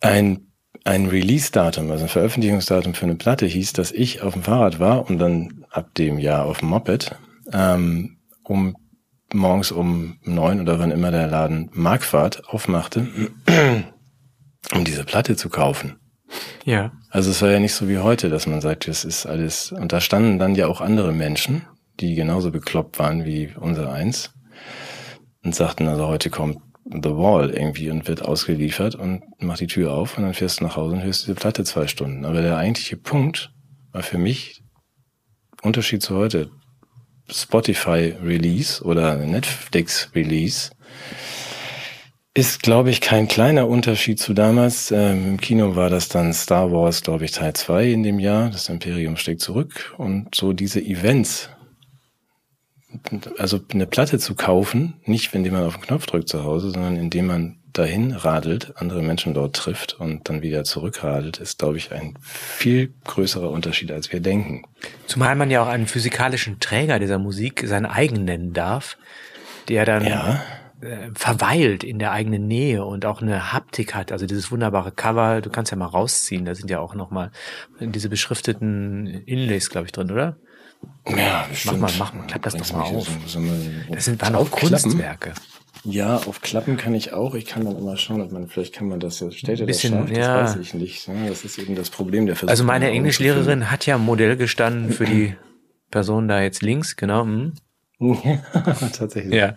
ein, 0.00 0.52
ein 0.84 1.06
Release-Datum, 1.06 1.90
also 1.90 2.04
ein 2.04 2.08
Veröffentlichungsdatum 2.08 2.94
für 2.94 3.06
eine 3.06 3.16
Platte 3.16 3.46
hieß, 3.46 3.72
dass 3.72 3.92
ich 3.92 4.22
auf 4.22 4.34
dem 4.34 4.42
Fahrrad 4.42 4.78
war 4.78 5.08
und 5.08 5.18
dann 5.18 5.64
ab 5.70 5.94
dem 5.94 6.18
Jahr 6.18 6.44
auf 6.44 6.58
dem 6.58 6.68
Moped, 6.68 7.16
ähm, 7.52 8.18
um 8.42 8.76
morgens 9.32 9.72
um 9.72 10.18
neun 10.22 10.60
oder 10.60 10.78
wann 10.78 10.90
immer 10.90 11.10
der 11.10 11.26
Laden 11.26 11.70
Markfahrt 11.72 12.48
aufmachte, 12.48 13.08
um 14.72 14.84
diese 14.84 15.04
Platte 15.04 15.36
zu 15.36 15.48
kaufen. 15.48 15.96
Ja. 16.64 16.92
Also 17.10 17.30
es 17.30 17.42
war 17.42 17.50
ja 17.50 17.60
nicht 17.60 17.74
so 17.74 17.88
wie 17.88 17.98
heute, 17.98 18.28
dass 18.28 18.46
man 18.46 18.60
sagt, 18.60 18.88
das 18.88 19.04
ist 19.04 19.26
alles, 19.26 19.72
und 19.72 19.92
da 19.92 20.00
standen 20.00 20.38
dann 20.38 20.54
ja 20.54 20.66
auch 20.66 20.80
andere 20.80 21.12
Menschen, 21.12 21.62
die 22.00 22.14
genauso 22.14 22.50
bekloppt 22.50 22.98
waren 22.98 23.24
wie 23.24 23.52
unser 23.58 23.92
eins 23.92 24.35
und 25.44 25.54
sagten, 25.54 25.88
also 25.88 26.06
heute 26.06 26.30
kommt 26.30 26.58
The 26.84 27.10
Wall 27.10 27.50
irgendwie 27.50 27.90
und 27.90 28.06
wird 28.06 28.22
ausgeliefert 28.22 28.94
und 28.94 29.22
macht 29.40 29.60
die 29.60 29.66
Tür 29.66 29.92
auf 29.92 30.16
und 30.16 30.24
dann 30.24 30.34
fährst 30.34 30.60
du 30.60 30.64
nach 30.64 30.76
Hause 30.76 30.94
und 30.94 31.02
hörst 31.02 31.22
diese 31.22 31.34
Platte 31.34 31.64
zwei 31.64 31.88
Stunden. 31.88 32.24
Aber 32.24 32.42
der 32.42 32.56
eigentliche 32.56 32.96
Punkt 32.96 33.52
war 33.92 34.02
für 34.02 34.18
mich 34.18 34.62
Unterschied 35.62 36.02
zu 36.02 36.16
heute 36.16 36.50
Spotify 37.28 38.14
Release 38.22 38.82
oder 38.84 39.16
Netflix 39.16 40.10
Release 40.14 40.70
ist, 42.36 42.62
glaube 42.62 42.90
ich, 42.90 43.00
kein 43.00 43.28
kleiner 43.28 43.66
Unterschied 43.66 44.20
zu 44.20 44.34
damals. 44.34 44.90
Ähm, 44.90 45.26
Im 45.26 45.40
Kino 45.40 45.74
war 45.74 45.88
das 45.88 46.10
dann 46.10 46.34
Star 46.34 46.70
Wars, 46.70 47.00
glaube 47.00 47.24
ich, 47.24 47.30
Teil 47.30 47.54
2 47.54 47.90
in 47.90 48.02
dem 48.02 48.18
Jahr. 48.18 48.50
Das 48.50 48.68
Imperium 48.68 49.16
schlägt 49.16 49.40
zurück. 49.40 49.94
Und 49.96 50.34
so 50.34 50.52
diese 50.52 50.82
Events, 50.82 51.48
also 53.38 53.60
eine 53.72 53.86
Platte 53.86 54.18
zu 54.18 54.34
kaufen, 54.34 54.94
nicht 55.04 55.34
indem 55.34 55.54
man 55.54 55.64
auf 55.64 55.76
den 55.76 55.82
Knopf 55.82 56.06
drückt 56.06 56.28
zu 56.28 56.44
Hause, 56.44 56.70
sondern 56.70 56.96
indem 56.96 57.26
man 57.26 57.58
dahin 57.72 58.12
radelt, 58.12 58.72
andere 58.76 59.02
Menschen 59.02 59.34
dort 59.34 59.54
trifft 59.54 59.94
und 59.94 60.28
dann 60.28 60.42
wieder 60.42 60.64
zurückradelt, 60.64 61.38
ist, 61.38 61.58
glaube 61.58 61.76
ich, 61.76 61.92
ein 61.92 62.14
viel 62.22 62.94
größerer 63.04 63.50
Unterschied, 63.50 63.92
als 63.92 64.12
wir 64.12 64.20
denken. 64.20 64.62
Zumal 65.06 65.36
man 65.36 65.50
ja 65.50 65.62
auch 65.62 65.68
einen 65.68 65.86
physikalischen 65.86 66.58
Träger 66.58 66.98
dieser 66.98 67.18
Musik 67.18 67.64
seinen 67.66 67.86
eigen 67.86 68.24
nennen 68.24 68.52
darf, 68.52 68.96
der 69.68 69.84
dann 69.84 70.06
ja. 70.06 70.42
Äh, 70.80 71.10
verweilt 71.14 71.84
in 71.84 71.98
der 71.98 72.12
eigenen 72.12 72.46
Nähe 72.46 72.84
und 72.84 73.06
auch 73.06 73.22
eine 73.22 73.52
Haptik 73.52 73.94
hat. 73.94 74.12
Also 74.12 74.26
dieses 74.26 74.50
wunderbare 74.50 74.92
Cover, 74.92 75.40
du 75.40 75.48
kannst 75.48 75.70
ja 75.70 75.76
mal 75.78 75.86
rausziehen, 75.86 76.44
da 76.44 76.54
sind 76.54 76.70
ja 76.70 76.80
auch 76.80 76.94
nochmal 76.94 77.30
diese 77.80 78.10
beschrifteten 78.10 79.06
Inlays, 79.06 79.70
glaube 79.70 79.86
ich, 79.86 79.92
drin, 79.92 80.10
oder? 80.10 80.36
Ja, 81.08 81.46
mach 81.64 81.76
mal, 81.76 81.92
mach 81.98 82.14
mal, 82.14 82.26
klapp 82.26 82.42
das 82.42 82.54
doch 82.54 82.72
mal 82.72 82.82
auf. 82.82 83.08
So, 83.26 83.40
das 83.90 84.04
sind 84.04 84.20
waren 84.20 84.34
auch 84.34 84.50
Kunstwerke. 84.50 85.34
Ja, 85.84 86.16
auf 86.16 86.40
Klappen 86.40 86.76
kann 86.76 86.94
ich 86.94 87.12
auch. 87.12 87.34
Ich 87.34 87.46
kann 87.46 87.64
dann 87.64 87.76
immer 87.78 87.96
schauen, 87.96 88.20
ob 88.20 88.32
man, 88.32 88.48
vielleicht 88.48 88.74
kann 88.74 88.88
man 88.88 88.98
das, 88.98 89.20
ja 89.20 89.28
bisschen, 89.28 89.66
das 89.66 89.80
scharf, 89.80 90.10
ja. 90.10 90.40
das 90.40 90.56
weiß 90.56 90.60
ich 90.60 90.74
nicht. 90.74 91.08
Das 91.28 91.44
ist 91.44 91.58
eben 91.58 91.76
das 91.76 91.90
Problem 91.90 92.26
der 92.26 92.34
Versuch. 92.34 92.50
Also 92.50 92.64
meine 92.64 92.90
Englischlehrerin 92.90 93.70
hat 93.70 93.86
ja 93.86 93.96
Modell 93.96 94.36
gestanden 94.36 94.90
für 94.90 95.04
die 95.04 95.36
Person 95.92 96.26
da 96.26 96.42
jetzt 96.42 96.62
links, 96.62 96.96
genau. 96.96 97.22
Hm. 97.22 97.52
Tatsächlich. 98.98 99.32
Ja. 99.32 99.54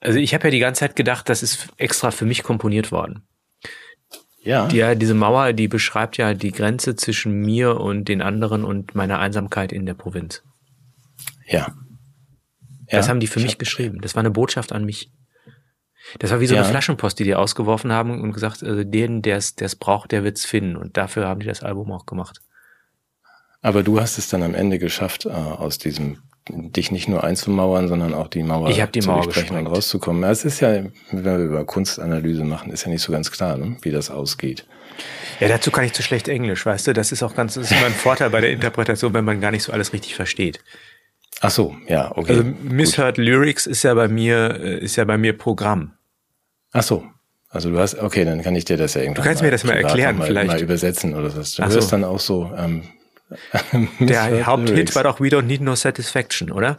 Also 0.00 0.18
ich 0.18 0.34
habe 0.34 0.44
ja 0.48 0.50
die 0.50 0.58
ganze 0.58 0.80
Zeit 0.80 0.96
gedacht, 0.96 1.28
das 1.30 1.42
ist 1.42 1.68
extra 1.78 2.10
für 2.10 2.26
mich 2.26 2.42
komponiert 2.42 2.92
worden. 2.92 3.22
Ja. 4.42 4.66
Die, 4.68 4.76
ja, 4.76 4.94
diese 4.94 5.14
Mauer, 5.14 5.52
die 5.54 5.68
beschreibt 5.68 6.16
ja 6.18 6.34
die 6.34 6.52
Grenze 6.52 6.94
zwischen 6.94 7.40
mir 7.40 7.80
und 7.80 8.06
den 8.06 8.22
anderen 8.22 8.64
und 8.64 8.94
meiner 8.94 9.18
Einsamkeit 9.18 9.72
in 9.72 9.86
der 9.86 9.94
Provinz. 9.94 10.42
Ja. 11.50 11.74
Das 12.90 13.08
haben 13.08 13.20
die 13.20 13.26
für 13.26 13.40
mich 13.40 13.58
geschrieben. 13.58 14.00
Das 14.00 14.14
war 14.14 14.20
eine 14.20 14.30
Botschaft 14.30 14.72
an 14.72 14.84
mich. 14.84 15.12
Das 16.18 16.30
war 16.30 16.40
wie 16.40 16.46
so 16.46 16.54
Ja. 16.54 16.62
eine 16.62 16.70
Flaschenpost, 16.70 17.18
die 17.18 17.24
die 17.24 17.34
ausgeworfen 17.34 17.92
haben 17.92 18.20
und 18.20 18.32
gesagt, 18.32 18.62
also 18.62 18.82
den, 18.84 19.22
der 19.22 19.36
es 19.36 19.76
braucht, 19.76 20.10
der 20.12 20.24
wird's 20.24 20.44
finden. 20.44 20.76
Und 20.76 20.96
dafür 20.96 21.28
haben 21.28 21.40
die 21.40 21.46
das 21.46 21.62
Album 21.62 21.92
auch 21.92 22.06
gemacht. 22.06 22.40
Aber 23.62 23.82
du 23.82 24.00
hast 24.00 24.18
es 24.18 24.28
dann 24.28 24.42
am 24.42 24.54
Ende 24.54 24.78
geschafft, 24.78 25.26
äh, 25.26 25.30
aus 25.30 25.78
diesem 25.78 26.18
dich 26.48 26.90
nicht 26.90 27.06
nur 27.06 27.22
einzumauern, 27.22 27.86
sondern 27.86 28.14
auch 28.14 28.26
die 28.26 28.42
Mauer 28.42 28.70
ich 28.70 28.82
die 28.86 29.00
zu 29.00 29.08
Mauer 29.10 29.22
durchbrechen 29.24 29.56
und 29.56 29.66
rauszukommen. 29.66 30.24
Es 30.24 30.44
ist 30.44 30.60
ja, 30.60 30.84
wenn 31.12 31.24
wir 31.24 31.36
über 31.36 31.64
Kunstanalyse 31.64 32.44
machen, 32.44 32.72
ist 32.72 32.84
ja 32.84 32.90
nicht 32.90 33.02
so 33.02 33.12
ganz 33.12 33.30
klar, 33.30 33.56
ne, 33.58 33.76
wie 33.82 33.90
das 33.90 34.10
ausgeht. 34.10 34.66
Ja, 35.38 35.48
dazu 35.48 35.70
kann 35.70 35.84
ich 35.84 35.92
zu 35.92 36.02
schlecht 36.02 36.28
Englisch, 36.28 36.64
weißt 36.66 36.88
du? 36.88 36.92
Das 36.92 37.12
ist 37.12 37.22
auch 37.22 37.34
ganz, 37.34 37.54
das 37.54 37.70
ist 37.70 37.76
immer 37.76 37.86
ein 37.86 37.92
Vorteil 37.92 38.30
bei 38.30 38.40
der 38.40 38.50
Interpretation, 38.50 39.12
wenn 39.14 39.24
man 39.24 39.40
gar 39.40 39.50
nicht 39.50 39.62
so 39.62 39.72
alles 39.72 39.92
richtig 39.92 40.14
versteht. 40.14 40.60
Ach 41.40 41.50
so, 41.50 41.74
ja, 41.88 42.12
okay. 42.16 42.32
Also 42.32 42.44
Misheard 42.62 43.16
Gut. 43.16 43.24
Lyrics 43.24 43.66
ist 43.66 43.82
ja 43.82 43.94
bei 43.94 44.08
mir, 44.08 44.60
äh, 44.60 44.78
ist 44.78 44.96
ja 44.96 45.04
bei 45.04 45.16
mir 45.18 45.36
Programm. 45.36 45.92
Ach 46.72 46.82
so. 46.82 47.04
Also 47.48 47.70
du 47.70 47.78
hast, 47.78 47.98
okay, 47.98 48.24
dann 48.24 48.42
kann 48.42 48.54
ich 48.54 48.64
dir 48.64 48.76
das 48.76 48.94
ja 48.94 49.00
irgendwann 49.00 49.22
Du 49.24 49.28
kannst 49.28 49.42
mir 49.42 49.50
das 49.50 49.64
mal 49.64 49.72
erklären, 49.72 50.18
mal, 50.18 50.26
vielleicht. 50.26 50.48
Mal 50.48 50.60
übersetzen 50.60 51.14
oder 51.14 51.34
was. 51.36 51.54
Du 51.54 51.62
Ach 51.62 51.68
hörst 51.70 51.88
so. 51.88 51.90
dann 51.96 52.04
auch 52.04 52.20
so, 52.20 52.50
ähm, 52.56 52.84
Der 54.00 54.46
Haupthit 54.46 54.94
war 54.94 55.04
doch 55.04 55.20
We 55.20 55.28
Don't 55.28 55.42
Need 55.42 55.60
No 55.60 55.74
Satisfaction, 55.74 56.50
oder? 56.50 56.78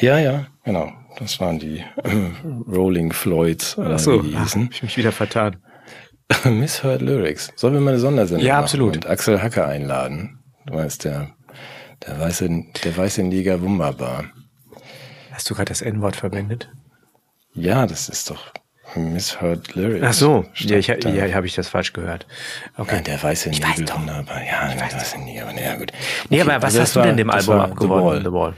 Ja, 0.00 0.18
ja, 0.18 0.46
genau. 0.64 0.92
Das 1.18 1.38
waren 1.40 1.58
die 1.58 1.78
äh, 2.02 2.30
Rolling 2.66 3.12
Floyds, 3.12 3.78
oder 3.78 3.94
Ach 3.94 3.98
so, 3.98 4.22
die 4.22 4.34
Ach, 4.36 4.54
hab 4.54 4.70
ich 4.70 4.82
mich 4.82 4.96
wieder 4.96 5.12
vertan. 5.12 5.56
Misheard 6.44 7.02
Lyrics. 7.02 7.52
Sollen 7.54 7.74
wir 7.74 7.80
mal 7.80 7.90
eine 7.90 8.00
Sondersendung 8.00 8.44
Ja, 8.44 8.54
machen 8.54 8.64
absolut. 8.64 8.96
und 8.96 9.06
Axel 9.06 9.40
Hacker 9.40 9.68
einladen? 9.68 10.40
Du 10.66 10.74
meinst, 10.74 11.04
der, 11.04 11.30
der 12.06 12.20
weiße, 12.20 12.48
der 12.84 12.96
weiße 12.96 13.22
Neger 13.22 13.60
wunderbar. 13.62 14.24
Hast 15.32 15.50
du 15.50 15.54
gerade 15.54 15.68
das 15.68 15.82
N-Wort 15.82 16.16
verwendet? 16.16 16.68
Ja, 17.54 17.86
das 17.86 18.08
ist 18.08 18.30
doch 18.30 18.52
Misheard 18.96 19.74
Lyrics. 19.74 20.06
Ach 20.06 20.12
so, 20.12 20.44
ja, 20.56 20.76
ich, 20.76 20.88
ja, 20.88 21.34
habe 21.34 21.46
ich 21.46 21.54
das 21.54 21.68
falsch 21.68 21.92
gehört. 21.92 22.26
Okay. 22.76 22.96
Ja, 22.96 23.02
der 23.02 23.22
weiße 23.22 23.50
Ich 23.50 23.60
wunderbar. 23.62 24.42
Ja, 24.44 24.72
der 24.72 24.80
weiße 24.80 25.18
Neger, 25.18 25.50
ja 25.60 25.76
gut. 25.76 25.92
Nee, 26.28 26.42
Okay, 26.42 26.50
aber 26.50 26.62
was 26.62 26.74
also 26.76 26.80
hast 26.80 26.96
du 26.96 27.02
denn 27.02 27.16
dem 27.16 27.30
Album 27.30 27.56
war 27.56 27.68
The? 27.68 27.88
Wall. 27.88 28.20
The 28.20 28.32
Wall. 28.32 28.54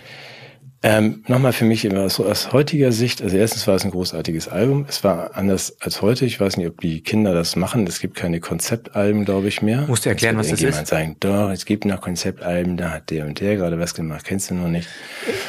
Ähm, 0.83 1.25
Nochmal 1.27 1.53
für 1.53 1.65
mich 1.65 1.85
immer 1.85 2.09
so 2.11 2.27
aus 2.27 2.53
heutiger 2.53 2.93
Sicht, 2.93 3.23
also 3.23 3.37
erstens 3.37 3.67
war 3.67 3.75
es 3.75 3.85
ein 3.85 3.91
großartiges 3.91 4.49
Album. 4.49 4.85
Es 4.89 5.03
war 5.03 5.35
anders 5.35 5.77
als 5.81 6.03
heute. 6.03 6.27
Ich 6.27 6.39
weiß 6.39 6.59
nicht, 6.59 6.69
ob 6.69 6.81
die 6.81 7.03
Kinder 7.03 7.33
das 7.35 7.57
machen. 7.57 7.87
Es 7.87 7.99
gibt 7.99 8.17
keine 8.17 8.41
Konzeptalben, 8.41 9.25
glaube 9.25 9.49
ich, 9.49 9.63
mehr. 9.63 9.87
Musst 9.89 10.05
du 10.05 10.11
erklären, 10.11 10.37
was 10.37 10.49
das 10.49 10.61
irgendjemand 10.61 10.89
sagen, 10.89 11.17
doch, 11.21 11.51
es 11.51 11.65
gibt 11.65 11.87
noch 11.87 12.01
Konzeptalben, 12.01 12.77
da 12.77 12.91
hat 12.91 13.11
der 13.11 13.27
und 13.27 13.41
der 13.41 13.57
gerade 13.57 13.79
was 13.79 13.95
gemacht, 13.95 14.25
kennst 14.25 14.51
du 14.51 14.55
noch 14.55 14.69
nicht. 14.69 14.89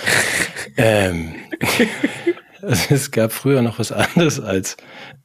ähm, 0.78 1.36
also 2.62 2.96
es 2.96 3.12
gab 3.12 3.32
früher 3.32 3.62
noch 3.62 3.80
was 3.80 3.92
anderes 3.92 4.40
als 4.40 4.78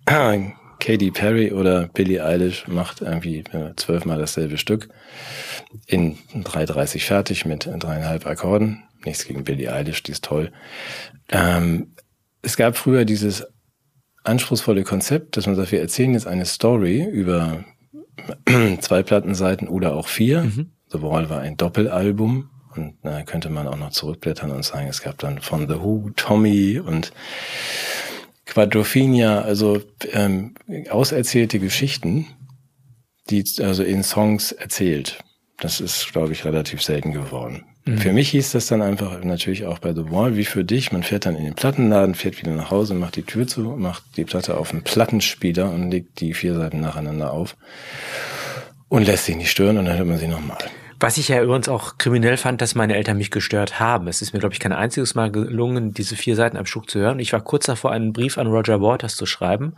Katy 0.81 1.13
Perry 1.13 1.53
oder 1.53 1.89
Billie 1.95 2.25
Eilish 2.25 2.67
macht 2.67 3.03
irgendwie 3.03 3.45
äh, 3.53 3.75
zwölfmal 3.77 4.19
dasselbe 4.19 4.59
Stück 4.59 4.89
in 5.87 6.19
3,30 6.35 7.07
fertig 7.07 7.45
mit 7.47 7.67
dreieinhalb 7.67 8.27
Akkorden. 8.27 8.83
Nichts 9.05 9.27
gegen 9.27 9.45
Billie 9.45 9.73
Eilish, 9.73 10.03
die 10.03 10.13
ist 10.13 10.25
toll. 10.25 10.53
Ähm, 11.31 11.95
es 12.43 12.57
gab 12.57 12.77
früher 12.77 13.05
dieses 13.05 13.45
anspruchsvolle 14.25 14.85
Konzept, 14.85 15.37
dass 15.37 15.47
man 15.47 15.57
sagt, 15.57 15.73
wir 15.73 15.81
erzählen 15.81 16.13
jetzt 16.13 16.27
eine 16.27 16.47
Story 16.47 17.05
über 17.05 17.65
zwei 18.81 19.03
Plattenseiten 19.03 19.69
oder 19.69 19.95
auch 19.95 20.09
vier. 20.09 20.43
The 20.89 21.03
Wall 21.03 21.31
war 21.31 21.41
ein 21.41 21.57
Doppelalbum. 21.57 22.51
Und 22.75 22.95
da 23.03 23.23
könnte 23.23 23.51
man 23.51 23.67
auch 23.67 23.77
noch 23.77 23.91
zurückblättern 23.91 24.51
und 24.51 24.65
sagen, 24.65 24.89
es 24.89 25.03
gab 25.03 25.19
dann 25.19 25.41
von 25.41 25.69
The 25.69 25.81
Who, 25.81 26.11
Tommy 26.17 26.79
und 26.79 27.13
Quadrophenia, 28.47 29.43
also 29.43 29.83
ähm, 30.13 30.55
auserzählte 30.91 31.59
Geschichten, 31.59 32.27
die 33.31 33.45
also 33.61 33.83
in 33.83 34.03
Songs 34.03 34.53
erzählt. 34.53 35.23
Das 35.63 35.81
ist, 35.81 36.13
glaube 36.13 36.33
ich, 36.33 36.45
relativ 36.45 36.83
selten 36.83 37.13
geworden. 37.13 37.63
Für 37.85 38.13
mich 38.13 38.31
hieß 38.31 38.51
das 38.51 38.67
dann 38.67 38.83
einfach 38.83 39.23
natürlich 39.23 39.65
auch 39.65 39.79
bei 39.79 39.95
The 39.95 40.11
Wall, 40.11 40.37
wie 40.37 40.45
für 40.45 40.65
dich. 40.65 40.91
Man 40.91 41.05
fährt 41.05 41.25
dann 41.25 41.37
in 41.37 41.45
den 41.45 41.55
Plattenladen, 41.55 42.17
fährt 42.17 42.37
wieder 42.39 42.51
nach 42.51 42.73
Hause, 42.73 42.95
macht 42.95 43.15
die 43.15 43.23
Tür 43.23 43.47
zu, 43.47 43.61
macht 43.61 44.03
die 44.17 44.25
Platte 44.25 44.57
auf 44.57 44.73
einen 44.73 44.83
Plattenspieler 44.83 45.71
und 45.71 45.93
legt 45.93 46.21
die 46.21 46.35
vier 46.35 46.57
Seiten 46.57 46.81
nacheinander 46.81 47.33
auf 47.33 47.57
und 48.89 49.07
lässt 49.07 49.27
sich 49.27 49.37
nicht 49.37 49.53
stören 49.53 49.79
und 49.79 49.85
dann 49.85 49.97
hört 49.97 50.09
man 50.09 50.19
sie 50.19 50.27
nochmal. 50.27 50.59
Was 50.99 51.17
ich 51.17 51.29
ja 51.29 51.41
übrigens 51.41 51.69
auch 51.69 51.97
kriminell 51.97 52.37
fand, 52.37 52.61
dass 52.61 52.75
meine 52.75 52.97
Eltern 52.97 53.19
mich 53.19 53.31
gestört 53.31 53.79
haben. 53.79 54.09
Es 54.09 54.21
ist 54.21 54.33
mir, 54.33 54.41
glaube 54.41 54.55
ich, 54.55 54.61
kein 54.61 54.73
einziges 54.73 55.15
Mal 55.15 55.31
gelungen, 55.31 55.95
diese 55.95 56.17
vier 56.17 56.35
Seiten 56.35 56.57
am 56.57 56.67
Stück 56.67 56.91
zu 56.91 56.99
hören. 56.99 57.21
Ich 57.21 57.33
war 57.33 57.41
kurz 57.41 57.67
davor, 57.67 57.93
einen 57.93 58.13
Brief 58.13 58.37
an 58.37 58.49
Roger 58.49 58.81
Waters 58.81 59.15
zu 59.15 59.27
schreiben. 59.27 59.75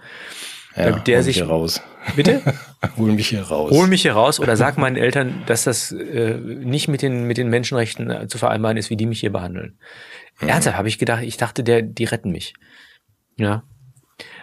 Ja, 0.76 0.90
Damit 0.90 1.06
der 1.06 1.18
hol 1.18 1.22
sich- 1.22 1.36
mich 1.36 1.44
hier 1.44 1.50
raus. 1.52 1.82
Bitte? 2.16 2.42
hol 2.98 3.12
mich 3.12 3.28
hier 3.28 3.42
raus. 3.42 3.70
Hol 3.70 3.86
mich 3.86 4.02
hier 4.02 4.12
raus 4.14 4.40
oder 4.40 4.56
sag 4.56 4.76
meinen 4.76 4.96
Eltern, 4.96 5.42
dass 5.46 5.64
das 5.64 5.92
äh, 5.92 6.34
nicht 6.36 6.88
mit 6.88 7.00
den, 7.02 7.24
mit 7.26 7.36
den 7.38 7.48
Menschenrechten 7.48 8.10
äh, 8.10 8.26
zu 8.28 8.38
vereinbaren 8.38 8.76
ist, 8.76 8.90
wie 8.90 8.96
die 8.96 9.06
mich 9.06 9.20
hier 9.20 9.32
behandeln. 9.32 9.78
Ernsthaft 10.40 10.76
habe 10.76 10.88
ich 10.88 10.98
gedacht, 10.98 11.22
ich 11.22 11.36
dachte, 11.36 11.62
der, 11.62 11.82
die 11.82 12.04
retten 12.04 12.30
mich. 12.32 12.54
Ja. 13.36 13.62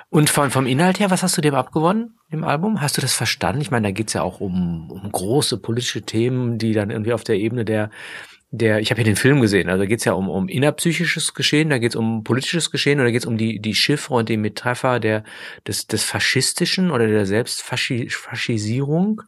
Und 0.09 0.29
von, 0.29 0.51
vom 0.51 0.67
Inhalt 0.67 0.99
her, 0.99 1.09
was 1.11 1.23
hast 1.23 1.37
du 1.37 1.41
dem 1.41 1.55
abgewonnen 1.55 2.15
im 2.29 2.43
Album? 2.43 2.81
Hast 2.81 2.97
du 2.97 3.01
das 3.01 3.13
verstanden? 3.13 3.61
Ich 3.61 3.71
meine, 3.71 3.87
da 3.87 3.91
geht's 3.91 4.13
ja 4.13 4.21
auch 4.23 4.39
um, 4.41 4.89
um 4.91 5.11
große 5.11 5.57
politische 5.57 6.01
Themen, 6.01 6.57
die 6.57 6.73
dann 6.73 6.89
irgendwie 6.91 7.13
auf 7.13 7.23
der 7.23 7.35
Ebene 7.37 7.63
der, 7.63 7.91
der, 8.51 8.79
ich 8.79 8.91
habe 8.91 8.99
hier 8.99 9.05
den 9.05 9.15
Film 9.15 9.39
gesehen, 9.39 9.69
also 9.69 9.81
da 9.81 9.87
geht's 9.87 10.03
ja 10.03 10.11
um, 10.11 10.29
um 10.29 10.49
innerpsychisches 10.49 11.33
Geschehen, 11.33 11.69
da 11.69 11.77
geht's 11.77 11.95
um 11.95 12.23
politisches 12.23 12.69
Geschehen 12.69 12.99
oder 12.99 13.11
geht's 13.11 13.25
um 13.25 13.37
die, 13.37 13.59
die 13.59 13.73
Chiffre 13.73 14.15
und 14.15 14.27
die 14.27 14.35
Metapher 14.35 14.99
der, 14.99 15.23
des, 15.65 15.87
des 15.87 16.03
Faschistischen 16.03 16.91
oder 16.91 17.07
der 17.07 17.25
Selbstfaschisierung. 17.25 19.21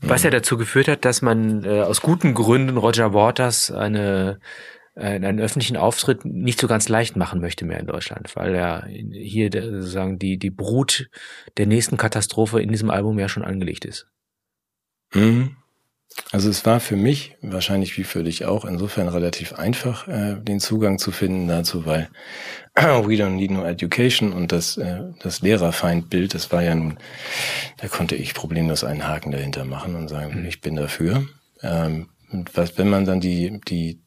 Was 0.00 0.22
ja 0.22 0.30
dazu 0.30 0.56
geführt 0.56 0.88
hat, 0.88 1.04
dass 1.04 1.22
man 1.22 1.64
äh, 1.64 1.80
aus 1.80 2.00
guten 2.00 2.34
Gründen 2.34 2.76
Roger 2.76 3.12
Waters 3.12 3.70
eine, 3.70 4.40
einen, 4.94 5.24
einen 5.24 5.40
öffentlichen 5.40 5.76
Auftritt 5.76 6.24
nicht 6.24 6.60
so 6.60 6.68
ganz 6.68 6.88
leicht 6.88 7.16
machen 7.16 7.40
möchte 7.40 7.64
mehr 7.64 7.80
in 7.80 7.86
Deutschland, 7.86 8.34
weil 8.36 8.54
er 8.54 8.86
hier 8.86 9.50
sozusagen 9.52 10.18
die, 10.18 10.38
die 10.38 10.50
Brut 10.50 11.08
der 11.56 11.66
nächsten 11.66 11.96
Katastrophe 11.96 12.60
in 12.60 12.70
diesem 12.70 12.90
Album 12.90 13.18
ja 13.18 13.28
schon 13.28 13.44
angelegt 13.44 13.84
ist. 13.84 14.06
Mhm. 15.12 15.56
Also 16.30 16.48
es 16.48 16.64
war 16.64 16.80
für 16.80 16.96
mich, 16.96 17.36
wahrscheinlich 17.42 17.98
wie 17.98 18.04
für 18.04 18.22
dich 18.22 18.44
auch, 18.44 18.64
insofern 18.64 19.08
relativ 19.08 19.52
einfach, 19.54 20.06
äh, 20.08 20.36
den 20.40 20.60
Zugang 20.60 20.98
zu 20.98 21.10
finden 21.10 21.48
dazu, 21.48 21.86
weil 21.86 22.08
We 22.76 23.14
Don't 23.14 23.30
Need 23.30 23.50
No 23.50 23.64
Education 23.64 24.32
und 24.32 24.52
das, 24.52 24.76
äh, 24.76 25.00
das 25.22 25.42
Lehrerfeindbild, 25.42 26.34
das 26.34 26.52
war 26.52 26.62
ja 26.62 26.74
nun, 26.74 26.98
da 27.78 27.88
konnte 27.88 28.14
ich 28.14 28.34
problemlos 28.34 28.84
einen 28.84 29.06
Haken 29.06 29.32
dahinter 29.32 29.64
machen 29.64 29.96
und 29.96 30.08
sagen, 30.08 30.44
ich 30.48 30.60
bin 30.60 30.76
dafür. 30.76 31.26
Ähm, 31.62 32.08
und 32.32 32.56
was, 32.56 32.78
wenn 32.78 32.88
man 32.88 33.04
dann 33.04 33.20
die, 33.20 33.60
die 33.68 34.00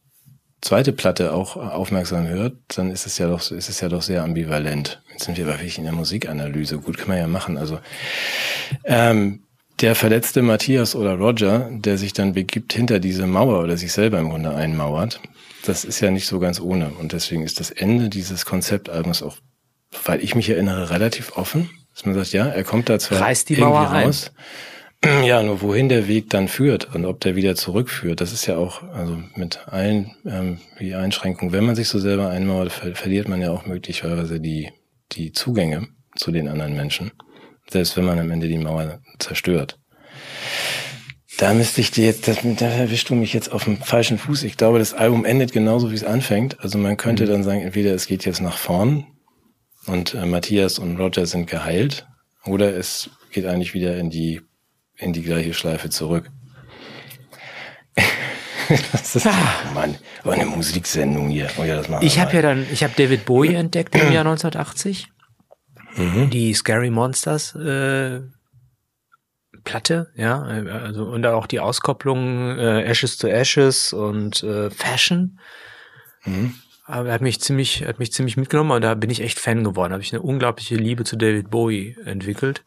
zweite 0.61 0.91
Platte 0.91 1.33
auch 1.33 1.55
aufmerksam 1.55 2.27
hört, 2.27 2.57
dann 2.75 2.91
ist 2.91 3.05
es 3.05 3.17
ja 3.17 3.27
doch, 3.27 3.39
ist 3.51 3.69
es 3.69 3.79
ja 3.79 3.89
doch 3.89 4.01
sehr 4.01 4.23
ambivalent. 4.23 5.01
Jetzt 5.11 5.25
sind 5.25 5.37
wir 5.37 5.45
aber 5.45 5.55
wirklich 5.55 5.77
in 5.77 5.85
der 5.85 5.93
Musikanalyse. 5.93 6.79
Gut, 6.79 6.97
kann 6.97 7.09
man 7.09 7.17
ja 7.17 7.27
machen. 7.27 7.57
Also, 7.57 7.79
ähm, 8.83 9.43
der 9.81 9.95
verletzte 9.95 10.41
Matthias 10.41 10.95
oder 10.95 11.13
Roger, 11.13 11.69
der 11.71 11.97
sich 11.97 12.13
dann 12.13 12.33
begibt 12.33 12.73
hinter 12.73 12.99
diese 12.99 13.27
Mauer 13.27 13.63
oder 13.63 13.77
sich 13.77 13.91
selber 13.91 14.19
im 14.19 14.29
Grunde 14.29 14.53
einmauert, 14.53 15.21
das 15.65 15.85
ist 15.85 15.99
ja 15.99 16.11
nicht 16.11 16.27
so 16.27 16.39
ganz 16.39 16.59
ohne. 16.59 16.89
Und 16.89 17.13
deswegen 17.13 17.43
ist 17.43 17.59
das 17.59 17.71
Ende 17.71 18.09
dieses 18.09 18.45
Konzeptalbums 18.45 19.21
auch, 19.21 19.37
weil 20.05 20.23
ich 20.23 20.35
mich 20.35 20.49
erinnere, 20.49 20.89
relativ 20.89 21.37
offen. 21.37 21.69
Dass 21.93 22.05
man 22.05 22.15
sagt, 22.15 22.31
ja, 22.31 22.47
er 22.47 22.63
kommt 22.63 22.89
da 22.89 22.99
zwar 22.99 23.21
Reißt 23.21 23.49
die 23.49 23.53
irgendwie 23.53 23.69
Mauer 23.69 23.89
ein. 23.89 24.05
raus. 24.05 24.31
Ja, 25.23 25.43
nur 25.43 25.61
wohin 25.61 25.89
der 25.89 26.07
Weg 26.07 26.31
dann 26.31 26.47
führt 26.47 26.95
und 26.95 27.05
ob 27.05 27.19
der 27.19 27.35
wieder 27.35 27.55
zurückführt, 27.55 28.19
das 28.19 28.33
ist 28.33 28.47
ja 28.47 28.57
auch, 28.57 28.81
also 28.81 29.21
mit 29.35 29.67
allen 29.67 30.15
ähm, 30.25 30.59
die 30.79 30.95
Einschränkungen, 30.95 31.53
wenn 31.53 31.65
man 31.67 31.75
sich 31.75 31.87
so 31.87 31.99
selber 31.99 32.29
einmauert, 32.29 32.71
ver 32.71 32.95
verliert 32.95 33.27
man 33.27 33.39
ja 33.39 33.51
auch 33.51 33.67
möglicherweise 33.67 34.39
die, 34.39 34.71
die 35.11 35.33
Zugänge 35.33 35.87
zu 36.15 36.31
den 36.31 36.47
anderen 36.47 36.75
Menschen. 36.75 37.11
Selbst 37.69 37.97
wenn 37.97 38.05
man 38.05 38.19
am 38.19 38.31
Ende 38.31 38.47
die 38.47 38.57
Mauer 38.57 38.99
zerstört. 39.19 39.79
Da 41.37 41.53
müsste 41.53 41.81
ich 41.81 41.91
dir 41.91 42.05
jetzt, 42.05 42.27
das, 42.27 42.39
da 42.43 42.65
erwischst 42.65 43.09
du 43.09 43.15
mich 43.15 43.33
jetzt 43.33 43.51
auf 43.51 43.65
dem 43.65 43.77
falschen 43.77 44.17
Fuß. 44.17 44.43
Ich 44.43 44.57
glaube, 44.57 44.79
das 44.79 44.93
Album 44.93 45.23
endet 45.23 45.51
genauso, 45.51 45.91
wie 45.91 45.95
es 45.95 46.03
anfängt. 46.03 46.59
Also 46.61 46.79
man 46.79 46.97
könnte 46.97 47.25
dann 47.25 47.43
sagen, 47.43 47.61
entweder 47.61 47.93
es 47.93 48.07
geht 48.07 48.25
jetzt 48.25 48.41
nach 48.41 48.57
vorn 48.57 49.05
und 49.85 50.15
äh, 50.15 50.25
Matthias 50.25 50.79
und 50.79 50.97
Roger 50.97 51.25
sind 51.25 51.47
geheilt, 51.47 52.07
oder 52.45 52.75
es 52.75 53.09
geht 53.31 53.45
eigentlich 53.45 53.73
wieder 53.73 53.97
in 53.97 54.09
die 54.09 54.41
in 54.95 55.13
die 55.13 55.21
gleiche 55.21 55.53
Schleife 55.53 55.89
zurück. 55.89 56.31
das 58.91 59.15
ist, 59.15 59.27
Mann, 59.73 59.95
oh, 60.25 60.29
eine 60.29 60.45
Musiksendung 60.45 61.29
hier. 61.29 61.49
Oh 61.57 61.63
ja, 61.63 61.75
das 61.75 61.87
machen 61.87 62.05
Ich 62.05 62.19
habe 62.19 62.35
ja 62.35 62.41
dann, 62.41 62.65
ich 62.71 62.83
habe 62.83 62.93
David 62.97 63.25
Bowie 63.25 63.53
entdeckt 63.55 63.93
im 63.95 64.11
Jahr 64.11 64.25
1980. 64.25 65.07
Mhm. 65.97 66.29
Die 66.29 66.53
Scary 66.53 66.89
Monsters 66.89 67.55
äh, 67.55 68.21
Platte, 69.63 70.11
ja, 70.15 70.41
also 70.41 71.05
und 71.05 71.25
auch 71.25 71.47
die 71.47 71.59
Auskopplung 71.59 72.57
äh, 72.57 72.83
Ashes 72.83 73.17
to 73.17 73.27
Ashes 73.27 73.91
und 73.91 74.41
äh, 74.43 74.69
Fashion. 74.69 75.39
Mhm. 76.23 76.55
Aber 76.85 77.09
er 77.09 77.15
hat 77.15 77.21
mich 77.21 77.41
ziemlich, 77.41 77.85
hat 77.85 77.99
mich 77.99 78.13
ziemlich 78.13 78.37
mitgenommen 78.37 78.71
und 78.71 78.81
da 78.81 78.95
bin 78.95 79.09
ich 79.09 79.21
echt 79.21 79.39
Fan 79.39 79.65
geworden. 79.65 79.91
Habe 79.91 80.03
ich 80.03 80.13
eine 80.13 80.21
unglaubliche 80.21 80.75
Liebe 80.75 81.03
zu 81.03 81.17
David 81.17 81.49
Bowie 81.49 81.97
entwickelt. 82.05 82.63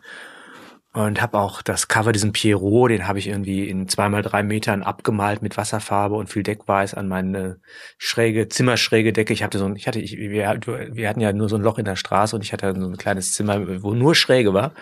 Und 0.93 1.23
habe 1.23 1.39
auch 1.39 1.63
das 1.63 1.87
Cover 1.87 2.11
diesen 2.11 2.33
Pierrot, 2.33 2.91
den 2.91 3.07
habe 3.07 3.21
ich 3.21 3.29
irgendwie 3.29 3.69
in 3.69 3.87
zweimal 3.87 4.23
drei 4.23 4.43
Metern 4.43 4.83
abgemalt 4.83 5.41
mit 5.41 5.57
Wasserfarbe 5.57 6.17
und 6.17 6.29
viel 6.29 6.43
Deckweiß 6.43 6.95
an 6.95 7.07
meine 7.07 7.61
schräge 7.97 8.49
Zimmerschräge 8.49 9.13
Decke. 9.13 9.33
Ich 9.33 9.45
hatte 9.45 9.59
so 9.59 9.67
ein, 9.67 9.77
ich 9.77 9.87
hatte, 9.87 10.01
ich, 10.01 10.19
wir, 10.19 10.61
wir 10.93 11.09
hatten 11.09 11.21
ja 11.21 11.33
nur 11.33 11.49
so 11.49 11.55
ein 11.55 11.63
Loch 11.63 11.79
in 11.79 11.85
der 11.85 11.95
Straße 11.95 12.35
und 12.35 12.43
ich 12.43 12.53
hatte 12.53 12.75
so 12.77 12.89
ein 12.89 12.97
kleines 12.97 13.35
Zimmer, 13.35 13.83
wo 13.85 13.95
nur 13.95 14.17
Schräge 14.17 14.53
war. 14.53 14.73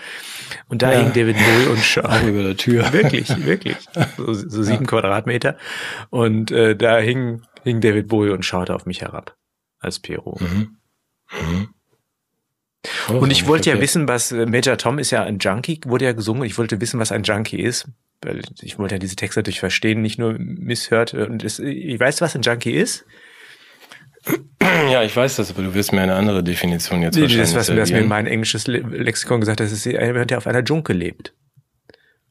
Und 0.68 0.80
da 0.80 0.92
ja. 0.92 1.00
hing 1.00 1.12
David 1.12 1.36
Bowie 1.36 1.66
und. 1.72 1.78
Auch 2.04 2.22
über 2.22 2.42
der 2.42 2.56
Tür. 2.56 2.90
Wirklich, 2.92 3.28
wirklich. 3.44 3.76
So, 4.16 4.32
so 4.32 4.62
sieben 4.62 4.84
ja. 4.84 4.88
Quadratmeter. 4.88 5.56
Und 6.08 6.50
äh, 6.50 6.74
da 6.74 6.98
hing, 6.98 7.42
hing 7.64 7.80
David 7.82 8.08
Bowie 8.08 8.30
und 8.30 8.44
schaute 8.44 8.74
auf 8.74 8.86
mich 8.86 9.02
herab 9.02 9.36
als 9.78 9.98
Pierrot. 9.98 10.40
Mhm. 10.40 10.78
Mhm. 11.32 11.68
Oh, 13.08 13.14
und 13.14 13.30
ich 13.30 13.46
wollte 13.46 13.70
ja 13.70 13.80
wissen, 13.80 14.06
was 14.06 14.32
äh, 14.32 14.46
Major 14.46 14.76
Tom 14.76 14.98
ist 14.98 15.10
ja 15.10 15.24
ein 15.24 15.38
Junkie, 15.38 15.80
wurde 15.84 16.04
ja 16.04 16.12
gesungen. 16.12 16.44
Ich 16.44 16.58
wollte 16.58 16.80
wissen, 16.80 17.00
was 17.00 17.12
ein 17.12 17.22
Junkie 17.22 17.60
ist. 17.60 17.88
Weil 18.22 18.42
ich 18.60 18.78
wollte 18.78 18.96
ja 18.96 18.98
diese 18.98 19.16
Texte 19.16 19.40
natürlich 19.40 19.60
verstehen, 19.60 20.02
nicht 20.02 20.18
nur 20.18 20.34
misshört. 20.38 21.14
Und 21.14 21.44
es, 21.44 21.58
ich 21.58 21.98
weiß, 21.98 22.20
was 22.20 22.34
ein 22.34 22.42
Junkie 22.42 22.72
ist. 22.72 23.04
Ja, 24.60 25.02
ich 25.02 25.14
weiß 25.14 25.36
das, 25.36 25.50
aber 25.50 25.62
du 25.62 25.74
wirst 25.74 25.92
mir 25.92 26.00
eine 26.02 26.14
andere 26.14 26.42
Definition 26.42 27.02
jetzt 27.02 27.14
nee, 27.14 27.22
wahrscheinlich 27.22 27.52
Das, 27.52 27.68
was, 27.68 27.76
was 27.76 27.90
mir 27.90 28.00
in 28.00 28.08
mein 28.08 28.26
englisches 28.26 28.66
Lexikon 28.66 29.40
gesagt 29.40 29.60
hat, 29.60 29.66
das 29.66 29.72
ist 29.72 29.84
jemand, 29.84 30.30
der 30.30 30.38
auf 30.38 30.46
einer 30.46 30.62
Junke 30.62 30.92
lebt. 30.92 31.32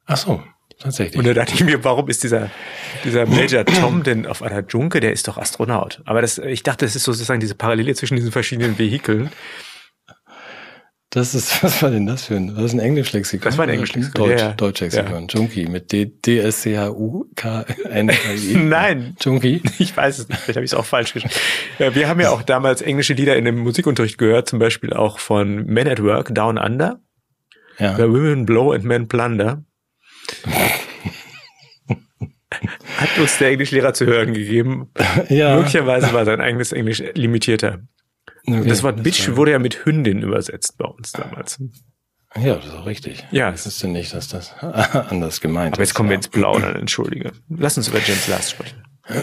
Ach 0.05 0.17
so, 0.17 0.43
tatsächlich. 0.77 1.17
Und 1.17 1.25
da 1.25 1.33
dachte 1.33 1.53
ich 1.53 1.63
mir, 1.63 1.83
warum 1.83 2.09
ist 2.09 2.23
dieser, 2.23 2.51
dieser 3.03 3.25
Major 3.25 3.65
Tom 3.65 4.03
denn 4.03 4.25
auf 4.25 4.43
einer 4.43 4.63
Junke? 4.67 4.99
Der 4.99 5.13
ist 5.13 5.27
doch 5.27 5.37
Astronaut. 5.37 6.01
Aber 6.05 6.21
das, 6.21 6.37
ich 6.37 6.63
dachte, 6.63 6.85
das 6.85 6.95
ist 6.95 7.03
sozusagen 7.03 7.39
diese 7.39 7.55
Parallele 7.55 7.95
zwischen 7.95 8.15
diesen 8.15 8.31
verschiedenen 8.31 8.77
Vehikeln. 8.77 9.29
Das 11.09 11.33
ist, 11.33 11.63
was 11.63 11.81
war 11.81 11.89
denn 11.89 12.05
das 12.05 12.25
für 12.25 12.35
ein, 12.35 12.55
was 12.55 12.65
ist 12.65 12.73
ein 12.73 12.79
Englischlexikon? 12.79 13.45
Das 13.45 13.57
war 13.57 13.63
ein 13.63 13.69
Englischlexikon. 13.71 14.29
Deutsch, 14.29 14.41
ja, 14.41 14.47
ja. 14.47 14.53
Deutschlexikon. 14.53 15.27
Ja. 15.27 15.39
Junkie 15.39 15.67
mit 15.67 15.93
D-S-C-H-U-K-N-I. 15.93 16.67
Nein. 18.57 19.15
Junkie? 19.21 19.61
Ich 19.79 19.95
weiß 19.95 20.19
es 20.19 20.27
nicht. 20.27 20.41
Vielleicht 20.41 20.57
habe 20.57 20.65
ich 20.65 20.71
es 20.71 20.77
auch 20.77 20.85
falsch 20.85 21.13
geschrieben. 21.13 21.33
Ja, 21.79 21.95
wir 21.95 22.09
haben 22.09 22.19
ja 22.19 22.31
auch 22.31 22.41
damals 22.41 22.81
englische 22.81 23.13
Lieder 23.13 23.37
in 23.37 23.45
dem 23.45 23.59
Musikunterricht 23.59 24.17
gehört, 24.17 24.49
zum 24.49 24.59
Beispiel 24.59 24.91
auch 24.91 25.19
von 25.19 25.65
Men 25.65 25.87
at 25.87 26.03
Work, 26.03 26.35
Down 26.35 26.57
Under. 26.57 26.99
Ja. 27.79 27.95
The 27.95 28.03
Women 28.03 28.45
Blow 28.45 28.73
and 28.73 28.83
Men 28.83 29.07
Plunder. 29.07 29.63
Hat 32.97 33.17
uns 33.19 33.37
der 33.37 33.51
Englischlehrer 33.51 33.93
zu 33.93 34.07
hören 34.07 34.33
gegeben. 34.33 34.89
Ja. 35.29 35.55
Möglicherweise 35.55 36.11
war 36.11 36.25
sein 36.25 36.41
eigenes 36.41 36.71
Englisch 36.71 37.03
limitierter. 37.13 37.81
Okay, 38.49 38.67
das 38.67 38.83
Wort 38.83 39.03
Bitch 39.03 39.35
wurde 39.35 39.51
ja 39.51 39.59
mit 39.59 39.85
Hündin 39.85 40.21
übersetzt 40.21 40.77
bei 40.77 40.85
uns 40.85 41.11
damals. 41.11 41.59
Ja, 42.35 42.55
das 42.55 42.65
ist 42.65 42.73
auch 42.73 42.85
richtig. 42.85 43.25
Ja. 43.31 43.51
Ich 43.53 43.65
wüsste 43.65 43.87
nicht, 43.87 44.13
dass 44.13 44.27
das 44.27 44.53
anders 44.61 45.41
gemeint 45.41 45.75
Aber 45.75 45.83
jetzt 45.83 45.93
kommen 45.93 46.09
wir 46.09 46.15
ins 46.15 46.27
Plaudern, 46.27 46.75
entschuldige. 46.75 47.31
Lass 47.49 47.77
uns 47.77 47.87
über 47.87 47.99
James 47.99 48.27
Last 48.27 48.51
sprechen. 48.51 48.83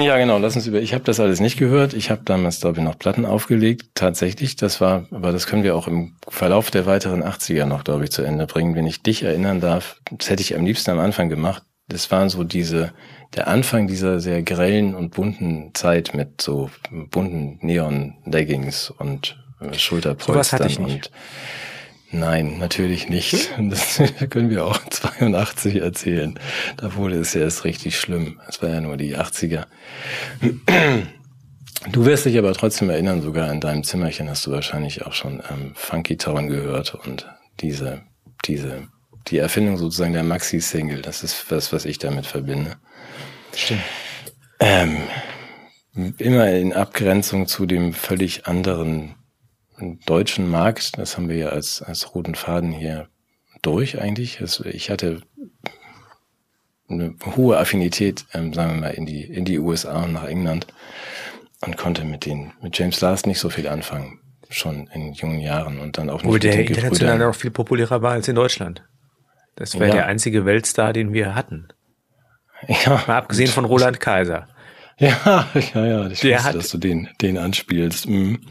Ja, 0.00 0.16
genau, 0.16 0.38
lass 0.38 0.56
uns 0.56 0.66
über. 0.66 0.80
Ich 0.80 0.94
habe 0.94 1.04
das 1.04 1.20
alles 1.20 1.40
nicht 1.40 1.58
gehört. 1.58 1.92
Ich 1.94 2.10
habe 2.10 2.22
damals, 2.24 2.60
glaube 2.60 2.78
ich, 2.78 2.84
noch 2.84 2.98
Platten 2.98 3.24
aufgelegt. 3.24 3.90
Tatsächlich, 3.94 4.56
das 4.56 4.80
war, 4.80 5.06
aber 5.10 5.32
das 5.32 5.46
können 5.46 5.62
wir 5.62 5.76
auch 5.76 5.86
im 5.86 6.16
Verlauf 6.28 6.70
der 6.70 6.86
weiteren 6.86 7.22
80er 7.22 7.66
noch, 7.66 7.84
glaube 7.84 8.04
ich, 8.04 8.10
zu 8.10 8.22
Ende 8.22 8.46
bringen. 8.46 8.74
Wenn 8.74 8.86
ich 8.86 9.02
dich 9.02 9.22
erinnern 9.22 9.60
darf, 9.60 10.00
das 10.10 10.30
hätte 10.30 10.42
ich 10.42 10.56
am 10.56 10.64
liebsten 10.64 10.90
am 10.90 10.98
Anfang 10.98 11.28
gemacht. 11.28 11.62
Das 11.88 12.10
waren 12.10 12.28
so 12.30 12.42
diese 12.42 12.92
der 13.34 13.48
Anfang 13.48 13.86
dieser 13.86 14.20
sehr 14.20 14.42
grellen 14.42 14.94
und 14.94 15.10
bunten 15.10 15.74
Zeit 15.74 16.14
mit 16.14 16.40
so 16.40 16.70
bunten 17.10 17.58
Neon-Leggings 17.62 18.90
und 18.90 19.36
äh, 19.60 19.72
Schulterpolstern 19.78 20.68
so 20.68 20.82
und 20.82 21.10
Nein, 22.14 22.58
natürlich 22.58 23.08
nicht. 23.08 23.50
Das 23.58 24.00
können 24.28 24.50
wir 24.50 24.66
auch 24.66 24.78
82 24.90 25.76
erzählen. 25.76 26.38
Da 26.76 26.94
wurde 26.94 27.18
es 27.18 27.32
ja 27.32 27.40
erst 27.40 27.64
richtig 27.64 27.98
schlimm. 27.98 28.40
Es 28.48 28.60
war 28.62 28.68
ja 28.68 28.80
nur 28.80 28.98
die 28.98 29.16
80er. 29.16 29.64
Du 31.90 32.04
wirst 32.04 32.26
dich 32.26 32.38
aber 32.38 32.52
trotzdem 32.52 32.90
erinnern, 32.90 33.22
sogar 33.22 33.50
in 33.50 33.60
deinem 33.60 33.82
Zimmerchen 33.82 34.28
hast 34.28 34.46
du 34.46 34.50
wahrscheinlich 34.50 35.06
auch 35.06 35.14
schon 35.14 35.42
ähm, 35.50 35.72
Funky 35.74 36.16
Town 36.16 36.48
gehört 36.48 36.94
und 36.94 37.26
diese, 37.60 38.02
diese, 38.44 38.88
die 39.28 39.38
Erfindung 39.38 39.78
sozusagen 39.78 40.12
der 40.12 40.22
Maxi-Single. 40.22 41.00
Das 41.00 41.24
ist 41.24 41.50
was, 41.50 41.72
was 41.72 41.86
ich 41.86 41.98
damit 41.98 42.26
verbinde. 42.26 42.76
Stimmt. 43.54 43.82
Ähm, 44.60 44.96
immer 46.18 46.50
in 46.50 46.72
Abgrenzung 46.72 47.46
zu 47.46 47.66
dem 47.66 47.92
völlig 47.92 48.46
anderen 48.46 49.16
deutschen 50.06 50.48
Markt. 50.48 50.98
Das 50.98 51.16
haben 51.16 51.28
wir 51.28 51.36
ja 51.36 51.48
als, 51.48 51.82
als 51.82 52.14
roten 52.14 52.34
Faden 52.34 52.72
hier 52.72 53.08
durch 53.62 54.00
eigentlich. 54.00 54.40
ich 54.64 54.90
hatte 54.90 55.22
eine 56.88 57.14
hohe 57.36 57.58
Affinität, 57.58 58.26
ähm, 58.34 58.52
sagen 58.52 58.74
wir 58.74 58.80
mal, 58.80 58.90
in 58.90 59.06
die, 59.06 59.22
in 59.22 59.44
die 59.44 59.58
USA 59.58 60.04
und 60.04 60.12
nach 60.12 60.24
England 60.24 60.66
und 61.64 61.76
konnte 61.76 62.04
mit 62.04 62.26
den, 62.26 62.52
mit 62.60 62.78
James 62.78 63.00
Last 63.00 63.26
nicht 63.26 63.38
so 63.38 63.48
viel 63.48 63.68
anfangen. 63.68 64.20
Schon 64.50 64.88
in 64.92 65.14
jungen 65.14 65.40
Jahren 65.40 65.78
und 65.78 65.96
dann 65.96 66.10
auch 66.10 66.22
nicht 66.22 66.30
Wo 66.30 66.36
der 66.36 66.66
international 66.66 67.18
noch 67.18 67.34
viel 67.34 67.50
populärer 67.50 68.02
war 68.02 68.12
als 68.12 68.28
in 68.28 68.34
Deutschland. 68.34 68.82
Das 69.56 69.78
war 69.78 69.86
ja. 69.86 69.94
der 69.94 70.06
einzige 70.06 70.44
Weltstar, 70.44 70.92
den 70.92 71.14
wir 71.14 71.34
hatten. 71.34 71.68
Ja. 72.84 73.02
Mal 73.06 73.16
abgesehen 73.16 73.48
von 73.50 73.64
Roland 73.64 74.00
Kaiser. 74.00 74.46
Ja, 74.98 75.48
ja, 75.74 75.86
ja, 75.86 76.06
ich 76.08 76.20
Der 76.20 76.36
wusste, 76.36 76.44
hat, 76.44 76.54
dass 76.54 76.68
du 76.68 76.78
den, 76.78 77.08
den 77.20 77.38
anspielst. 77.38 78.08
Mhm. 78.08 78.40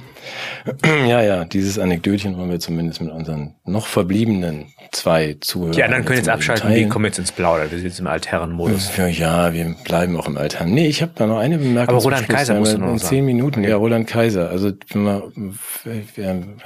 Ja, 1.07 1.21
ja, 1.23 1.45
dieses 1.45 1.79
Anekdötchen 1.79 2.37
wollen 2.37 2.51
wir 2.51 2.59
zumindest 2.59 3.01
mit 3.01 3.11
unseren 3.11 3.55
noch 3.65 3.87
verbliebenen 3.87 4.67
zwei 4.91 5.37
Zuhörern. 5.39 5.73
Die 5.75 5.83
anderen 5.83 6.05
können 6.05 6.17
jetzt 6.19 6.29
abschalten, 6.29 6.67
teilen. 6.67 6.83
die 6.83 6.89
kommen 6.89 7.05
jetzt 7.05 7.17
ins 7.17 7.31
Plaudern. 7.31 7.71
Wir 7.71 7.79
sind 7.79 7.87
jetzt 7.87 7.99
im 7.99 8.05
Altherrenmodus. 8.05 8.91
Ja, 8.97 9.51
wir 9.53 9.75
bleiben 9.83 10.15
auch 10.17 10.27
im 10.27 10.37
Altherren. 10.37 10.71
Nee, 10.71 10.87
ich 10.87 11.01
habe 11.01 11.13
da 11.15 11.25
noch 11.25 11.39
eine 11.39 11.57
Bemerkung. 11.57 11.95
Aber 11.95 12.03
Roland 12.03 12.29
Kaiser 12.29 12.53
muss 12.55 12.77
noch 12.77 12.91
In 12.91 12.99
zehn 12.99 13.25
Minuten, 13.25 13.63
ja, 13.63 13.75
Roland 13.75 14.07
Kaiser. 14.07 14.49
Also, 14.49 14.71
wenn 14.89 15.03
man, 15.03 15.23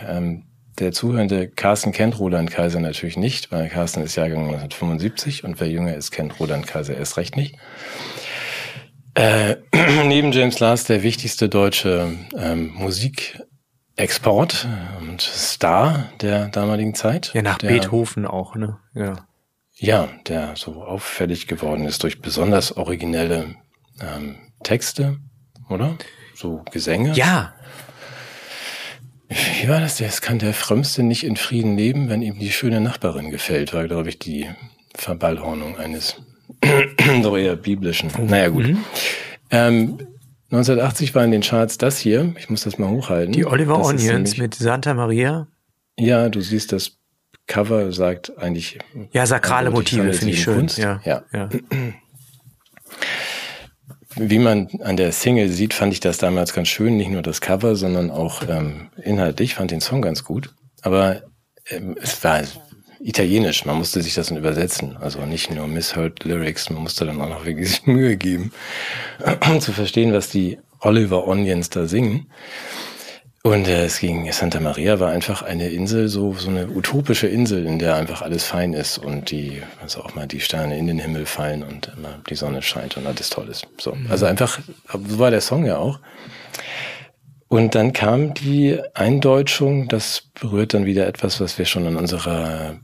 ähm, 0.07 0.43
der 0.79 0.91
Zuhörende 0.91 1.47
Carsten 1.47 1.91
kennt 1.91 2.19
Roland 2.19 2.51
Kaiser 2.51 2.79
natürlich 2.79 3.17
nicht, 3.17 3.51
weil 3.51 3.69
Carsten 3.69 4.01
ist 4.01 4.15
Jahrgang 4.15 4.45
1975 4.45 5.43
und 5.43 5.59
wer 5.59 5.69
jünger 5.69 5.95
ist, 5.95 6.11
kennt 6.11 6.39
Roland 6.39 6.67
Kaiser 6.67 6.97
erst 6.97 7.17
recht 7.17 7.37
nicht. 7.37 7.55
Äh, 9.13 9.55
neben 10.05 10.31
James 10.31 10.59
Last 10.59 10.89
der 10.89 11.03
wichtigste 11.03 11.47
deutsche 11.47 12.09
ähm, 12.37 12.73
Musikexport 12.75 14.67
und 14.99 15.21
Star 15.21 16.09
der 16.21 16.49
damaligen 16.49 16.93
Zeit. 16.93 17.31
Ja, 17.33 17.41
nach 17.41 17.57
der, 17.57 17.69
Beethoven 17.69 18.25
auch, 18.25 18.55
ne? 18.55 18.77
Ja. 18.93 19.27
Ja, 19.77 20.07
der 20.27 20.55
so 20.55 20.83
auffällig 20.83 21.47
geworden 21.47 21.85
ist 21.85 22.03
durch 22.03 22.21
besonders 22.21 22.77
originelle 22.77 23.55
ähm, 24.01 24.37
Texte, 24.63 25.17
oder? 25.69 25.97
So 26.33 26.63
Gesänge. 26.71 27.13
Ja, 27.13 27.53
wie 29.29 29.67
war 29.67 29.79
das? 29.79 29.99
Es 30.01 30.21
kann 30.21 30.39
der 30.39 30.53
Frömmste 30.53 31.03
nicht 31.03 31.23
in 31.23 31.35
Frieden 31.35 31.77
leben, 31.77 32.09
wenn 32.09 32.21
ihm 32.21 32.39
die 32.39 32.51
schöne 32.51 32.81
Nachbarin 32.81 33.31
gefällt, 33.31 33.73
war, 33.73 33.85
glaube 33.87 34.09
ich, 34.09 34.19
die 34.19 34.47
Verballhornung 34.93 35.77
eines 35.77 36.15
doch 37.23 37.37
eher 37.37 37.55
biblischen. 37.55 38.11
Naja, 38.27 38.49
gut. 38.49 38.67
Mhm. 38.67 38.83
Ähm, 39.49 39.97
1980 40.51 41.15
war 41.15 41.25
in 41.25 41.31
den 41.31 41.41
Charts 41.41 41.77
das 41.77 41.97
hier. 41.97 42.33
Ich 42.37 42.49
muss 42.49 42.63
das 42.63 42.77
mal 42.77 42.89
hochhalten. 42.89 43.33
Die 43.33 43.45
Oliver 43.45 43.77
das 43.77 43.87
Onions 43.87 44.37
mit 44.37 44.53
Santa 44.53 44.93
Maria. 44.93 45.47
Ja, 45.97 46.29
du 46.29 46.41
siehst, 46.41 46.71
das 46.71 46.97
Cover 47.47 47.91
sagt 47.91 48.37
eigentlich. 48.37 48.79
Ja, 49.11 49.25
sakrale 49.25 49.71
Motive 49.71 50.13
finde 50.13 50.33
ich 50.33 50.41
schön. 50.41 50.67
Ja, 50.77 51.01
ja. 51.03 51.23
ja. 51.33 51.49
Wie 54.15 54.39
man 54.39 54.69
an 54.81 54.97
der 54.97 55.11
Single 55.11 55.49
sieht, 55.49 55.73
fand 55.73 55.93
ich 55.93 55.99
das 55.99 56.17
damals 56.17 56.53
ganz 56.53 56.69
schön. 56.69 56.97
Nicht 56.97 57.09
nur 57.09 57.21
das 57.21 57.41
Cover, 57.41 57.75
sondern 57.75 58.11
auch 58.11 58.43
ähm, 58.47 58.87
inhaltlich. 59.01 59.51
Ich 59.51 59.55
fand 59.55 59.71
den 59.71 59.81
Song 59.81 60.01
ganz 60.01 60.23
gut. 60.23 60.53
Aber 60.81 61.23
ähm, 61.69 61.97
es 62.01 62.23
war 62.23 62.41
italienisch. 62.99 63.65
Man 63.65 63.77
musste 63.77 64.01
sich 64.01 64.13
das 64.13 64.27
dann 64.27 64.37
übersetzen. 64.37 64.97
Also 64.97 65.25
nicht 65.25 65.51
nur 65.51 65.67
misheard 65.67 66.23
Lyrics. 66.23 66.69
Man 66.69 66.83
musste 66.83 67.05
dann 67.05 67.21
auch 67.21 67.29
noch 67.29 67.45
wirklich 67.45 67.85
Mühe 67.85 68.15
geben, 68.15 68.51
zu 69.59 69.73
verstehen, 69.73 70.13
was 70.13 70.29
die 70.29 70.59
Oliver 70.79 71.27
Onions 71.27 71.69
da 71.69 71.87
singen. 71.87 72.27
Und 73.45 73.67
äh, 73.67 73.85
es 73.85 73.99
ging, 73.99 74.31
Santa 74.31 74.59
Maria 74.59 74.99
war 74.99 75.11
einfach 75.11 75.43
eine 75.43 75.69
Insel, 75.69 76.07
so, 76.07 76.33
so 76.33 76.49
eine 76.49 76.67
utopische 76.67 77.27
Insel, 77.27 77.67
in 77.67 77.77
der 77.77 77.95
einfach 77.95 78.23
alles 78.23 78.43
fein 78.43 78.73
ist 78.73 78.97
und 78.97 79.29
die, 79.29 79.61
also 79.79 80.01
auch 80.01 80.15
mal 80.15 80.25
die 80.25 80.39
Sterne 80.39 80.79
in 80.79 80.87
den 80.87 80.97
Himmel 80.97 81.27
fallen 81.27 81.61
und 81.61 81.91
immer 81.95 82.17
die 82.27 82.33
Sonne 82.33 82.63
scheint 82.63 82.97
und 82.97 83.05
alles 83.05 83.29
toll 83.29 83.47
ist. 83.49 83.67
So. 83.79 83.93
Mhm. 83.93 84.07
Also 84.09 84.25
einfach, 84.25 84.59
so 84.91 85.19
war 85.19 85.29
der 85.29 85.41
Song 85.41 85.63
ja 85.63 85.77
auch. 85.77 85.99
Und 87.47 87.75
dann 87.75 87.93
kam 87.93 88.33
die 88.33 88.79
Eindeutschung, 88.95 89.89
das 89.89 90.23
berührt 90.33 90.73
dann 90.73 90.87
wieder 90.87 91.05
etwas, 91.05 91.39
was 91.39 91.59
wir 91.59 91.65
schon 91.65 91.85
in 91.85 91.97
unserer 91.97 92.79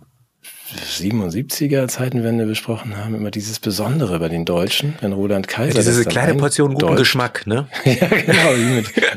77er 0.79 1.87
Zeitenwende 1.87 2.45
besprochen 2.45 2.97
haben, 2.97 3.15
immer 3.15 3.31
dieses 3.31 3.59
Besondere 3.59 4.19
bei 4.19 4.29
den 4.29 4.45
Deutschen, 4.45 4.95
wenn 5.01 5.13
Roland 5.13 5.47
Kaiser. 5.47 5.79
Ja, 5.79 5.83
diese 5.83 6.05
kleine 6.05 6.35
Portion 6.35 6.75
guten 6.75 6.95
Geschmack, 6.95 7.45
ne? 7.47 7.67
ja, 7.85 8.07
genau. 8.07 8.53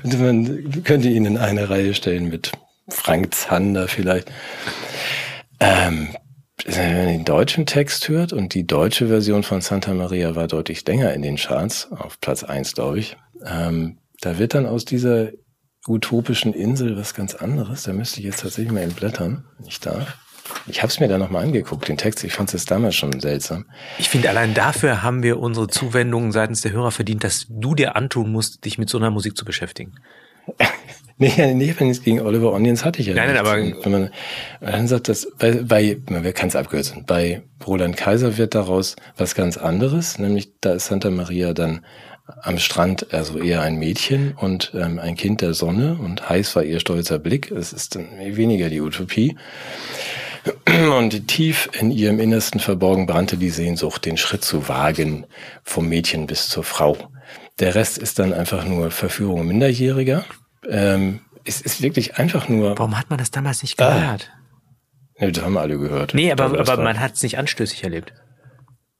Mit, 0.02 0.18
man 0.18 0.82
könnte 0.84 1.08
ihn 1.08 1.24
in 1.24 1.38
eine 1.38 1.70
Reihe 1.70 1.94
stellen 1.94 2.28
mit 2.28 2.52
Frank 2.88 3.34
Zander 3.34 3.88
vielleicht. 3.88 4.30
Ähm, 5.60 6.08
wenn 6.66 6.96
man 6.96 7.06
den 7.06 7.24
deutschen 7.24 7.66
Text 7.66 8.08
hört 8.08 8.32
und 8.32 8.54
die 8.54 8.66
deutsche 8.66 9.08
Version 9.08 9.42
von 9.42 9.60
Santa 9.60 9.92
Maria 9.92 10.34
war 10.34 10.46
deutlich 10.46 10.86
länger 10.86 11.12
in 11.12 11.22
den 11.22 11.36
Charts, 11.36 11.88
auf 11.90 12.20
Platz 12.20 12.42
eins 12.42 12.74
glaube 12.74 12.98
ich, 12.98 13.16
ähm, 13.44 13.98
da 14.20 14.38
wird 14.38 14.54
dann 14.54 14.66
aus 14.66 14.84
dieser 14.84 15.30
utopischen 15.86 16.54
Insel 16.54 16.96
was 16.96 17.14
ganz 17.14 17.34
anderes. 17.34 17.82
Da 17.82 17.92
müsste 17.92 18.20
ich 18.20 18.26
jetzt 18.26 18.40
tatsächlich 18.40 18.72
mal 18.72 18.80
entblättern, 18.80 19.44
wenn 19.58 19.66
ich 19.66 19.80
darf. 19.80 20.18
Ich 20.66 20.82
habe 20.82 20.88
es 20.88 21.00
mir 21.00 21.08
da 21.08 21.18
nochmal 21.18 21.44
angeguckt, 21.44 21.88
den 21.88 21.96
Text. 21.96 22.24
Ich 22.24 22.32
fand 22.32 22.52
es 22.52 22.64
damals 22.64 22.94
schon 22.94 23.18
seltsam. 23.20 23.66
Ich 23.98 24.08
finde, 24.08 24.28
allein 24.28 24.54
dafür 24.54 25.02
haben 25.02 25.22
wir 25.22 25.38
unsere 25.38 25.68
Zuwendungen 25.68 26.32
seitens 26.32 26.60
der 26.60 26.72
Hörer 26.72 26.90
verdient, 26.90 27.24
dass 27.24 27.46
du 27.48 27.74
dir 27.74 27.96
antun 27.96 28.30
musst, 28.30 28.64
dich 28.64 28.78
mit 28.78 28.88
so 28.88 28.98
einer 28.98 29.10
Musik 29.10 29.36
zu 29.36 29.44
beschäftigen. 29.44 29.94
nee, 31.18 31.54
nee, 31.54 31.74
wenn 31.78 31.90
es 31.90 32.02
gegen 32.02 32.20
Oliver 32.20 32.52
Onions 32.52 32.84
hatte 32.84 33.00
ich 33.00 33.06
ja 33.06 33.14
Nein, 33.14 33.28
nein, 33.28 33.38
aber 33.38 33.56
wenn 33.56 33.92
man 33.92 34.10
dann 34.60 34.88
sagt 34.88 35.08
das 35.08 35.26
bei, 35.38 35.62
bei 35.62 35.98
man 36.10 36.34
kann 36.34 36.48
es 36.48 36.56
abkürzen. 36.56 37.04
Bei 37.06 37.42
Roland 37.66 37.96
Kaiser 37.96 38.36
wird 38.36 38.54
daraus 38.54 38.96
was 39.16 39.34
ganz 39.34 39.56
anderes, 39.56 40.18
nämlich 40.18 40.52
da 40.60 40.74
ist 40.74 40.86
Santa 40.86 41.10
Maria 41.10 41.54
dann 41.54 41.84
am 42.42 42.58
Strand 42.58 43.12
also 43.12 43.38
eher 43.38 43.62
ein 43.62 43.76
Mädchen 43.76 44.34
und 44.34 44.72
ähm, 44.74 44.98
ein 44.98 45.14
Kind 45.14 45.40
der 45.40 45.54
Sonne 45.54 45.98
und 46.00 46.28
heiß 46.28 46.56
war 46.56 46.64
ihr 46.64 46.80
stolzer 46.80 47.18
Blick. 47.18 47.50
Es 47.50 47.72
ist 47.72 47.96
dann 47.96 48.18
weniger 48.18 48.70
die 48.70 48.80
Utopie. 48.80 49.36
Und 50.66 51.28
tief 51.28 51.70
in 51.78 51.90
ihrem 51.90 52.20
Innersten 52.20 52.60
verborgen 52.60 53.06
brannte 53.06 53.36
die 53.36 53.50
Sehnsucht, 53.50 54.04
den 54.04 54.16
Schritt 54.16 54.44
zu 54.44 54.68
wagen, 54.68 55.26
vom 55.62 55.88
Mädchen 55.88 56.26
bis 56.26 56.48
zur 56.48 56.64
Frau. 56.64 56.96
Der 57.60 57.74
Rest 57.74 57.98
ist 57.98 58.18
dann 58.18 58.32
einfach 58.32 58.64
nur 58.64 58.90
Verführung 58.90 59.46
Minderjähriger. 59.46 60.24
Ähm, 60.68 61.20
es 61.44 61.60
ist 61.60 61.82
wirklich 61.82 62.16
einfach 62.16 62.48
nur. 62.48 62.76
Warum 62.78 62.98
hat 62.98 63.10
man 63.10 63.18
das 63.18 63.30
damals 63.30 63.62
nicht 63.62 63.76
gehört? 63.78 64.30
Ah, 64.34 65.20
nee, 65.20 65.30
das 65.30 65.44
haben 65.44 65.56
alle 65.56 65.78
gehört. 65.78 66.14
Nee, 66.14 66.32
aber, 66.32 66.58
aber 66.58 66.76
man 66.78 67.00
hat 67.00 67.14
es 67.14 67.22
nicht 67.22 67.38
anstößig 67.38 67.84
erlebt. 67.84 68.12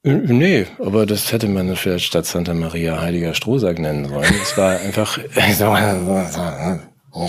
Nee, 0.03 0.67
aber 0.79 1.07
das 1.07 1.33
hätte 1.33 1.49
man 1.49 1.75
vielleicht 1.77 2.05
statt 2.05 2.27
Santa 2.27 2.53
Maria 2.53 3.01
Heiliger 3.01 3.33
Strohsack 3.33 3.79
nennen 3.79 4.07
sollen. 4.07 4.35
Es 4.43 4.57
war 4.59 4.79
einfach, 4.79 5.19
ich 5.19 5.57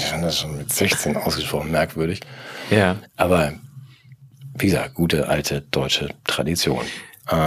fand 0.05 0.23
das 0.23 0.39
schon 0.39 0.57
mit 0.57 0.73
16 0.73 1.15
ausgesprochen 1.15 1.71
merkwürdig. 1.71 2.19
Ja. 2.69 2.97
Aber 3.15 3.53
wie 4.55 4.67
gesagt, 4.67 4.95
gute 4.95 5.27
alte 5.27 5.61
deutsche 5.71 6.09
Tradition. 6.25 6.85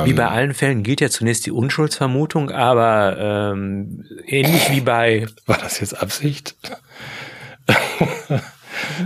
Wie 0.05 0.13
bei 0.13 0.27
allen 0.27 0.55
Fällen 0.55 0.83
gilt 0.83 1.01
ja 1.01 1.09
zunächst 1.09 1.47
die 1.47 1.53
Unschuldsvermutung, 1.53 2.51
aber 2.51 3.53
ähm, 3.53 4.05
ähnlich 4.27 4.73
wie 4.73 4.81
bei. 4.81 5.27
War 5.47 5.59
das 5.59 5.79
jetzt 5.79 6.03
Absicht? 6.03 6.57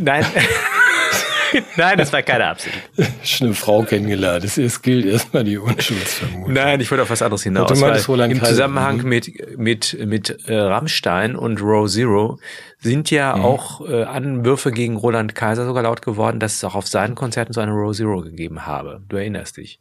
Nein. 0.00 0.24
Nein, 1.76 1.98
das 1.98 2.10
war 2.14 2.22
keine 2.22 2.46
Absicht. 2.46 2.74
Schon 3.22 3.48
eine 3.48 3.54
Frau 3.54 3.82
kennengelernt. 3.82 4.44
Es 4.44 4.80
gilt 4.80 5.04
erstmal 5.04 5.44
die 5.44 5.58
Unschuldsvermutung. 5.58 6.52
Nein, 6.52 6.80
ich 6.80 6.90
wollte 6.90 7.02
auf 7.02 7.10
was 7.10 7.20
anderes 7.20 7.42
hinaus. 7.42 7.70
Im. 7.70 8.42
Zusammenhang 8.42 9.02
mit, 9.02 9.58
mit, 9.58 9.98
mit 10.06 10.48
äh, 10.48 10.54
Rammstein 10.54 11.36
und 11.36 11.60
Row 11.60 11.90
Zero 11.90 12.38
sind 12.82 13.10
ja 13.10 13.36
Mhm. 13.36 13.44
auch 13.44 13.88
äh, 13.88 14.02
Anwürfe 14.04 14.72
gegen 14.72 14.96
Roland 14.96 15.34
Kaiser 15.34 15.64
sogar 15.64 15.84
laut 15.84 16.02
geworden, 16.02 16.40
dass 16.40 16.56
es 16.56 16.64
auch 16.64 16.74
auf 16.74 16.88
seinen 16.88 17.14
Konzerten 17.14 17.52
so 17.52 17.60
eine 17.60 17.72
Row 17.72 17.94
Zero 17.94 18.20
gegeben 18.22 18.66
habe. 18.66 19.02
Du 19.08 19.16
erinnerst 19.16 19.56
dich. 19.56 19.78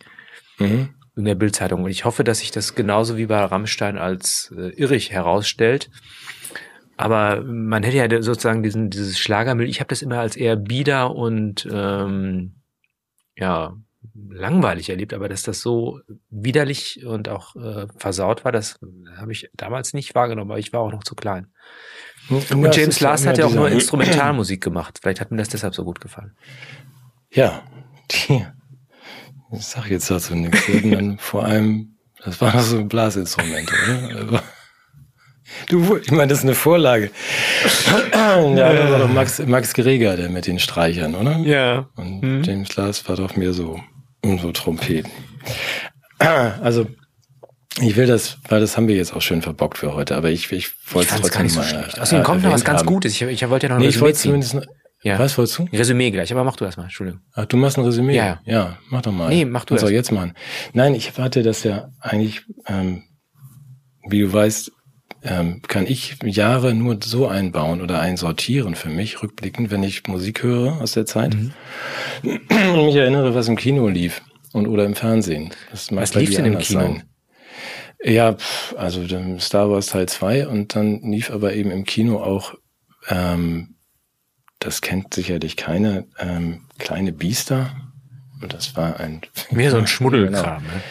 Mhm. 0.60 0.90
In 1.16 1.26
der 1.26 1.36
Bildzeitung. 1.36 1.84
Und 1.84 1.90
ich 1.90 2.06
hoffe, 2.06 2.24
dass 2.24 2.40
sich 2.40 2.52
das 2.52 2.74
genauso 2.76 3.18
wie 3.18 3.26
bei 3.26 3.44
Rammstein 3.44 3.98
als 3.98 4.54
äh, 4.58 4.70
irrig 4.70 5.12
herausstellt. 5.12 5.90
Aber 6.96 7.42
man 7.42 7.84
hätte 7.84 7.98
ja 7.98 8.22
sozusagen 8.22 8.62
diesen, 8.64 8.90
dieses 8.92 9.18
Schlagermüll, 9.20 9.68
ich 9.68 9.80
habe 9.80 9.90
das 9.90 10.04
immer 10.04 10.20
als 10.20 10.36
eher 10.36 10.56
bieder 10.56 11.16
und 11.16 11.68
ähm, 11.72 12.54
ja, 13.36 13.74
langweilig 14.30 14.90
erlebt, 14.90 15.14
aber 15.14 15.28
dass 15.28 15.44
das 15.44 15.62
so 15.62 16.00
widerlich 16.30 17.04
und 17.06 17.28
auch 17.30 17.56
äh, 17.56 17.88
versaut 17.98 18.46
war, 18.46 18.52
das 18.52 18.80
habe 19.18 19.32
ich 19.32 19.50
damals 19.54 19.94
nicht 19.94 20.16
wahrgenommen, 20.16 20.52
aber 20.52 20.60
ich 20.60 20.74
war 20.74 20.82
auch 20.82 20.92
noch 20.92 21.04
zu 21.04 21.16
klein. 21.16 21.48
Und 22.30 22.66
es 22.66 22.76
James 22.76 23.00
Last 23.02 23.26
hat 23.28 23.38
ja 23.38 23.46
auch 23.46 23.54
nur 23.54 23.70
Instrumentalmusik 23.70 24.62
gemacht. 24.62 25.00
Vielleicht 25.02 25.20
hat 25.22 25.32
mir 25.32 25.38
das 25.38 25.50
deshalb 25.50 25.76
so 25.76 25.84
gut 25.84 26.00
gefallen. 26.00 26.32
Ja, 27.32 27.64
die, 28.12 28.46
ich 29.54 29.66
sag 29.66 29.90
jetzt 29.90 30.10
dazu 30.10 30.36
nichts. 30.36 30.62
Dann 30.84 31.18
vor 31.20 31.44
allem, 31.46 31.98
das 32.24 32.40
waren 32.42 32.54
doch 32.54 32.62
so 32.62 32.84
Blasinstrumente, 32.86 33.74
oder? 33.86 34.18
Also, 34.20 34.40
Du, 35.68 35.98
ich 35.98 36.12
meine, 36.12 36.28
das 36.28 36.40
ist 36.40 36.46
eine 36.46 36.56
Vorlage. 36.56 37.12
ja, 38.14 38.74
das 38.74 38.92
war 38.92 39.00
doch 39.00 39.10
Max, 39.10 39.40
Max 39.46 39.74
Greger, 39.74 40.16
der 40.16 40.30
mit 40.30 40.48
den 40.48 40.60
Streichern, 40.60 41.14
oder? 41.14 41.38
Ja. 41.40 41.90
Und 41.98 42.22
Mhm. 42.22 42.44
James 42.44 42.74
Last 42.78 43.10
war 43.10 43.18
doch 43.18 43.36
mehr 43.36 43.52
so, 43.52 43.82
so 44.24 44.52
Trompeten. 44.54 45.12
Also, 46.20 46.88
ich 47.80 47.96
will 47.96 48.06
das, 48.08 48.38
weil 48.50 48.60
das 48.60 48.76
haben 48.76 48.88
wir 48.88 48.96
jetzt 48.96 49.14
auch 49.16 49.22
schön 49.22 49.42
verbockt 49.42 49.78
für 49.78 49.94
heute, 49.94 50.16
aber 50.16 50.30
ich, 50.30 50.52
ich 50.52 50.72
Ich 50.86 50.94
wollte 50.96 51.10
es 51.16 51.16
es 51.16 51.22
gar 51.32 51.44
trotzdem 51.44 51.44
nicht 51.44 51.54
so 51.54 51.60
mal. 51.62 51.68
schlecht. 51.68 52.00
Außerdem 52.02 52.24
kommt 52.26 52.44
noch 52.44 52.52
was 52.52 52.66
ganz 52.66 52.80
haben. 52.80 52.88
Gutes. 52.88 53.14
Ich, 53.14 53.22
ich 53.22 53.50
wollte 53.50 53.68
ja 53.68 53.70
noch 53.70 53.76
ein 53.78 53.82
Nee, 53.82 53.88
ich 53.88 53.96
Resümee 53.96 54.02
wollte 54.06 54.18
ziehen. 54.20 54.42
zumindest, 54.42 54.70
Ja. 55.04 55.18
was 55.20 55.38
wolltest 55.38 55.60
du? 55.60 55.64
Resümee 55.72 56.12
gleich, 56.12 56.32
aber 56.34 56.44
mach 56.44 56.56
du 56.58 56.66
das 56.66 56.76
mal, 56.78 56.84
Entschuldigung. 56.84 57.22
Ach, 57.34 57.46
du 57.46 57.56
machst 57.58 57.78
ein 57.78 57.86
Resümee? 57.86 58.16
Ja, 58.16 58.26
ja. 58.26 58.42
Ja, 58.46 58.78
mach 58.90 59.02
doch 59.04 59.12
mal. 59.14 59.30
Nee, 59.30 59.46
mach 59.46 59.64
du 59.66 59.70
Kannst 59.76 59.84
das. 59.84 59.92
jetzt 59.92 60.12
machen. 60.12 60.34
Nein, 60.74 60.94
ich 60.96 61.18
warte 61.18 61.44
das 61.44 61.64
ja 61.64 61.90
eigentlich, 62.02 62.42
ähm, 62.68 63.04
wie 64.08 64.20
du 64.20 64.34
weißt, 64.34 64.72
ähm, 65.24 65.62
kann 65.68 65.86
ich 65.88 66.18
Jahre 66.24 66.74
nur 66.74 66.98
so 67.04 67.28
einbauen 67.28 67.82
oder 67.82 68.00
einsortieren 68.00 68.74
für 68.76 68.90
mich, 68.90 69.22
rückblickend, 69.22 69.70
wenn 69.72 69.84
ich 69.84 70.08
Musik 70.08 70.42
höre 70.44 70.82
aus 70.82 70.94
der 70.94 71.06
Zeit 71.06 71.36
Mhm. 71.36 71.54
und 72.24 72.86
mich 72.86 72.96
erinnere, 72.96 73.34
was 73.36 73.48
im 73.48 73.56
Kino 73.56 73.88
lief 73.88 74.22
und 74.52 74.68
oder 74.68 74.84
im 74.86 74.96
Fernsehen. 74.96 75.52
Was 75.92 76.16
lief 76.16 76.36
denn 76.36 76.46
im 76.46 76.58
Kino? 76.58 76.80
Sein. 76.82 77.04
Ja, 78.04 78.36
also 78.78 79.06
Star 79.40 79.70
Wars 79.70 79.88
Teil 79.88 80.08
2 80.08 80.48
und 80.48 80.76
dann 80.76 81.02
lief 81.02 81.30
aber 81.30 81.54
eben 81.54 81.70
im 81.72 81.84
Kino 81.86 82.18
auch, 82.22 82.56
ähm, 83.10 83.76
das 84.60 84.82
kennt 84.82 85.14
sicherlich 85.14 85.56
keiner, 85.58 86.04
ähm, 86.20 86.62
kleine 86.80 87.12
Biester. 87.14 87.76
Und 88.42 88.54
das 88.54 88.76
war 88.76 89.00
ein 89.00 89.22
Mehr 89.52 89.70
so 89.70 89.78
ein 89.78 89.82
Genau. 89.86 89.88
Schmuddelkram. 89.88 90.64
Ne? 90.64 90.82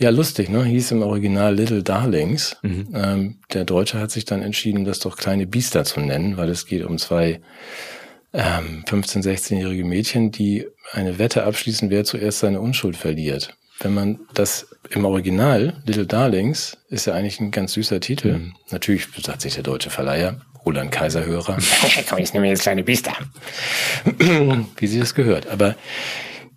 ja, 0.00 0.10
lustig, 0.10 0.48
ne? 0.48 0.64
Hieß 0.64 0.92
im 0.92 1.02
Original 1.02 1.54
Little 1.54 1.82
Darlings. 1.82 2.56
Mhm. 2.62 2.88
Ähm, 2.94 3.40
der 3.52 3.64
Deutsche 3.64 3.98
hat 4.00 4.10
sich 4.10 4.24
dann 4.24 4.42
entschieden, 4.42 4.84
das 4.84 4.98
doch 5.00 5.16
kleine 5.16 5.46
Biester 5.46 5.84
zu 5.84 6.00
nennen, 6.00 6.36
weil 6.36 6.48
es 6.48 6.66
geht 6.66 6.84
um 6.84 6.98
zwei 6.98 7.40
ähm, 8.32 8.84
15-, 8.86 9.22
16-jährige 9.24 9.84
Mädchen, 9.84 10.30
die 10.32 10.66
eine 10.92 11.18
Wette 11.18 11.44
abschließen, 11.44 11.90
wer 11.90 12.04
zuerst 12.04 12.40
seine 12.40 12.60
Unschuld 12.60 12.96
verliert. 12.96 13.56
Wenn 13.80 13.94
man 13.94 14.18
das 14.34 14.68
im 14.90 15.04
Original, 15.04 15.80
Little 15.86 16.06
Darlings, 16.06 16.76
ist 16.88 17.06
ja 17.06 17.14
eigentlich 17.14 17.38
ein 17.40 17.50
ganz 17.50 17.72
süßer 17.74 18.00
Titel. 18.00 18.32
Mhm. 18.34 18.54
Natürlich 18.70 19.06
sagt 19.22 19.40
sich 19.42 19.54
der 19.54 19.62
deutsche 19.62 19.90
Verleiher, 19.90 20.40
Roland 20.64 20.90
Kaiser-Hörer, 20.90 21.58
Komm, 22.08 22.18
ich 22.18 22.32
nehme 22.32 22.48
jetzt 22.48 22.62
kleine 22.62 22.82
Biester. 22.82 23.12
wie 24.76 24.86
sie 24.86 24.98
das 24.98 25.14
gehört. 25.14 25.46
Aber 25.48 25.76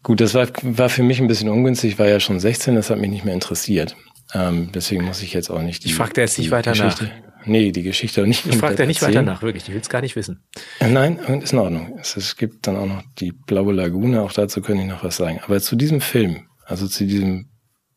gut, 0.03 0.19
das 0.21 0.33
war, 0.33 0.47
war 0.63 0.89
für 0.89 1.03
mich 1.03 1.19
ein 1.19 1.27
bisschen 1.27 1.49
ungünstig, 1.49 1.93
ich 1.93 1.99
war 1.99 2.07
ja 2.07 2.19
schon 2.19 2.39
16, 2.39 2.75
das 2.75 2.89
hat 2.89 2.97
mich 2.97 3.09
nicht 3.11 3.25
mehr 3.25 3.33
interessiert. 3.33 3.95
Ähm, 4.33 4.71
deswegen 4.73 5.03
muss 5.03 5.21
ich 5.21 5.33
jetzt 5.33 5.49
auch 5.49 5.61
nicht 5.61 5.83
die 5.83 5.89
Ich 5.89 5.95
frag 5.95 6.13
da 6.13 6.21
jetzt 6.21 6.37
nicht 6.37 6.51
weiter 6.51 6.71
nach. 6.75 6.97
Geschichte, 6.97 7.11
Nee, 7.45 7.71
die 7.71 7.81
Geschichte 7.83 8.21
auch 8.21 8.27
nicht 8.27 8.45
Ich 8.45 8.57
frage 8.57 8.75
da 8.75 8.85
nicht 8.85 9.01
weiter 9.01 9.13
erzählen. 9.13 9.25
nach, 9.25 9.41
wirklich. 9.41 9.63
Ich 9.67 9.73
will 9.73 9.81
es 9.81 9.89
gar 9.89 10.01
nicht 10.01 10.15
wissen. 10.15 10.43
Nein, 10.79 11.17
ist 11.41 11.53
in 11.53 11.59
Ordnung. 11.59 11.97
Es, 11.99 12.15
es 12.15 12.35
gibt 12.37 12.67
dann 12.67 12.77
auch 12.77 12.85
noch 12.85 13.01
die 13.19 13.31
Blaue 13.31 13.73
Lagune, 13.73 14.21
auch 14.21 14.31
dazu 14.31 14.61
könnte 14.61 14.83
ich 14.83 14.89
noch 14.89 15.03
was 15.03 15.17
sagen. 15.17 15.39
Aber 15.43 15.59
zu 15.59 15.75
diesem 15.75 16.01
Film, 16.01 16.45
also 16.71 16.87
zu 16.87 17.05
diesem 17.05 17.49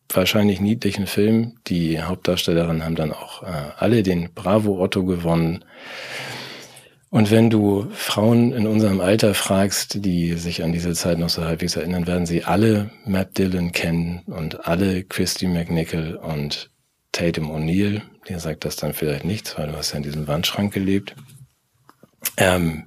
wahrscheinlich 0.08 0.60
niedlichen 0.60 1.06
Film, 1.06 1.58
die 1.66 2.00
Hauptdarstellerinnen 2.02 2.84
haben 2.84 2.96
dann 2.96 3.12
auch 3.12 3.42
äh, 3.42 3.70
alle 3.76 4.02
den 4.02 4.34
Bravo 4.34 4.82
Otto 4.82 5.04
gewonnen. 5.04 5.64
Und 7.08 7.30
wenn 7.30 7.48
du 7.48 7.86
Frauen 7.92 8.52
in 8.52 8.66
unserem 8.66 9.00
Alter 9.00 9.34
fragst, 9.34 10.04
die 10.04 10.34
sich 10.34 10.64
an 10.64 10.72
diese 10.72 10.94
Zeit 10.94 11.18
noch 11.18 11.28
so 11.28 11.44
halbwegs 11.44 11.76
erinnern, 11.76 12.08
werden 12.08 12.26
sie 12.26 12.42
alle 12.44 12.90
Matt 13.06 13.38
Dillon 13.38 13.70
kennen 13.70 14.22
und 14.26 14.66
alle 14.66 15.04
Christy 15.04 15.46
McNichol 15.46 16.16
und 16.16 16.70
Tatum 17.12 17.52
O'Neill. 17.52 18.02
Dir 18.28 18.40
sagt 18.40 18.64
das 18.64 18.74
dann 18.76 18.92
vielleicht 18.92 19.24
nichts, 19.24 19.56
weil 19.56 19.68
du 19.68 19.76
hast 19.76 19.92
ja 19.92 19.98
in 19.98 20.02
diesem 20.02 20.26
Wandschrank 20.26 20.74
gelebt. 20.74 21.14
Ähm, 22.36 22.86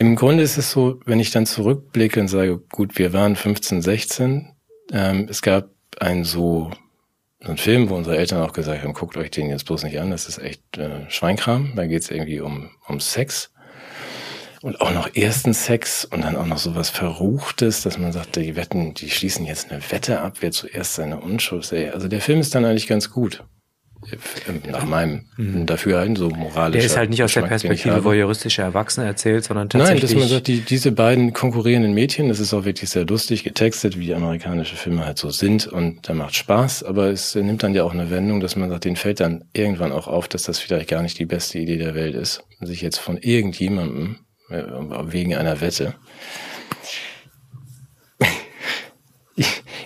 Im 0.00 0.16
Grunde 0.16 0.42
ist 0.42 0.56
es 0.56 0.70
so, 0.70 0.98
wenn 1.04 1.20
ich 1.20 1.30
dann 1.30 1.44
zurückblicke 1.44 2.20
und 2.20 2.28
sage, 2.28 2.56
gut, 2.72 2.98
wir 2.98 3.12
waren 3.12 3.36
15, 3.36 3.82
16, 3.82 4.50
ähm, 4.92 5.26
es 5.28 5.42
gab 5.42 5.68
einen 5.98 6.24
so, 6.24 6.70
so 7.38 7.48
einen 7.48 7.58
Film, 7.58 7.90
wo 7.90 7.96
unsere 7.96 8.16
Eltern 8.16 8.40
auch 8.40 8.54
gesagt 8.54 8.82
haben, 8.82 8.94
guckt 8.94 9.18
euch 9.18 9.30
den 9.30 9.50
jetzt 9.50 9.66
bloß 9.66 9.84
nicht 9.84 10.00
an, 10.00 10.10
das 10.10 10.26
ist 10.26 10.38
echt 10.38 10.78
äh, 10.78 11.04
Schweinkram, 11.10 11.74
da 11.76 11.86
geht 11.86 12.00
es 12.00 12.10
irgendwie 12.10 12.40
um, 12.40 12.70
um 12.88 12.98
Sex 12.98 13.52
und 14.62 14.80
auch 14.80 14.94
noch 14.94 15.14
ersten 15.14 15.52
Sex 15.52 16.06
und 16.06 16.24
dann 16.24 16.34
auch 16.34 16.46
noch 16.46 16.56
sowas 16.56 16.88
Verruchtes, 16.88 17.82
dass 17.82 17.98
man 17.98 18.12
sagt, 18.12 18.36
die 18.36 18.56
wetten, 18.56 18.94
die 18.94 19.10
schließen 19.10 19.44
jetzt 19.44 19.70
eine 19.70 19.82
Wette 19.90 20.22
ab, 20.22 20.38
wer 20.40 20.50
zuerst 20.50 20.94
seine 20.94 21.20
Unschuld, 21.20 21.70
ey. 21.72 21.90
also 21.90 22.08
der 22.08 22.22
Film 22.22 22.40
ist 22.40 22.54
dann 22.54 22.64
eigentlich 22.64 22.86
ganz 22.86 23.10
gut. 23.10 23.44
Äh, 24.06 24.70
nach 24.70 24.84
meinem 24.84 25.26
mhm. 25.36 25.66
Dafürhalten 25.66 26.16
so 26.16 26.30
moralisch. 26.30 26.78
Der 26.78 26.84
ist 26.84 26.96
halt 26.96 27.10
nicht 27.10 27.22
aus 27.22 27.32
der 27.32 27.42
Perspektive 27.42 28.04
voyeuristischer 28.04 28.62
Erwachsene 28.62 29.06
erzählt, 29.06 29.44
sondern 29.44 29.68
tatsächlich. 29.68 30.02
Nein, 30.02 30.12
dass 30.12 30.20
man 30.20 30.28
sagt, 30.28 30.46
die, 30.46 30.60
diese 30.60 30.92
beiden 30.92 31.32
konkurrierenden 31.32 31.92
Mädchen, 31.92 32.28
das 32.28 32.40
ist 32.40 32.54
auch 32.54 32.64
wirklich 32.64 32.90
sehr 32.90 33.06
lustig 33.06 33.44
getextet, 33.44 33.98
wie 33.98 34.14
amerikanische 34.14 34.76
Filme 34.76 35.04
halt 35.04 35.18
so 35.18 35.30
sind 35.30 35.66
und 35.66 36.08
da 36.08 36.14
macht 36.14 36.34
Spaß, 36.34 36.82
aber 36.82 37.08
es 37.08 37.34
nimmt 37.34 37.62
dann 37.62 37.74
ja 37.74 37.84
auch 37.84 37.92
eine 37.92 38.10
Wendung, 38.10 38.40
dass 38.40 38.56
man 38.56 38.70
sagt, 38.70 38.84
denen 38.84 38.96
fällt 38.96 39.20
dann 39.20 39.44
irgendwann 39.52 39.92
auch 39.92 40.08
auf, 40.08 40.28
dass 40.28 40.44
das 40.44 40.58
vielleicht 40.58 40.88
gar 40.88 41.02
nicht 41.02 41.18
die 41.18 41.26
beste 41.26 41.58
Idee 41.58 41.76
der 41.76 41.94
Welt 41.94 42.14
ist, 42.14 42.44
sich 42.60 42.80
jetzt 42.80 42.98
von 42.98 43.16
irgendjemandem 43.16 44.16
äh, 44.50 44.62
wegen 45.10 45.34
einer 45.34 45.60
Wette 45.60 45.94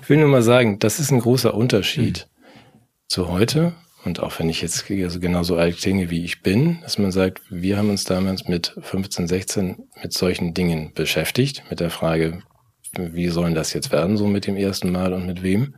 ich 0.05 0.11
will 0.11 0.19
nur 0.19 0.28
mal 0.28 0.43
sagen, 0.43 0.78
das 0.78 1.01
ist 1.01 1.11
ein 1.11 1.20
großer 1.20 1.55
Unterschied 1.55 2.27
mhm. 2.28 2.81
zu 3.09 3.28
heute. 3.28 3.73
Und 4.05 4.21
auch 4.21 4.39
wenn 4.39 4.49
ich 4.49 4.61
jetzt 4.61 4.91
also 4.91 5.21
genauso 5.21 5.57
alt 5.57 5.79
klinge, 5.79 6.11
wie 6.11 6.25
ich 6.25 6.43
bin, 6.43 6.81
dass 6.83 6.99
man 6.99 7.11
sagt, 7.11 7.41
wir 7.49 7.79
haben 7.79 7.91
uns 7.91 8.05
damals 8.05 8.47
mit 8.49 8.77
15, 8.81 9.29
16 9.29 9.89
mit 10.03 10.13
solchen 10.13 10.55
Dingen 10.55 10.93
beschäftigt, 10.95 11.63
mit 11.71 11.81
der 11.81 11.91
Frage, 11.91 12.43
wie 12.97 13.29
sollen 13.29 13.55
das 13.55 13.73
jetzt 13.73 13.93
werden, 13.93 14.17
so 14.17 14.27
mit 14.27 14.47
dem 14.47 14.57
ersten 14.57 14.93
Mal 14.93 15.13
und 15.13 15.27
mit 15.27 15.43
wem, 15.43 15.75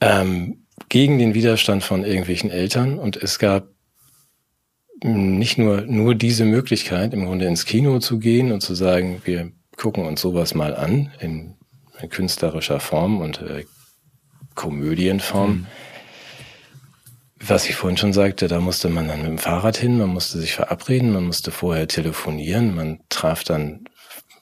ähm, 0.00 0.66
gegen 0.88 1.18
den 1.18 1.34
Widerstand 1.34 1.82
von 1.82 2.04
irgendwelchen 2.04 2.50
Eltern. 2.50 2.98
Und 2.98 3.16
es 3.16 3.38
gab 3.38 3.68
nicht 5.02 5.58
nur, 5.58 5.82
nur 5.82 6.14
diese 6.14 6.44
Möglichkeit, 6.44 7.14
im 7.14 7.24
Grunde 7.24 7.46
ins 7.46 7.64
Kino 7.64 7.98
zu 7.98 8.18
gehen 8.18 8.52
und 8.52 8.60
zu 8.60 8.74
sagen, 8.74 9.22
wir 9.24 9.50
gucken 9.76 10.04
uns 10.04 10.20
sowas 10.20 10.54
mal 10.54 10.76
an, 10.76 11.10
in 11.18 11.56
in 12.02 12.10
künstlerischer 12.10 12.80
Form 12.80 13.20
und 13.20 13.40
äh, 13.40 13.64
Komödienform. 14.54 15.50
Mhm. 15.50 15.66
Was 17.44 17.68
ich 17.68 17.74
vorhin 17.74 17.96
schon 17.96 18.12
sagte, 18.12 18.46
da 18.46 18.60
musste 18.60 18.88
man 18.88 19.08
dann 19.08 19.22
mit 19.22 19.28
dem 19.28 19.38
Fahrrad 19.38 19.76
hin, 19.76 19.98
man 19.98 20.10
musste 20.10 20.38
sich 20.38 20.52
verabreden, 20.52 21.12
man 21.12 21.24
musste 21.24 21.50
vorher 21.50 21.88
telefonieren, 21.88 22.74
man 22.74 23.00
traf 23.08 23.42
dann 23.42 23.84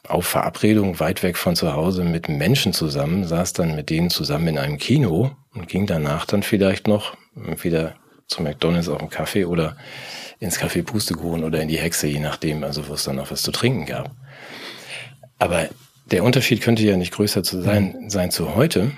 auf 0.07 0.27
Verabredung 0.27 1.01
weit 1.01 1.23
weg 1.23 1.39
von 1.39 1.57
zu 1.57 1.73
Hause 1.73 2.05
mit 2.05 2.29
Menschen 2.29 2.73
zusammen, 2.73 3.25
saß 3.25 3.55
dann 3.55 3.75
mit 3.75 3.89
denen 3.91 4.11
zusammen 4.11 4.49
in 4.49 4.59
einem 4.59 4.77
Kino 4.77 5.31
und 5.55 5.69
ging 5.69 5.87
danach 5.87 6.27
dann 6.27 6.43
vielleicht 6.43 6.89
noch 6.89 7.17
wieder 7.35 7.95
zu 8.27 8.43
McDonalds 8.43 8.89
auf 8.89 9.01
einen 9.01 9.11
Kaffee 9.11 9.45
oder 9.45 9.77
ins 10.39 10.59
Café 10.59 10.83
Pustekuchen 10.83 11.45
oder 11.45 11.61
in 11.63 11.69
die 11.69 11.79
Hexe, 11.79 12.07
je 12.07 12.21
nachdem, 12.21 12.65
also 12.65 12.89
wo 12.89 12.95
es 12.95 13.05
dann 13.05 13.17
noch 13.17 13.31
was 13.31 13.43
zu 13.43 13.53
trinken 13.53 13.87
gab. 13.87 14.11
Aber 15.39 15.69
der 16.11 16.25
Unterschied 16.25 16.61
könnte 16.61 16.83
ja 16.83 16.97
nicht 16.97 17.13
größer 17.13 17.43
zu 17.43 17.63
sein, 17.63 17.97
mhm. 17.99 18.11
sein 18.11 18.31
zu 18.31 18.55
heute, 18.55 18.93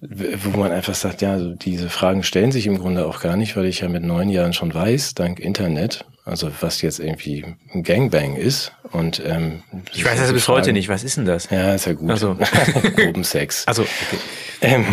wo 0.00 0.58
man 0.58 0.72
einfach 0.72 0.94
sagt, 0.94 1.20
ja, 1.20 1.32
also 1.32 1.54
diese 1.54 1.90
Fragen 1.90 2.22
stellen 2.22 2.52
sich 2.52 2.66
im 2.66 2.78
Grunde 2.78 3.06
auch 3.06 3.20
gar 3.20 3.36
nicht, 3.36 3.56
weil 3.56 3.66
ich 3.66 3.80
ja 3.80 3.88
mit 3.88 4.02
neun 4.02 4.30
Jahren 4.30 4.54
schon 4.54 4.72
weiß, 4.72 5.14
dank 5.14 5.38
Internet, 5.38 6.06
also 6.24 6.50
was 6.60 6.80
jetzt 6.80 7.00
irgendwie 7.00 7.44
ein 7.74 7.82
Gangbang 7.82 8.36
ist. 8.36 8.72
Und 8.92 9.22
ähm, 9.24 9.62
ich 9.92 10.04
weiß 10.04 10.18
das 10.18 10.32
bis 10.32 10.44
Fragen, 10.44 10.60
heute 10.60 10.72
nicht. 10.72 10.88
Was 10.88 11.04
ist 11.04 11.18
denn 11.18 11.26
das? 11.26 11.50
Ja, 11.50 11.74
ist 11.74 11.86
ja 11.86 11.92
gut. 11.92 12.10
Also 12.10 12.36
groben 12.96 13.24
Sex. 13.24 13.66
Also 13.66 13.82
okay. 13.82 14.18
Ähm, 14.62 14.86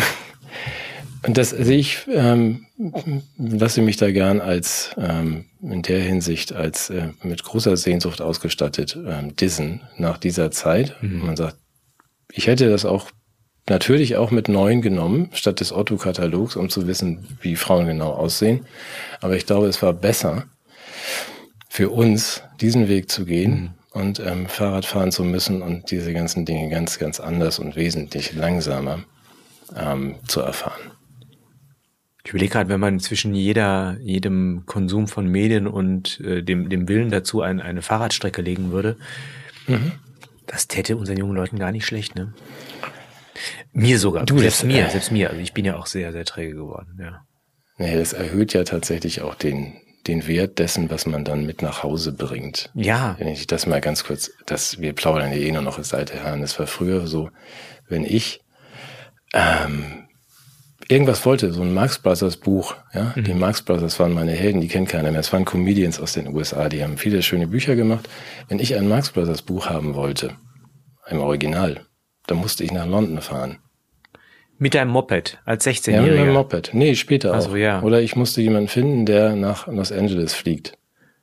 und 1.25 1.38
das 1.38 1.49
sehe 1.49 1.77
ich, 1.77 1.99
ähm, 2.11 2.65
lasse 3.38 3.81
mich 3.81 3.97
da 3.97 4.11
gern 4.11 4.39
als 4.39 4.91
ähm, 4.97 5.45
in 5.61 5.81
der 5.81 5.99
Hinsicht 6.01 6.53
als 6.53 6.89
äh, 6.89 7.09
mit 7.23 7.43
großer 7.43 7.75
Sehnsucht 7.75 8.21
ausgestattet 8.21 8.97
ähm, 9.05 9.35
dissen 9.35 9.81
nach 9.97 10.17
dieser 10.17 10.51
Zeit. 10.51 10.95
Mhm. 11.01 11.25
Man 11.25 11.38
sagt, 11.38 11.57
ich 12.31 12.47
hätte 12.47 12.69
das 12.69 12.85
auch 12.85 13.09
natürlich 13.69 14.15
auch 14.15 14.31
mit 14.31 14.48
neun 14.48 14.81
genommen, 14.81 15.30
statt 15.34 15.60
des 15.60 15.72
Otto-Katalogs, 15.72 16.56
um 16.56 16.69
zu 16.69 16.88
wissen, 16.88 17.38
wie 17.41 17.56
Frauen 17.56 17.88
genau 17.88 18.11
aussehen. 18.11 18.65
Aber 19.22 19.35
ich 19.35 19.45
glaube, 19.45 19.68
es 19.68 19.81
war 19.81 19.94
besser 19.94 20.45
für 21.69 21.89
uns, 21.89 22.44
diesen 22.61 22.88
Weg 22.88 23.11
zu 23.11 23.26
gehen 23.26 23.76
mhm. 23.94 24.02
und 24.02 24.19
ähm, 24.19 24.48
Fahrrad 24.48 24.85
fahren 24.85 25.11
zu 25.11 25.23
müssen 25.23 25.61
und 25.61 25.91
diese 25.91 26.14
ganzen 26.14 26.45
Dinge 26.45 26.69
ganz, 26.69 26.98
ganz 26.98 27.19
anders 27.19 27.60
und 27.60 27.76
wesentlich 27.76 28.34
langsamer 28.34 29.03
ähm, 29.76 30.15
zu 30.27 30.41
erfahren. 30.41 30.91
Ich 32.23 32.31
überlege 32.31 32.52
gerade, 32.52 32.69
wenn 32.69 32.80
man 32.80 32.99
zwischen 32.99 33.34
jeder, 33.34 33.98
jedem 34.02 34.64
Konsum 34.65 35.07
von 35.07 35.27
Medien 35.27 35.65
und 35.65 36.19
äh, 36.19 36.44
dem, 36.44 36.68
dem 36.69 36.89
Willen 36.89 37.10
dazu 37.10 37.41
ein, 37.41 37.61
eine 37.61 37.81
Fahrradstrecke 37.81 38.41
legen 38.41 38.72
würde, 38.72 38.98
mhm. 39.68 39.94
das 40.45 40.68
täte 40.68 40.98
unseren 40.98 41.18
jungen 41.18 41.35
Leuten 41.35 41.57
gar 41.57 41.72
nicht 41.72 41.85
schlecht, 41.85 42.15
ne? 42.15 42.34
Mir 43.72 43.99
sogar. 43.99 44.26
Du, 44.26 44.39
selbst 44.39 44.59
das, 44.59 44.68
mir, 44.68 44.88
äh, 44.88 44.89
selbst 44.89 45.11
mir. 45.11 45.30
Also 45.30 45.41
ich 45.41 45.53
bin 45.53 45.65
ja 45.65 45.77
auch 45.77 45.88
sehr, 45.88 46.11
sehr 46.11 46.26
träge 46.26 46.55
geworden, 46.55 46.97
ja. 46.99 47.22
Nee, 47.77 47.95
das 47.95 48.14
erhöht 48.14 48.53
ja 48.53 48.64
tatsächlich 48.64 49.22
auch 49.22 49.35
den, 49.35 49.76
den 50.07 50.27
Wert 50.27 50.57
dessen, 50.59 50.89
was 50.89 51.05
man 51.05 51.23
dann 51.23 51.45
mit 51.45 51.61
nach 51.61 51.84
Hause 51.84 52.11
bringt. 52.11 52.72
Ja. 52.73 53.15
Wenn 53.19 53.27
ich 53.27 53.45
das 53.45 53.68
mal 53.68 53.81
ganz 53.81 54.03
kurz, 54.03 54.31
das, 54.45 54.81
wir 54.81 54.93
plaudern 54.93 55.31
ja 55.31 55.38
eh 55.38 55.51
nur 55.51 55.61
noch 55.61 55.77
als 55.77 55.93
alte 55.93 56.15
Herren. 56.15 56.41
Das 56.41 56.57
war 56.59 56.68
früher 56.68 57.05
so, 57.05 57.30
wenn 57.88 58.03
ich 58.03 58.41
ähm, 59.34 60.07
irgendwas 60.88 61.26
wollte, 61.26 61.53
so 61.53 61.61
ein 61.61 61.73
Marx 61.73 61.99
Brothers 61.99 62.38
Buch. 62.38 62.76
Ja? 62.93 63.14
Mhm. 63.15 63.23
Die 63.26 63.34
Marx 63.34 63.61
Brothers 63.61 63.99
waren 63.99 64.14
meine 64.14 64.31
Helden, 64.31 64.61
die 64.61 64.68
kennt 64.68 64.89
keiner 64.89 65.11
mehr. 65.11 65.19
Es 65.19 65.34
waren 65.34 65.45
Comedians 65.45 65.99
aus 65.99 66.14
den 66.14 66.34
USA, 66.34 66.69
die 66.69 66.84
haben 66.84 66.97
viele 66.97 67.22
schöne 67.22 67.47
Bücher 67.47 67.76
gemacht. 67.76 68.09
Wenn 68.47 68.59
ich 68.59 68.76
ein 68.76 68.88
Marx 68.88 69.11
Brothers 69.11 69.41
Buch 69.41 69.68
haben 69.68 69.95
wollte, 69.95 70.35
im 71.09 71.19
Original, 71.19 71.81
dann 72.28 72.38
musste 72.38 72.64
ich 72.64 72.72
nach 72.72 72.86
London 72.86 73.22
fahren. 73.22 73.60
Mit 74.60 74.74
deinem 74.74 74.91
Moped 74.91 75.40
als 75.45 75.66
16-Jähriger? 75.66 75.91
Ja, 75.91 76.02
mit 76.02 76.16
meinem 76.18 76.34
Moped. 76.34 76.70
Nee, 76.74 76.95
später 76.95 77.34
also, 77.34 77.52
auch. 77.52 77.56
Ja. 77.56 77.82
Oder 77.82 78.02
ich 78.02 78.16
musste 78.16 78.41
jemanden 78.41 78.70
finden, 78.70 79.06
der 79.06 79.36
nach 79.36 79.68
Los 79.68 79.91
Angeles 79.91 80.34
fliegt 80.34 80.78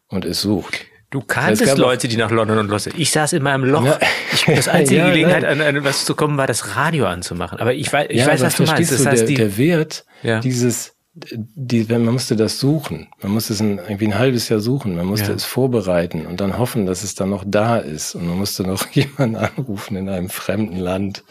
und 0.09 0.25
es 0.25 0.41
sucht. 0.41 0.87
Du 1.11 1.21
kanntest 1.21 1.79
Leute, 1.79 2.09
die 2.09 2.17
nach 2.17 2.31
London 2.31 2.59
und 2.59 2.69
Los 2.69 2.89
Ich 2.89 3.11
saß 3.13 3.35
in 3.35 3.43
meinem 3.45 3.65
Loch. 3.65 3.85
Ja. 3.85 3.99
Ich, 4.33 4.45
das 4.47 4.67
einzige 4.67 4.99
ja, 5.01 5.09
Gelegenheit, 5.11 5.45
an, 5.45 5.61
an, 5.61 5.85
was 5.85 6.05
zu 6.05 6.17
kommen, 6.17 6.37
war 6.39 6.49
das 6.49 6.75
Radio 6.75 7.07
anzumachen. 7.07 7.61
Aber 7.61 7.73
ich 7.73 7.93
weiß, 7.93 8.09
ich 8.11 8.27
weiß 8.27 8.43
was 8.43 8.57
du 8.57 8.65
meinst. 8.65 8.91
Das 8.91 9.07
heißt, 9.07 9.29
der, 9.29 9.37
der 9.37 9.57
Wert 9.57 10.05
dieses, 10.43 10.97
die, 11.15 11.85
man 11.85 12.07
musste 12.07 12.35
das 12.35 12.59
suchen. 12.59 13.09
Man 13.23 13.33
musste 13.33 13.53
es 13.53 13.61
ein, 13.61 13.79
irgendwie 13.79 14.07
ein 14.07 14.19
halbes 14.19 14.49
Jahr 14.49 14.61
suchen. 14.61 14.97
Man 14.97 15.07
musste 15.07 15.33
es 15.33 15.45
vorbereiten 15.45 16.27
und 16.27 16.41
dann 16.41 16.59
hoffen, 16.59 16.87
dass 16.87 17.05
es 17.05 17.15
dann 17.15 17.31
noch 17.31 17.45
da 17.47 17.79
ist. 17.79 18.15
Und 18.15 18.27
man 18.27 18.39
musste 18.39 18.65
noch 18.65 18.89
jemanden 18.93 19.37
anrufen 19.37 19.97
in 19.97 20.09
einem 20.09 20.29
fremden 20.29 20.79
Land. 20.79 21.23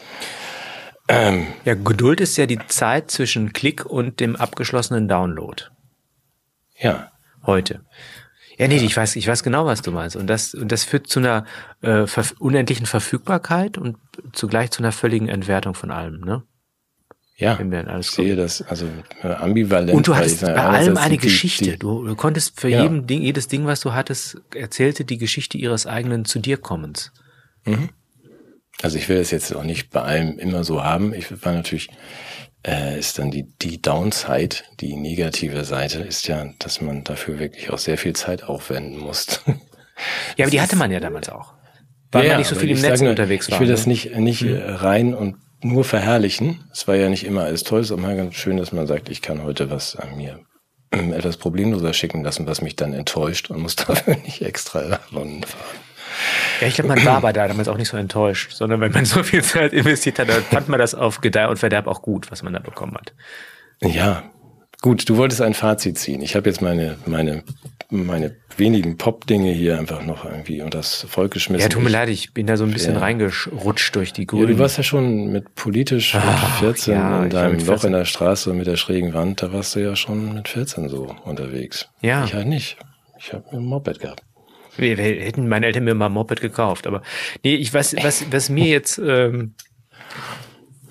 Ähm, 1.06 1.46
ja, 1.66 1.74
Geduld 1.74 2.22
ist 2.22 2.36
ja 2.38 2.46
die 2.46 2.58
Zeit 2.66 3.10
zwischen 3.10 3.52
Klick 3.52 3.84
und 3.84 4.20
dem 4.20 4.36
abgeschlossenen 4.36 5.06
Download. 5.06 5.64
Ja. 6.78 7.12
Heute. 7.44 7.84
Ja, 8.56 8.68
nee, 8.68 8.76
ich 8.76 8.96
weiß, 8.96 9.16
ich 9.16 9.26
weiß 9.26 9.42
genau, 9.42 9.66
was 9.66 9.82
du 9.82 9.90
meinst. 9.90 10.16
Und 10.16 10.28
das, 10.28 10.54
und 10.54 10.72
das 10.72 10.84
führt 10.84 11.08
zu 11.08 11.18
einer 11.18 11.44
äh, 11.82 12.06
unendlichen 12.38 12.86
Verfügbarkeit 12.86 13.76
und 13.76 13.98
zugleich 14.32 14.70
zu 14.70 14.80
einer 14.82 14.92
völligen 14.92 15.28
Entwertung 15.28 15.74
von 15.74 15.90
allem, 15.90 16.20
ne? 16.20 16.42
Ja, 17.36 17.58
ich 17.98 18.10
sehe 18.10 18.36
das, 18.36 18.62
also 18.62 18.86
äh, 19.22 19.26
ambivalent. 19.26 19.92
Und 19.92 20.06
du 20.06 20.14
hattest 20.14 20.42
bei 20.42 20.54
allem 20.54 20.96
eine 20.96 21.14
die, 21.14 21.18
Geschichte. 21.18 21.72
Die, 21.72 21.78
du, 21.78 22.06
du, 22.06 22.14
konntest 22.14 22.60
für 22.60 22.68
ja. 22.68 22.82
jedem 22.82 23.08
Ding, 23.08 23.22
jedes 23.22 23.48
Ding, 23.48 23.66
was 23.66 23.80
du 23.80 23.92
hattest, 23.92 24.40
erzählte 24.54 25.04
die 25.04 25.18
Geschichte 25.18 25.58
ihres 25.58 25.86
eigenen 25.86 26.24
zu 26.24 26.38
dir 26.38 26.58
kommens. 26.58 27.12
Mhm. 27.64 27.88
Also 28.82 28.98
ich 28.98 29.08
will 29.08 29.16
es 29.16 29.32
jetzt 29.32 29.54
auch 29.54 29.64
nicht 29.64 29.90
bei 29.90 30.02
allem 30.02 30.38
immer 30.38 30.62
so 30.62 30.84
haben. 30.84 31.12
Ich 31.12 31.30
war 31.44 31.52
natürlich 31.52 31.90
äh, 32.66 32.98
ist 32.98 33.18
dann 33.18 33.30
die, 33.30 33.46
die 33.60 33.80
Downside, 33.80 34.56
die 34.80 34.96
negative 34.96 35.64
Seite, 35.64 36.00
ist 36.00 36.26
ja, 36.28 36.46
dass 36.58 36.80
man 36.80 37.04
dafür 37.04 37.38
wirklich 37.38 37.70
auch 37.70 37.78
sehr 37.78 37.98
viel 37.98 38.14
Zeit 38.14 38.42
aufwenden 38.42 38.98
muss. 38.98 39.40
ja, 40.36 40.44
aber 40.44 40.50
die 40.50 40.60
hatte 40.60 40.76
man 40.76 40.90
ja 40.90 41.00
damals 41.00 41.28
auch. 41.28 41.54
Weil 42.10 42.24
ja, 42.24 42.32
man 42.32 42.38
nicht 42.38 42.48
so 42.48 42.54
viel 42.54 42.70
im 42.70 42.80
Netz 42.80 43.00
unterwegs 43.00 43.50
war. 43.50 43.56
Ich 43.56 43.60
will 43.60 43.68
das 43.68 43.86
ne? 43.86 43.92
nicht, 43.92 44.16
nicht 44.16 44.42
mhm. 44.42 44.56
rein 44.56 45.14
und 45.14 45.36
nur 45.64 45.84
verherrlichen. 45.84 46.64
Es 46.72 46.86
war 46.86 46.94
ja 46.94 47.08
nicht 47.08 47.24
immer 47.24 47.44
alles 47.44 47.64
toll, 47.64 47.80
es 47.80 47.86
ist 47.86 47.92
auch 47.92 48.00
mal 48.00 48.16
ganz 48.16 48.34
schön, 48.34 48.56
dass 48.56 48.72
man 48.72 48.86
sagt, 48.86 49.08
ich 49.08 49.22
kann 49.22 49.42
heute 49.42 49.70
was 49.70 49.96
an 49.96 50.16
mir 50.16 50.40
etwas 50.90 51.36
problemloser 51.36 51.92
schicken 51.92 52.22
lassen, 52.22 52.46
was 52.46 52.60
mich 52.60 52.76
dann 52.76 52.92
enttäuscht 52.92 53.50
und 53.50 53.60
muss 53.60 53.76
dafür 53.76 54.16
nicht 54.16 54.42
extra 54.42 55.00
London 55.10 55.42
fahren. 55.42 55.78
Ja, 56.60 56.68
ich 56.68 56.74
glaube, 56.74 56.88
man 56.88 57.04
war 57.04 57.16
aber 57.16 57.32
da 57.32 57.48
damals 57.48 57.66
auch 57.68 57.76
nicht 57.76 57.88
so 57.88 57.96
enttäuscht, 57.96 58.52
sondern 58.52 58.80
wenn 58.80 58.92
man 58.92 59.04
so 59.04 59.22
viel 59.22 59.42
Zeit 59.42 59.72
investiert 59.72 60.18
hat, 60.18 60.28
dann 60.28 60.42
fand 60.44 60.68
man 60.68 60.78
das 60.78 60.94
auf 60.94 61.20
Gedeih 61.20 61.48
und 61.48 61.58
Verderb 61.58 61.86
auch 61.86 62.02
gut, 62.02 62.30
was 62.30 62.42
man 62.42 62.52
da 62.52 62.60
bekommen 62.60 62.94
hat. 62.94 63.12
Ja, 63.82 64.22
gut, 64.84 65.08
du 65.08 65.16
wolltest 65.16 65.40
ein 65.40 65.54
Fazit 65.54 65.96
ziehen. 65.96 66.20
Ich 66.20 66.36
habe 66.36 66.46
jetzt 66.50 66.60
meine, 66.60 66.98
meine, 67.06 67.42
meine 67.88 68.36
wenigen 68.58 68.98
Pop-Dinge 68.98 69.50
hier 69.50 69.78
einfach 69.78 70.04
noch 70.04 70.26
irgendwie 70.26 70.60
unter 70.60 70.76
das 70.76 71.06
Volk 71.08 71.32
geschmissen. 71.32 71.62
Ja, 71.62 71.70
tut 71.70 71.82
mir 71.82 71.88
leid, 71.88 72.10
ich 72.10 72.34
bin 72.34 72.46
da 72.46 72.58
so 72.58 72.64
ein 72.64 72.70
bisschen 72.70 72.92
ja. 72.92 73.00
reingerutscht 73.00 73.96
durch 73.96 74.12
die 74.12 74.26
Grünen. 74.26 74.42
Ja, 74.42 74.48
du 74.52 74.58
warst 74.58 74.76
ja 74.76 74.82
schon 74.82 75.32
mit 75.32 75.54
politisch 75.54 76.14
Ach, 76.14 76.60
mit 76.60 76.74
14 76.74 76.92
ja, 76.92 77.24
in 77.24 77.30
deinem 77.30 77.64
Loch 77.64 77.82
in 77.84 77.92
der 77.92 78.04
Straße 78.04 78.52
mit 78.52 78.66
der 78.66 78.76
schrägen 78.76 79.14
Wand, 79.14 79.40
da 79.40 79.54
warst 79.54 79.74
du 79.74 79.80
ja 79.80 79.96
schon 79.96 80.34
mit 80.34 80.48
14 80.48 80.90
so 80.90 81.16
unterwegs. 81.24 81.88
Ja. 82.02 82.26
Ich 82.26 82.34
halt 82.34 82.48
nicht. 82.48 82.76
Ich 83.18 83.32
habe 83.32 83.44
ein 83.52 83.64
Moped 83.64 84.00
gehabt. 84.00 84.22
Wir, 84.76 84.98
wir 84.98 85.04
hätten 85.04 85.48
meine 85.48 85.64
Eltern 85.64 85.84
mir 85.84 85.94
mal 85.94 86.06
ein 86.06 86.12
Moped 86.12 86.42
gekauft, 86.42 86.86
aber 86.86 87.00
nee, 87.42 87.54
ich 87.54 87.72
weiß, 87.72 87.96
was, 88.02 88.30
was 88.30 88.50
mir 88.50 88.66
jetzt, 88.66 88.98
ähm, 88.98 89.54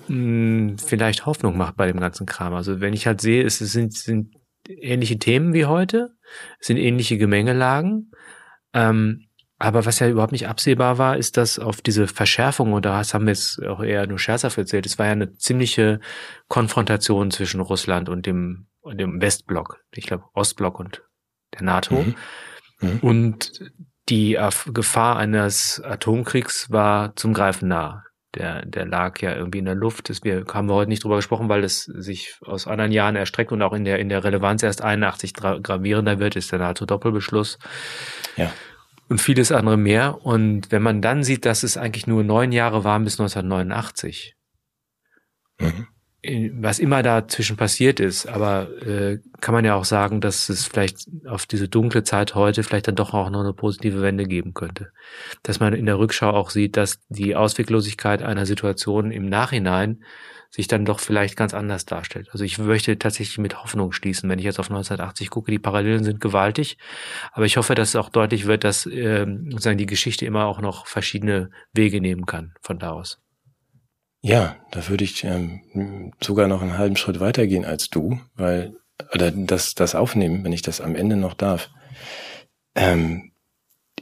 mh, 0.08 0.76
vielleicht 0.84 1.26
Hoffnung 1.26 1.56
macht 1.56 1.76
bei 1.76 1.86
dem 1.86 2.00
ganzen 2.00 2.26
Kram. 2.26 2.54
Also 2.54 2.80
wenn 2.80 2.94
ich 2.94 3.06
halt 3.06 3.20
sehe, 3.20 3.44
es 3.44 3.58
sind, 3.58 3.94
sind 3.94 4.34
ähnliche 4.68 5.18
Themen 5.18 5.52
wie 5.52 5.66
heute, 5.66 6.10
es 6.60 6.66
sind 6.66 6.76
ähnliche 6.76 7.18
Gemengelagen. 7.18 8.10
Ähm, 8.72 9.26
aber 9.58 9.86
was 9.86 10.00
ja 10.00 10.08
überhaupt 10.08 10.32
nicht 10.32 10.48
absehbar 10.48 10.98
war, 10.98 11.16
ist, 11.16 11.36
dass 11.36 11.58
auf 11.58 11.80
diese 11.80 12.06
Verschärfung, 12.06 12.72
und 12.72 12.84
das 12.84 13.14
haben 13.14 13.26
wir 13.26 13.32
jetzt 13.32 13.62
auch 13.64 13.82
eher 13.82 14.06
nur 14.06 14.18
scherzhaft 14.18 14.58
erzählt, 14.58 14.84
es 14.84 14.98
war 14.98 15.06
ja 15.06 15.12
eine 15.12 15.36
ziemliche 15.36 16.00
Konfrontation 16.48 17.30
zwischen 17.30 17.60
Russland 17.60 18.08
und 18.08 18.26
dem, 18.26 18.66
und 18.80 18.98
dem 18.98 19.22
Westblock, 19.22 19.80
ich 19.92 20.06
glaube 20.06 20.24
Ostblock 20.34 20.80
und 20.80 21.02
der 21.54 21.62
NATO. 21.62 22.02
Mhm. 22.02 22.14
Mhm. 22.80 22.98
Und 23.00 23.70
die 24.08 24.38
Gefahr 24.66 25.16
eines 25.16 25.80
Atomkriegs 25.82 26.70
war 26.70 27.16
zum 27.16 27.32
Greifen 27.32 27.68
nah. 27.68 28.04
Der, 28.34 28.64
der 28.66 28.84
lag 28.86 29.20
ja 29.20 29.34
irgendwie 29.34 29.58
in 29.58 29.64
der 29.64 29.74
Luft. 29.74 30.08
Das, 30.10 30.24
wir 30.24 30.44
haben 30.52 30.68
wir 30.68 30.74
heute 30.74 30.88
nicht 30.88 31.04
drüber 31.04 31.16
gesprochen, 31.16 31.48
weil 31.48 31.62
es 31.64 31.84
sich 31.84 32.34
aus 32.44 32.66
anderen 32.66 32.90
Jahren 32.92 33.16
erstreckt 33.16 33.52
und 33.52 33.62
auch 33.62 33.72
in 33.72 33.84
der, 33.84 33.98
in 34.00 34.08
der 34.08 34.24
Relevanz 34.24 34.62
erst 34.62 34.82
81 34.82 35.32
gra- 35.32 35.60
gravierender 35.60 36.18
wird, 36.18 36.36
ist 36.36 36.50
der 36.52 36.58
NATO-Doppelbeschluss 36.58 37.58
Ja. 38.36 38.52
und 39.08 39.20
vieles 39.20 39.52
andere 39.52 39.76
mehr. 39.76 40.24
Und 40.24 40.72
wenn 40.72 40.82
man 40.82 41.00
dann 41.00 41.22
sieht, 41.22 41.44
dass 41.46 41.62
es 41.62 41.76
eigentlich 41.76 42.06
nur 42.06 42.24
neun 42.24 42.50
Jahre 42.52 42.82
waren 42.84 43.04
bis 43.04 43.18
1989, 43.20 44.34
Mhm. 45.60 45.86
In- 46.24 46.62
was 46.62 46.78
immer 46.78 47.02
dazwischen 47.02 47.56
passiert 47.56 48.00
ist, 48.00 48.26
aber 48.26 48.68
äh, 48.86 49.18
kann 49.40 49.54
man 49.54 49.64
ja 49.64 49.74
auch 49.74 49.84
sagen, 49.84 50.20
dass 50.20 50.48
es 50.48 50.64
vielleicht 50.66 51.06
auf 51.26 51.46
diese 51.46 51.68
dunkle 51.68 52.02
Zeit 52.02 52.34
heute 52.34 52.62
vielleicht 52.62 52.88
dann 52.88 52.94
doch 52.96 53.14
auch 53.14 53.30
noch 53.30 53.40
eine 53.40 53.52
positive 53.52 54.02
Wende 54.02 54.24
geben 54.24 54.54
könnte. 54.54 54.90
Dass 55.42 55.60
man 55.60 55.74
in 55.74 55.86
der 55.86 55.98
Rückschau 55.98 56.30
auch 56.30 56.50
sieht, 56.50 56.76
dass 56.76 57.00
die 57.08 57.36
Ausweglosigkeit 57.36 58.22
einer 58.22 58.46
Situation 58.46 59.10
im 59.10 59.28
Nachhinein 59.28 60.02
sich 60.50 60.68
dann 60.68 60.84
doch 60.84 61.00
vielleicht 61.00 61.36
ganz 61.36 61.52
anders 61.52 61.84
darstellt. 61.84 62.28
Also 62.30 62.44
ich 62.44 62.58
möchte 62.58 62.96
tatsächlich 62.96 63.38
mit 63.38 63.60
Hoffnung 63.62 63.90
schließen, 63.90 64.30
wenn 64.30 64.38
ich 64.38 64.44
jetzt 64.44 64.60
auf 64.60 64.70
1980 64.70 65.28
gucke, 65.28 65.50
die 65.50 65.58
Parallelen 65.58 66.04
sind 66.04 66.20
gewaltig, 66.20 66.78
aber 67.32 67.44
ich 67.44 67.56
hoffe, 67.56 67.74
dass 67.74 67.88
es 67.88 67.96
auch 67.96 68.08
deutlich 68.08 68.46
wird, 68.46 68.62
dass 68.62 68.86
ähm, 68.86 69.50
sozusagen 69.50 69.78
die 69.78 69.86
Geschichte 69.86 70.26
immer 70.26 70.44
auch 70.46 70.60
noch 70.60 70.86
verschiedene 70.86 71.50
Wege 71.72 72.00
nehmen 72.00 72.24
kann 72.24 72.54
von 72.62 72.78
da 72.78 72.92
aus. 72.92 73.23
Ja, 74.24 74.56
da 74.70 74.88
würde 74.88 75.04
ich 75.04 75.22
ähm, 75.24 76.14
sogar 76.18 76.48
noch 76.48 76.62
einen 76.62 76.78
halben 76.78 76.96
Schritt 76.96 77.20
weitergehen 77.20 77.66
als 77.66 77.90
du, 77.90 78.18
weil, 78.34 78.74
oder 79.12 79.30
das, 79.30 79.74
das 79.74 79.94
aufnehmen, 79.94 80.42
wenn 80.44 80.52
ich 80.52 80.62
das 80.62 80.80
am 80.80 80.96
Ende 80.96 81.16
noch 81.16 81.34
darf. 81.34 81.68
Ähm, 82.74 83.32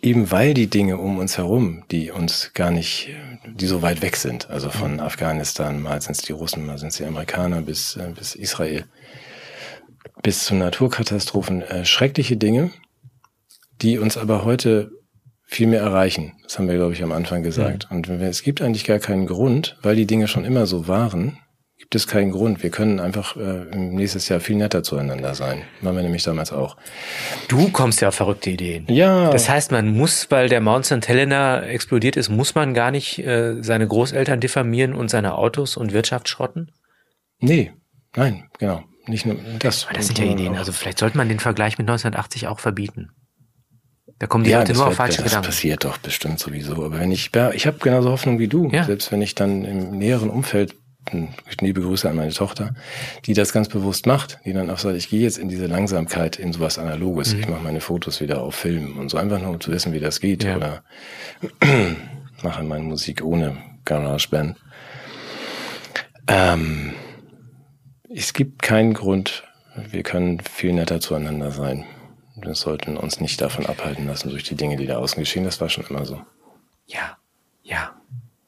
eben 0.00 0.30
weil 0.30 0.54
die 0.54 0.68
Dinge 0.68 0.98
um 0.98 1.18
uns 1.18 1.38
herum, 1.38 1.82
die 1.90 2.12
uns 2.12 2.52
gar 2.54 2.70
nicht, 2.70 3.08
die 3.46 3.66
so 3.66 3.82
weit 3.82 4.00
weg 4.00 4.14
sind, 4.14 4.48
also 4.48 4.70
von 4.70 5.00
Afghanistan, 5.00 5.82
mal 5.82 6.00
sind 6.00 6.12
es 6.12 6.22
die 6.22 6.32
Russen, 6.32 6.66
mal 6.66 6.78
sind 6.78 6.90
es 6.90 6.98
die 6.98 7.04
Amerikaner, 7.04 7.60
bis, 7.62 7.96
äh, 7.96 8.12
bis 8.16 8.36
Israel, 8.36 8.84
bis 10.22 10.44
zu 10.44 10.54
Naturkatastrophen, 10.54 11.62
äh, 11.62 11.84
schreckliche 11.84 12.36
Dinge, 12.36 12.70
die 13.80 13.98
uns 13.98 14.16
aber 14.16 14.44
heute 14.44 14.92
viel 15.52 15.66
mehr 15.66 15.80
erreichen. 15.80 16.32
Das 16.42 16.58
haben 16.58 16.68
wir, 16.68 16.74
glaube 16.76 16.92
ich, 16.94 17.02
am 17.02 17.12
Anfang 17.12 17.42
gesagt. 17.42 17.88
Und 17.90 18.08
wenn 18.08 18.20
wir, 18.20 18.28
es 18.28 18.42
gibt 18.42 18.62
eigentlich 18.62 18.84
gar 18.84 18.98
keinen 18.98 19.26
Grund, 19.26 19.76
weil 19.82 19.96
die 19.96 20.06
Dinge 20.06 20.26
schon 20.28 20.44
immer 20.44 20.66
so 20.66 20.88
waren, 20.88 21.38
gibt 21.78 21.94
es 21.94 22.06
keinen 22.06 22.30
Grund. 22.30 22.62
Wir 22.62 22.70
können 22.70 23.00
einfach 23.00 23.36
äh, 23.36 23.62
im 23.72 23.94
nächstes 23.94 24.28
Jahr 24.28 24.40
viel 24.40 24.56
netter 24.56 24.82
zueinander 24.82 25.34
sein. 25.34 25.62
Waren 25.82 25.96
wir 25.96 26.02
nämlich 26.02 26.22
damals 26.22 26.52
auch. 26.52 26.76
Du 27.48 27.68
kommst 27.70 28.00
ja 28.00 28.08
auf 28.08 28.14
verrückte 28.14 28.50
Ideen. 28.50 28.86
Ja. 28.88 29.30
Das 29.30 29.48
heißt, 29.48 29.72
man 29.72 29.92
muss, 29.94 30.30
weil 30.30 30.48
der 30.48 30.60
Mount 30.60 30.86
St. 30.86 31.06
Helena 31.06 31.62
explodiert 31.62 32.16
ist, 32.16 32.28
muss 32.30 32.54
man 32.54 32.72
gar 32.72 32.90
nicht 32.90 33.18
äh, 33.18 33.62
seine 33.62 33.86
Großeltern 33.86 34.40
diffamieren 34.40 34.94
und 34.94 35.08
seine 35.10 35.34
Autos 35.34 35.76
und 35.76 35.92
Wirtschaft 35.92 36.28
schrotten? 36.28 36.70
nee, 37.40 37.72
nein, 38.16 38.44
genau. 38.58 38.84
Nicht 39.08 39.26
nur 39.26 39.36
das. 39.58 39.84
Aber 39.86 39.94
das 39.96 40.06
sind 40.06 40.18
ja 40.20 40.26
Ideen. 40.26 40.54
auch- 40.54 40.58
Also 40.58 40.70
vielleicht 40.70 40.98
sollte 40.98 41.16
man 41.18 41.28
den 41.28 41.40
Vergleich 41.40 41.76
mit 41.76 41.88
1980 41.88 42.46
auch 42.46 42.60
verbieten. 42.60 43.08
Da 44.22 44.28
kommen 44.28 44.44
die 44.44 44.50
ja, 44.50 44.60
Leute 44.60 44.68
das, 44.70 44.78
nur 44.78 44.86
auf 44.86 44.94
falsche 44.94 45.16
das 45.16 45.24
Gedanken. 45.32 45.46
passiert 45.46 45.84
doch 45.84 45.98
bestimmt 45.98 46.38
sowieso. 46.38 46.74
Aber 46.74 47.00
wenn 47.00 47.10
ich, 47.10 47.32
ja, 47.34 47.50
ich 47.50 47.66
habe 47.66 47.78
genauso 47.80 48.12
Hoffnung 48.12 48.38
wie 48.38 48.46
du. 48.46 48.70
Ja. 48.70 48.84
Selbst 48.84 49.10
wenn 49.10 49.20
ich 49.20 49.34
dann 49.34 49.64
im 49.64 49.98
näheren 49.98 50.30
Umfeld, 50.30 50.76
hm, 51.10 51.30
liebe 51.60 51.80
Grüße 51.80 52.08
an 52.08 52.14
meine 52.14 52.30
Tochter, 52.30 52.72
die 53.26 53.34
das 53.34 53.52
ganz 53.52 53.68
bewusst 53.68 54.06
macht, 54.06 54.38
die 54.44 54.52
dann 54.52 54.70
auch 54.70 54.78
sagt, 54.78 54.96
ich 54.96 55.08
gehe 55.08 55.22
jetzt 55.22 55.38
in 55.38 55.48
diese 55.48 55.66
Langsamkeit, 55.66 56.38
in 56.38 56.52
sowas 56.52 56.78
Analoges. 56.78 57.34
Mhm. 57.34 57.40
Ich 57.40 57.48
mache 57.48 57.64
meine 57.64 57.80
Fotos 57.80 58.20
wieder 58.20 58.42
auf 58.42 58.54
Film 58.54 58.96
und 58.96 59.08
so 59.08 59.18
einfach 59.18 59.40
nur 59.40 59.50
um 59.50 59.60
zu 59.60 59.72
wissen, 59.72 59.92
wie 59.92 59.98
das 59.98 60.20
geht. 60.20 60.44
Ja. 60.44 60.56
Oder 60.56 60.84
mache 62.44 62.62
meine 62.62 62.84
Musik 62.84 63.24
ohne 63.24 63.56
GarageBand. 63.84 64.56
Ähm, 66.28 66.92
es 68.08 68.32
gibt 68.32 68.62
keinen 68.62 68.94
Grund, 68.94 69.42
wir 69.90 70.04
können 70.04 70.38
viel 70.38 70.74
netter 70.74 71.00
zueinander 71.00 71.50
sein. 71.50 71.86
Wir 72.42 72.54
sollten 72.54 72.96
uns 72.96 73.20
nicht 73.20 73.40
davon 73.40 73.66
abhalten 73.66 74.06
lassen 74.06 74.30
durch 74.30 74.44
die 74.44 74.54
Dinge, 74.56 74.76
die 74.76 74.86
da 74.86 74.98
außen 74.98 75.18
geschehen. 75.20 75.44
Das 75.44 75.60
war 75.60 75.68
schon 75.68 75.84
immer 75.86 76.04
so. 76.04 76.20
Ja, 76.86 77.16
ja. 77.62 77.94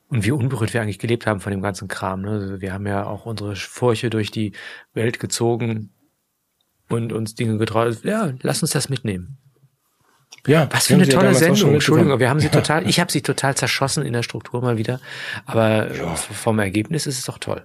Und 0.09 0.25
wie 0.25 0.31
unberührt 0.33 0.75
wir 0.75 0.83
eigentlich 0.83 0.99
gelebt 0.99 1.27
haben 1.27 1.41
von 1.41 1.51
dem 1.51 1.63
ganzen 1.63 1.89
Kram. 1.89 2.23
Ne? 2.23 2.31
Also 2.31 2.61
wir 2.61 2.73
haben 2.73 2.87
ja 2.87 3.05
auch 3.07 3.27
unsere 3.27 3.57
Furche 3.57 4.11
durch 4.11 4.31
die 4.31 4.53
Welt 4.93 5.19
gezogen 5.19 5.91
und 6.89 7.13
uns 7.13 7.35
Dinge 7.35 7.59
getraut. 7.59 8.05
Ja, 8.05 8.33
lass 8.43 8.63
uns 8.63 8.73
das 8.73 8.89
mitnehmen. 8.89 9.39
Ja, 10.47 10.69
Was 10.73 10.89
für 10.89 10.95
eine 10.95 11.05
ja 11.05 11.13
tolle 11.13 11.31
schon 11.31 11.57
Sendung. 11.57 11.73
Entschuldigung, 11.75 12.19
wir 12.19 12.29
haben 12.29 12.39
sie 12.41 12.47
Ja. 12.47 12.53
total, 12.61 12.89
ich 12.89 13.01
habe 13.01 13.11
sie 13.11 13.23
total 13.23 13.57
zerschossen 13.57 14.05
in 14.05 14.13
der 14.13 14.23
Struktur 14.23 14.61
mal 14.61 14.77
wieder. 14.77 15.01
Aber 15.47 15.93
Ja. 15.95 16.15
vom 16.17 16.59
Ergebnis 16.59 17.07
ist 17.07 17.19
es 17.19 17.25
doch 17.25 17.39
toll. 17.39 17.65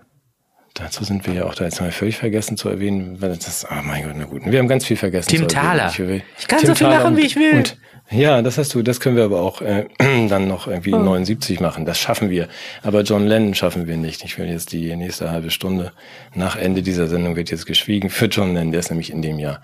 Dazu 0.79 1.03
sind 1.03 1.27
wir 1.27 1.33
ja 1.33 1.45
auch 1.45 1.55
da 1.55 1.65
jetzt 1.65 1.81
mal 1.81 1.91
völlig 1.91 2.17
vergessen 2.17 2.55
zu 2.57 2.69
erwähnen, 2.69 3.21
weil 3.21 3.35
das, 3.35 3.65
ah 3.65 3.81
mein 3.83 4.03
Gott, 4.03 4.13
na 4.17 4.25
gut. 4.25 4.41
Wir 4.45 4.59
haben 4.59 4.67
ganz 4.67 4.85
viel 4.85 4.97
vergessen. 4.97 5.29
Tim. 5.29 5.47
Thaler. 5.47 5.91
will- 5.97 6.23
Ich 6.39 6.47
kann 6.47 6.59
Tim 6.59 6.67
so 6.69 6.75
viel 6.75 6.87
Thaler 6.87 6.99
lachen, 6.99 7.13
und- 7.13 7.17
wie 7.17 7.25
ich 7.25 7.35
will. 7.35 7.55
Und, 7.57 7.77
ja, 8.11 8.41
das 8.41 8.57
hast 8.57 8.73
du, 8.73 8.81
das 8.81 8.99
können 8.99 9.15
wir 9.17 9.23
aber 9.25 9.41
auch 9.41 9.61
äh, 9.61 9.85
dann 10.29 10.47
noch 10.47 10.67
irgendwie 10.67 10.93
Oh. 10.93 10.99
79 10.99 11.59
machen. 11.59 11.85
Das 11.85 11.99
schaffen 11.99 12.29
wir. 12.29 12.47
Aber 12.81 13.01
John 13.01 13.27
Lennon 13.27 13.53
schaffen 13.55 13.87
wir 13.87 13.97
nicht. 13.97 14.23
Ich 14.23 14.37
will 14.37 14.47
jetzt 14.49 14.71
die 14.71 14.95
nächste 14.95 15.29
halbe 15.31 15.51
Stunde 15.51 15.91
nach 16.33 16.55
Ende 16.55 16.81
dieser 16.81 17.07
Sendung 17.07 17.35
wird 17.35 17.51
jetzt 17.51 17.65
geschwiegen 17.65 18.09
für 18.09 18.25
John 18.25 18.53
Lennon. 18.53 18.71
Der 18.71 18.79
ist 18.79 18.89
nämlich 18.89 19.11
in 19.11 19.21
dem 19.21 19.37
Jahr 19.37 19.61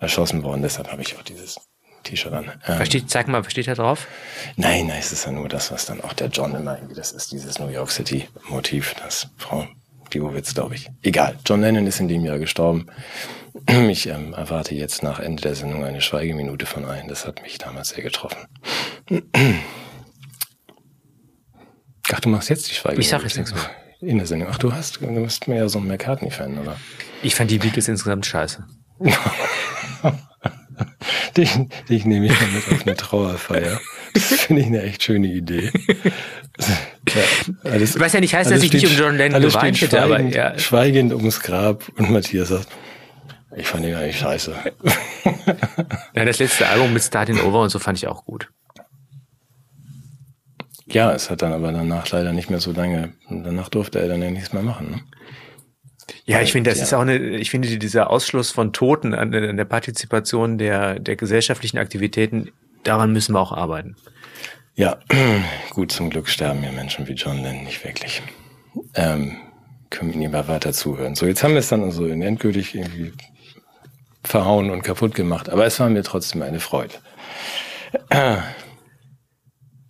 erschossen 0.00 0.42
worden. 0.42 0.62
Deshalb 0.62 0.90
habe 0.90 1.00
ich 1.02 1.16
auch 1.16 1.22
dieses 1.22 1.58
T-Shirt 2.02 2.32
an. 2.34 2.50
Ähm, 2.66 2.76
Versteht, 2.76 3.08
zeig 3.08 3.28
mal, 3.28 3.42
was 3.44 3.50
steht 3.52 3.66
da 3.68 3.74
drauf? 3.74 4.08
Nein, 4.56 4.88
nein, 4.88 4.98
es 4.98 5.12
ist 5.12 5.24
ja 5.24 5.32
nur 5.32 5.48
das, 5.48 5.70
was 5.72 5.86
dann 5.86 6.02
auch 6.02 6.12
der 6.12 6.26
John 6.28 6.54
immer 6.54 6.74
irgendwie, 6.76 6.94
das 6.94 7.12
ist 7.12 7.32
dieses 7.32 7.58
New 7.58 7.68
York 7.68 7.90
City 7.90 8.28
Motiv, 8.48 8.94
das 9.02 9.28
Frau 9.38 9.66
Diowitz, 10.14 10.54
glaube 10.54 10.76
ich. 10.76 10.90
Egal, 11.02 11.36
John 11.44 11.60
Lennon 11.60 11.86
ist 11.86 12.00
in 12.00 12.08
dem 12.08 12.24
Jahr 12.24 12.38
gestorben. 12.38 12.86
Ich 13.88 14.08
ähm, 14.08 14.34
erwarte 14.34 14.74
jetzt 14.74 15.04
nach 15.04 15.20
Ende 15.20 15.40
der 15.42 15.54
Sendung 15.54 15.84
eine 15.84 16.00
Schweigeminute 16.00 16.66
von 16.66 16.84
allen. 16.84 17.06
Das 17.06 17.24
hat 17.24 17.40
mich 17.42 17.56
damals 17.56 17.90
sehr 17.90 18.02
getroffen. 18.02 18.38
Ach, 22.12 22.20
du 22.20 22.28
machst 22.28 22.50
jetzt 22.50 22.68
die 22.68 22.74
Schweigeminute. 22.74 23.00
Ich 23.00 23.08
sag 23.10 23.22
jetzt 23.22 23.36
nichts 23.36 23.54
mehr. 23.54 23.70
In 24.00 24.18
der 24.18 24.26
Sendung. 24.26 24.48
Ach, 24.50 24.58
du 24.58 24.72
hast, 24.72 25.00
du 25.00 25.06
bist 25.06 25.46
mehr 25.48 25.68
so 25.68 25.78
ein 25.78 25.86
McCartney-Fan, 25.86 26.58
oder? 26.58 26.76
Ich 27.22 27.36
fand 27.36 27.50
die 27.50 27.58
Beatles 27.58 27.88
insgesamt 27.88 28.26
scheiße. 28.26 28.66
Dich, 31.36 31.50
dich 31.88 32.04
nehme 32.04 32.26
ich 32.26 32.40
mal 32.40 32.48
mit 32.48 32.68
auf 32.68 32.86
eine 32.86 32.96
Trauerfeier. 32.96 33.80
Das 34.14 34.40
finde 34.42 34.62
ich 34.62 34.68
eine 34.68 34.82
echt 34.82 35.02
schöne 35.02 35.26
Idee. 35.28 35.70
Ja, 37.14 37.70
alles, 37.70 37.98
Was 38.00 38.12
ja 38.12 38.20
nicht 38.20 38.34
heißt, 38.34 38.50
dass 38.50 38.62
ich 38.62 38.72
nicht 38.72 38.86
um 38.86 38.96
John 38.96 39.16
Lennon 39.16 39.42
geweint 39.42 39.80
hätte, 39.80 40.00
aber 40.00 40.14
schweigend, 40.16 40.34
ja. 40.34 40.58
schweigend 40.58 41.12
ums 41.12 41.40
Grab 41.40 41.84
und 41.98 42.10
Matthias 42.10 42.48
sagt, 42.48 42.68
ich 43.56 43.66
fand 43.66 43.84
ihn 43.84 43.94
eigentlich 43.94 44.18
scheiße. 44.18 44.54
Ja, 46.14 46.24
das 46.24 46.38
letzte 46.38 46.66
Album 46.68 46.92
mit 46.92 47.02
Starting 47.02 47.40
Over 47.40 47.60
und 47.62 47.70
so 47.70 47.78
fand 47.78 47.98
ich 47.98 48.06
auch 48.06 48.24
gut. 48.24 48.48
Ja, 50.86 51.12
es 51.12 51.28
hat 51.30 51.42
dann 51.42 51.52
aber 51.52 51.72
danach 51.72 52.08
leider 52.10 52.32
nicht 52.32 52.50
mehr 52.50 52.60
so 52.60 52.72
lange, 52.72 53.12
danach 53.28 53.68
durfte 53.68 53.98
er 54.00 54.08
dann 54.08 54.22
ja 54.22 54.30
nichts 54.30 54.52
mehr 54.52 54.62
machen. 54.62 54.90
Ne? 54.90 55.00
Ja, 56.24 56.40
ich 56.40 56.52
finde, 56.52 56.70
das 56.70 56.78
Ja. 56.78 56.84
ist 56.84 56.94
auch 56.94 57.00
eine, 57.00 57.16
ich 57.18 57.50
finde, 57.50 57.68
dieser 57.78 58.10
Ausschluss 58.10 58.50
von 58.50 58.72
Toten 58.72 59.12
an, 59.14 59.34
an 59.34 59.56
der 59.56 59.64
Partizipation 59.64 60.56
der, 60.58 60.98
der 60.98 61.16
gesellschaftlichen 61.16 61.78
Aktivitäten, 61.78 62.50
daran 62.84 63.12
müssen 63.12 63.34
wir 63.34 63.40
auch 63.40 63.52
arbeiten. 63.52 63.96
Ja, 64.74 64.98
gut, 65.70 65.92
zum 65.92 66.10
Glück 66.10 66.28
sterben 66.28 66.62
ja 66.64 66.72
Menschen 66.72 67.06
wie 67.06 67.12
John 67.12 67.42
Lennon 67.42 67.64
nicht 67.64 67.84
wirklich. 67.84 68.22
Ähm, 68.94 69.36
können 69.90 70.12
wir 70.12 70.20
lieber 70.20 70.48
weiter 70.48 70.72
zuhören. 70.72 71.14
So, 71.14 71.26
jetzt 71.26 71.42
haben 71.42 71.52
wir 71.52 71.60
es 71.60 71.68
dann 71.68 71.82
also 71.82 72.06
endgültig 72.06 72.74
irgendwie 72.74 73.12
verhauen 74.24 74.70
und 74.70 74.82
kaputt 74.82 75.14
gemacht, 75.14 75.48
aber 75.50 75.66
es 75.66 75.78
war 75.78 75.88
mir 75.88 76.02
trotzdem 76.02 76.42
eine 76.42 76.60
Freude. 76.60 76.94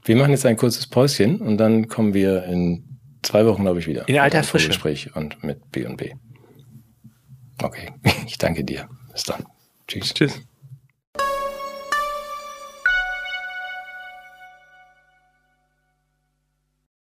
Wir 0.06 0.16
machen 0.16 0.32
jetzt 0.32 0.44
ein 0.44 0.58
kurzes 0.58 0.86
Päuschen 0.86 1.40
und 1.40 1.56
dann 1.56 1.88
kommen 1.88 2.12
wir 2.12 2.44
in 2.44 3.00
zwei 3.22 3.46
Wochen, 3.46 3.62
glaube 3.62 3.78
ich, 3.78 3.86
wieder. 3.86 4.06
In 4.06 4.18
alter 4.18 4.42
Frische. 4.42 4.68
Gespräch 4.68 5.16
und 5.16 5.42
mit 5.42 5.70
B 5.70 5.86
und 5.86 5.96
B. 5.96 6.12
Okay, 7.62 7.90
ich 8.26 8.36
danke 8.36 8.64
dir. 8.64 8.86
Bis 9.12 9.22
dann. 9.22 9.46
Tschüss. 9.88 10.12
Tschüss. 10.12 10.42